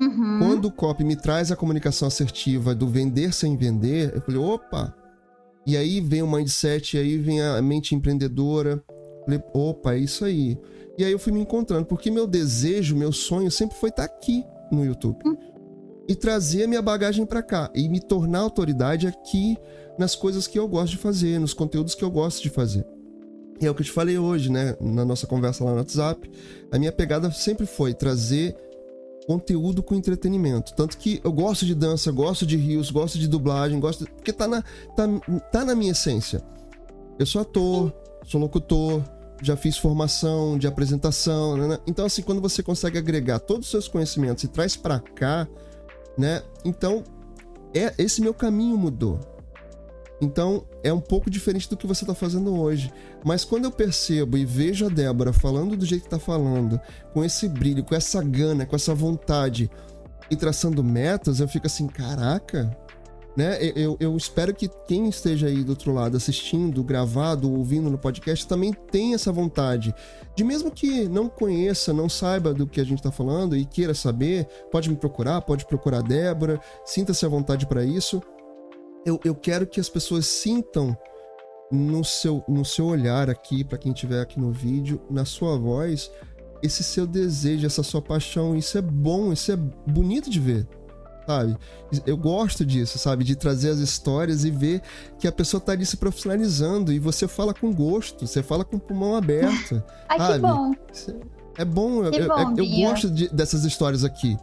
Uhum. 0.00 0.38
Quando 0.38 0.66
o 0.66 0.72
COP 0.72 1.04
me 1.04 1.16
traz 1.16 1.52
a 1.52 1.56
comunicação 1.56 2.08
assertiva 2.08 2.74
do 2.74 2.88
vender 2.88 3.32
sem 3.32 3.56
vender, 3.56 4.14
eu 4.14 4.20
falei: 4.20 4.40
opa! 4.40 4.94
E 5.66 5.76
aí 5.76 6.00
vem 6.00 6.22
o 6.22 6.30
mindset, 6.30 6.98
aí 6.98 7.16
vem 7.16 7.40
a 7.40 7.60
mente 7.62 7.94
empreendedora. 7.94 8.82
Falei: 9.24 9.42
opa, 9.52 9.94
é 9.94 9.98
isso 9.98 10.24
aí. 10.24 10.58
E 10.96 11.04
aí 11.04 11.12
eu 11.12 11.18
fui 11.18 11.32
me 11.32 11.40
encontrando, 11.40 11.86
porque 11.86 12.10
meu 12.10 12.26
desejo, 12.26 12.96
meu 12.96 13.12
sonho 13.12 13.50
sempre 13.50 13.76
foi 13.76 13.90
estar 13.90 14.04
aqui 14.04 14.44
no 14.70 14.84
YouTube. 14.84 15.18
Uhum. 15.24 15.36
E 16.06 16.14
trazer 16.14 16.64
a 16.64 16.68
minha 16.68 16.82
bagagem 16.82 17.24
para 17.24 17.42
cá. 17.42 17.70
E 17.74 17.88
me 17.88 18.00
tornar 18.00 18.40
autoridade 18.40 19.06
aqui 19.06 19.56
nas 19.98 20.14
coisas 20.14 20.46
que 20.46 20.58
eu 20.58 20.68
gosto 20.68 20.92
de 20.92 20.98
fazer, 20.98 21.38
nos 21.38 21.54
conteúdos 21.54 21.94
que 21.94 22.04
eu 22.04 22.10
gosto 22.10 22.42
de 22.42 22.50
fazer. 22.50 22.86
E 23.60 23.66
é 23.66 23.70
o 23.70 23.74
que 23.74 23.82
eu 23.82 23.86
te 23.86 23.92
falei 23.92 24.18
hoje, 24.18 24.50
né? 24.50 24.76
Na 24.80 25.04
nossa 25.04 25.26
conversa 25.26 25.64
lá 25.64 25.70
no 25.70 25.78
WhatsApp. 25.78 26.30
A 26.70 26.78
minha 26.78 26.92
pegada 26.92 27.30
sempre 27.30 27.66
foi 27.66 27.94
trazer 27.94 28.56
conteúdo 29.26 29.82
com 29.82 29.94
entretenimento. 29.94 30.74
Tanto 30.74 30.98
que 30.98 31.20
eu 31.24 31.32
gosto 31.32 31.64
de 31.64 31.74
dança, 31.74 32.12
gosto 32.12 32.44
de 32.44 32.56
rios, 32.56 32.90
gosto 32.90 33.18
de 33.18 33.26
dublagem, 33.26 33.80
gosto. 33.80 34.04
Porque 34.04 34.32
tá 34.32 34.46
na, 34.46 34.62
tá, 34.96 35.06
tá 35.50 35.64
na 35.64 35.74
minha 35.74 35.92
essência. 35.92 36.42
Eu 37.18 37.26
sou 37.26 37.42
ator, 37.42 37.92
sou 38.24 38.40
locutor, 38.40 39.02
já 39.46 39.56
fiz 39.56 39.76
formação 39.76 40.58
de 40.58 40.66
apresentação, 40.66 41.56
né? 41.56 41.78
Então, 41.86 42.06
assim, 42.06 42.22
quando 42.22 42.40
você 42.40 42.62
consegue 42.62 42.98
agregar 42.98 43.38
todos 43.38 43.66
os 43.66 43.70
seus 43.70 43.88
conhecimentos 43.88 44.44
e 44.44 44.48
traz 44.48 44.76
para 44.76 44.98
cá, 44.98 45.46
né? 46.16 46.42
Então, 46.64 47.04
é 47.74 47.92
esse 47.98 48.20
meu 48.20 48.32
caminho 48.32 48.76
mudou. 48.76 49.20
Então 50.20 50.64
é 50.82 50.92
um 50.92 51.00
pouco 51.00 51.28
diferente 51.28 51.68
do 51.68 51.76
que 51.76 51.86
você 51.86 52.04
está 52.04 52.14
fazendo 52.14 52.58
hoje. 52.58 52.92
Mas 53.24 53.44
quando 53.44 53.64
eu 53.64 53.70
percebo 53.70 54.36
e 54.36 54.44
vejo 54.44 54.86
a 54.86 54.88
Débora 54.88 55.32
falando 55.32 55.76
do 55.76 55.84
jeito 55.84 56.02
que 56.02 56.06
está 56.06 56.18
falando, 56.18 56.80
com 57.12 57.24
esse 57.24 57.48
brilho, 57.48 57.84
com 57.84 57.94
essa 57.94 58.22
gana, 58.22 58.64
com 58.64 58.76
essa 58.76 58.94
vontade 58.94 59.70
e 60.30 60.36
traçando 60.36 60.82
metas, 60.82 61.40
eu 61.40 61.48
fico 61.48 61.66
assim: 61.66 61.86
caraca, 61.86 62.76
né? 63.36 63.58
Eu, 63.74 63.96
eu, 63.98 64.16
espero 64.16 64.54
que 64.54 64.68
quem 64.86 65.08
esteja 65.08 65.48
aí 65.48 65.64
do 65.64 65.70
outro 65.70 65.92
lado 65.92 66.16
assistindo, 66.16 66.84
gravado, 66.84 67.52
ouvindo 67.52 67.90
no 67.90 67.98
podcast, 67.98 68.46
também 68.46 68.72
tenha 68.72 69.16
essa 69.16 69.32
vontade. 69.32 69.94
De 70.36 70.44
mesmo 70.44 70.70
que 70.70 71.08
não 71.08 71.28
conheça, 71.28 71.92
não 71.92 72.08
saiba 72.08 72.54
do 72.54 72.66
que 72.66 72.80
a 72.80 72.84
gente 72.84 72.98
está 72.98 73.10
falando 73.10 73.56
e 73.56 73.64
queira 73.64 73.94
saber, 73.94 74.46
pode 74.70 74.88
me 74.88 74.96
procurar, 74.96 75.40
pode 75.42 75.66
procurar 75.66 75.98
a 75.98 76.02
Débora, 76.02 76.60
sinta-se 76.84 77.24
à 77.26 77.28
vontade 77.28 77.66
para 77.66 77.84
isso 77.84 78.22
eu, 79.04 79.20
eu 79.24 79.34
quero 79.34 79.66
que 79.66 79.78
as 79.78 79.88
pessoas 79.88 80.26
sintam 80.26 80.96
no 81.70 82.04
seu, 82.04 82.42
no 82.48 82.64
seu 82.64 82.86
olhar 82.86 83.28
aqui, 83.28 83.62
para 83.62 83.78
quem 83.78 83.92
estiver 83.92 84.20
aqui 84.20 84.40
no 84.40 84.50
vídeo, 84.50 85.00
na 85.10 85.24
sua 85.24 85.58
voz, 85.58 86.10
esse 86.62 86.82
seu 86.82 87.06
desejo, 87.06 87.66
essa 87.66 87.82
sua 87.82 88.00
paixão. 88.00 88.56
Isso 88.56 88.78
é 88.78 88.82
bom, 88.82 89.32
isso 89.32 89.52
é 89.52 89.56
bonito 89.56 90.30
de 90.30 90.40
ver, 90.40 90.66
sabe? 91.26 91.56
Eu 92.06 92.16
gosto 92.16 92.64
disso, 92.64 92.98
sabe? 92.98 93.24
De 93.24 93.36
trazer 93.36 93.70
as 93.70 93.78
histórias 93.78 94.44
e 94.44 94.50
ver 94.50 94.82
que 95.18 95.28
a 95.28 95.32
pessoa 95.32 95.60
tá 95.60 95.72
ali 95.72 95.86
se 95.86 95.96
profissionalizando 95.96 96.92
e 96.92 96.98
você 96.98 97.28
fala 97.28 97.54
com 97.54 97.72
gosto, 97.72 98.26
você 98.26 98.42
fala 98.42 98.64
com 98.64 98.76
o 98.76 98.80
pulmão 98.80 99.14
aberto. 99.14 99.82
Ai, 100.08 100.18
sabe? 100.18 100.34
que 100.34 100.40
bom. 100.40 100.72
É 101.56 101.64
bom, 101.64 102.10
que 102.10 102.18
eu, 102.18 102.28
bom, 102.28 102.54
eu, 102.56 102.64
eu 102.64 102.88
gosto 102.88 103.10
de, 103.10 103.28
dessas 103.28 103.64
histórias 103.64 104.02
aqui. 104.02 104.36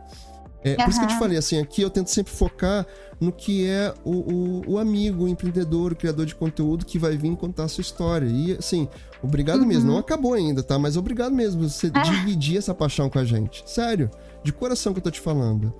É, 0.63 0.71
uhum. 0.71 0.75
Por 0.77 0.89
isso 0.89 0.99
que 0.99 1.05
eu 1.05 1.09
te 1.09 1.19
falei, 1.19 1.38
assim, 1.38 1.59
aqui 1.59 1.82
eu 1.82 1.89
tento 1.89 2.09
sempre 2.09 2.32
focar 2.32 2.86
no 3.19 3.32
que 3.32 3.67
é 3.67 3.93
o, 4.03 4.11
o, 4.11 4.61
o, 4.73 4.79
amigo, 4.79 5.25
o 5.25 5.27
empreendedor, 5.27 5.91
o 5.91 5.95
criador 5.95 6.25
de 6.25 6.36
conteúdo 6.36 6.86
que 6.86 6.99
vai 6.99 7.17
vir 7.17 7.36
contar 7.36 7.65
a 7.65 7.67
sua 7.67 7.82
história. 7.82 8.27
E, 8.27 8.53
assim, 8.53 8.88
obrigado 9.21 9.61
uhum. 9.61 9.67
mesmo. 9.67 9.91
Não 9.91 9.97
acabou 9.97 10.34
ainda, 10.34 10.61
tá? 10.61 10.77
Mas 10.77 10.97
obrigado 10.97 11.34
mesmo 11.34 11.67
você 11.67 11.91
ah. 11.93 12.01
dividir 12.01 12.57
essa 12.57 12.73
paixão 12.73 13.09
com 13.09 13.19
a 13.19 13.25
gente. 13.25 13.63
Sério, 13.65 14.09
de 14.43 14.53
coração 14.53 14.93
que 14.93 14.99
eu 14.99 15.03
tô 15.03 15.11
te 15.11 15.19
falando. 15.19 15.73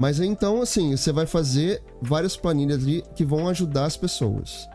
Mas 0.00 0.18
então, 0.18 0.62
assim, 0.62 0.96
você 0.96 1.12
vai 1.12 1.26
fazer 1.26 1.82
várias 2.00 2.34
planilhas 2.34 2.82
ali 2.82 3.04
que 3.14 3.22
vão 3.22 3.46
ajudar 3.48 3.84
as 3.84 3.98
pessoas. 3.98 4.66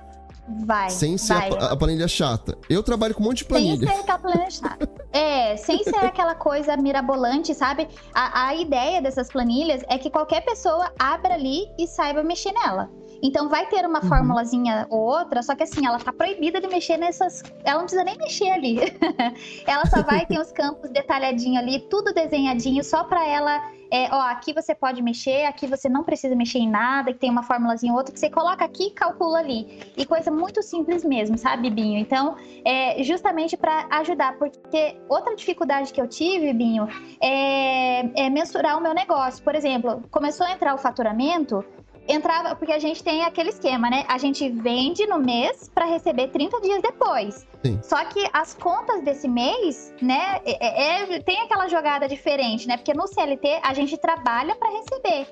Vai. 0.64 0.92
Sem 0.92 1.18
ser 1.18 1.34
vai. 1.34 1.50
A, 1.54 1.72
a, 1.72 1.76
planilha 1.76 2.08
chata. 2.08 2.56
Eu 2.70 2.84
trabalho 2.84 3.16
com 3.16 3.24
um 3.24 3.26
monte 3.26 3.40
de 3.40 3.46
planilha. 3.46 3.88
Sem 3.88 3.96
ser 3.96 4.02
aquela 4.04 4.20
planilha 4.20 4.52
chata. 4.52 4.90
é, 5.12 5.58
sem 5.58 5.84
ser 5.84 5.96
aquela 5.96 6.36
coisa 6.36 6.78
mirabolante, 6.78 7.56
sabe? 7.56 7.88
A, 8.14 8.50
a 8.50 8.56
ideia 8.56 9.02
dessas 9.02 9.28
planilhas 9.28 9.82
é 9.90 9.98
que 9.98 10.12
qualquer 10.12 10.46
pessoa 10.46 10.92
abra 11.00 11.34
ali 11.34 11.66
e 11.80 11.88
saiba 11.88 12.22
mexer 12.22 12.52
nela. 12.52 12.92
Então 13.24 13.50
vai 13.50 13.66
ter 13.66 13.84
uma 13.84 14.04
uhum. 14.04 14.08
formulazinha 14.08 14.86
ou 14.92 15.00
outra, 15.00 15.42
só 15.42 15.56
que 15.56 15.64
assim, 15.64 15.88
ela 15.88 15.98
tá 15.98 16.14
proibida 16.14 16.62
de 16.62 16.68
mexer 16.68 16.98
nessas. 16.98 17.42
Ela 17.64 17.80
não 17.80 17.86
precisa 17.86 18.04
nem 18.04 18.16
mexer 18.16 18.52
ali. 18.52 18.78
ela 19.66 19.88
só 19.88 20.04
vai 20.04 20.28
ter 20.28 20.38
os 20.40 20.52
campos 20.52 20.92
detalhadinho 20.92 21.60
ali, 21.60 21.80
tudo 21.90 22.14
desenhadinho, 22.14 22.84
só 22.84 23.04
para 23.04 23.26
ela 23.28 23.60
é, 23.92 24.14
ó, 24.14 24.22
aqui 24.22 24.54
você 24.54 24.74
pode 24.74 25.02
mexer, 25.02 25.46
aqui 25.46 25.68
você 25.68 25.88
não 25.88 26.04
precisa 26.04 26.36
mexer 26.36 26.60
em 26.60 26.70
nada, 26.70 27.14
que 27.14 27.20
tem 27.20 27.30
uma 27.30 27.44
formulazinha 27.44 27.92
ou 27.92 27.98
outra 27.98 28.14
que 28.14 28.20
você 28.20 28.30
coloca 28.30 28.64
aqui 28.66 28.88
e 28.88 28.92
calcula 28.92 29.40
ali. 29.40 29.92
E 29.96 30.06
coisa 30.06 30.32
muito 30.32 30.62
simples 30.62 31.04
mesmo, 31.04 31.38
sabe, 31.38 31.70
Binho? 31.70 32.00
Então, 32.00 32.36
é 32.64 33.04
justamente 33.04 33.56
para 33.56 33.88
ajudar, 33.92 34.38
porque 34.38 34.98
outra 35.08 35.36
dificuldade 35.36 35.94
que 35.94 36.02
eu 36.02 36.08
tive, 36.08 36.54
Binho, 36.54 36.88
é, 37.22 38.26
é 38.26 38.30
mensurar 38.30 38.78
o 38.78 38.82
meu 38.82 38.94
negócio. 38.94 39.44
Por 39.44 39.56
exemplo, 39.56 40.04
começou 40.10 40.46
a 40.46 40.52
entrar 40.52 40.74
o 40.74 40.78
faturamento, 40.78 41.64
entrava, 42.08 42.56
porque 42.56 42.74
a 42.74 42.80
gente 42.80 43.04
tem 43.04 43.24
aquele 43.24 43.50
esquema, 43.50 43.90
né? 43.90 44.06
A 44.08 44.18
gente 44.18 44.50
vende 44.50 45.06
no 45.08 45.20
mês 45.20 45.70
para 45.74 45.86
receber 45.86 46.28
30 46.28 46.62
dias 46.62 46.82
depois. 46.82 47.48
Sim. 47.64 47.80
Só 47.82 48.04
que 48.06 48.28
as 48.32 48.54
contas 48.54 49.02
desse 49.04 49.28
mês, 49.28 49.94
né, 50.02 50.40
é, 50.46 51.14
é, 51.14 51.20
tem 51.20 51.42
aquela 51.42 51.68
jogada 51.68 52.08
diferente, 52.08 52.68
né? 52.68 52.78
Porque 52.78 52.94
no 52.94 53.08
CLT 53.08 53.60
a 53.64 53.74
gente 53.74 53.98
trabalha 53.98 54.56
para 54.56 54.70
receber 54.70 55.28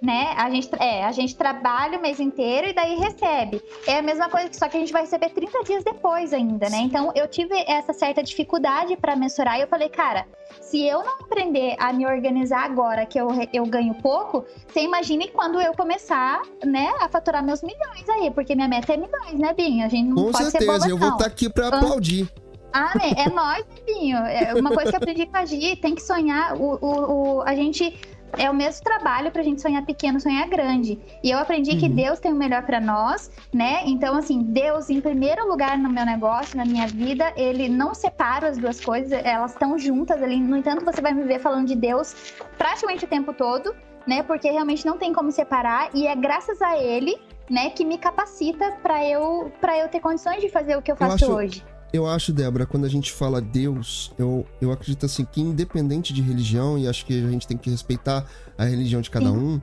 né? 0.00 0.32
A 0.36 0.48
gente, 0.50 0.68
é, 0.78 1.04
a 1.04 1.12
gente 1.12 1.36
trabalha 1.36 1.98
o 1.98 2.02
mês 2.02 2.20
inteiro 2.20 2.68
e 2.68 2.72
daí 2.72 2.96
recebe. 2.96 3.60
É 3.86 3.98
a 3.98 4.02
mesma 4.02 4.28
coisa, 4.28 4.48
só 4.52 4.68
que 4.68 4.76
a 4.76 4.80
gente 4.80 4.92
vai 4.92 5.02
receber 5.02 5.30
30 5.30 5.64
dias 5.64 5.84
depois 5.84 6.32
ainda, 6.32 6.68
né? 6.68 6.78
Então 6.78 7.12
eu 7.14 7.26
tive 7.26 7.54
essa 7.66 7.92
certa 7.92 8.22
dificuldade 8.22 8.96
para 8.96 9.16
mensurar 9.16 9.58
e 9.58 9.62
eu 9.62 9.68
falei, 9.68 9.88
cara, 9.88 10.26
se 10.60 10.86
eu 10.86 11.02
não 11.02 11.20
aprender 11.20 11.74
a 11.78 11.92
me 11.92 12.06
organizar 12.06 12.64
agora, 12.64 13.06
que 13.06 13.18
eu, 13.18 13.28
eu 13.52 13.66
ganho 13.66 13.94
pouco, 13.94 14.44
você 14.66 14.80
imagine 14.80 15.28
quando 15.28 15.60
eu 15.60 15.74
começar, 15.74 16.42
né, 16.64 16.92
a 17.00 17.08
faturar 17.08 17.44
meus 17.44 17.62
milhões 17.62 18.08
aí, 18.08 18.30
porque 18.30 18.54
minha 18.54 18.68
meta 18.68 18.92
é 18.92 18.96
milhões, 18.96 19.38
né, 19.38 19.52
Binho? 19.52 19.84
A 19.84 19.88
gente 19.88 20.08
não 20.08 20.16
Com 20.16 20.32
pode 20.32 20.50
certeza, 20.50 20.80
ser 20.80 20.90
eu 20.90 20.98
vou 20.98 21.08
estar 21.08 21.24
tá 21.24 21.26
aqui 21.26 21.50
para 21.50 21.68
aplaudir. 21.68 22.28
Ah, 22.72 22.92
né? 22.96 23.12
É 23.16 23.30
nós, 23.30 23.64
Binho. 23.86 24.18
É 24.18 24.54
uma 24.54 24.70
coisa 24.70 24.90
que 24.90 24.96
eu 24.96 24.98
aprendi 24.98 25.26
com 25.26 25.36
a 25.36 25.44
Gi, 25.44 25.76
tem 25.76 25.94
que 25.94 26.02
sonhar. 26.02 26.54
O, 26.54 26.78
o, 26.80 27.12
o, 27.38 27.42
a 27.42 27.54
gente 27.54 27.96
é 28.36 28.50
o 28.50 28.54
mesmo 28.54 28.84
trabalho 28.84 29.30
pra 29.30 29.42
gente 29.42 29.62
sonhar 29.62 29.84
pequeno, 29.84 30.20
sonhar 30.20 30.48
grande. 30.48 30.98
E 31.22 31.30
eu 31.30 31.38
aprendi 31.38 31.72
uhum. 31.72 31.78
que 31.78 31.88
Deus 31.88 32.18
tem 32.18 32.32
o 32.32 32.36
melhor 32.36 32.62
para 32.62 32.80
nós, 32.80 33.30
né? 33.52 33.82
Então, 33.86 34.16
assim, 34.16 34.42
Deus 34.42 34.90
em 34.90 35.00
primeiro 35.00 35.48
lugar 35.48 35.78
no 35.78 35.88
meu 35.88 36.04
negócio, 36.04 36.56
na 36.56 36.64
minha 36.64 36.86
vida, 36.86 37.32
ele 37.36 37.68
não 37.68 37.94
separa 37.94 38.48
as 38.48 38.58
duas 38.58 38.80
coisas, 38.80 39.12
elas 39.12 39.52
estão 39.52 39.78
juntas 39.78 40.22
ali. 40.22 40.38
No 40.40 40.56
entanto, 40.56 40.84
você 40.84 41.00
vai 41.00 41.12
me 41.12 41.22
ver 41.24 41.38
falando 41.38 41.66
de 41.66 41.76
Deus 41.76 42.14
praticamente 42.56 43.04
o 43.04 43.08
tempo 43.08 43.32
todo, 43.32 43.74
né? 44.06 44.22
Porque 44.22 44.50
realmente 44.50 44.84
não 44.86 44.98
tem 44.98 45.12
como 45.12 45.30
separar 45.30 45.90
e 45.94 46.06
é 46.06 46.14
graças 46.14 46.60
a 46.62 46.78
ele, 46.78 47.16
né, 47.50 47.70
que 47.70 47.84
me 47.84 47.98
capacita 47.98 48.72
para 48.82 49.04
eu 49.06 49.50
para 49.60 49.78
eu 49.78 49.88
ter 49.88 50.00
condições 50.00 50.40
de 50.40 50.48
fazer 50.48 50.76
o 50.76 50.82
que 50.82 50.92
eu 50.92 50.96
faço 50.96 51.24
eu 51.24 51.28
acho, 51.28 51.38
hoje. 51.38 51.64
Eu 51.92 52.06
acho, 52.06 52.32
Débora, 52.32 52.66
quando 52.66 52.84
a 52.84 52.88
gente 52.88 53.10
fala 53.10 53.40
Deus, 53.40 54.12
eu, 54.18 54.46
eu 54.60 54.70
acredito 54.70 55.06
assim 55.06 55.24
que 55.24 55.40
independente 55.40 56.12
de 56.12 56.20
religião 56.20 56.78
e 56.78 56.86
acho 56.86 57.06
que 57.06 57.24
a 57.24 57.30
gente 57.30 57.46
tem 57.46 57.56
que 57.56 57.70
respeitar 57.70 58.26
a 58.58 58.64
religião 58.64 59.00
de 59.00 59.08
cada 59.08 59.30
Sim. 59.30 59.36
um, 59.36 59.60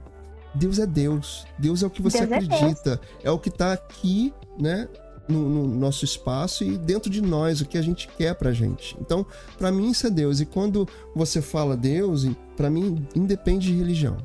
Deus 0.55 0.79
é 0.79 0.87
Deus. 0.87 1.45
Deus 1.59 1.83
é 1.83 1.85
o 1.85 1.89
que 1.89 2.01
você 2.01 2.25
Deus 2.25 2.31
é 2.31 2.35
acredita. 2.35 3.01
É, 3.23 3.27
é, 3.27 3.31
o 3.31 3.37
que 3.37 3.51
tá 3.51 3.73
aqui, 3.73 4.33
né? 4.57 4.87
No, 5.27 5.49
no, 5.49 5.67
nosso 5.67 6.05
espaço 6.05 6.63
e 6.63 6.77
dentro 6.77 7.09
de 7.09 7.19
nós, 7.19 7.59
o 7.59 7.65
que 7.65 7.79
a 7.79 7.81
gente 7.81 8.07
quer 8.15 8.35
pra 8.35 8.51
gente. 8.51 8.95
Então, 9.01 9.25
para 9.57 9.71
mim, 9.71 9.89
isso 9.89 10.05
é 10.05 10.09
Deus. 10.11 10.39
E 10.39 10.45
quando 10.45 10.87
você 11.15 11.41
fala 11.41 11.75
Deus, 11.75 12.27
para 12.55 12.69
mim, 12.69 13.07
independe 13.15 13.67
de 13.67 13.75
religião. 13.75 14.17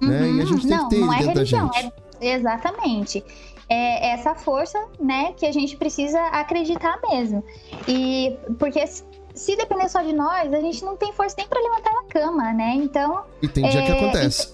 Uhum. 0.00 0.08
Né? 0.08 0.32
E 0.32 0.40
a 0.40 0.44
gente 0.44 0.66
tem 0.66 0.76
não, 0.76 0.88
que 0.88 0.96
ter 0.96 1.00
não 1.00 1.12
é 1.12 1.16
religião, 1.18 1.68
da 1.68 1.80
gente. 1.80 1.92
É, 2.20 2.34
exatamente. 2.34 3.24
É 3.72 4.10
essa 4.10 4.34
força, 4.34 4.78
né, 5.00 5.32
que 5.36 5.46
a 5.46 5.52
gente 5.52 5.76
precisa 5.76 6.20
acreditar 6.26 7.00
mesmo. 7.08 7.42
E 7.88 8.36
porque 8.58 8.84
se 9.34 9.56
depender 9.56 9.88
só 9.88 10.02
de 10.02 10.12
nós, 10.12 10.52
a 10.52 10.60
gente 10.60 10.84
não 10.84 10.96
tem 10.96 11.12
força 11.12 11.34
nem 11.38 11.46
para 11.46 11.60
levantar 11.60 11.90
a 11.90 12.04
cama, 12.04 12.52
né? 12.52 12.74
Então. 12.74 13.24
E 13.40 13.48
tem 13.48 13.68
dia 13.68 13.80
é, 13.80 13.86
que 13.86 13.92
acontece. 13.92 14.50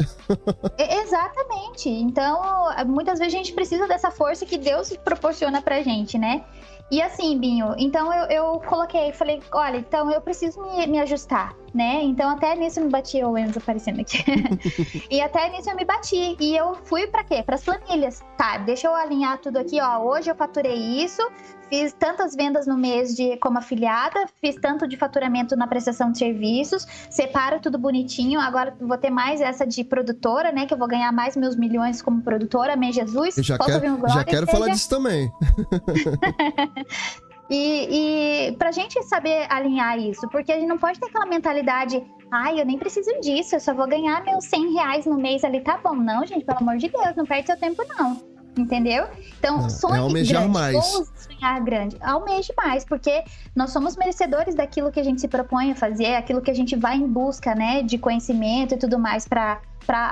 exatamente. 0.78 1.88
Então, 1.88 2.40
muitas 2.86 3.18
vezes 3.18 3.34
a 3.34 3.36
gente 3.36 3.52
precisa 3.52 3.88
dessa 3.88 4.10
força 4.10 4.46
que 4.46 4.56
Deus 4.56 4.96
proporciona 5.04 5.60
pra 5.60 5.82
gente, 5.82 6.16
né? 6.16 6.44
E 6.90 7.02
assim, 7.02 7.38
Binho, 7.38 7.74
então 7.76 8.12
eu, 8.14 8.24
eu 8.30 8.60
coloquei, 8.60 9.12
falei, 9.12 9.42
olha, 9.52 9.76
então 9.76 10.10
eu 10.10 10.22
preciso 10.22 10.62
me, 10.62 10.86
me 10.86 10.98
ajustar, 10.98 11.54
né? 11.78 12.02
Então 12.02 12.28
até 12.28 12.56
nisso 12.56 12.80
eu 12.80 12.84
me 12.86 12.90
bati, 12.90 13.22
o 13.22 13.38
Enzo 13.38 13.60
aparecendo 13.60 14.00
aqui. 14.00 14.18
e 15.08 15.20
até 15.20 15.48
nisso 15.48 15.70
eu 15.70 15.76
me 15.76 15.84
bati. 15.84 16.36
E 16.40 16.56
eu 16.56 16.74
fui 16.74 17.06
para 17.06 17.22
quê? 17.22 17.40
Para 17.40 17.54
as 17.54 17.62
planilhas. 17.62 18.20
Tá, 18.36 18.58
deixa 18.58 18.88
eu 18.88 18.94
alinhar 18.96 19.38
tudo 19.38 19.58
aqui, 19.58 19.80
ó. 19.80 20.00
Hoje 20.00 20.28
eu 20.28 20.34
faturei 20.34 20.74
isso, 20.74 21.22
fiz 21.70 21.92
tantas 21.92 22.34
vendas 22.34 22.66
no 22.66 22.76
mês 22.76 23.14
de 23.14 23.36
como 23.36 23.58
afiliada, 23.58 24.26
fiz 24.40 24.56
tanto 24.56 24.88
de 24.88 24.96
faturamento 24.96 25.54
na 25.54 25.68
prestação 25.68 26.10
de 26.10 26.18
serviços, 26.18 26.84
separo 27.08 27.60
tudo 27.60 27.78
bonitinho. 27.78 28.40
Agora 28.40 28.76
vou 28.80 28.98
ter 28.98 29.10
mais 29.10 29.40
essa 29.40 29.64
de 29.64 29.84
produtora, 29.84 30.50
né? 30.50 30.66
Que 30.66 30.74
eu 30.74 30.78
vou 30.78 30.88
ganhar 30.88 31.12
mais 31.12 31.36
meus 31.36 31.54
milhões 31.54 32.02
como 32.02 32.22
produtora, 32.22 32.72
Amém 32.72 32.92
Jesus. 32.92 33.38
Eu 33.38 33.44
já, 33.44 33.56
quero, 33.56 34.08
já 34.08 34.24
quero 34.24 34.46
falar 34.48 34.68
disso 34.70 34.88
também. 34.88 35.30
E, 37.50 38.48
e 38.50 38.52
pra 38.52 38.70
gente 38.70 39.02
saber 39.04 39.46
alinhar 39.48 39.98
isso, 39.98 40.28
porque 40.28 40.52
a 40.52 40.56
gente 40.56 40.68
não 40.68 40.78
pode 40.78 41.00
ter 41.00 41.06
aquela 41.06 41.24
mentalidade, 41.24 42.04
ai, 42.30 42.60
eu 42.60 42.66
nem 42.66 42.78
preciso 42.78 43.10
disso, 43.20 43.56
eu 43.56 43.60
só 43.60 43.72
vou 43.72 43.88
ganhar 43.88 44.22
meus 44.22 44.44
100 44.44 44.74
reais 44.74 45.06
no 45.06 45.16
mês 45.16 45.42
ali, 45.44 45.60
tá 45.60 45.78
bom. 45.82 45.94
Não, 45.94 46.26
gente, 46.26 46.44
pelo 46.44 46.58
amor 46.58 46.76
de 46.76 46.88
Deus, 46.88 47.16
não 47.16 47.24
perde 47.24 47.46
seu 47.46 47.58
tempo, 47.58 47.82
não. 47.88 48.20
Entendeu? 48.56 49.06
Então, 49.38 49.58
não, 49.58 49.70
sonhe 49.70 49.94
é 49.94 49.98
almejar 49.98 50.42
grande, 50.42 50.58
mais. 50.58 50.84
sonhar 51.16 51.60
grande. 51.60 51.96
Almeje 52.00 52.52
mais, 52.56 52.84
porque 52.84 53.22
nós 53.54 53.70
somos 53.70 53.96
merecedores 53.96 54.54
daquilo 54.54 54.90
que 54.90 54.98
a 54.98 55.02
gente 55.02 55.20
se 55.20 55.28
propõe 55.28 55.70
a 55.70 55.76
fazer, 55.76 56.16
aquilo 56.16 56.42
que 56.42 56.50
a 56.50 56.54
gente 56.54 56.74
vai 56.74 56.96
em 56.96 57.06
busca, 57.06 57.54
né, 57.54 57.82
de 57.82 57.96
conhecimento 57.96 58.74
e 58.74 58.78
tudo 58.78 58.98
mais 58.98 59.28
para 59.28 59.60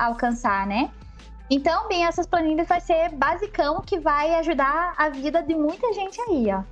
alcançar, 0.05 0.66
né? 0.66 0.91
Então, 1.51 1.87
bem, 1.89 2.05
essas 2.05 2.26
planilhas 2.26 2.66
vai 2.66 2.80
ser 2.80 3.11
basicão 3.11 3.80
que 3.84 3.99
vai 3.99 4.34
ajudar 4.37 4.95
a 4.97 5.09
vida 5.09 5.43
de 5.43 5.55
muita 5.55 5.93
gente 5.93 6.20
aí, 6.22 6.47
ó. 6.53 6.62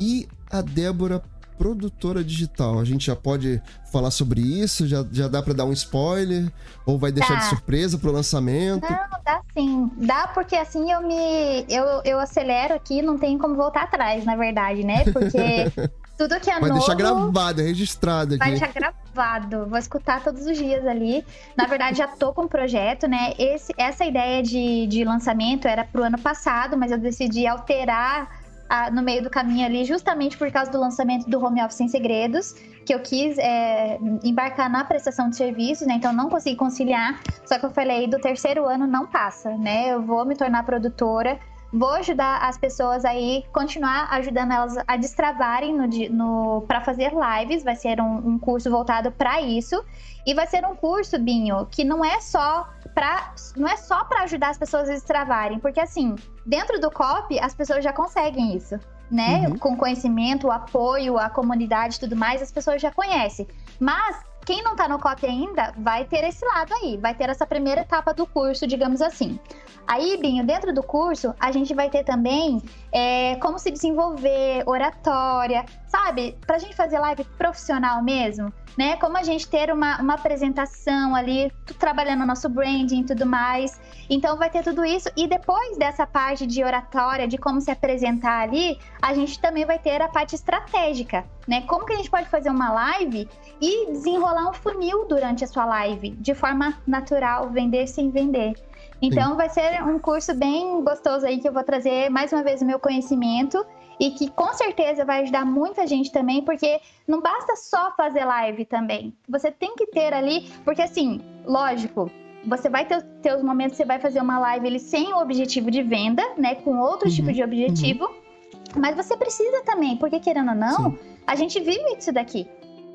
E 0.00 0.28
a 0.50 0.60
Débora, 0.60 1.22
produtora 1.58 2.22
digital, 2.22 2.78
a 2.78 2.84
gente 2.84 3.06
já 3.06 3.16
pode 3.16 3.62
falar 3.92 4.10
sobre 4.10 4.40
isso? 4.40 4.86
Já, 4.86 5.04
já 5.12 5.28
dá 5.28 5.42
para 5.42 5.54
dar 5.54 5.64
um 5.64 5.72
spoiler? 5.72 6.50
Ou 6.84 6.98
vai 6.98 7.12
deixar 7.12 7.36
de 7.36 7.44
surpresa 7.44 7.98
pro 7.98 8.12
lançamento? 8.12 8.82
Não, 8.82 9.20
dá 9.24 9.40
sim. 9.52 9.90
Dá 9.96 10.26
porque 10.28 10.56
assim 10.56 10.90
eu 10.90 11.00
me. 11.06 11.64
Eu, 11.68 12.02
eu 12.04 12.18
acelero 12.18 12.74
aqui, 12.74 13.02
não 13.02 13.16
tem 13.18 13.38
como 13.38 13.54
voltar 13.54 13.84
atrás, 13.84 14.24
na 14.24 14.36
verdade, 14.36 14.84
né? 14.84 15.04
Porque. 15.04 15.38
Tudo 16.16 16.38
que 16.38 16.48
é 16.48 16.60
Vai 16.60 16.68
novo. 16.68 16.74
deixar 16.74 16.94
gravado, 16.94 17.60
é 17.60 17.64
registrado 17.64 18.34
aqui. 18.34 18.38
Vai 18.38 18.50
deixar 18.50 18.72
gravado. 18.72 19.66
Vou 19.66 19.76
escutar 19.76 20.22
todos 20.22 20.46
os 20.46 20.56
dias 20.56 20.86
ali. 20.86 21.26
Na 21.56 21.66
verdade, 21.66 21.98
já 21.98 22.06
tô 22.06 22.32
com 22.32 22.42
o 22.42 22.48
projeto, 22.48 23.08
né? 23.08 23.32
Esse, 23.36 23.72
essa 23.76 24.04
ideia 24.04 24.40
de, 24.40 24.86
de 24.86 25.02
lançamento 25.04 25.66
era 25.66 25.82
pro 25.82 26.04
ano 26.04 26.16
passado, 26.16 26.76
mas 26.76 26.92
eu 26.92 26.98
decidi 26.98 27.48
alterar 27.48 28.43
a, 28.68 28.90
no 28.90 29.02
meio 29.02 29.22
do 29.22 29.30
caminho 29.30 29.66
ali, 29.66 29.84
justamente 29.84 30.36
por 30.36 30.50
causa 30.50 30.70
do 30.70 30.78
lançamento 30.78 31.28
do 31.28 31.44
Home 31.44 31.62
Office 31.62 31.76
Sem 31.76 31.88
Segredos, 31.88 32.54
que 32.84 32.94
eu 32.94 33.00
quis 33.00 33.38
é, 33.38 33.98
embarcar 34.22 34.70
na 34.70 34.84
prestação 34.84 35.28
de 35.30 35.36
serviços, 35.36 35.86
né? 35.86 35.94
Então 35.94 36.12
não 36.12 36.28
consegui 36.28 36.56
conciliar. 36.56 37.20
Só 37.44 37.58
que 37.58 37.66
eu 37.66 37.70
falei, 37.70 38.06
do 38.06 38.18
terceiro 38.18 38.66
ano 38.66 38.86
não 38.86 39.06
passa, 39.06 39.56
né? 39.56 39.88
Eu 39.88 40.02
vou 40.02 40.24
me 40.24 40.36
tornar 40.36 40.64
produtora 40.64 41.38
vou 41.74 41.90
ajudar 41.94 42.38
as 42.42 42.56
pessoas 42.56 43.04
aí, 43.04 43.44
continuar 43.52 44.06
ajudando 44.12 44.52
elas 44.52 44.76
a 44.86 44.96
destravarem 44.96 45.74
no, 45.74 45.86
no 46.10 46.64
para 46.68 46.80
fazer 46.80 47.12
lives. 47.12 47.64
Vai 47.64 47.74
ser 47.74 48.00
um, 48.00 48.28
um 48.28 48.38
curso 48.38 48.70
voltado 48.70 49.10
para 49.10 49.40
isso. 49.40 49.84
E 50.24 50.32
vai 50.32 50.46
ser 50.46 50.64
um 50.64 50.76
curso, 50.76 51.18
Binho, 51.18 51.66
que 51.70 51.84
não 51.84 52.04
é 52.04 52.20
só 52.20 52.68
para 52.94 53.34
não 53.56 53.68
é 53.68 53.76
só 53.76 54.04
para 54.04 54.22
ajudar 54.22 54.50
as 54.50 54.58
pessoas 54.58 54.88
a 54.88 54.92
destravarem, 54.92 55.58
porque 55.58 55.80
assim, 55.80 56.14
dentro 56.44 56.80
do 56.80 56.90
COP 56.90 57.38
as 57.38 57.54
pessoas 57.54 57.82
já 57.82 57.92
conseguem 57.92 58.56
isso, 58.56 58.78
né? 59.10 59.48
Uhum. 59.48 59.58
Com 59.58 59.76
conhecimento, 59.76 60.46
o 60.46 60.50
apoio, 60.50 61.18
a 61.18 61.28
comunidade, 61.28 62.00
tudo 62.00 62.16
mais, 62.16 62.42
as 62.42 62.52
pessoas 62.52 62.80
já 62.80 62.90
conhecem. 62.90 63.46
Mas 63.78 64.16
quem 64.44 64.62
não 64.62 64.72
está 64.72 64.86
no 64.86 64.98
COP 64.98 65.26
ainda 65.26 65.72
vai 65.78 66.04
ter 66.04 66.22
esse 66.24 66.44
lado 66.44 66.72
aí, 66.74 66.98
vai 66.98 67.14
ter 67.14 67.28
essa 67.30 67.46
primeira 67.46 67.80
etapa 67.80 68.12
do 68.12 68.26
curso, 68.26 68.66
digamos 68.66 69.00
assim. 69.00 69.38
Aí, 69.86 70.16
Binho, 70.16 70.44
dentro 70.44 70.72
do 70.72 70.82
curso, 70.82 71.34
a 71.38 71.50
gente 71.52 71.74
vai 71.74 71.90
ter 71.90 72.04
também 72.04 72.62
é, 72.92 73.36
como 73.36 73.58
se 73.58 73.70
desenvolver, 73.70 74.62
oratória, 74.66 75.64
sabe? 75.94 76.36
Pra 76.44 76.58
gente 76.58 76.74
fazer 76.74 76.98
live 76.98 77.22
profissional 77.38 78.02
mesmo, 78.02 78.52
né? 78.76 78.96
Como 78.96 79.16
a 79.16 79.22
gente 79.22 79.48
ter 79.48 79.72
uma, 79.72 80.00
uma 80.00 80.14
apresentação 80.14 81.14
ali, 81.14 81.52
trabalhando 81.78 82.26
nosso 82.26 82.48
branding 82.48 83.02
e 83.02 83.04
tudo 83.04 83.24
mais. 83.24 83.80
Então 84.10 84.36
vai 84.36 84.50
ter 84.50 84.64
tudo 84.64 84.84
isso. 84.84 85.08
E 85.16 85.28
depois 85.28 85.78
dessa 85.78 86.04
parte 86.04 86.48
de 86.48 86.64
oratória, 86.64 87.28
de 87.28 87.38
como 87.38 87.60
se 87.60 87.70
apresentar 87.70 88.40
ali, 88.40 88.76
a 89.00 89.14
gente 89.14 89.40
também 89.40 89.64
vai 89.64 89.78
ter 89.78 90.02
a 90.02 90.08
parte 90.08 90.34
estratégica, 90.34 91.24
né? 91.46 91.60
Como 91.62 91.86
que 91.86 91.92
a 91.92 91.96
gente 91.96 92.10
pode 92.10 92.28
fazer 92.28 92.50
uma 92.50 92.72
live 92.72 93.28
e 93.60 93.92
desenrolar 93.92 94.50
um 94.50 94.52
funil 94.52 95.06
durante 95.06 95.44
a 95.44 95.46
sua 95.46 95.64
live, 95.64 96.10
de 96.10 96.34
forma 96.34 96.76
natural, 96.84 97.50
vender 97.50 97.86
sem 97.86 98.10
vender. 98.10 98.54
Então 99.00 99.30
Sim. 99.30 99.36
vai 99.36 99.48
ser 99.48 99.82
um 99.84 99.98
curso 100.00 100.34
bem 100.34 100.82
gostoso 100.82 101.24
aí 101.24 101.38
que 101.38 101.46
eu 101.46 101.52
vou 101.52 101.62
trazer 101.62 102.10
mais 102.10 102.32
uma 102.32 102.42
vez 102.42 102.62
o 102.62 102.64
meu 102.64 102.80
conhecimento 102.80 103.64
e 103.98 104.10
que 104.10 104.30
com 104.30 104.52
certeza 104.54 105.04
vai 105.04 105.22
ajudar 105.22 105.44
muita 105.44 105.86
gente 105.86 106.10
também, 106.10 106.42
porque 106.42 106.80
não 107.06 107.20
basta 107.20 107.56
só 107.56 107.92
fazer 107.96 108.24
live 108.24 108.64
também. 108.64 109.14
Você 109.28 109.50
tem 109.50 109.74
que 109.76 109.86
ter 109.86 110.12
ali, 110.12 110.50
porque 110.64 110.82
assim, 110.82 111.20
lógico, 111.44 112.10
você 112.46 112.68
vai 112.68 112.84
ter, 112.84 113.02
ter 113.22 113.34
os 113.34 113.42
momentos 113.42 113.72
que 113.72 113.82
você 113.82 113.86
vai 113.86 113.98
fazer 113.98 114.20
uma 114.20 114.38
live 114.38 114.66
ele 114.66 114.78
sem 114.78 115.12
o 115.12 115.18
objetivo 115.18 115.70
de 115.70 115.82
venda, 115.82 116.22
né, 116.36 116.56
com 116.56 116.78
outro 116.78 117.08
uhum, 117.08 117.14
tipo 117.14 117.32
de 117.32 117.42
objetivo, 117.42 118.04
uhum. 118.04 118.80
mas 118.80 118.96
você 118.96 119.16
precisa 119.16 119.62
também, 119.64 119.96
porque 119.96 120.20
querendo 120.20 120.50
ou 120.50 120.56
não, 120.56 120.90
Sim. 120.90 120.98
a 121.26 121.34
gente 121.34 121.60
vive 121.60 121.96
isso 121.98 122.12
daqui 122.12 122.46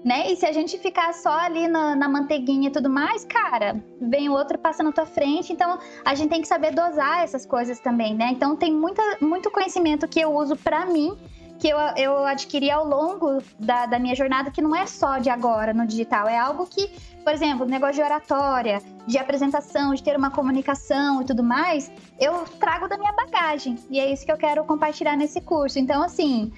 né? 0.04 0.32
E 0.32 0.36
se 0.36 0.46
a 0.46 0.52
gente 0.52 0.78
ficar 0.78 1.14
só 1.14 1.32
ali 1.32 1.68
na, 1.68 1.96
na 1.96 2.08
manteiguinha 2.08 2.70
e 2.70 2.72
tudo 2.72 2.90
mais, 2.90 3.26
cara, 3.26 3.84
vem 4.02 4.30
outro 4.30 4.58
passa 4.58 4.82
na 4.84 4.92
tua 4.92 5.06
frente. 5.06 5.52
Então 5.52 5.78
a 6.06 6.16
gente 6.16 6.30
tem 6.30 6.42
que 6.42 6.48
saber 6.48 6.74
dosar 6.74 7.24
essas 7.24 7.46
coisas 7.46 7.80
também, 7.80 8.16
né? 8.16 8.30
Então 8.32 8.56
tem 8.56 8.74
muita, 8.74 9.02
muito 9.22 9.52
conhecimento 9.52 10.08
que 10.08 10.20
eu 10.20 10.34
uso 10.34 10.56
para 10.56 10.86
mim 10.86 11.18
que 11.60 11.68
eu, 11.68 11.78
eu 11.98 12.26
adquiri 12.26 12.72
ao 12.72 12.88
longo 12.88 13.44
da, 13.60 13.86
da 13.86 14.00
minha 14.00 14.16
jornada, 14.16 14.50
que 14.50 14.62
não 14.62 14.74
é 14.74 14.88
só 14.88 15.18
de 15.18 15.30
agora 15.30 15.74
no 15.74 15.86
digital, 15.86 16.26
é 16.28 16.38
algo 16.38 16.66
que, 16.66 16.88
por 17.22 17.34
exemplo, 17.34 17.66
negócio 17.66 17.96
de 17.96 18.02
oratória, 18.02 18.82
de 19.06 19.18
apresentação, 19.18 19.94
de 19.94 20.02
ter 20.02 20.16
uma 20.16 20.32
comunicação 20.32 21.22
e 21.22 21.26
tudo 21.26 21.44
mais, 21.44 21.92
eu 22.18 22.46
trago 22.60 22.88
da 22.88 22.98
minha 22.98 23.12
bagagem. 23.12 23.78
E 23.90 24.00
é 24.00 24.10
isso 24.10 24.26
que 24.26 24.32
eu 24.32 24.38
quero 24.38 24.64
compartilhar 24.64 25.18
nesse 25.18 25.42
curso. 25.42 25.78
Então, 25.78 26.02
assim, 26.02 26.50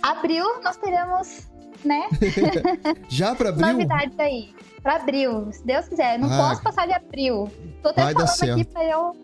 abril 0.00 0.62
nós 0.62 0.76
teremos 0.76 1.50
né? 1.84 2.08
Já 3.08 3.34
para 3.34 3.50
abril? 3.50 3.66
Novidades 3.66 4.18
aí. 4.18 4.50
Para 4.82 4.96
abril, 4.96 5.48
se 5.52 5.64
Deus 5.64 5.86
quiser. 5.88 6.18
não 6.18 6.32
ah, 6.32 6.48
posso 6.48 6.62
passar 6.62 6.86
de 6.86 6.92
abril. 6.92 7.50
Tô 7.82 7.90
até 7.90 8.04
vai 8.04 8.14
falando 8.14 8.52
aqui 8.52 8.64
pra 8.64 8.84
eu. 8.84 9.16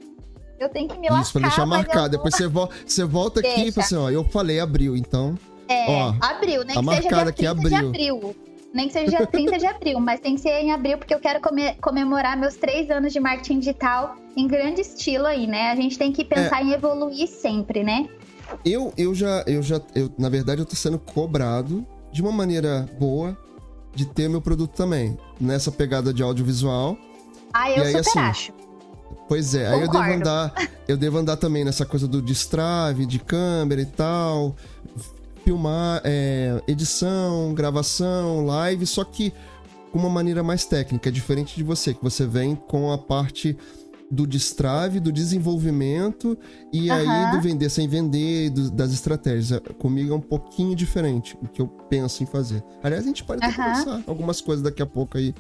Eu 0.59 0.69
tenho 0.69 0.89
que 0.89 0.99
me 0.99 1.09
lascar. 1.09 1.23
Isso, 1.23 1.33
pra 1.33 1.43
deixar 1.43 1.67
marcado. 1.67 2.11
Depois 2.11 2.35
você, 2.35 2.47
vo 2.47 2.69
você 2.87 3.05
volta 3.05 3.41
Deixa. 3.41 3.61
aqui 3.61 3.69
e 3.69 3.73
fala 3.73 3.85
assim, 3.85 3.97
ó, 3.97 4.11
eu 4.11 4.25
falei 4.25 4.61
abril, 4.61 4.97
então. 4.97 5.37
É, 5.69 5.91
ó, 5.91 6.15
abril, 6.21 6.65
nem 6.65 6.75
tá 6.75 6.83
que 6.83 7.03
seja 7.03 7.33
dia 7.33 7.33
30 7.33 7.51
abril. 7.51 7.69
de 7.69 7.77
abril. 7.77 8.37
Nem 8.73 8.87
que 8.87 8.93
seja 8.93 9.17
dia 9.17 9.27
30 9.27 9.59
de 9.59 9.67
abril, 9.67 10.01
mas 10.01 10.21
tem 10.21 10.35
que 10.35 10.41
ser 10.41 10.51
em 10.61 10.73
abril, 10.73 10.99
porque 10.99 11.15
eu 11.15 11.21
quero 11.21 11.41
come 11.41 11.75
comemorar 11.75 12.37
meus 12.37 12.57
três 12.57 12.91
anos 12.91 13.13
de 13.13 13.21
marketing 13.21 13.61
digital 13.61 14.17
em 14.37 14.47
grande 14.47 14.83
estilo 14.83 15.27
aí, 15.27 15.47
né? 15.47 15.71
A 15.71 15.75
gente 15.75 15.99
tem 15.99 16.13
que 16.13 16.25
pensar 16.25 16.61
é. 16.61 16.65
em 16.65 16.73
evoluir 16.73 17.27
sempre, 17.29 17.83
né? 17.83 18.09
Eu, 18.65 18.93
eu 18.97 19.15
já, 19.15 19.43
eu 19.47 19.63
já, 19.63 19.81
eu, 19.95 20.11
na 20.19 20.29
verdade, 20.29 20.61
eu 20.61 20.67
tô 20.67 20.77
sendo 20.77 20.99
cobrado 20.99 21.87
de 22.13 22.23
uma 22.23 22.33
maneira 22.33 22.89
boa 22.99 23.37
de 23.95 24.05
ter 24.07 24.29
meu 24.29 24.41
produto 24.41 24.73
também. 24.73 25.19
Nessa 25.41 25.71
pegada 25.73 26.13
de 26.13 26.23
audiovisual, 26.23 26.97
Ah, 27.53 27.71
eu 27.71 27.83
aí, 27.83 27.89
super 27.89 28.01
assim, 28.01 28.19
acho. 28.19 28.53
Pois 29.29 29.55
é, 29.55 29.65
Concordo. 29.71 29.77
aí 29.77 29.83
eu 29.87 29.91
devo 29.93 30.15
andar, 30.21 30.55
eu 30.89 30.97
devo 30.97 31.19
andar 31.19 31.37
também 31.37 31.65
nessa 31.65 31.85
coisa 31.85 32.09
do 32.09 32.23
destrave, 32.23 33.05
de 33.05 33.19
câmera 33.19 33.81
e 33.83 33.87
tal, 33.87 34.57
filmar, 35.45 36.01
é, 36.05 36.63
edição, 36.67 37.53
gravação, 37.55 38.47
live, 38.47 38.87
só 38.87 39.05
que 39.05 39.33
com 39.93 39.99
uma 39.99 40.09
maneira 40.09 40.43
mais 40.43 40.65
técnica, 40.65 41.11
diferente 41.11 41.57
de 41.57 41.63
você, 41.63 41.93
que 41.95 42.03
você 42.03 42.27
vem 42.27 42.55
com 42.55 42.91
a 42.93 42.99
parte 42.99 43.57
do 44.11 44.27
destrave, 44.27 45.01
do 45.01 45.13
desenvolvimento 45.13 46.39
e 46.73 46.91
uhum. 46.91 46.97
aí 46.97 47.31
do 47.33 47.41
vender 47.41 47.69
sem 47.69 47.87
vender, 47.87 48.51
do, 48.51 48.71
das 48.71 48.93
estratégias. 48.93 49.61
Comigo 49.79 50.13
é 50.13 50.17
um 50.17 50.21
pouquinho 50.21 50.75
diferente 50.75 51.37
o 51.43 51.49
que 51.49 51.61
eu 51.61 51.67
penso 51.67 52.23
em 52.23 52.27
fazer. 52.27 52.65
Aliás, 52.83 53.05
a 53.05 53.07
gente 53.07 53.25
pode 53.25 53.45
uhum. 53.45 53.53
conversar 53.53 54.03
algumas 54.07 54.41
coisas 54.41 54.63
daqui 54.63 54.83
a 54.83 54.87
pouco 54.87 55.19
aí 55.19 55.35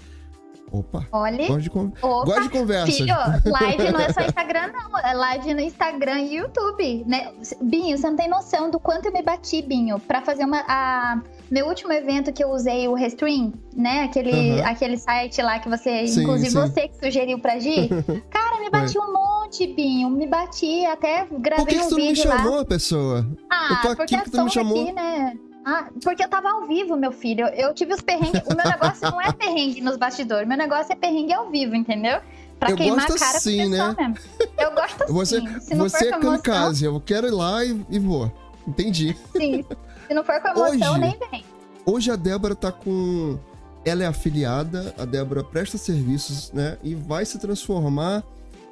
Opa! 0.70 1.06
Olha. 1.12 1.46
Gosto 1.48 1.60
de, 1.62 1.70
con... 1.70 1.92
Gosto 2.00 2.42
de 2.42 2.48
conversa. 2.50 2.92
Filho, 2.92 3.14
live 3.44 3.92
não 3.92 4.00
é 4.00 4.12
só 4.12 4.20
Instagram, 4.24 4.72
não. 4.72 4.98
É 4.98 5.14
live 5.14 5.54
no 5.54 5.60
Instagram 5.60 6.20
e 6.20 6.36
YouTube. 6.36 7.04
Né? 7.06 7.32
Binho, 7.62 7.96
você 7.96 8.08
não 8.08 8.16
tem 8.16 8.28
noção 8.28 8.70
do 8.70 8.78
quanto 8.78 9.06
eu 9.06 9.12
me 9.12 9.22
bati, 9.22 9.62
Binho, 9.62 9.98
pra 9.98 10.20
fazer 10.20 10.44
uma. 10.44 10.62
A... 10.68 11.22
Meu 11.50 11.66
último 11.66 11.92
evento 11.92 12.32
que 12.32 12.44
eu 12.44 12.50
usei 12.50 12.86
o 12.88 12.94
Restream, 12.94 13.52
né? 13.74 14.04
Aquele, 14.04 14.32
uhum. 14.32 14.66
aquele 14.66 14.98
site 14.98 15.40
lá 15.40 15.58
que 15.58 15.68
você. 15.68 16.06
Sim, 16.06 16.22
inclusive 16.22 16.50
sim. 16.50 16.60
você 16.60 16.88
que 16.88 16.96
sugeriu 17.04 17.38
pra 17.38 17.58
Gi. 17.58 17.88
Cara, 18.30 18.60
me 18.60 18.70
bati 18.70 18.98
um 18.98 19.12
monte, 19.12 19.66
Binho. 19.66 20.10
Me 20.10 20.26
bati, 20.26 20.84
até 20.84 21.26
gravei 21.38 21.64
Por 21.64 21.68
que 21.68 21.80
um 21.80 21.88
que 21.88 21.94
vídeo. 21.94 22.22
Tu 22.22 22.28
me 22.28 22.36
chamou, 22.36 22.64
pessoa? 22.64 23.26
Ah, 23.50 23.68
eu 23.70 23.76
tô 23.80 23.88
aqui 23.88 23.96
porque, 23.96 24.16
porque 24.16 24.30
tu 24.30 24.44
me 24.44 24.50
chamou. 24.50 24.82
Aqui, 24.82 24.92
né? 24.92 25.38
Ah, 25.64 25.88
porque 26.02 26.24
eu 26.24 26.28
tava 26.28 26.50
ao 26.50 26.66
vivo, 26.66 26.96
meu 26.96 27.12
filho. 27.12 27.46
Eu 27.48 27.74
tive 27.74 27.92
os 27.92 28.00
perrengues. 28.00 28.42
O 28.46 28.56
meu 28.56 28.64
negócio 28.68 29.10
não 29.10 29.20
é 29.20 29.32
perrengue 29.32 29.80
nos 29.80 29.96
bastidores. 29.96 30.48
Meu 30.48 30.56
negócio 30.56 30.92
é 30.92 30.96
perrengue 30.96 31.32
ao 31.32 31.50
vivo, 31.50 31.74
entendeu? 31.74 32.20
Pra 32.58 32.70
eu 32.70 32.76
queimar 32.76 33.06
gosto 33.06 33.22
a 33.22 33.26
cara 33.26 33.36
assim, 33.38 33.68
né? 33.68 33.94
mesmo. 33.98 34.14
Eu 34.58 34.74
gosto 34.74 35.04
assim. 35.04 35.12
Você, 35.12 35.60
Se 35.60 35.74
não 35.74 35.88
você 35.88 36.10
for 36.10 36.14
é 36.14 36.20
kamikaze. 36.20 36.84
Eu 36.84 37.00
quero 37.00 37.26
ir 37.26 37.32
lá 37.32 37.64
e, 37.64 37.84
e 37.90 37.98
vou. 37.98 38.32
Entendi. 38.66 39.16
Sim. 39.36 39.64
Se 40.08 40.14
não 40.14 40.24
for 40.24 40.40
com 40.40 40.48
emoção, 40.48 40.92
hoje, 40.92 41.00
nem 41.00 41.18
vem. 41.30 41.44
Hoje 41.86 42.10
a 42.10 42.16
Débora 42.16 42.54
tá 42.54 42.72
com... 42.72 43.38
Ela 43.84 44.02
é 44.02 44.06
afiliada, 44.06 44.94
a 44.98 45.04
Débora 45.04 45.44
presta 45.44 45.78
serviços, 45.78 46.50
né? 46.52 46.76
E 46.82 46.94
vai 46.94 47.24
se 47.24 47.38
transformar 47.38 48.24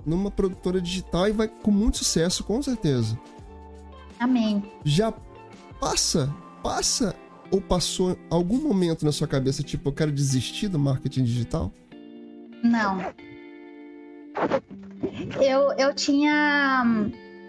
numa 0.05 0.31
produtora 0.31 0.81
digital 0.81 1.29
e 1.29 1.33
vai 1.33 1.49
com 1.49 1.71
muito 1.71 1.99
sucesso, 1.99 2.43
com 2.43 2.61
certeza. 2.61 3.19
Amém. 4.19 4.63
Já 4.85 5.13
passa 5.81 6.35
passa 6.67 7.15
ou 7.49 7.61
passou 7.61 8.19
algum 8.29 8.61
momento 8.61 9.05
na 9.05 9.13
sua 9.13 9.29
cabeça, 9.29 9.63
tipo, 9.63 9.89
eu 9.89 9.93
quero 9.93 10.11
desistir 10.11 10.67
do 10.67 10.81
marketing 10.81 11.23
digital? 11.23 11.73
Não. 12.65 13.01
Eu, 15.41 15.73
eu 15.79 15.95
tinha. 15.95 16.85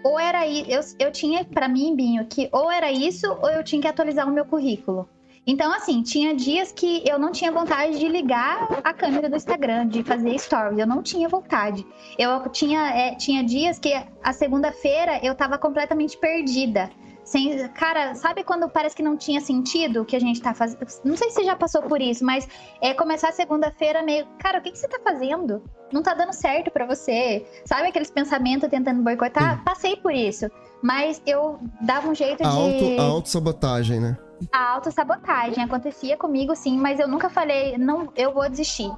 Ou 0.04 0.18
era 0.18 0.46
eu, 0.48 0.80
eu 0.98 1.10
tinha 1.10 1.44
para 1.44 1.68
mim, 1.68 1.94
Binho, 1.94 2.26
que 2.26 2.48
ou 2.52 2.70
era 2.70 2.90
isso 2.90 3.26
ou 3.42 3.50
eu 3.50 3.64
tinha 3.64 3.82
que 3.82 3.88
atualizar 3.88 4.28
o 4.28 4.32
meu 4.32 4.44
currículo. 4.44 5.08
Então, 5.50 5.72
assim, 5.72 6.02
tinha 6.02 6.34
dias 6.34 6.70
que 6.70 7.02
eu 7.08 7.18
não 7.18 7.32
tinha 7.32 7.50
vontade 7.50 7.98
de 7.98 8.06
ligar 8.06 8.68
a 8.84 8.92
câmera 8.92 9.30
do 9.30 9.36
Instagram, 9.36 9.88
de 9.88 10.02
fazer 10.04 10.38
stories. 10.38 10.78
Eu 10.78 10.86
não 10.86 11.02
tinha 11.02 11.26
vontade. 11.26 11.86
Eu 12.18 12.46
tinha, 12.50 12.90
é, 12.90 13.14
tinha 13.14 13.42
dias 13.42 13.78
que 13.78 13.90
a 14.22 14.32
segunda-feira 14.34 15.18
eu 15.24 15.34
tava 15.34 15.56
completamente 15.56 16.18
perdida. 16.18 16.90
Sem, 17.28 17.68
cara, 17.68 18.14
sabe 18.14 18.42
quando 18.42 18.66
parece 18.70 18.96
que 18.96 19.02
não 19.02 19.14
tinha 19.14 19.38
sentido 19.38 20.00
o 20.00 20.04
que 20.06 20.16
a 20.16 20.18
gente 20.18 20.40
tá 20.40 20.54
fazendo? 20.54 20.80
Não 21.04 21.14
sei 21.14 21.28
se 21.28 21.34
você 21.36 21.44
já 21.44 21.54
passou 21.54 21.82
por 21.82 22.00
isso, 22.00 22.24
mas 22.24 22.48
é 22.80 22.94
começar 22.94 23.30
segunda-feira 23.32 24.02
meio, 24.02 24.26
cara, 24.38 24.58
o 24.58 24.62
que, 24.62 24.70
que 24.70 24.78
você 24.78 24.88
tá 24.88 24.98
fazendo? 25.04 25.62
Não 25.92 26.02
tá 26.02 26.14
dando 26.14 26.32
certo 26.32 26.70
para 26.70 26.86
você. 26.86 27.46
Sabe 27.66 27.88
aqueles 27.88 28.10
pensamentos 28.10 28.66
tentando 28.70 29.02
boicotar? 29.02 29.58
Sim. 29.58 29.62
Passei 29.62 29.96
por 29.96 30.14
isso. 30.14 30.50
Mas 30.82 31.20
eu 31.26 31.58
dava 31.82 32.08
um 32.08 32.14
jeito 32.14 32.42
a 32.46 32.48
de. 32.48 32.56
Auto, 32.56 33.00
a 33.02 33.04
autossabotagem, 33.04 34.00
né? 34.00 34.16
A 34.50 34.72
autossabotagem 34.72 35.62
acontecia 35.62 36.16
comigo, 36.16 36.56
sim, 36.56 36.78
mas 36.78 36.98
eu 36.98 37.06
nunca 37.06 37.28
falei, 37.28 37.76
não, 37.76 38.10
eu 38.16 38.32
vou 38.32 38.48
desistir 38.48 38.90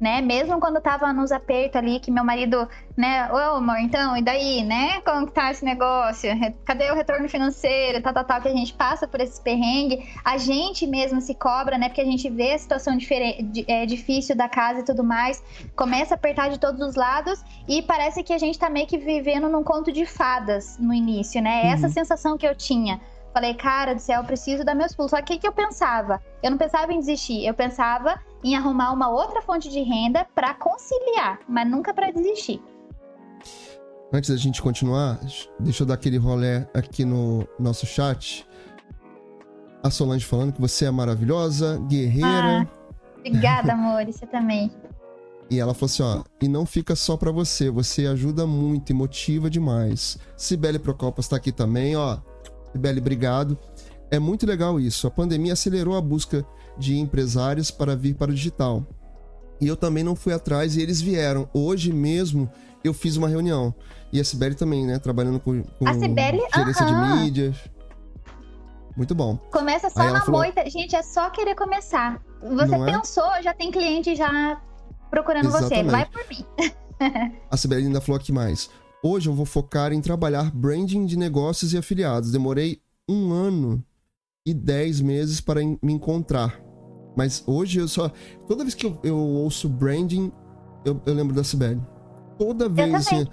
né? 0.00 0.20
Mesmo 0.20 0.60
quando 0.60 0.80
tava 0.80 1.12
nos 1.12 1.32
apertos 1.32 1.76
ali, 1.76 1.98
que 1.98 2.10
meu 2.10 2.24
marido, 2.24 2.68
né? 2.96 3.30
Ô, 3.32 3.56
amor, 3.56 3.78
então, 3.78 4.16
e 4.16 4.22
daí, 4.22 4.62
né? 4.62 5.00
Como 5.00 5.26
que 5.26 5.32
tá 5.32 5.50
esse 5.50 5.64
negócio? 5.64 6.30
Cadê 6.64 6.90
o 6.90 6.94
retorno 6.94 7.28
financeiro? 7.28 8.00
Tal, 8.02 8.12
tal, 8.12 8.24
tal, 8.24 8.40
que 8.40 8.48
a 8.48 8.52
gente 8.52 8.72
passa 8.74 9.08
por 9.08 9.20
esse 9.20 9.40
perrengue. 9.40 10.08
A 10.24 10.38
gente 10.38 10.86
mesmo 10.86 11.20
se 11.20 11.34
cobra, 11.34 11.76
né? 11.76 11.88
Porque 11.88 12.00
a 12.00 12.04
gente 12.04 12.28
vê 12.30 12.52
a 12.52 12.58
situação 12.58 12.96
diferente, 12.96 13.64
é, 13.66 13.84
difícil 13.86 14.36
da 14.36 14.48
casa 14.48 14.80
e 14.80 14.84
tudo 14.84 15.02
mais. 15.02 15.42
Começa 15.74 16.14
a 16.14 16.16
apertar 16.16 16.50
de 16.50 16.58
todos 16.58 16.80
os 16.80 16.94
lados 16.94 17.42
e 17.66 17.82
parece 17.82 18.22
que 18.22 18.32
a 18.32 18.38
gente 18.38 18.58
tá 18.58 18.70
meio 18.70 18.86
que 18.86 18.98
vivendo 18.98 19.48
num 19.48 19.64
conto 19.64 19.90
de 19.90 20.06
fadas 20.06 20.78
no 20.78 20.94
início, 20.94 21.42
né? 21.42 21.64
Uhum. 21.64 21.72
Essa 21.72 21.88
sensação 21.88 22.38
que 22.38 22.46
eu 22.46 22.54
tinha. 22.54 23.00
Falei, 23.32 23.54
cara 23.54 23.94
do 23.94 24.00
céu, 24.00 24.20
eu 24.20 24.26
preciso 24.26 24.64
dar 24.64 24.74
meus 24.74 24.94
pulos. 24.94 25.10
Só 25.10 25.20
que 25.20 25.34
o 25.34 25.38
que 25.38 25.46
eu 25.46 25.52
pensava? 25.52 26.20
Eu 26.42 26.50
não 26.50 26.58
pensava 26.58 26.92
em 26.92 26.98
desistir, 26.98 27.44
eu 27.44 27.54
pensava 27.54 28.18
em 28.42 28.56
arrumar 28.56 28.92
uma 28.92 29.08
outra 29.08 29.42
fonte 29.42 29.68
de 29.68 29.80
renda 29.80 30.26
para 30.34 30.54
conciliar, 30.54 31.40
mas 31.48 31.68
nunca 31.68 31.92
para 31.92 32.10
desistir. 32.10 32.62
Antes 34.12 34.30
da 34.30 34.36
gente 34.36 34.62
continuar, 34.62 35.20
deixa 35.60 35.82
eu 35.82 35.86
dar 35.86 35.94
aquele 35.94 36.16
rolé 36.16 36.68
aqui 36.72 37.04
no 37.04 37.46
nosso 37.58 37.84
chat. 37.84 38.46
A 39.82 39.90
Solange 39.90 40.24
falando 40.24 40.52
que 40.52 40.60
você 40.60 40.86
é 40.86 40.90
maravilhosa, 40.90 41.78
guerreira. 41.88 42.62
Ah, 42.62 42.66
obrigada, 43.18 43.72
amor, 43.72 44.04
você 44.06 44.26
também. 44.26 44.70
E 45.50 45.58
ela 45.58 45.72
falou 45.72 45.86
assim, 45.86 46.02
ó, 46.02 46.22
e 46.42 46.46
não 46.46 46.66
fica 46.66 46.94
só 46.94 47.16
para 47.16 47.32
você, 47.32 47.70
você 47.70 48.06
ajuda 48.06 48.46
muito 48.46 48.90
e 48.90 48.94
motiva 48.94 49.48
demais. 49.48 50.18
Sibeli 50.36 50.78
Procopas 50.78 51.26
tá 51.26 51.36
aqui 51.36 51.50
também, 51.50 51.96
ó. 51.96 52.18
Sibeli, 52.70 53.00
obrigado. 53.00 53.58
É 54.10 54.18
muito 54.18 54.44
legal 54.44 54.78
isso. 54.78 55.06
A 55.06 55.10
pandemia 55.10 55.54
acelerou 55.54 55.96
a 55.96 56.02
busca 56.02 56.44
de 56.78 56.96
empresários 56.98 57.70
para 57.70 57.96
vir 57.96 58.14
para 58.14 58.30
o 58.30 58.34
digital. 58.34 58.86
E 59.60 59.66
eu 59.66 59.76
também 59.76 60.04
não 60.04 60.14
fui 60.14 60.32
atrás 60.32 60.76
e 60.76 60.82
eles 60.82 61.00
vieram. 61.00 61.48
Hoje 61.52 61.92
mesmo 61.92 62.50
eu 62.84 62.94
fiz 62.94 63.16
uma 63.16 63.28
reunião. 63.28 63.74
E 64.12 64.20
a 64.20 64.24
Sibeli 64.24 64.54
também, 64.54 64.86
né? 64.86 64.98
Trabalhando 64.98 65.40
com, 65.40 65.62
com 65.62 65.88
a 65.88 65.94
Sibeli, 65.94 66.40
gerência 66.54 66.86
uh 66.86 66.90
-huh. 66.90 67.16
de 67.16 67.24
mídias. 67.24 67.56
Muito 68.96 69.14
bom. 69.14 69.36
Começa 69.52 69.90
só 69.90 70.02
na 70.10 70.20
falou... 70.22 70.40
moita. 70.40 70.68
Gente, 70.68 70.96
é 70.96 71.02
só 71.02 71.30
querer 71.30 71.54
começar. 71.54 72.20
Você 72.42 72.74
é? 72.74 72.84
pensou, 72.84 73.30
já 73.42 73.52
tem 73.52 73.70
cliente 73.70 74.16
já 74.16 74.60
procurando 75.10 75.46
Exatamente. 75.46 75.84
você. 75.84 75.90
Vai 75.90 76.06
por 76.06 76.24
mim. 76.28 76.44
a 77.50 77.56
Sibeli 77.56 77.86
ainda 77.86 78.00
falou 78.00 78.20
aqui 78.20 78.32
mais. 78.32 78.70
Hoje 79.02 79.28
eu 79.28 79.34
vou 79.34 79.46
focar 79.46 79.92
em 79.92 80.00
trabalhar 80.00 80.50
branding 80.52 81.06
de 81.06 81.16
negócios 81.16 81.72
e 81.72 81.78
afiliados. 81.78 82.32
Demorei 82.32 82.80
um 83.08 83.32
ano 83.32 83.84
e 84.44 84.52
dez 84.52 85.00
meses 85.00 85.40
para 85.40 85.60
me 85.60 85.92
encontrar. 85.92 86.67
Mas 87.18 87.42
hoje 87.48 87.80
eu 87.80 87.88
só. 87.88 88.12
Toda 88.46 88.62
vez 88.62 88.76
que 88.76 88.86
eu, 88.86 88.96
eu 89.02 89.16
ouço 89.18 89.68
branding, 89.68 90.30
eu, 90.84 91.02
eu, 91.04 91.12
lembro 91.12 91.34
da 91.34 91.42
Sibeli. 91.42 91.80
Toda 92.38 92.68
vez, 92.68 92.94
assim. 92.94 93.26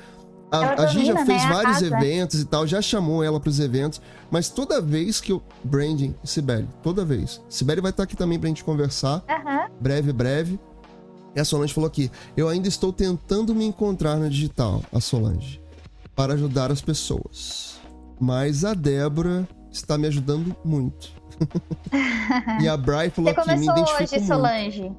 A, 0.52 0.82
a 0.82 0.88
Gi 0.88 1.06
já 1.06 1.24
fez 1.24 1.44
né? 1.44 1.54
vários 1.54 1.82
eventos 1.84 2.40
e 2.40 2.46
tal, 2.46 2.66
já 2.66 2.82
chamou 2.82 3.24
ela 3.24 3.40
para 3.40 3.50
os 3.50 3.60
eventos, 3.60 4.02
mas 4.32 4.50
toda 4.50 4.82
vez 4.82 5.22
que 5.22 5.32
eu. 5.32 5.42
Branding, 5.64 6.16
Sibeli, 6.24 6.68
toda 6.82 7.06
vez. 7.06 7.40
Sibeli 7.48 7.80
vai 7.80 7.92
estar 7.92 8.02
aqui 8.02 8.16
também 8.16 8.40
pra 8.40 8.48
gente 8.48 8.64
conversar. 8.64 9.24
Uhum. 9.30 9.76
Breve, 9.80 10.12
breve. 10.12 10.60
E 11.36 11.40
a 11.40 11.46
Solange 11.46 11.72
falou 11.72 11.88
aqui: 11.88 12.10
eu 12.36 12.50
ainda 12.50 12.68
estou 12.68 12.92
tentando 12.92 13.54
me 13.54 13.66
encontrar 13.66 14.16
no 14.16 14.28
digital, 14.28 14.82
a 14.92 15.00
Solange, 15.00 15.62
para 16.16 16.34
ajudar 16.34 16.72
as 16.72 16.82
pessoas. 16.82 17.80
Mas 18.20 18.66
a 18.66 18.74
Débora 18.74 19.48
está 19.72 19.96
me 19.96 20.08
ajudando 20.08 20.56
muito. 20.66 21.12
e 22.62 22.68
a 22.68 22.78
Bry 22.78 23.10
falou 23.10 23.34
Você 23.34 23.42
que 23.42 23.58
me 23.58 23.72
hoje, 23.72 23.94
muito. 23.98 24.26
Solange. 24.26 24.92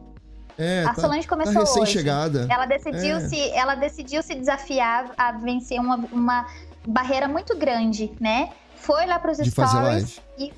É, 0.59 0.85
a 0.85 0.95
tá, 0.95 1.03
Solange 1.03 1.29
começou 1.29 1.53
tá 1.53 1.61
recém 1.61 1.87
chegada. 1.87 2.47
Ela 2.51 2.67
decidiu 2.67 3.17
é. 3.17 3.21
se, 3.21 3.51
ela 3.51 3.75
decidiu 3.75 4.23
se 4.23 4.35
desafiar 4.35 5.13
a 5.17 5.33
vencer 5.33 5.79
uma, 5.79 5.97
uma 6.11 6.47
barreira 6.87 7.29
muito 7.29 7.57
grande, 7.57 8.13
né? 8.21 8.51
Foi 8.77 9.05
lá 9.07 9.19
para 9.19 9.33
os 9.33 9.39
stories 9.39 10.21
e 10.39 10.53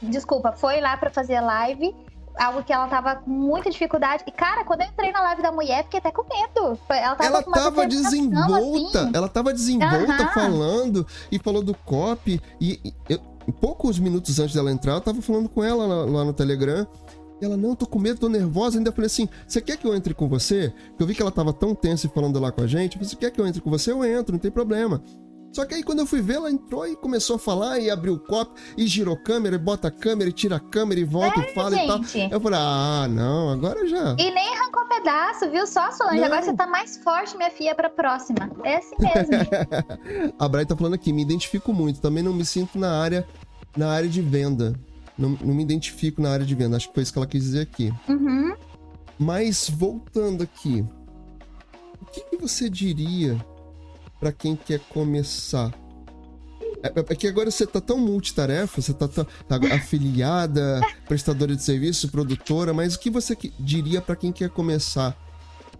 desculpa, 0.00 0.52
foi 0.52 0.80
lá 0.80 0.96
para 0.96 1.10
fazer 1.10 1.40
live 1.40 1.94
algo 2.38 2.62
que 2.62 2.72
ela 2.72 2.88
tava 2.88 3.16
com 3.16 3.30
muita 3.30 3.70
dificuldade. 3.70 4.24
E, 4.26 4.30
cara, 4.30 4.64
quando 4.64 4.82
eu 4.82 4.86
entrei 4.86 5.12
na 5.12 5.20
live 5.20 5.42
da 5.42 5.52
mulher, 5.52 5.84
fiquei 5.84 5.98
até 5.98 6.10
com 6.10 6.22
medo. 6.22 6.78
Ela 6.88 7.16
tava, 7.16 7.28
ela 7.28 7.42
tava 7.42 7.86
desenvolta, 7.86 9.00
assim. 9.02 9.10
ela 9.14 9.28
tava 9.28 9.52
desenvolta 9.52 10.28
falando 10.32 11.06
e 11.30 11.38
falou 11.38 11.62
do 11.62 11.74
copy. 11.74 12.40
E, 12.60 12.80
e 12.84 12.94
eu, 13.08 13.20
poucos 13.50 13.98
minutos 13.98 14.38
antes 14.38 14.54
dela 14.54 14.70
entrar, 14.70 14.94
eu 14.94 15.00
tava 15.00 15.20
falando 15.20 15.48
com 15.48 15.64
ela 15.64 15.86
lá, 15.86 16.04
lá 16.04 16.24
no 16.24 16.32
Telegram. 16.32 16.86
E 17.40 17.44
ela, 17.44 17.56
não, 17.56 17.74
tô 17.74 17.86
com 17.86 17.98
medo, 17.98 18.20
tô 18.20 18.28
nervosa. 18.28 18.78
Ainda 18.78 18.92
falei 18.92 19.06
assim: 19.06 19.28
você 19.46 19.60
quer 19.60 19.76
que 19.76 19.84
eu 19.84 19.94
entre 19.96 20.14
com 20.14 20.28
você? 20.28 20.72
Eu 20.96 21.04
vi 21.04 21.12
que 21.12 21.20
ela 21.20 21.32
tava 21.32 21.52
tão 21.52 21.74
tensa 21.74 22.06
e 22.06 22.10
falando 22.10 22.38
lá 22.38 22.52
com 22.52 22.62
a 22.62 22.66
gente. 22.68 22.96
Você 22.98 23.16
quer 23.16 23.32
que 23.32 23.40
eu 23.40 23.46
entre 23.46 23.60
com 23.60 23.68
você? 23.68 23.90
Eu 23.90 24.04
entro, 24.04 24.32
não 24.32 24.38
tem 24.38 24.50
problema. 24.50 25.02
Só 25.52 25.66
que 25.66 25.74
aí 25.74 25.82
quando 25.82 25.98
eu 25.98 26.06
fui 26.06 26.22
ver, 26.22 26.34
ela 26.36 26.50
entrou 26.50 26.86
e 26.86 26.96
começou 26.96 27.36
a 27.36 27.38
falar 27.38 27.78
e 27.78 27.90
abriu 27.90 28.14
o 28.14 28.18
copo 28.18 28.54
e 28.76 28.86
girou 28.86 29.14
a 29.14 29.18
câmera, 29.18 29.56
e 29.56 29.58
bota 29.58 29.88
a 29.88 29.90
câmera 29.90 30.30
e 30.30 30.32
tira 30.32 30.56
a 30.56 30.60
câmera 30.60 30.98
e 31.00 31.04
volta 31.04 31.40
É, 31.40 31.50
e 31.50 31.54
fala 31.54 31.76
e 31.76 31.86
tal. 31.86 32.02
gente. 32.04 32.32
Eu 32.32 32.40
falei, 32.40 32.58
ah, 32.60 33.06
não, 33.10 33.50
agora 33.50 33.86
já. 33.86 34.16
E 34.18 34.30
nem 34.30 34.56
arrancou 34.56 34.86
pedaço, 34.88 35.50
viu? 35.50 35.66
Só, 35.66 35.90
Solange. 35.92 36.18
Não. 36.18 36.26
Agora 36.26 36.42
você 36.42 36.54
tá 36.54 36.66
mais 36.66 36.96
forte, 36.98 37.36
minha 37.36 37.50
filha, 37.50 37.74
pra 37.74 37.90
próxima. 37.90 38.50
É 38.64 38.76
assim 38.76 38.96
mesmo. 38.98 40.32
A 40.38 40.48
Bray 40.48 40.64
tá 40.64 40.76
falando 40.76 40.94
aqui, 40.94 41.12
me 41.12 41.22
identifico 41.22 41.72
muito. 41.72 42.00
Também 42.00 42.22
não 42.22 42.32
me 42.32 42.44
sinto 42.44 42.78
na 42.78 42.90
área, 43.00 43.26
na 43.76 43.90
área 43.90 44.08
de 44.08 44.22
venda. 44.22 44.74
Não, 45.18 45.30
não 45.40 45.54
me 45.54 45.62
identifico 45.62 46.22
na 46.22 46.30
área 46.30 46.46
de 46.46 46.54
venda. 46.54 46.76
Acho 46.76 46.88
que 46.88 46.94
foi 46.94 47.02
isso 47.02 47.12
que 47.12 47.18
ela 47.18 47.26
quis 47.26 47.42
dizer 47.42 47.60
aqui. 47.60 47.92
uhum. 48.08 48.54
Mas 49.18 49.68
voltando 49.68 50.42
aqui, 50.42 50.84
o 52.00 52.06
que, 52.06 52.20
que 52.22 52.36
você 52.38 52.68
diria 52.68 53.36
pra 54.22 54.30
quem 54.30 54.54
quer 54.54 54.78
começar? 54.88 55.72
É, 56.80 57.12
é 57.12 57.16
que 57.16 57.26
agora 57.26 57.50
você 57.50 57.66
tá 57.66 57.80
tão 57.80 57.98
multitarefa, 57.98 58.80
você 58.80 58.94
tá, 58.94 59.08
tão, 59.08 59.24
tá 59.48 59.56
afiliada, 59.74 60.80
prestadora 61.08 61.56
de 61.56 61.62
serviço, 61.62 62.08
produtora, 62.08 62.72
mas 62.72 62.94
o 62.94 63.00
que 63.00 63.10
você 63.10 63.34
que- 63.34 63.52
diria 63.58 64.00
pra 64.00 64.14
quem 64.14 64.30
quer 64.30 64.48
começar 64.48 65.16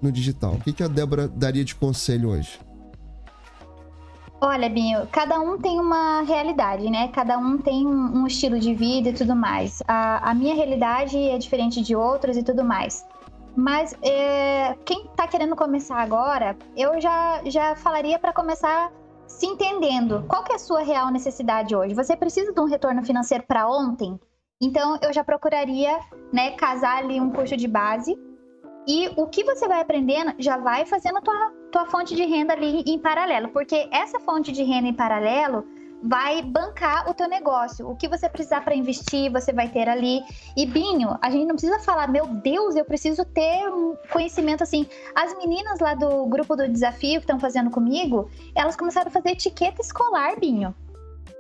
no 0.03 0.11
digital? 0.11 0.55
O 0.55 0.61
que, 0.61 0.73
que 0.73 0.83
a 0.83 0.89
Débora 0.89 1.29
daria 1.29 1.65
de 1.65 1.77
conselho 1.77 2.31
hoje? 2.31 2.59
Olha, 4.41 4.69
Binho, 4.69 5.07
cada 5.13 5.39
um 5.39 5.57
tem 5.57 5.79
uma 5.79 6.23
realidade, 6.23 6.91
né? 6.91 7.07
Cada 7.15 7.39
um 7.39 7.59
tem 7.59 7.87
um 7.87 8.23
um 8.23 8.27
estilo 8.27 8.59
de 8.59 8.75
vida 8.75 9.11
e 9.11 9.13
tudo 9.13 9.37
mais. 9.37 9.81
A, 9.87 10.31
a 10.31 10.35
minha 10.35 10.53
realidade 10.53 11.17
é 11.17 11.39
diferente 11.39 11.81
de 11.81 11.95
outros 11.95 12.37
e 12.37 12.43
tudo 12.43 12.65
mais. 12.65 13.05
Mas 13.57 13.95
é, 14.03 14.75
quem 14.85 15.07
tá 15.17 15.29
querendo 15.29 15.55
começar 15.55 15.97
agora, 15.97 16.57
eu 16.77 17.01
já, 17.01 17.43
já 17.45 17.77
falaria 17.77 18.19
para 18.19 18.33
começar 18.33 18.91
se 19.27 19.47
entendendo. 19.47 20.25
Qual 20.29 20.43
que 20.43 20.53
é 20.53 20.57
a 20.57 20.59
sua 20.59 20.83
real 20.83 21.11
necessidade 21.11 21.75
hoje? 21.75 21.95
Você 21.95 22.17
precisa 22.17 22.53
de 22.53 22.61
um 22.61 22.67
retorno 22.67 23.03
financeiro 23.03 23.45
para 23.47 23.69
ontem? 23.69 24.19
Então, 24.61 24.99
eu 25.03 25.13
já 25.13 25.25
procuraria, 25.25 25.99
né, 26.33 26.53
casar 26.53 26.99
ali 26.99 27.21
um 27.21 27.31
curso 27.31 27.57
de 27.57 27.67
base. 27.67 28.17
E 28.87 29.11
o 29.17 29.27
que 29.27 29.45
você 29.45 29.69
vai 29.69 29.81
aprendendo 29.81 30.35
já 30.39 30.57
vai 30.57 30.87
fazendo 30.87 31.19
a 31.19 31.21
tua, 31.21 31.53
tua 31.71 31.87
fonte 31.87 32.15
de 32.15 32.25
renda 32.25 32.53
ali 32.53 32.83
em 32.87 32.99
paralelo. 32.99 33.49
Porque 33.49 33.89
essa 33.91 34.21
fonte 34.21 34.53
de 34.53 34.63
renda 34.63 34.89
em 34.89 34.95
paralelo 34.95 35.65
vai 36.03 36.43
bancar 36.43 37.09
o 37.09 37.15
teu 37.15 37.29
negócio. 37.29 37.89
O 37.89 37.95
que 37.95 38.09
você 38.09 38.29
precisar 38.29 38.63
para 38.63 38.75
investir, 38.75 39.31
você 39.31 39.53
vai 39.53 39.69
ter 39.69 39.89
ali. 39.89 40.21
E 40.57 40.67
Binho, 40.67 41.17
a 41.23 41.31
gente 41.31 41.47
não 41.47 41.55
precisa 41.55 41.79
falar, 41.79 42.09
meu 42.09 42.27
Deus, 42.27 42.75
eu 42.75 42.85
preciso 42.85 43.25
ter 43.25 43.69
um 43.69 43.97
conhecimento 44.13 44.63
assim. 44.63 44.87
As 45.15 45.37
meninas 45.39 45.79
lá 45.79 45.95
do 45.95 46.27
grupo 46.27 46.57
do 46.57 46.69
desafio 46.69 47.21
que 47.21 47.25
estão 47.25 47.39
fazendo 47.39 47.71
comigo, 47.71 48.29
elas 48.55 48.75
começaram 48.75 49.09
a 49.09 49.11
fazer 49.13 49.31
etiqueta 49.31 49.81
escolar, 49.81 50.39
Binho. 50.39 50.75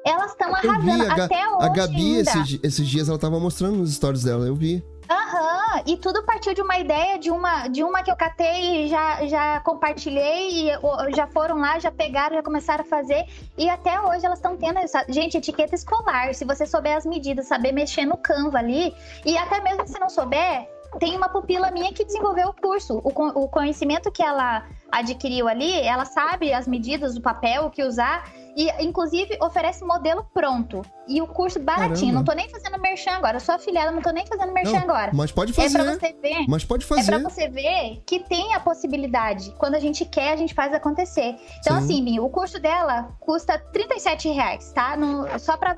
Elas 0.04 0.32
estão 0.32 0.48
vi, 0.60 0.68
arrasando 0.68 1.02
a, 1.02 1.14
Ga- 1.14 1.24
até 1.24 1.48
hoje 1.48 1.66
a 1.66 1.68
Gabi, 1.68 2.16
esses, 2.16 2.60
esses 2.62 2.88
dias, 2.88 3.08
ela 3.08 3.18
tava 3.18 3.38
mostrando 3.38 3.76
nos 3.76 3.94
stories 3.94 4.22
dela, 4.24 4.46
eu 4.46 4.54
vi. 4.54 4.84
Aham, 5.08 5.82
e 5.86 5.96
tudo 5.96 6.22
partiu 6.22 6.54
de 6.54 6.62
uma 6.62 6.78
ideia, 6.78 7.18
de 7.18 7.30
uma, 7.30 7.68
de 7.68 7.82
uma 7.82 8.02
que 8.02 8.10
eu 8.10 8.16
catei 8.16 8.84
e 8.84 8.88
já, 8.88 9.26
já 9.26 9.60
compartilhei, 9.60 10.70
e 10.70 10.72
já 11.14 11.26
foram 11.26 11.58
lá, 11.58 11.78
já 11.78 11.90
pegaram, 11.90 12.36
já 12.36 12.42
começaram 12.42 12.84
a 12.84 12.86
fazer, 12.86 13.26
e 13.58 13.68
até 13.68 14.00
hoje 14.00 14.24
elas 14.24 14.38
estão 14.38 14.56
tendo 14.56 14.78
essa. 14.78 15.04
Gente, 15.08 15.36
etiqueta 15.36 15.74
escolar, 15.74 16.34
se 16.34 16.44
você 16.44 16.66
souber 16.66 16.96
as 16.96 17.04
medidas, 17.04 17.46
saber 17.46 17.72
mexer 17.72 18.06
no 18.06 18.16
Canva 18.16 18.58
ali, 18.58 18.94
e 19.24 19.36
até 19.36 19.60
mesmo 19.60 19.86
se 19.86 19.98
não 19.98 20.08
souber, 20.08 20.68
tem 20.98 21.16
uma 21.16 21.28
pupila 21.28 21.70
minha 21.70 21.92
que 21.92 22.04
desenvolveu 22.04 22.48
o 22.48 22.54
curso. 22.54 23.00
O, 23.02 23.42
o 23.44 23.48
conhecimento 23.48 24.10
que 24.10 24.22
ela 24.22 24.64
adquiriu 24.92 25.48
ali, 25.48 25.80
ela 25.80 26.04
sabe 26.04 26.52
as 26.52 26.68
medidas 26.68 27.14
do 27.14 27.20
papel, 27.22 27.64
o 27.64 27.70
que 27.70 27.82
usar, 27.82 28.30
e 28.54 28.68
inclusive 28.84 29.38
oferece 29.40 29.82
modelo 29.84 30.26
pronto. 30.34 30.82
E 31.08 31.20
o 31.22 31.26
curso 31.26 31.58
baratinho. 31.58 32.12
Caramba. 32.12 32.18
Não 32.18 32.24
tô 32.24 32.32
nem 32.34 32.48
fazendo 32.50 32.78
merchan 32.80 33.12
agora. 33.12 33.36
Eu 33.36 33.40
sou 33.40 33.54
afiliada, 33.54 33.90
não 33.90 34.02
tô 34.02 34.10
nem 34.10 34.26
fazendo 34.26 34.52
merchan 34.52 34.72
Não, 34.72 34.80
agora. 34.82 35.10
Mas 35.14 35.32
pode 35.32 35.52
É 35.52 35.54
fazer. 35.54 35.78
pra 35.78 35.94
você 35.94 36.12
ver. 36.20 36.44
Mas 36.46 36.64
pode 36.64 36.84
É 36.84 36.86
pra 36.86 36.96
fazer. 36.98 37.18
você 37.22 37.48
ver 37.48 38.02
que 38.06 38.20
tem 38.20 38.54
a 38.54 38.60
possibilidade. 38.60 39.50
Quando 39.58 39.74
a 39.74 39.80
gente 39.80 40.04
quer, 40.04 40.32
a 40.32 40.36
gente 40.36 40.52
faz 40.54 40.72
acontecer. 40.74 41.34
Então, 41.60 41.78
Sim. 41.78 41.84
assim, 41.84 42.04
Binho, 42.04 42.24
o 42.24 42.28
curso 42.30 42.60
dela 42.60 43.10
custa 43.18 43.58
37 43.58 44.28
reais, 44.28 44.70
tá? 44.72 44.96
No- 44.96 45.26
só 45.38 45.56
pra, 45.56 45.74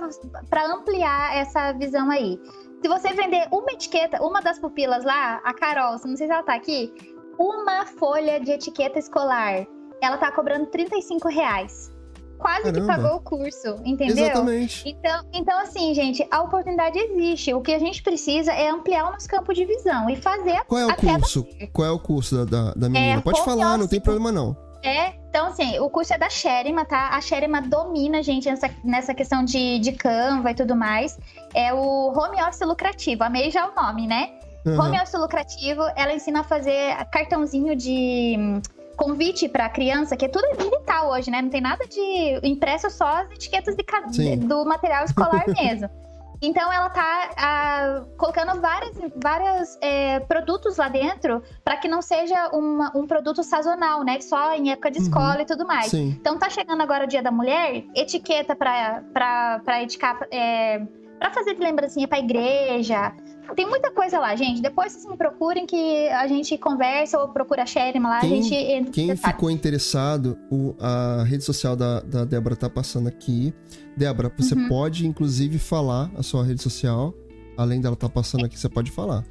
pra 0.51 0.67
ampliar 0.67 1.37
essa 1.37 1.73
visão 1.73 2.11
aí. 2.11 2.39
Se 2.83 2.89
você 2.89 3.15
vender 3.15 3.49
uma 3.51 3.71
etiqueta, 3.73 4.23
uma 4.23 4.43
das 4.43 4.59
pupilas 4.59 5.05
lá, 5.05 5.41
a 5.43 5.55
Carol, 5.55 5.93
não 6.05 6.17
sei 6.17 6.27
se 6.27 6.33
ela 6.33 6.43
tá 6.43 6.55
aqui, 6.55 6.93
uma 7.39 7.87
folha 7.87 8.41
de 8.41 8.51
etiqueta 8.51 8.99
escolar, 8.99 9.67
ela 10.01 10.17
tá 10.17 10.31
cobrando 10.31 10.67
35 10.67 11.29
reais. 11.29 11.93
Quase 12.39 12.65
que 12.65 12.81
Caramba. 12.81 12.87
pagou 12.87 13.17
o 13.17 13.21
curso, 13.21 13.81
entendeu? 13.85 14.25
Exatamente. 14.25 14.87
Então, 14.87 15.25
então, 15.33 15.59
assim, 15.61 15.95
gente, 15.95 16.27
a 16.31 16.43
oportunidade 16.43 16.99
existe. 16.99 17.55
O 17.55 17.63
que 17.63 17.73
a 17.73 17.79
gente 17.79 18.03
precisa 18.03 18.53
é 18.53 18.69
ampliar 18.69 19.09
o 19.09 19.13
nosso 19.13 19.29
campo 19.29 19.55
de 19.55 19.65
visão 19.65 20.11
e 20.11 20.17
fazer 20.17 20.63
Qual 20.67 20.81
é 20.81 20.87
o 20.87 20.97
curso? 20.97 21.47
Qual 21.73 21.89
é 21.89 21.91
o 21.91 21.99
curso 21.99 22.45
da, 22.45 22.45
da, 22.45 22.75
da 22.75 22.89
menina? 22.89 23.19
É, 23.19 23.21
pode 23.21 23.43
falar, 23.45 23.79
não 23.79 23.89
tem 23.89 24.01
problema 24.01 24.31
não. 24.31 24.57
É, 24.83 25.15
então 25.31 25.47
assim, 25.47 25.79
o 25.79 25.89
curso 25.89 26.13
é 26.13 26.19
da 26.19 26.29
Sherima, 26.29 26.85
tá? 26.85 27.09
A 27.09 27.21
Sherima 27.23 27.63
domina, 27.63 28.23
gente, 28.23 28.51
nessa, 28.51 28.69
nessa 28.85 29.15
questão 29.15 29.43
de, 29.43 29.79
de 29.79 29.93
Canva 29.93 30.51
e 30.51 30.55
tudo 30.55 30.77
mais. 30.77 31.19
É 31.55 31.73
o 31.73 32.13
Home 32.13 32.43
Office 32.43 32.61
Lucrativo, 32.61 33.25
amei 33.25 33.51
já 33.51 33.67
o 33.67 33.75
nome, 33.75 34.07
né? 34.07 34.35
Aham. 34.67 34.79
Home 34.89 34.97
Office 34.97 35.15
Lucrativo, 35.21 35.83
ela 35.97 36.13
ensina 36.15 36.41
a 36.41 36.45
fazer 36.45 36.97
cartãozinho 37.13 37.77
de 37.77 38.37
hum, 38.39 38.63
convite 38.97 39.49
pra 39.49 39.69
criança, 39.69 40.17
que 40.17 40.25
é 40.25 40.29
tudo 40.29 40.47
digital 40.57 41.11
hoje, 41.11 41.31
né? 41.31 41.43
Não 41.43 41.51
tem 41.51 41.61
nada 41.61 41.87
de 41.87 42.41
impresso, 42.43 42.89
só 42.91 43.07
as 43.07 43.31
etiquetas 43.33 43.77
de 43.77 44.37
do 44.37 44.65
material 44.65 45.05
escolar 45.05 45.45
mesmo. 45.61 45.91
Então 46.43 46.71
ela 46.71 46.91
tá 46.91 47.31
ah, 47.39 48.03
colocando 48.19 48.61
vários 48.61 48.93
várias, 49.23 49.79
é, 49.81 50.21
produtos 50.21 50.77
lá 50.77 50.89
dentro 50.89 51.43
para 51.65 51.77
que 51.77 51.89
não 51.89 52.03
seja 52.03 52.49
uma- 52.53 52.93
um 52.95 53.07
produto 53.07 53.43
sazonal, 53.43 54.03
né? 54.05 54.21
Só 54.21 54.53
em 54.55 54.71
época 54.71 54.91
de 54.91 54.99
Uhum. 54.99 55.05
escola 55.05 55.41
e 55.43 55.47
tudo 55.47 55.67
mais. 55.67 55.87
Sim. 55.87 56.15
Então 56.21 56.39
tá 56.39 56.51
chegando 56.51 56.83
agora 56.83 57.05
o 57.05 57.07
Dia 57.07 57.23
da 57.23 57.31
Mulher, 57.31 57.85
etiqueta 57.95 58.55
pra, 58.55 59.03
pra 59.13 59.83
eticar, 59.83 60.19
é, 60.31 60.83
fazer 61.33 61.55
de 61.55 61.61
lembrancinha 61.61 62.07
pra 62.07 62.19
igreja. 62.19 63.13
Tem 63.55 63.69
muita 63.69 63.91
coisa 63.93 64.19
lá, 64.19 64.35
gente. 64.35 64.61
Depois 64.63 64.93
vocês 64.93 65.05
me 65.07 65.17
procurem 65.17 65.67
que 65.67 66.09
a 66.09 66.27
gente 66.27 66.57
conversa 66.59 67.19
ou 67.21 67.29
procura 67.29 67.63
a 67.63 67.67
Sherima 67.67 68.09
lá, 68.09 68.21
Quem- 68.21 68.39
a 68.39 68.43
gente 68.43 68.91
Quem 68.91 69.17
ficou 69.17 69.51
interessado, 69.51 70.37
o- 70.51 70.75
a 70.81 71.23
rede 71.25 71.45
social 71.45 71.77
da, 71.77 72.01
da 72.01 72.25
Débora 72.25 72.57
tá 72.57 72.69
passando 72.71 73.07
aqui. 73.09 73.53
Débora, 73.97 74.33
você 74.37 74.55
Uhum. 74.55 74.69
pode, 74.69 75.07
inclusive, 75.07 75.59
falar 75.59 76.11
a 76.17 76.23
sua 76.23 76.45
rede 76.45 76.63
social. 76.63 77.15
Além 77.57 77.81
dela 77.81 77.95
tá 77.95 78.09
passando 78.09 78.45
aqui, 78.45 78.59
você 78.59 78.69
pode 78.69 78.91
falar. 78.91 79.25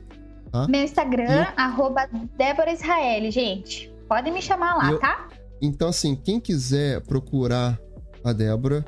Meu 0.69 0.83
Instagram, 0.83 1.47
arroba 1.57 2.07
Débora 2.37 2.71
Israel, 2.71 3.31
gente. 3.31 3.91
Podem 4.07 4.31
me 4.31 4.41
chamar 4.41 4.75
lá, 4.75 4.89
E 4.89 4.91
eu- 4.93 4.99
tá? 4.99 5.27
Então, 5.61 5.87
assim, 5.89 6.15
quem 6.15 6.39
quiser 6.39 7.01
procurar 7.01 7.79
a 8.23 8.31
Débora 8.31 8.85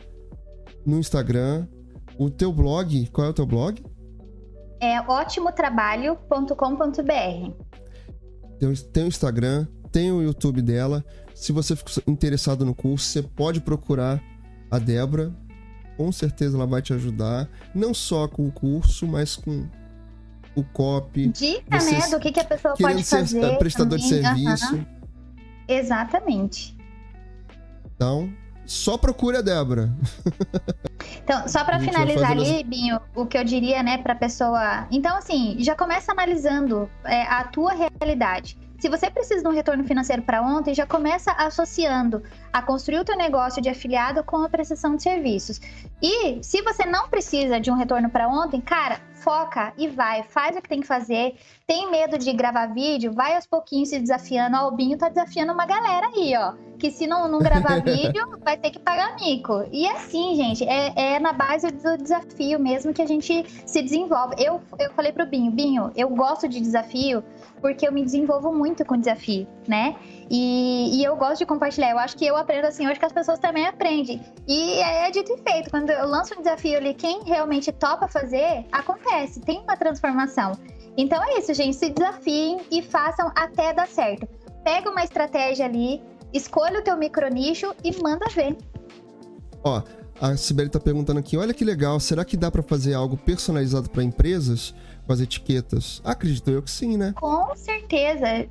no 0.85 0.99
Instagram, 0.99 1.67
o 2.19 2.29
teu 2.29 2.53
blog, 2.53 3.07
qual 3.11 3.27
é 3.27 3.29
o 3.31 3.33
teu 3.33 3.45
blog? 3.47 3.83
É 4.85 5.01
ótimotrabalho.com.br. 5.01 7.51
Tem, 8.59 8.69
o- 8.69 8.83
tem 8.91 9.03
o 9.03 9.07
Instagram, 9.07 9.67
tem 9.91 10.11
o 10.11 10.21
YouTube 10.21 10.61
dela. 10.61 11.03
Se 11.33 11.51
você 11.51 11.75
ficou 11.75 11.91
interessado 12.07 12.63
no 12.65 12.73
curso, 12.75 13.05
você 13.07 13.21
pode 13.23 13.61
procurar 13.61 14.21
a 14.69 14.77
Débora. 14.79 15.33
Com 15.97 16.11
certeza 16.11 16.57
ela 16.57 16.67
vai 16.67 16.81
te 16.81 16.93
ajudar. 16.93 17.49
Não 17.73 17.93
só 17.93 18.27
com 18.27 18.47
o 18.47 18.51
curso, 18.51 19.07
mas 19.07 19.35
com 19.35 19.67
o 20.55 20.63
copy. 20.63 21.27
Dica, 21.29 21.79
Você 21.79 21.97
né, 21.97 22.09
do 22.09 22.19
que, 22.19 22.31
que 22.31 22.39
a 22.39 22.45
pessoa 22.45 22.75
pode 22.77 23.03
fazer. 23.03 23.57
prestador 23.57 23.97
de 23.97 24.07
também. 24.09 24.23
serviço. 24.23 24.75
Aham, 24.75 24.85
Exatamente. 25.67 26.77
Então, 27.95 28.29
só 28.65 28.97
procure 28.97 29.37
a 29.37 29.41
Débora. 29.41 29.89
Então, 31.23 31.47
só 31.47 31.63
pra 31.63 31.77
A 31.77 31.79
gente 31.79 31.91
vai 31.91 32.05
finalizar 32.05 32.31
ali, 32.31 32.63
Binho, 32.63 32.99
o 33.15 33.25
que 33.25 33.37
eu 33.37 33.43
diria, 33.43 33.81
né, 33.81 33.97
pra 33.97 34.13
pessoa. 34.13 34.87
Então, 34.91 35.17
assim, 35.17 35.55
já 35.59 35.75
começa 35.75 36.11
analisando 36.11 36.89
é, 37.03 37.23
a 37.23 37.43
tua 37.43 37.73
realidade. 37.73 38.57
Se 38.79 38.89
você 38.89 39.09
precisa 39.09 39.41
de 39.41 39.47
um 39.47 39.51
retorno 39.51 39.83
financeiro 39.83 40.21
para 40.21 40.41
ontem, 40.41 40.73
já 40.73 40.85
começa 40.85 41.31
associando 41.31 42.21
a 42.51 42.61
construir 42.61 42.99
o 42.99 43.05
teu 43.05 43.17
negócio 43.17 43.61
de 43.61 43.69
afiliado 43.69 44.23
com 44.23 44.37
a 44.37 44.49
prestação 44.49 44.95
de 44.95 45.01
serviços. 45.01 45.59
E 46.01 46.43
se 46.43 46.61
você 46.61 46.85
não 46.85 47.09
precisa 47.09 47.59
de 47.59 47.71
um 47.71 47.75
retorno 47.75 48.09
para 48.09 48.27
ontem, 48.27 48.61
cara, 48.61 48.99
foca 49.25 49.73
e 49.75 49.87
vai, 49.87 50.21
faz 50.21 50.55
o 50.55 50.61
que 50.61 50.69
tem 50.69 50.81
que 50.81 50.87
fazer. 50.87 51.35
Tem 51.65 51.89
medo 51.89 52.15
de 52.15 52.31
gravar 52.31 52.67
vídeo? 52.67 53.11
Vai 53.11 53.35
aos 53.35 53.47
pouquinhos 53.47 53.89
se 53.89 53.99
desafiando. 53.99 54.55
Ó, 54.57 54.67
o 54.67 54.71
Binho 54.71 54.99
tá 54.99 55.09
desafiando 55.09 55.51
uma 55.51 55.65
galera 55.65 56.07
aí, 56.15 56.35
ó. 56.37 56.53
Que 56.77 56.91
se 56.91 57.07
não, 57.07 57.27
não 57.27 57.39
gravar 57.39 57.81
vídeo, 57.83 58.39
vai 58.43 58.55
ter 58.55 58.69
que 58.69 58.77
pagar 58.77 59.15
mico. 59.15 59.65
E 59.71 59.87
assim, 59.87 60.35
gente, 60.35 60.63
é, 60.63 61.15
é 61.15 61.19
na 61.19 61.33
base 61.33 61.71
do 61.71 61.97
desafio 61.97 62.59
mesmo 62.59 62.93
que 62.93 63.01
a 63.01 63.07
gente 63.07 63.43
se 63.65 63.81
desenvolve. 63.81 64.35
Eu, 64.37 64.61
eu 64.77 64.91
falei 64.91 65.11
pro 65.11 65.25
Binho, 65.25 65.51
Binho, 65.51 65.91
eu 65.95 66.09
gosto 66.09 66.47
de 66.47 66.61
desafio 66.61 67.23
porque 67.61 67.87
eu 67.87 67.91
me 67.91 68.03
desenvolvo 68.03 68.53
muito 68.53 68.85
com 68.85 68.95
desafio, 68.95 69.47
né? 69.67 69.95
E, 70.29 70.99
e, 70.99 71.03
eu 71.03 71.15
gosto 71.15 71.39
de 71.39 71.45
compartilhar. 71.45 71.89
Eu 71.91 71.97
acho 71.97 72.15
que 72.15 72.25
eu 72.25 72.35
aprendo 72.35 72.65
assim 72.65 72.87
hoje 72.87 72.99
que 72.99 73.05
as 73.05 73.13
pessoas 73.13 73.39
também 73.39 73.65
aprendem. 73.65 74.21
E 74.47 74.73
é, 74.73 75.07
é 75.07 75.11
dito 75.11 75.33
e 75.33 75.37
feito. 75.37 75.71
Quando 75.71 75.89
eu 75.89 76.05
lanço 76.07 76.35
um 76.35 76.43
desafio 76.43 76.77
ali, 76.77 76.93
quem 76.93 77.23
realmente 77.23 77.71
topa 77.71 78.07
fazer, 78.07 78.65
acontece. 78.71 79.14
Tem 79.45 79.59
uma 79.61 79.77
transformação. 79.77 80.53
Então 80.97 81.21
é 81.23 81.39
isso, 81.39 81.53
gente. 81.53 81.75
Se 81.75 81.89
desafiem 81.89 82.61
e 82.71 82.81
façam 82.81 83.31
até 83.35 83.73
dar 83.73 83.87
certo. 83.87 84.27
Pega 84.63 84.89
uma 84.89 85.03
estratégia 85.03 85.65
ali, 85.65 86.01
escolha 86.33 86.79
o 86.79 86.83
teu 86.83 86.97
micronicho 86.97 87.73
e 87.83 88.01
manda 88.01 88.25
ver. 88.29 88.57
Ó, 89.63 89.81
a 90.19 90.35
Sibeli 90.37 90.69
tá 90.69 90.79
perguntando 90.79 91.19
aqui, 91.19 91.37
olha 91.37 91.53
que 91.53 91.65
legal, 91.65 91.99
será 91.99 92.23
que 92.23 92.37
dá 92.37 92.49
para 92.49 92.63
fazer 92.63 92.93
algo 92.93 93.17
personalizado 93.17 93.89
para 93.89 94.03
empresas 94.03 94.73
com 95.05 95.11
as 95.11 95.19
etiquetas? 95.19 96.01
Acredito 96.03 96.49
eu 96.49 96.61
que 96.61 96.71
sim, 96.71 96.97
né? 96.97 97.13
Com 97.15 97.55
certeza. 97.55 98.47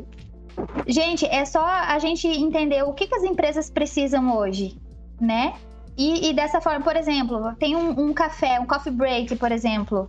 Gente, 0.86 1.24
é 1.26 1.44
só 1.44 1.64
a 1.64 1.98
gente 1.98 2.26
entender 2.28 2.82
o 2.84 2.92
que, 2.92 3.06
que 3.06 3.14
as 3.14 3.24
empresas 3.24 3.70
precisam 3.70 4.36
hoje, 4.36 4.78
né? 5.20 5.54
E, 5.96 6.28
e 6.28 6.32
dessa 6.34 6.60
forma, 6.60 6.84
por 6.84 6.96
exemplo, 6.96 7.54
tem 7.58 7.74
um, 7.74 8.08
um, 8.08 8.12
café, 8.12 8.60
um 8.60 8.66
coffee 8.66 8.92
break, 8.92 9.36
por 9.36 9.50
exemplo, 9.50 10.08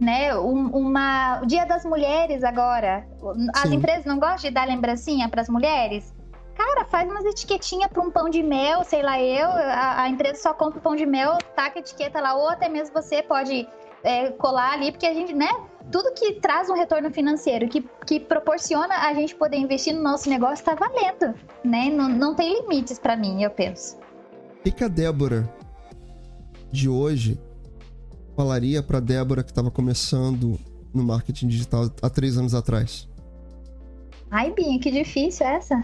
né? 0.00 0.36
Um, 0.36 0.68
uma 0.68 1.40
Dia 1.46 1.64
das 1.64 1.84
Mulheres 1.84 2.44
agora. 2.44 3.06
As 3.54 3.68
Sim. 3.68 3.76
empresas 3.76 4.04
não 4.04 4.18
gostam 4.18 4.48
de 4.48 4.50
dar 4.50 4.66
lembrancinha 4.66 5.28
para 5.28 5.40
as 5.40 5.48
mulheres? 5.48 6.14
Cara, 6.54 6.86
faz 6.86 7.08
umas 7.08 7.24
etiquetinhas 7.24 7.90
para 7.90 8.02
um 8.02 8.10
pão 8.10 8.30
de 8.30 8.42
mel, 8.42 8.82
sei 8.82 9.02
lá 9.02 9.20
eu. 9.20 9.48
A, 9.48 10.02
a 10.02 10.08
empresa 10.08 10.40
só 10.40 10.54
compra 10.54 10.78
o 10.78 10.82
pão 10.82 10.96
de 10.96 11.04
mel, 11.04 11.36
taca 11.54 11.78
a 11.78 11.80
etiqueta 11.80 12.20
lá, 12.20 12.34
ou 12.34 12.48
até 12.48 12.68
mesmo 12.68 12.94
você 12.94 13.22
pode 13.22 13.68
é, 14.02 14.30
colar 14.30 14.72
ali, 14.72 14.90
porque 14.90 15.06
a 15.06 15.12
gente, 15.12 15.34
né? 15.34 15.48
Tudo 15.92 16.12
que 16.14 16.34
traz 16.40 16.68
um 16.70 16.74
retorno 16.74 17.10
financeiro, 17.10 17.68
que, 17.68 17.82
que 18.06 18.18
proporciona 18.18 19.06
a 19.06 19.14
gente 19.14 19.34
poder 19.34 19.56
investir 19.56 19.94
no 19.94 20.02
nosso 20.02 20.28
negócio, 20.28 20.64
tá 20.64 20.74
valendo, 20.74 21.34
né? 21.62 21.90
Não, 21.90 22.08
não 22.08 22.34
tem 22.34 22.60
limites 22.62 22.98
para 22.98 23.16
mim, 23.16 23.42
eu 23.42 23.50
penso. 23.50 23.98
O 24.64 24.72
que 24.72 24.82
a 24.82 24.88
Débora 24.88 25.48
de 26.72 26.88
hoje 26.88 27.38
falaria 28.36 28.82
para 28.82 29.00
Débora 29.00 29.42
que 29.42 29.50
estava 29.50 29.70
começando 29.70 30.60
no 30.92 31.02
marketing 31.02 31.48
digital 31.48 31.90
há 32.02 32.10
três 32.10 32.36
anos 32.36 32.54
atrás? 32.54 33.08
Ai, 34.30 34.52
Binho, 34.52 34.78
que 34.78 34.90
difícil 34.90 35.46
essa. 35.46 35.82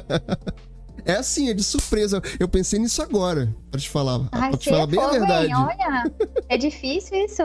é 1.04 1.14
assim, 1.14 1.50
é 1.50 1.54
de 1.54 1.64
surpresa. 1.64 2.22
Eu 2.38 2.48
pensei 2.48 2.78
nisso 2.78 3.02
agora, 3.02 3.54
pra 3.70 3.80
te 3.80 3.90
falar. 3.90 4.28
Ai, 4.30 4.50
pra 4.50 4.58
te 4.58 4.70
falar 4.70 4.82
é 4.84 4.86
bem 4.86 5.00
a 5.00 5.08
verdade. 5.08 5.46
Bem, 5.46 5.56
olha, 5.56 6.12
é 6.48 6.56
difícil 6.56 7.24
isso. 7.24 7.42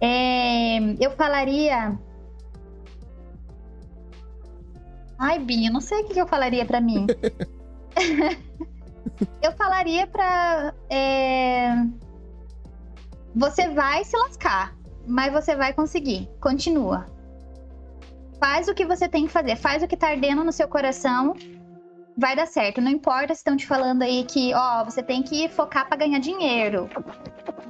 É, 0.00 0.78
eu 0.98 1.10
falaria. 1.12 1.96
Ai, 5.18 5.38
Binho, 5.38 5.72
não 5.72 5.80
sei 5.80 6.02
o 6.02 6.08
que 6.08 6.20
eu 6.20 6.26
falaria 6.26 6.64
para 6.64 6.80
mim. 6.80 7.06
eu 9.42 9.52
falaria 9.52 10.06
pra. 10.06 10.72
É... 10.90 11.70
Você 13.34 13.68
vai 13.68 14.04
se 14.04 14.16
lascar, 14.16 14.74
mas 15.06 15.32
você 15.32 15.56
vai 15.56 15.72
conseguir. 15.72 16.28
Continua. 16.40 17.06
Faz 18.40 18.68
o 18.68 18.74
que 18.74 18.84
você 18.84 19.08
tem 19.08 19.26
que 19.26 19.32
fazer, 19.32 19.56
faz 19.56 19.82
o 19.82 19.88
que 19.88 19.96
tá 19.96 20.08
ardendo 20.08 20.44
no 20.44 20.52
seu 20.52 20.68
coração, 20.68 21.34
vai 22.16 22.36
dar 22.36 22.46
certo. 22.46 22.80
Não 22.80 22.90
importa 22.90 23.34
se 23.34 23.40
estão 23.40 23.56
te 23.56 23.66
falando 23.66 24.02
aí 24.02 24.24
que, 24.24 24.54
ó, 24.54 24.84
você 24.84 25.02
tem 25.02 25.22
que 25.22 25.48
focar 25.48 25.88
para 25.88 25.96
ganhar 25.96 26.18
dinheiro. 26.18 26.88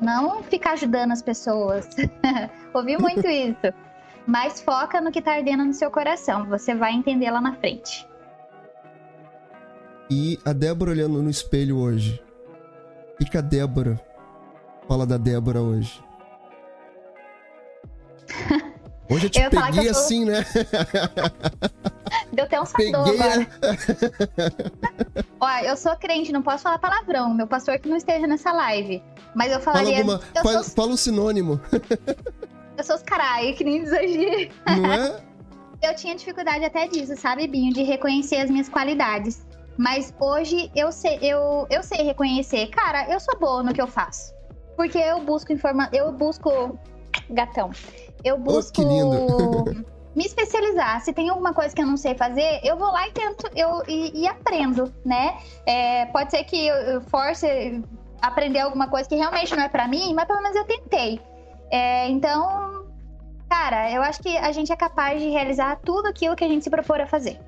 Não 0.02 0.42
ficar 0.42 0.72
ajudando 0.72 1.12
as 1.12 1.22
pessoas. 1.22 1.88
Ouvi 2.74 2.96
muito 2.96 3.26
isso. 3.28 3.72
Mas 4.26 4.60
foca 4.60 5.00
no 5.00 5.12
que 5.12 5.20
tá 5.20 5.34
ardendo 5.34 5.64
no 5.64 5.72
seu 5.74 5.90
coração. 5.90 6.46
Você 6.46 6.74
vai 6.74 6.92
entender 6.92 7.30
lá 7.30 7.40
na 7.40 7.54
frente. 7.54 8.06
E 10.10 10.38
a 10.44 10.52
Débora 10.52 10.90
olhando 10.90 11.22
no 11.22 11.30
espelho 11.30 11.78
hoje. 11.78 12.22
O 13.20 13.24
que 13.24 13.38
a 13.38 13.40
Débora 13.40 14.00
fala 14.86 15.06
da 15.06 15.16
Débora 15.16 15.60
hoje? 15.60 16.02
Hoje 19.10 19.26
eu 19.26 19.30
te 19.30 19.38
eu 19.38 19.50
peguei 19.50 19.88
eu 19.88 19.92
tô... 19.92 19.98
assim, 19.98 20.24
né? 20.24 20.44
Deu 22.32 22.46
até 22.46 22.58
um 22.58 22.64
peguei 22.64 22.94
agora. 22.94 23.46
Olha, 25.38 25.66
eu 25.66 25.76
sou 25.76 25.94
crente, 25.96 26.32
não 26.32 26.42
posso 26.42 26.62
falar 26.62 26.78
palavrão. 26.78 27.34
Meu 27.34 27.46
pastor 27.46 27.78
que 27.78 27.86
não 27.88 27.98
esteja 27.98 28.26
nessa 28.26 28.50
live. 28.50 29.02
Mas 29.34 29.52
eu 29.52 29.60
falaria... 29.60 30.02
Fala, 30.02 30.14
alguma... 30.14 30.20
eu 30.34 30.42
fala, 30.42 30.62
sou... 30.62 30.74
fala 30.74 30.92
um 30.92 30.96
sinônimo. 30.96 31.60
eu 32.78 32.84
sou 32.84 32.96
os 32.96 33.02
carai, 33.02 33.52
que 33.52 33.62
nem 33.62 33.82
exagero. 33.82 34.50
Não 34.66 34.92
é? 34.92 35.22
eu 35.82 35.94
tinha 35.94 36.14
dificuldade 36.14 36.64
até 36.64 36.88
disso, 36.88 37.14
sabe, 37.14 37.46
Binho? 37.46 37.74
De 37.74 37.82
reconhecer 37.82 38.36
as 38.36 38.50
minhas 38.50 38.70
qualidades. 38.70 39.46
Mas 39.76 40.14
hoje 40.20 40.70
eu 40.74 40.92
sei, 40.92 41.18
eu, 41.20 41.66
eu 41.70 41.82
sei 41.82 42.02
reconhecer. 42.02 42.68
Cara, 42.68 43.10
eu 43.10 43.18
sou 43.18 43.38
boa 43.38 43.62
no 43.62 43.72
que 43.72 43.80
eu 43.80 43.86
faço. 43.86 44.32
Porque 44.76 44.98
eu 44.98 45.20
busco 45.20 45.52
informação. 45.52 45.92
Eu 45.92 46.12
busco. 46.12 46.78
Gatão. 47.30 47.70
Eu 48.22 48.38
busco. 48.38 48.82
Oh, 48.82 49.64
me 50.14 50.24
especializar. 50.24 51.00
Se 51.02 51.12
tem 51.12 51.28
alguma 51.28 51.52
coisa 51.52 51.74
que 51.74 51.82
eu 51.82 51.86
não 51.86 51.96
sei 51.96 52.14
fazer, 52.14 52.60
eu 52.62 52.76
vou 52.76 52.90
lá 52.90 53.08
e 53.08 53.12
tento 53.12 53.48
eu, 53.54 53.82
e, 53.88 54.22
e 54.22 54.28
aprendo, 54.28 54.92
né? 55.04 55.38
É, 55.66 56.06
pode 56.06 56.30
ser 56.30 56.44
que 56.44 56.66
eu 56.66 57.00
force 57.02 57.82
aprender 58.22 58.60
alguma 58.60 58.88
coisa 58.88 59.08
que 59.08 59.16
realmente 59.16 59.54
não 59.54 59.62
é 59.62 59.68
para 59.68 59.86
mim, 59.88 60.14
mas 60.14 60.26
pelo 60.26 60.42
menos 60.42 60.56
eu 60.56 60.64
tentei. 60.64 61.20
É, 61.70 62.08
então, 62.08 62.86
cara, 63.50 63.90
eu 63.90 64.02
acho 64.02 64.22
que 64.22 64.36
a 64.36 64.52
gente 64.52 64.72
é 64.72 64.76
capaz 64.76 65.20
de 65.20 65.28
realizar 65.28 65.80
tudo 65.84 66.08
aquilo 66.08 66.36
que 66.36 66.44
a 66.44 66.48
gente 66.48 66.62
se 66.62 66.70
propor 66.70 67.00
a 67.00 67.06
fazer 67.06 67.38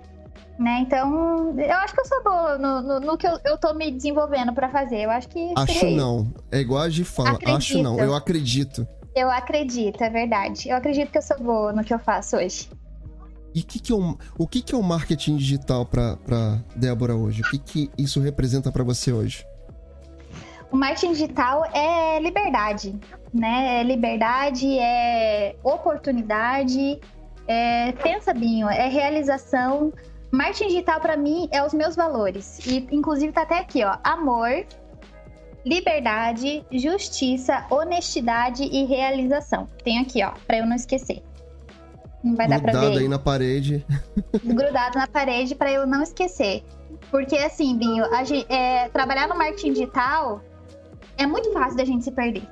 né? 0.59 0.81
Então, 0.81 1.55
eu 1.59 1.77
acho 1.77 1.95
que 1.95 2.01
eu 2.01 2.05
sou 2.05 2.23
boa 2.23 2.59
no, 2.59 2.83
no, 2.83 3.01
no 3.01 3.19
que 3.19 3.27
eu, 3.27 3.39
eu 3.45 3.59
tô 3.59 3.75
me 3.75 3.91
desenvolvendo 3.91 4.53
para 4.53 4.69
fazer. 4.69 5.03
Eu 5.03 5.11
acho 5.11 5.29
que. 5.29 5.53
Acho 5.57 5.91
não. 5.91 6.33
É 6.51 6.59
igual 6.61 6.83
a 6.83 6.89
gente 6.89 7.05
fala. 7.05 7.31
Acredito. 7.31 7.57
Acho 7.57 7.83
não. 7.83 7.99
Eu 7.99 8.15
acredito. 8.15 8.87
Eu 9.15 9.31
acredito, 9.31 10.03
é 10.03 10.11
verdade. 10.11 10.69
Eu 10.69 10.77
acredito 10.77 11.11
que 11.11 11.17
eu 11.17 11.23
sou 11.23 11.39
boa 11.39 11.73
no 11.73 11.83
que 11.83 11.95
eu 11.95 11.99
faço 11.99 12.37
hoje. 12.37 12.69
E 13.55 13.63
que 13.63 13.79
que 13.79 13.91
é 13.91 13.97
um, 13.97 14.15
o 14.39 14.47
que, 14.47 14.61
que 14.61 14.75
é 14.75 14.79
o 14.79 14.83
marketing 14.83 15.37
digital 15.37 15.87
para 15.87 16.59
Débora 16.77 17.17
hoje? 17.17 17.41
O 17.41 17.51
que, 17.51 17.59
que 17.59 17.91
isso 17.97 18.21
representa 18.21 18.71
para 18.71 18.85
você 18.85 19.11
hoje? 19.11 19.47
O 20.71 20.77
marketing 20.77 21.13
digital 21.13 21.65
é 21.73 22.21
liberdade, 22.21 22.95
né? 23.33 23.81
É 23.81 23.83
liberdade, 23.83 24.79
é 24.79 25.57
oportunidade, 25.63 27.01
é, 27.49 27.93
pensa, 27.93 28.35
Binho, 28.35 28.69
é 28.69 28.89
realização, 28.89 29.93
Marketing 30.37 30.69
digital 30.69 31.01
para 31.01 31.17
mim 31.17 31.49
é 31.51 31.65
os 31.65 31.73
meus 31.73 31.97
valores. 31.97 32.59
E 32.67 32.87
inclusive 32.93 33.33
tá 33.33 33.43
até 33.43 33.59
aqui, 33.59 33.83
ó, 33.83 33.97
amor, 34.05 34.67
liberdade, 35.65 36.63
justiça, 36.71 37.65
honestidade 37.71 38.63
e 38.65 38.85
realização. 38.85 39.67
Tem 39.83 39.99
aqui, 39.99 40.23
ó, 40.23 40.33
para 40.47 40.59
eu 40.59 40.67
não 40.67 40.77
esquecer. 40.77 41.23
Não 42.23 42.37
vai 42.37 42.47
Grudado 42.47 42.67
dar 42.67 42.73
para 42.81 42.91
ver. 42.91 42.99
aí 42.99 43.09
na 43.09 43.19
parede. 43.19 43.87
Grudado 44.45 44.99
na 44.99 45.07
parede 45.07 45.55
para 45.55 45.73
eu 45.73 45.87
não 45.87 46.03
esquecer. 46.03 46.63
Porque 47.11 47.37
assim, 47.39 47.77
Binho, 47.79 48.05
gente, 48.27 48.47
é, 48.53 48.91
trabalhar 48.91 49.29
no 49.29 49.39
marketing 49.39 49.73
digital 49.73 50.43
é 51.17 51.27
muito 51.27 51.51
fácil 51.53 51.79
da 51.79 51.85
gente 51.85 52.05
se 52.05 52.13
perder. 52.13 52.47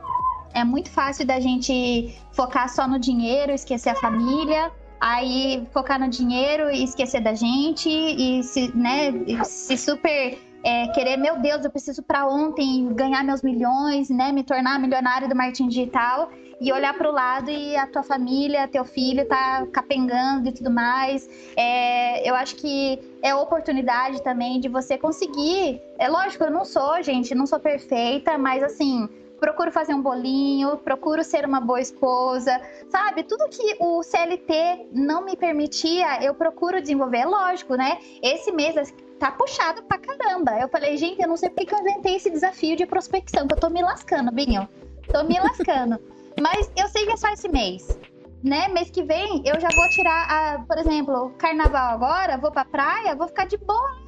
É 0.54 0.64
muito 0.64 0.88
fácil 0.88 1.26
da 1.26 1.38
gente 1.38 2.16
focar 2.32 2.68
só 2.70 2.88
no 2.88 2.98
dinheiro, 2.98 3.52
esquecer 3.52 3.90
a 3.90 3.94
família 3.96 4.72
aí 5.04 5.68
focar 5.70 6.00
no 6.00 6.08
dinheiro 6.08 6.70
e 6.70 6.82
esquecer 6.82 7.20
da 7.20 7.34
gente 7.34 7.90
e 7.90 8.42
se, 8.42 8.74
né, 8.74 9.12
se 9.44 9.76
super 9.76 10.38
é, 10.64 10.88
querer, 10.88 11.18
meu 11.18 11.38
Deus, 11.40 11.62
eu 11.62 11.70
preciso 11.70 12.02
para 12.02 12.26
ontem 12.26 12.88
ganhar 12.94 13.22
meus 13.22 13.42
milhões, 13.42 14.08
né, 14.08 14.32
me 14.32 14.42
tornar 14.42 14.80
milionário 14.80 15.28
do 15.28 15.36
marketing 15.36 15.68
digital 15.68 16.30
e 16.58 16.72
olhar 16.72 16.94
para 16.94 17.10
o 17.10 17.12
lado 17.12 17.50
e 17.50 17.76
a 17.76 17.86
tua 17.86 18.02
família, 18.02 18.66
teu 18.66 18.82
filho 18.82 19.28
tá 19.28 19.66
capengando 19.70 20.48
e 20.48 20.52
tudo 20.52 20.70
mais. 20.70 21.28
É, 21.54 22.26
eu 22.26 22.34
acho 22.34 22.56
que 22.56 22.98
é 23.22 23.34
oportunidade 23.34 24.22
também 24.22 24.58
de 24.58 24.70
você 24.70 24.96
conseguir. 24.96 25.82
É 25.98 26.08
lógico, 26.08 26.44
eu 26.44 26.50
não 26.50 26.64
sou, 26.64 27.02
gente, 27.02 27.34
não 27.34 27.44
sou 27.44 27.60
perfeita, 27.60 28.38
mas 28.38 28.62
assim, 28.62 29.06
procuro 29.40 29.70
fazer 29.70 29.94
um 29.94 30.02
bolinho, 30.02 30.76
procuro 30.78 31.22
ser 31.22 31.44
uma 31.44 31.60
boa 31.60 31.80
esposa, 31.80 32.60
sabe? 32.88 33.22
Tudo 33.24 33.48
que 33.48 33.76
o 33.80 34.02
CLT 34.02 34.88
não 34.92 35.24
me 35.24 35.36
permitia, 35.36 36.22
eu 36.22 36.34
procuro 36.34 36.80
desenvolver. 36.80 37.18
É 37.18 37.26
lógico, 37.26 37.74
né? 37.74 37.98
Esse 38.22 38.50
mês 38.52 38.92
tá 39.18 39.30
puxado 39.30 39.82
pra 39.84 39.98
caramba. 39.98 40.52
Eu 40.58 40.68
falei, 40.68 40.96
gente, 40.96 41.20
eu 41.20 41.28
não 41.28 41.36
sei 41.36 41.48
porque 41.50 41.66
que 41.66 41.74
eu 41.74 41.80
inventei 41.80 42.16
esse 42.16 42.30
desafio 42.30 42.76
de 42.76 42.86
prospecção, 42.86 43.46
que 43.46 43.54
eu 43.54 43.60
tô 43.60 43.68
me 43.70 43.82
lascando, 43.82 44.30
Binho. 44.32 44.68
Tô 45.12 45.22
me 45.24 45.38
lascando. 45.38 46.00
Mas 46.40 46.70
eu 46.76 46.88
sei 46.88 47.04
que 47.06 47.12
é 47.12 47.16
só 47.16 47.28
esse 47.28 47.48
mês. 47.48 47.98
Né? 48.42 48.68
Mês 48.68 48.90
que 48.90 49.02
vem 49.02 49.42
eu 49.46 49.58
já 49.58 49.68
vou 49.74 49.88
tirar, 49.90 50.26
a, 50.30 50.58
por 50.58 50.76
exemplo, 50.76 51.30
carnaval 51.38 51.94
agora, 51.94 52.36
vou 52.36 52.50
pra 52.50 52.64
praia, 52.64 53.14
vou 53.14 53.26
ficar 53.28 53.46
de 53.46 53.56
boa. 53.56 54.04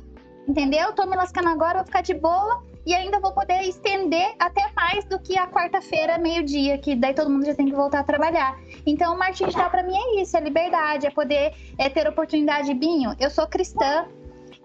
Entendeu? 0.47 0.93
Tô 0.93 1.07
me 1.07 1.17
lascando 1.17 1.49
agora, 1.49 1.79
vou 1.79 1.87
ficar 1.87 2.03
de 2.03 2.15
boa 2.15 2.63
e 2.87 2.95
ainda 2.95 3.19
vou 3.19 3.33
poder 3.33 3.63
estender 3.63 4.35
até 4.39 4.71
mais 4.77 5.05
do 5.07 5.19
que 5.19 5.37
a 5.37 5.49
quarta-feira, 5.49 6.19
meio-dia, 6.19 6.79
que 6.79 6.95
daí 6.95 7.13
todo 7.13 7.29
mundo 7.29 7.45
já 7.45 7.55
tem 7.55 7.67
que 7.67 7.75
voltar 7.75 8.01
a 8.01 8.05
trabalhar. 8.05 8.57
Então, 8.87 9.15
o 9.15 9.19
marketing 9.19 9.47
digital 9.47 9.71
para 9.71 9.83
mim 9.83 9.97
é 9.97 10.23
isso, 10.23 10.37
é 10.37 10.41
liberdade, 10.41 11.07
é 11.07 11.11
poder 11.11 11.53
é 11.77 11.89
ter 11.89 12.07
oportunidade. 12.09 12.73
Binho, 12.73 13.17
eu 13.19 13.29
sou 13.29 13.47
cristã 13.49 14.07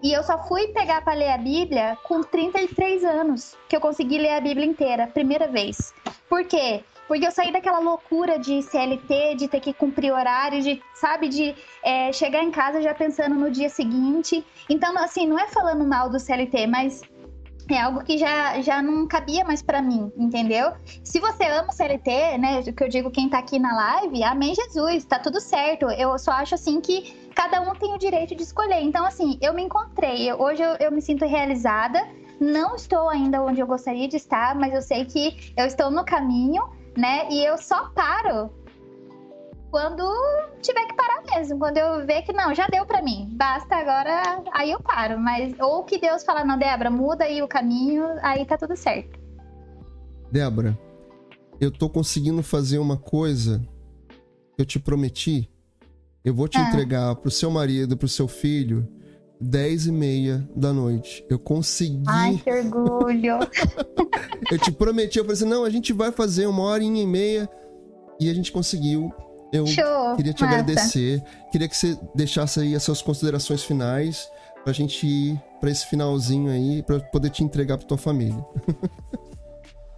e 0.00 0.12
eu 0.12 0.22
só 0.22 0.38
fui 0.46 0.68
pegar 0.68 1.02
para 1.02 1.14
ler 1.14 1.30
a 1.30 1.38
Bíblia 1.38 1.98
com 2.04 2.20
33 2.22 3.04
anos, 3.04 3.56
que 3.68 3.74
eu 3.74 3.80
consegui 3.80 4.18
ler 4.18 4.34
a 4.34 4.40
Bíblia 4.40 4.66
inteira, 4.66 5.08
primeira 5.08 5.48
vez. 5.48 5.92
Por 6.28 6.44
quê? 6.44 6.84
Porque 7.08 7.26
eu 7.26 7.30
saí 7.32 7.52
daquela 7.52 7.80
loucura 7.80 8.38
de 8.38 8.62
CLT, 8.62 9.34
de 9.34 9.48
ter 9.48 9.60
que 9.60 9.72
cumprir 9.72 10.12
horário, 10.12 10.62
de, 10.62 10.80
sabe, 10.94 11.28
de 11.28 11.54
é, 11.82 12.12
chegar 12.12 12.42
em 12.42 12.50
casa 12.50 12.80
já 12.80 12.94
pensando 12.94 13.34
no 13.34 13.50
dia 13.50 13.68
seguinte. 13.68 14.44
Então, 14.68 14.96
assim, 14.96 15.26
não 15.26 15.38
é 15.38 15.46
falando 15.48 15.84
mal 15.84 16.08
do 16.08 16.18
CLT, 16.18 16.66
mas 16.68 17.02
é 17.70 17.80
algo 17.80 18.02
que 18.02 18.18
já, 18.18 18.60
já 18.60 18.82
não 18.82 19.06
cabia 19.06 19.44
mais 19.44 19.62
para 19.62 19.80
mim, 19.80 20.10
entendeu? 20.16 20.72
Se 21.04 21.20
você 21.20 21.44
ama 21.44 21.68
o 21.68 21.72
CLT, 21.72 22.38
né, 22.38 22.60
o 22.60 22.72
que 22.72 22.84
eu 22.84 22.88
digo 22.88 23.10
quem 23.10 23.28
tá 23.28 23.38
aqui 23.38 23.58
na 23.58 23.74
live, 23.74 24.22
amém 24.24 24.54
Jesus, 24.54 25.04
tá 25.04 25.18
tudo 25.18 25.40
certo. 25.40 25.90
Eu 25.90 26.18
só 26.18 26.32
acho 26.32 26.54
assim 26.54 26.80
que 26.80 27.30
cada 27.34 27.60
um 27.60 27.74
tem 27.74 27.94
o 27.94 27.98
direito 27.98 28.34
de 28.34 28.42
escolher. 28.42 28.82
Então, 28.82 29.04
assim, 29.04 29.38
eu 29.40 29.54
me 29.54 29.62
encontrei. 29.62 30.32
Hoje 30.32 30.62
eu, 30.62 30.76
eu 30.80 30.92
me 30.92 31.00
sinto 31.00 31.24
realizada. 31.24 32.06
Não 32.40 32.74
estou 32.74 33.08
ainda 33.08 33.42
onde 33.42 33.60
eu 33.60 33.66
gostaria 33.66 34.08
de 34.08 34.16
estar, 34.16 34.54
mas 34.56 34.74
eu 34.74 34.82
sei 34.82 35.04
que 35.04 35.52
eu 35.56 35.64
estou 35.64 35.90
no 35.90 36.04
caminho, 36.04 36.62
né? 36.96 37.28
E 37.30 37.44
eu 37.44 37.56
só 37.56 37.90
paro 37.90 38.50
quando 39.72 40.04
tiver 40.60 40.86
que 40.86 40.94
parar 40.94 41.22
mesmo. 41.34 41.58
Quando 41.58 41.78
eu 41.78 42.06
ver 42.06 42.22
que 42.22 42.32
não, 42.32 42.54
já 42.54 42.66
deu 42.68 42.84
para 42.84 43.02
mim, 43.02 43.26
basta 43.32 43.74
agora, 43.74 44.44
aí 44.52 44.70
eu 44.70 44.78
paro. 44.78 45.18
Mas 45.18 45.58
ou 45.58 45.82
que 45.82 45.98
Deus 45.98 46.22
fala, 46.22 46.44
não, 46.44 46.58
Débora, 46.58 46.90
muda 46.90 47.24
aí 47.24 47.42
o 47.42 47.48
caminho, 47.48 48.04
aí 48.20 48.44
tá 48.44 48.58
tudo 48.58 48.76
certo. 48.76 49.18
Débora, 50.30 50.78
eu 51.58 51.70
tô 51.70 51.88
conseguindo 51.88 52.42
fazer 52.42 52.78
uma 52.78 52.98
coisa 52.98 53.66
que 54.54 54.60
eu 54.60 54.66
te 54.66 54.78
prometi. 54.78 55.50
Eu 56.22 56.34
vou 56.34 56.46
te 56.46 56.58
ah. 56.58 56.68
entregar 56.68 57.16
pro 57.16 57.30
seu 57.30 57.50
marido, 57.50 57.96
pro 57.96 58.06
seu 58.06 58.28
filho, 58.28 58.86
10 59.40 59.86
e 59.86 59.92
meia 59.92 60.48
da 60.54 60.72
noite. 60.72 61.24
Eu 61.30 61.38
consegui. 61.38 62.04
Ai, 62.06 62.36
que 62.44 62.52
orgulho! 62.52 63.38
eu 64.52 64.58
te 64.58 64.70
prometi, 64.70 65.18
eu 65.18 65.24
falei 65.24 65.34
assim: 65.34 65.48
não, 65.48 65.64
a 65.64 65.70
gente 65.70 65.94
vai 65.94 66.12
fazer 66.12 66.46
uma 66.46 66.62
horinha 66.62 67.02
e 67.02 67.06
meia. 67.06 67.48
E 68.20 68.30
a 68.30 68.34
gente 68.34 68.52
conseguiu. 68.52 69.12
Eu 69.52 69.66
Show, 69.66 70.16
queria 70.16 70.32
te 70.32 70.42
massa. 70.42 70.54
agradecer. 70.60 71.22
Queria 71.50 71.68
que 71.68 71.76
você 71.76 71.98
deixasse 72.14 72.60
aí 72.60 72.74
as 72.74 72.82
suas 72.82 73.02
considerações 73.02 73.62
finais 73.62 74.28
pra 74.64 74.72
gente 74.72 75.06
ir 75.06 75.40
pra 75.60 75.70
esse 75.70 75.86
finalzinho 75.86 76.50
aí, 76.50 76.82
pra 76.82 76.98
poder 77.00 77.30
te 77.30 77.44
entregar 77.44 77.76
pra 77.78 77.86
tua 77.86 77.98
família. 77.98 78.44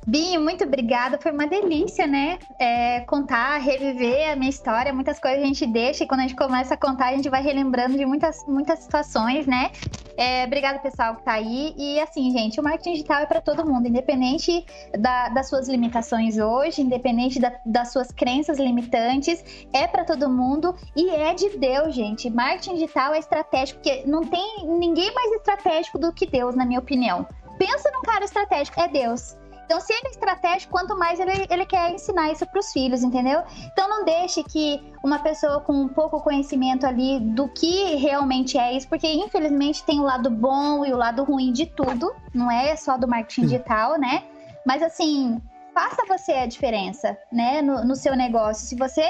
Binho, 0.06 0.40
muito 0.40 0.64
obrigada. 0.64 1.18
Foi 1.18 1.32
uma 1.32 1.46
delícia, 1.46 2.06
né? 2.06 2.38
É, 2.58 3.00
contar, 3.00 3.56
reviver 3.58 4.30
a 4.30 4.36
minha 4.36 4.50
história. 4.50 4.92
Muitas 4.92 5.18
coisas 5.18 5.42
a 5.42 5.46
gente 5.46 5.66
deixa 5.66 6.04
e 6.04 6.06
quando 6.06 6.20
a 6.20 6.22
gente 6.24 6.36
começa 6.36 6.74
a 6.74 6.76
contar, 6.76 7.08
a 7.08 7.16
gente 7.16 7.28
vai 7.30 7.42
relembrando 7.42 7.96
de 7.96 8.04
muitas, 8.04 8.44
muitas 8.46 8.80
situações, 8.80 9.46
né? 9.46 9.70
É, 10.16 10.44
obrigada, 10.44 10.78
pessoal, 10.78 11.16
que 11.16 11.24
tá 11.24 11.32
aí. 11.32 11.74
E 11.76 11.98
assim, 12.00 12.30
gente, 12.30 12.60
o 12.60 12.62
marketing 12.62 12.92
digital 12.92 13.22
é 13.22 13.26
para 13.26 13.40
todo 13.40 13.66
mundo, 13.66 13.88
independente 13.88 14.64
da, 14.98 15.30
das 15.30 15.48
suas 15.48 15.68
limitações 15.68 16.38
hoje, 16.38 16.82
independente 16.82 17.40
da, 17.40 17.52
das 17.64 17.90
suas 17.90 18.12
crenças 18.12 18.58
limitantes, 18.58 19.42
é 19.72 19.86
para 19.86 20.04
todo 20.04 20.28
mundo 20.28 20.74
e 20.94 21.08
é 21.10 21.34
de 21.34 21.56
Deus, 21.58 21.94
gente. 21.94 22.28
Marketing 22.28 22.74
digital 22.74 23.14
é 23.14 23.18
estratégico, 23.18 23.80
porque 23.80 24.04
não 24.06 24.22
tem 24.22 24.66
ninguém 24.66 25.12
mais 25.14 25.32
estratégico 25.32 25.98
do 25.98 26.12
que 26.12 26.26
Deus, 26.26 26.54
na 26.54 26.64
minha 26.64 26.78
opinião. 26.78 27.26
Pensa 27.58 27.90
num 27.92 28.02
cara 28.02 28.24
estratégico, 28.24 28.80
é 28.80 28.88
Deus. 28.88 29.36
Então, 29.64 29.80
se 29.80 29.92
ele 29.92 30.08
é 30.08 30.10
estratégico, 30.10 30.72
quanto 30.72 30.96
mais 30.96 31.18
ele, 31.18 31.46
ele 31.50 31.66
quer 31.66 31.92
ensinar 31.92 32.30
isso 32.30 32.46
para 32.46 32.60
os 32.60 32.70
filhos, 32.72 33.02
entendeu? 33.02 33.42
Então, 33.72 33.88
não 33.88 34.04
deixe 34.04 34.42
que 34.42 34.82
uma 35.02 35.18
pessoa 35.18 35.60
com 35.60 35.88
pouco 35.88 36.20
conhecimento 36.20 36.86
ali 36.86 37.20
do 37.20 37.48
que 37.48 37.96
realmente 37.96 38.58
é 38.58 38.76
isso, 38.76 38.88
porque 38.88 39.10
infelizmente 39.12 39.84
tem 39.84 40.00
o 40.00 40.04
lado 40.04 40.30
bom 40.30 40.84
e 40.84 40.92
o 40.92 40.96
lado 40.96 41.24
ruim 41.24 41.52
de 41.52 41.66
tudo, 41.66 42.14
não 42.34 42.50
é 42.50 42.76
só 42.76 42.96
do 42.96 43.08
marketing 43.08 43.42
digital, 43.42 43.98
né? 43.98 44.24
Mas 44.66 44.82
assim, 44.82 45.40
faça 45.74 46.06
você 46.06 46.32
a 46.32 46.46
diferença, 46.46 47.18
né, 47.30 47.60
no, 47.60 47.84
no, 47.84 47.96
seu 47.96 48.16
negócio. 48.16 48.66
Se 48.66 48.76
você 48.76 49.02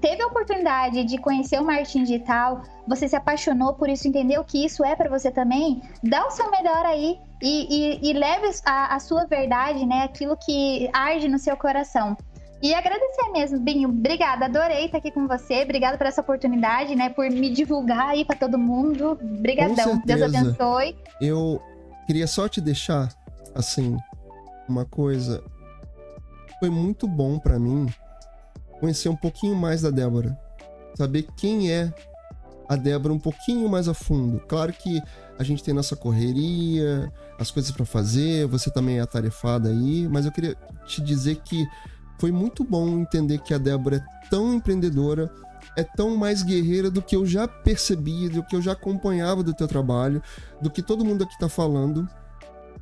teve 0.00 0.22
a 0.22 0.26
oportunidade 0.26 1.02
de 1.04 1.18
conhecer 1.18 1.58
o 1.58 1.64
marketing 1.64 2.04
digital, 2.04 2.62
você 2.86 3.08
se 3.08 3.16
apaixonou 3.16 3.74
por 3.74 3.88
isso, 3.88 4.06
entendeu 4.06 4.44
que 4.44 4.64
isso 4.64 4.84
é 4.84 4.94
para 4.94 5.08
você 5.08 5.30
também, 5.30 5.82
dá 6.02 6.26
o 6.26 6.30
seu 6.30 6.50
melhor 6.50 6.84
aí 6.84 7.18
e, 7.42 8.00
e, 8.02 8.10
e 8.10 8.12
leve 8.12 8.50
a, 8.64 8.94
a, 8.94 9.00
sua 9.00 9.24
verdade, 9.26 9.84
né, 9.86 10.04
aquilo 10.04 10.36
que 10.36 10.88
arde 10.92 11.28
no 11.28 11.38
seu 11.38 11.56
coração. 11.56 12.16
E 12.62 12.74
agradecer 12.74 13.30
mesmo, 13.32 13.58
Binho. 13.58 13.88
Obrigada, 13.88 14.44
adorei 14.44 14.84
estar 14.84 14.98
aqui 14.98 15.10
com 15.10 15.26
você. 15.26 15.62
Obrigada 15.62 15.96
por 15.96 16.06
essa 16.06 16.20
oportunidade, 16.20 16.94
né, 16.94 17.08
por 17.08 17.28
me 17.30 17.50
divulgar 17.50 18.10
aí 18.10 18.24
para 18.24 18.36
todo 18.36 18.58
mundo. 18.58 19.12
Obrigadão. 19.12 20.02
Deus 20.04 20.22
abençoe. 20.22 20.96
Eu 21.20 21.60
queria 22.06 22.26
só 22.26 22.48
te 22.48 22.60
deixar 22.60 23.08
assim 23.54 23.96
uma 24.68 24.84
coisa 24.84 25.42
foi 26.60 26.68
muito 26.68 27.08
bom 27.08 27.38
para 27.38 27.58
mim 27.58 27.86
conhecer 28.78 29.08
um 29.08 29.16
pouquinho 29.16 29.56
mais 29.56 29.80
da 29.80 29.90
Débora. 29.90 30.38
Saber 30.94 31.26
quem 31.36 31.72
é 31.72 31.92
a 32.68 32.76
Débora 32.76 33.14
um 33.14 33.18
pouquinho 33.18 33.66
mais 33.68 33.88
a 33.88 33.94
fundo. 33.94 34.40
Claro 34.46 34.72
que 34.72 35.00
a 35.40 35.42
gente 35.42 35.64
tem 35.64 35.72
nossa 35.72 35.96
correria, 35.96 37.10
as 37.38 37.50
coisas 37.50 37.70
para 37.70 37.86
fazer, 37.86 38.46
você 38.46 38.70
também 38.70 38.98
é 38.98 39.00
atarefada 39.00 39.70
aí, 39.70 40.06
mas 40.06 40.26
eu 40.26 40.32
queria 40.32 40.54
te 40.86 41.00
dizer 41.00 41.36
que 41.36 41.66
foi 42.18 42.30
muito 42.30 42.62
bom 42.62 42.98
entender 42.98 43.38
que 43.38 43.54
a 43.54 43.58
Débora 43.58 43.96
é 43.96 44.28
tão 44.28 44.52
empreendedora, 44.52 45.32
é 45.78 45.82
tão 45.82 46.14
mais 46.14 46.42
guerreira 46.42 46.90
do 46.90 47.00
que 47.00 47.16
eu 47.16 47.24
já 47.24 47.48
percebi, 47.48 48.28
do 48.28 48.42
que 48.42 48.54
eu 48.54 48.60
já 48.60 48.72
acompanhava 48.72 49.42
do 49.42 49.54
teu 49.54 49.66
trabalho, 49.66 50.22
do 50.60 50.70
que 50.70 50.82
todo 50.82 51.06
mundo 51.06 51.24
aqui 51.24 51.38
tá 51.38 51.48
falando. 51.48 52.06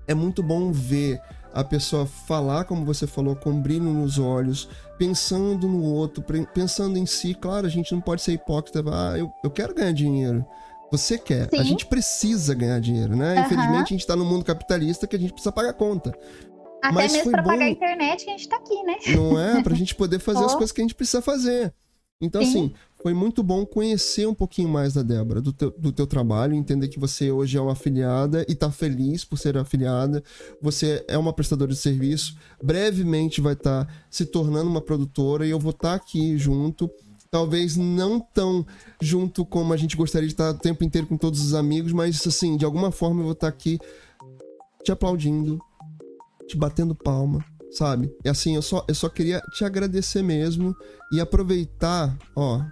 É 0.08 0.12
muito 0.12 0.42
bom 0.42 0.72
ver 0.72 1.20
a 1.54 1.62
pessoa 1.62 2.06
falar, 2.06 2.64
como 2.64 2.84
você 2.84 3.06
falou, 3.06 3.36
com 3.36 3.62
brilho 3.62 3.84
nos 3.84 4.18
olhos, 4.18 4.68
pensando 4.98 5.68
no 5.68 5.80
outro, 5.80 6.24
pensando 6.52 6.98
em 6.98 7.06
si. 7.06 7.34
Claro, 7.34 7.68
a 7.68 7.70
gente 7.70 7.92
não 7.92 8.00
pode 8.00 8.20
ser 8.20 8.32
hipócrita. 8.32 8.82
Ah, 8.92 9.16
eu, 9.16 9.32
eu 9.44 9.50
quero 9.50 9.76
ganhar 9.76 9.92
dinheiro. 9.92 10.44
Você 10.90 11.18
quer. 11.18 11.48
Sim. 11.50 11.58
A 11.58 11.62
gente 11.62 11.86
precisa 11.86 12.54
ganhar 12.54 12.80
dinheiro, 12.80 13.14
né? 13.14 13.34
Uhum. 13.34 13.40
Infelizmente, 13.40 13.94
a 13.94 13.96
gente 13.96 14.06
tá 14.06 14.16
no 14.16 14.24
mundo 14.24 14.44
capitalista 14.44 15.06
que 15.06 15.16
a 15.16 15.18
gente 15.18 15.32
precisa 15.32 15.52
pagar 15.52 15.72
conta. 15.74 16.12
Até 16.82 16.94
Mas 16.94 17.12
mesmo 17.12 17.30
pra 17.30 17.42
bom... 17.42 17.50
pagar 17.50 17.64
a 17.64 17.70
internet 17.70 18.24
que 18.24 18.30
a 18.30 18.36
gente 18.36 18.48
tá 18.48 18.56
aqui, 18.56 18.82
né? 18.84 18.96
Não 19.14 19.38
é? 19.38 19.62
Pra 19.62 19.74
gente 19.74 19.94
poder 19.94 20.18
fazer 20.18 20.42
oh. 20.42 20.46
as 20.46 20.52
coisas 20.52 20.72
que 20.72 20.80
a 20.80 20.84
gente 20.84 20.94
precisa 20.94 21.20
fazer. 21.20 21.72
Então, 22.20 22.42
Sim. 22.42 22.48
assim, 22.48 22.74
foi 23.00 23.14
muito 23.14 23.44
bom 23.44 23.64
conhecer 23.64 24.26
um 24.26 24.34
pouquinho 24.34 24.68
mais 24.68 24.94
da 24.94 25.02
Débora, 25.02 25.40
do 25.40 25.52
teu, 25.52 25.70
do 25.70 25.92
teu 25.92 26.06
trabalho, 26.06 26.54
entender 26.54 26.88
que 26.88 26.98
você 26.98 27.30
hoje 27.30 27.56
é 27.56 27.60
uma 27.60 27.72
afiliada 27.72 28.44
e 28.48 28.54
tá 28.56 28.72
feliz 28.72 29.24
por 29.24 29.38
ser 29.38 29.56
afiliada. 29.56 30.22
Você 30.60 31.04
é 31.06 31.16
uma 31.16 31.32
prestadora 31.32 31.70
de 31.70 31.78
serviço, 31.78 32.36
brevemente 32.62 33.40
vai 33.40 33.52
estar 33.52 33.84
tá 33.84 33.92
se 34.10 34.26
tornando 34.26 34.68
uma 34.68 34.80
produtora 34.80 35.46
e 35.46 35.50
eu 35.50 35.60
vou 35.60 35.70
estar 35.70 35.90
tá 35.90 35.94
aqui 35.94 36.36
junto. 36.36 36.90
Talvez 37.30 37.76
não 37.76 38.18
tão 38.20 38.66
junto 39.00 39.44
como 39.44 39.72
a 39.72 39.76
gente 39.76 39.96
gostaria 39.96 40.26
de 40.26 40.34
estar 40.34 40.52
tá 40.52 40.58
o 40.58 40.60
tempo 40.60 40.82
inteiro 40.82 41.06
com 41.06 41.16
todos 41.16 41.44
os 41.44 41.54
amigos, 41.54 41.92
mas 41.92 42.26
assim, 42.26 42.56
de 42.56 42.64
alguma 42.64 42.90
forma 42.90 43.20
eu 43.20 43.24
vou 43.24 43.32
estar 43.32 43.50
tá 43.50 43.54
aqui 43.54 43.78
te 44.82 44.90
aplaudindo, 44.90 45.60
te 46.46 46.56
batendo 46.56 46.94
palma, 46.94 47.44
sabe? 47.70 48.10
E 48.24 48.28
assim, 48.28 48.54
eu 48.54 48.62
só, 48.62 48.84
eu 48.88 48.94
só 48.94 49.08
queria 49.08 49.40
te 49.52 49.64
agradecer 49.64 50.22
mesmo 50.22 50.74
e 51.12 51.20
aproveitar, 51.20 52.16
ó, 52.34 52.62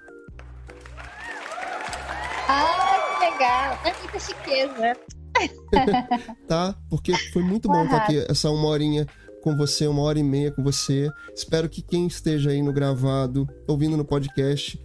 ah, 2.48 3.18
que 3.18 3.24
legal. 3.24 3.78
É 3.84 3.94
muita 4.00 4.18
chiqueza. 4.20 4.96
tá? 6.48 6.74
Porque 6.88 7.14
foi 7.32 7.42
muito 7.42 7.68
bom 7.68 7.84
estar 7.84 7.98
aqui 7.98 8.24
essa 8.28 8.50
uma 8.50 8.68
horinha 8.68 9.06
com 9.46 9.56
você, 9.56 9.86
uma 9.86 10.02
hora 10.02 10.18
e 10.18 10.24
meia 10.24 10.50
com 10.50 10.60
você. 10.60 11.08
Espero 11.32 11.68
que 11.68 11.80
quem 11.80 12.08
esteja 12.08 12.50
aí 12.50 12.60
no 12.60 12.72
gravado, 12.72 13.48
ouvindo 13.68 13.96
no 13.96 14.04
podcast, 14.04 14.84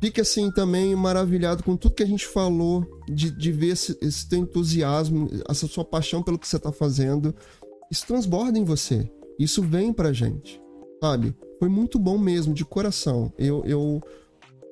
fique 0.00 0.22
assim 0.22 0.50
também 0.50 0.96
maravilhado 0.96 1.62
com 1.62 1.76
tudo 1.76 1.96
que 1.96 2.02
a 2.02 2.06
gente 2.06 2.26
falou, 2.26 2.82
de, 3.06 3.30
de 3.30 3.52
ver 3.52 3.72
esse, 3.72 3.98
esse 4.00 4.26
teu 4.26 4.38
entusiasmo, 4.38 5.28
essa 5.46 5.66
sua 5.66 5.84
paixão 5.84 6.22
pelo 6.22 6.38
que 6.38 6.48
você 6.48 6.56
está 6.56 6.72
fazendo. 6.72 7.34
Isso 7.90 8.06
transborda 8.06 8.58
em 8.58 8.64
você. 8.64 9.06
Isso 9.38 9.62
vem 9.62 9.92
pra 9.92 10.14
gente, 10.14 10.58
sabe? 10.98 11.36
Foi 11.58 11.68
muito 11.68 11.98
bom 11.98 12.16
mesmo, 12.16 12.54
de 12.54 12.64
coração. 12.64 13.30
Eu, 13.36 13.62
eu 13.66 14.00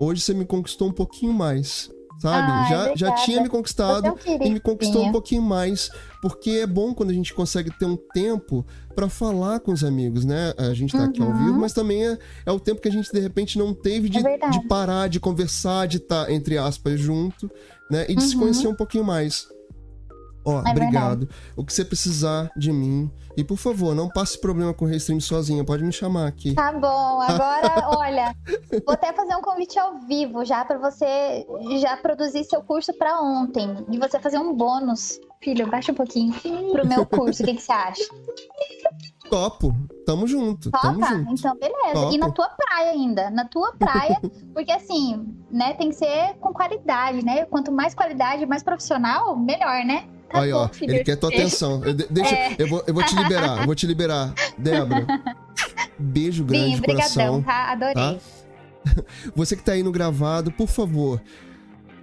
Hoje 0.00 0.22
você 0.22 0.32
me 0.32 0.46
conquistou 0.46 0.88
um 0.88 0.92
pouquinho 0.92 1.34
mais 1.34 1.90
sabe? 2.18 2.50
Ai, 2.50 2.64
já, 2.64 2.84
já 2.84 2.90
obrigada. 2.90 3.12
tinha 3.12 3.40
me 3.40 3.48
conquistado 3.48 4.08
é 4.26 4.46
e 4.46 4.50
me 4.50 4.60
conquistou 4.60 5.04
um 5.04 5.12
pouquinho 5.12 5.42
mais, 5.42 5.90
porque 6.20 6.50
é 6.50 6.66
bom 6.66 6.92
quando 6.94 7.10
a 7.10 7.14
gente 7.14 7.32
consegue 7.32 7.70
ter 7.70 7.84
um 7.84 7.96
tempo 7.96 8.66
pra 8.94 9.08
falar 9.08 9.60
com 9.60 9.72
os 9.72 9.84
amigos, 9.84 10.24
né? 10.24 10.52
A 10.58 10.74
gente 10.74 10.94
tá 10.94 11.04
aqui 11.04 11.22
ao 11.22 11.28
Uhum. 11.28 11.34
vivo, 11.34 11.60
mas 11.60 11.72
também 11.72 12.06
é, 12.06 12.18
é 12.46 12.52
o 12.52 12.58
tempo 12.58 12.80
que 12.80 12.88
a 12.88 12.92
gente 12.92 13.10
de 13.12 13.20
repente 13.20 13.56
não 13.58 13.72
teve 13.72 14.08
de, 14.08 14.18
É 14.18 14.50
de 14.50 14.60
parar, 14.68 15.08
de 15.08 15.20
conversar, 15.20 15.86
de 15.86 15.98
estar, 15.98 16.30
entre 16.30 16.58
aspas, 16.58 16.98
junto, 16.98 17.50
né? 17.90 18.04
E 18.08 18.14
de 18.16 18.22
se 18.24 18.34
Uhum. 18.34 18.40
conhecer 18.40 18.68
um 18.68 18.74
pouquinho 18.74 19.04
mais. 19.04 19.46
Ó, 20.48 20.62
É 20.66 20.70
obrigado. 20.70 21.28
O 21.56 21.64
que 21.64 21.72
você 21.72 21.84
precisar 21.84 22.50
de 22.56 22.72
mim. 22.72 23.10
E 23.36 23.44
por 23.44 23.56
favor, 23.56 23.94
não 23.94 24.08
passe 24.08 24.40
problema 24.40 24.74
com 24.74 24.84
o 24.84 24.88
Restream 24.88 25.20
sozinha, 25.20 25.64
pode 25.64 25.84
me 25.84 25.92
chamar 25.92 26.26
aqui. 26.26 26.54
Tá 26.54 26.72
bom, 26.72 27.20
agora, 27.20 27.88
olha, 27.96 28.34
vou 28.84 28.94
até 28.94 29.12
fazer 29.12 29.36
um 29.36 29.40
convite 29.40 29.78
ao 29.78 30.00
vivo 30.00 30.44
já 30.44 30.64
pra 30.64 30.76
você 30.78 31.46
já 31.80 31.96
produzir 31.98 32.42
seu 32.44 32.62
curso 32.62 32.92
pra 32.94 33.20
ontem 33.20 33.86
e 33.90 33.98
você 33.98 34.18
fazer 34.18 34.38
um 34.38 34.52
bônus. 34.54 35.20
Filho, 35.40 35.68
baixa 35.68 35.92
um 35.92 35.94
pouquinho 35.94 36.34
pro 36.72 36.84
meu 36.84 37.06
curso, 37.06 37.44
o 37.44 37.46
que, 37.46 37.54
que 37.54 37.62
você 37.62 37.70
acha? 37.70 38.02
Topo, 39.30 39.72
tamo 40.04 40.26
junto, 40.26 40.70
tamo 40.70 40.98
Topa? 40.98 41.06
junto. 41.06 41.32
Então, 41.32 41.56
beleza. 41.56 41.92
Topo. 41.92 42.12
E 42.12 42.18
na 42.18 42.30
tua 42.32 42.48
praia 42.48 42.90
ainda, 42.90 43.30
na 43.30 43.44
tua 43.44 43.72
praia, 43.72 44.18
porque 44.52 44.72
assim, 44.72 45.32
né, 45.48 45.74
tem 45.74 45.90
que 45.90 45.94
ser 45.94 46.34
com 46.40 46.52
qualidade, 46.52 47.24
né? 47.24 47.44
Quanto 47.44 47.70
mais 47.70 47.94
qualidade, 47.94 48.46
mais 48.46 48.64
profissional, 48.64 49.36
melhor, 49.36 49.84
né? 49.84 50.08
Tá 50.30 50.40
Aí, 50.42 50.52
bom, 50.52 50.58
ó, 50.58 50.70
ele 50.82 51.02
quer 51.04 51.16
tua 51.16 51.30
atenção. 51.30 51.82
Eu, 51.84 51.94
de- 51.94 52.06
deixa, 52.10 52.34
É. 52.34 52.56
eu, 52.58 52.68
vou, 52.68 52.84
eu 52.86 52.92
vou 52.94 53.02
te 53.02 53.14
liberar, 53.16 53.60
eu 53.60 53.66
vou 53.66 53.74
te 53.74 53.86
liberar. 53.86 54.34
Débora, 54.58 55.06
beijo 55.98 56.44
grande 56.44 56.76
Bim, 56.80 56.82
coração. 56.82 57.42
tá? 57.42 57.72
Adorei. 57.72 57.94
tá? 57.94 58.16
Você 59.34 59.56
que 59.56 59.62
tá 59.62 59.72
aí 59.72 59.82
no 59.82 59.90
gravado, 59.92 60.50
por 60.52 60.68
favor, 60.68 61.20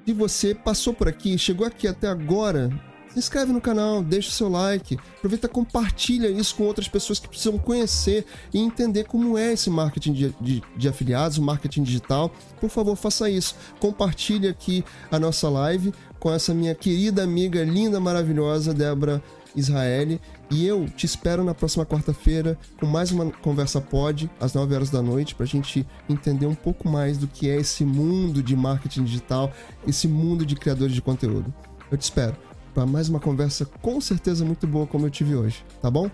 se 0.06 0.14
você 0.14 0.53
passou 0.53 0.93
por 0.93 1.07
aqui, 1.07 1.38
chegou 1.38 1.65
aqui 1.65 1.88
até 1.88 2.07
agora, 2.07 2.69
se 3.11 3.18
inscreve 3.19 3.52
no 3.52 3.61
canal, 3.61 4.03
deixa 4.03 4.30
o 4.30 4.31
seu 4.31 4.49
like, 4.49 4.99
aproveita 5.18 5.47
e 5.47 5.49
compartilha 5.49 6.27
isso 6.27 6.53
com 6.56 6.64
outras 6.65 6.88
pessoas 6.88 7.18
que 7.19 7.27
precisam 7.27 7.57
conhecer 7.57 8.26
e 8.53 8.60
entender 8.60 9.06
como 9.06 9.38
é 9.38 9.53
esse 9.53 9.69
marketing 9.69 10.14
de, 10.14 10.35
de- 10.41 10.64
de 10.76 10.88
afiliados, 10.88 11.38
o 11.38 11.41
marketing 11.41 11.84
digital. 11.84 12.31
Por 12.60 12.69
favor, 12.69 12.95
faça 12.95 13.30
isso. 13.30 13.56
Compartilhe 13.80 14.47
aqui 14.47 14.84
a 15.11 15.18
nossa 15.18 15.49
live 15.49 15.91
com 16.26 16.34
essa 16.34 16.56
minha 16.56 16.73
querida 16.73 17.22
amiga, 17.23 17.64
linda, 17.64 17.99
maravilhosa, 17.99 18.73
Débora 18.73 19.22
Israeli. 19.56 20.19
E 20.49 20.65
eu 20.65 20.89
te 20.89 21.06
espero 21.06 21.43
na 21.43 21.53
próxima 21.53 21.85
quarta-feira 21.85 22.57
com 22.80 22.88
mais 22.88 23.11
uma 23.11 23.30
conversa 23.31 23.80
pod, 23.80 24.27
às 24.39 24.52
9 24.52 24.73
horas 24.73 24.89
da 24.89 25.03
noite, 25.03 25.35
pra 25.35 25.45
gente 25.45 25.85
entender 26.10 26.47
um 26.47 26.56
pouco 26.56 26.89
mais 26.89 27.19
do 27.19 27.27
que 27.27 27.47
é 27.47 27.57
esse 27.57 27.85
mundo 27.85 28.41
de 28.41 28.56
marketing 28.56 29.03
digital, 29.03 29.53
esse 29.88 30.07
mundo 30.07 30.43
de 30.47 30.56
criadores 30.56 30.95
de 30.95 31.02
conteúdo. 31.02 31.53
Eu 31.91 31.97
te 31.99 32.02
espero 32.02 32.35
para 32.73 32.88
mais 32.88 33.07
uma 33.07 33.19
conversa 33.19 33.64
com 33.80 34.02
certeza 34.02 34.43
muito 34.43 34.65
boa 34.65 34.88
como 34.88 35.06
eu 35.06 35.11
tive 35.11 35.35
hoje, 35.35 35.64
tá 35.80 35.91
bom? 35.91 36.10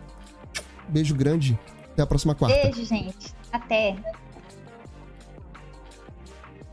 Beijo 0.90 1.16
grande, 1.16 1.58
até 1.94 2.02
a 2.02 2.06
próxima 2.06 2.36
quarta. 2.36 2.62
Beijo, 2.64 2.84
gente. 2.84 3.34
Até. 3.50 3.96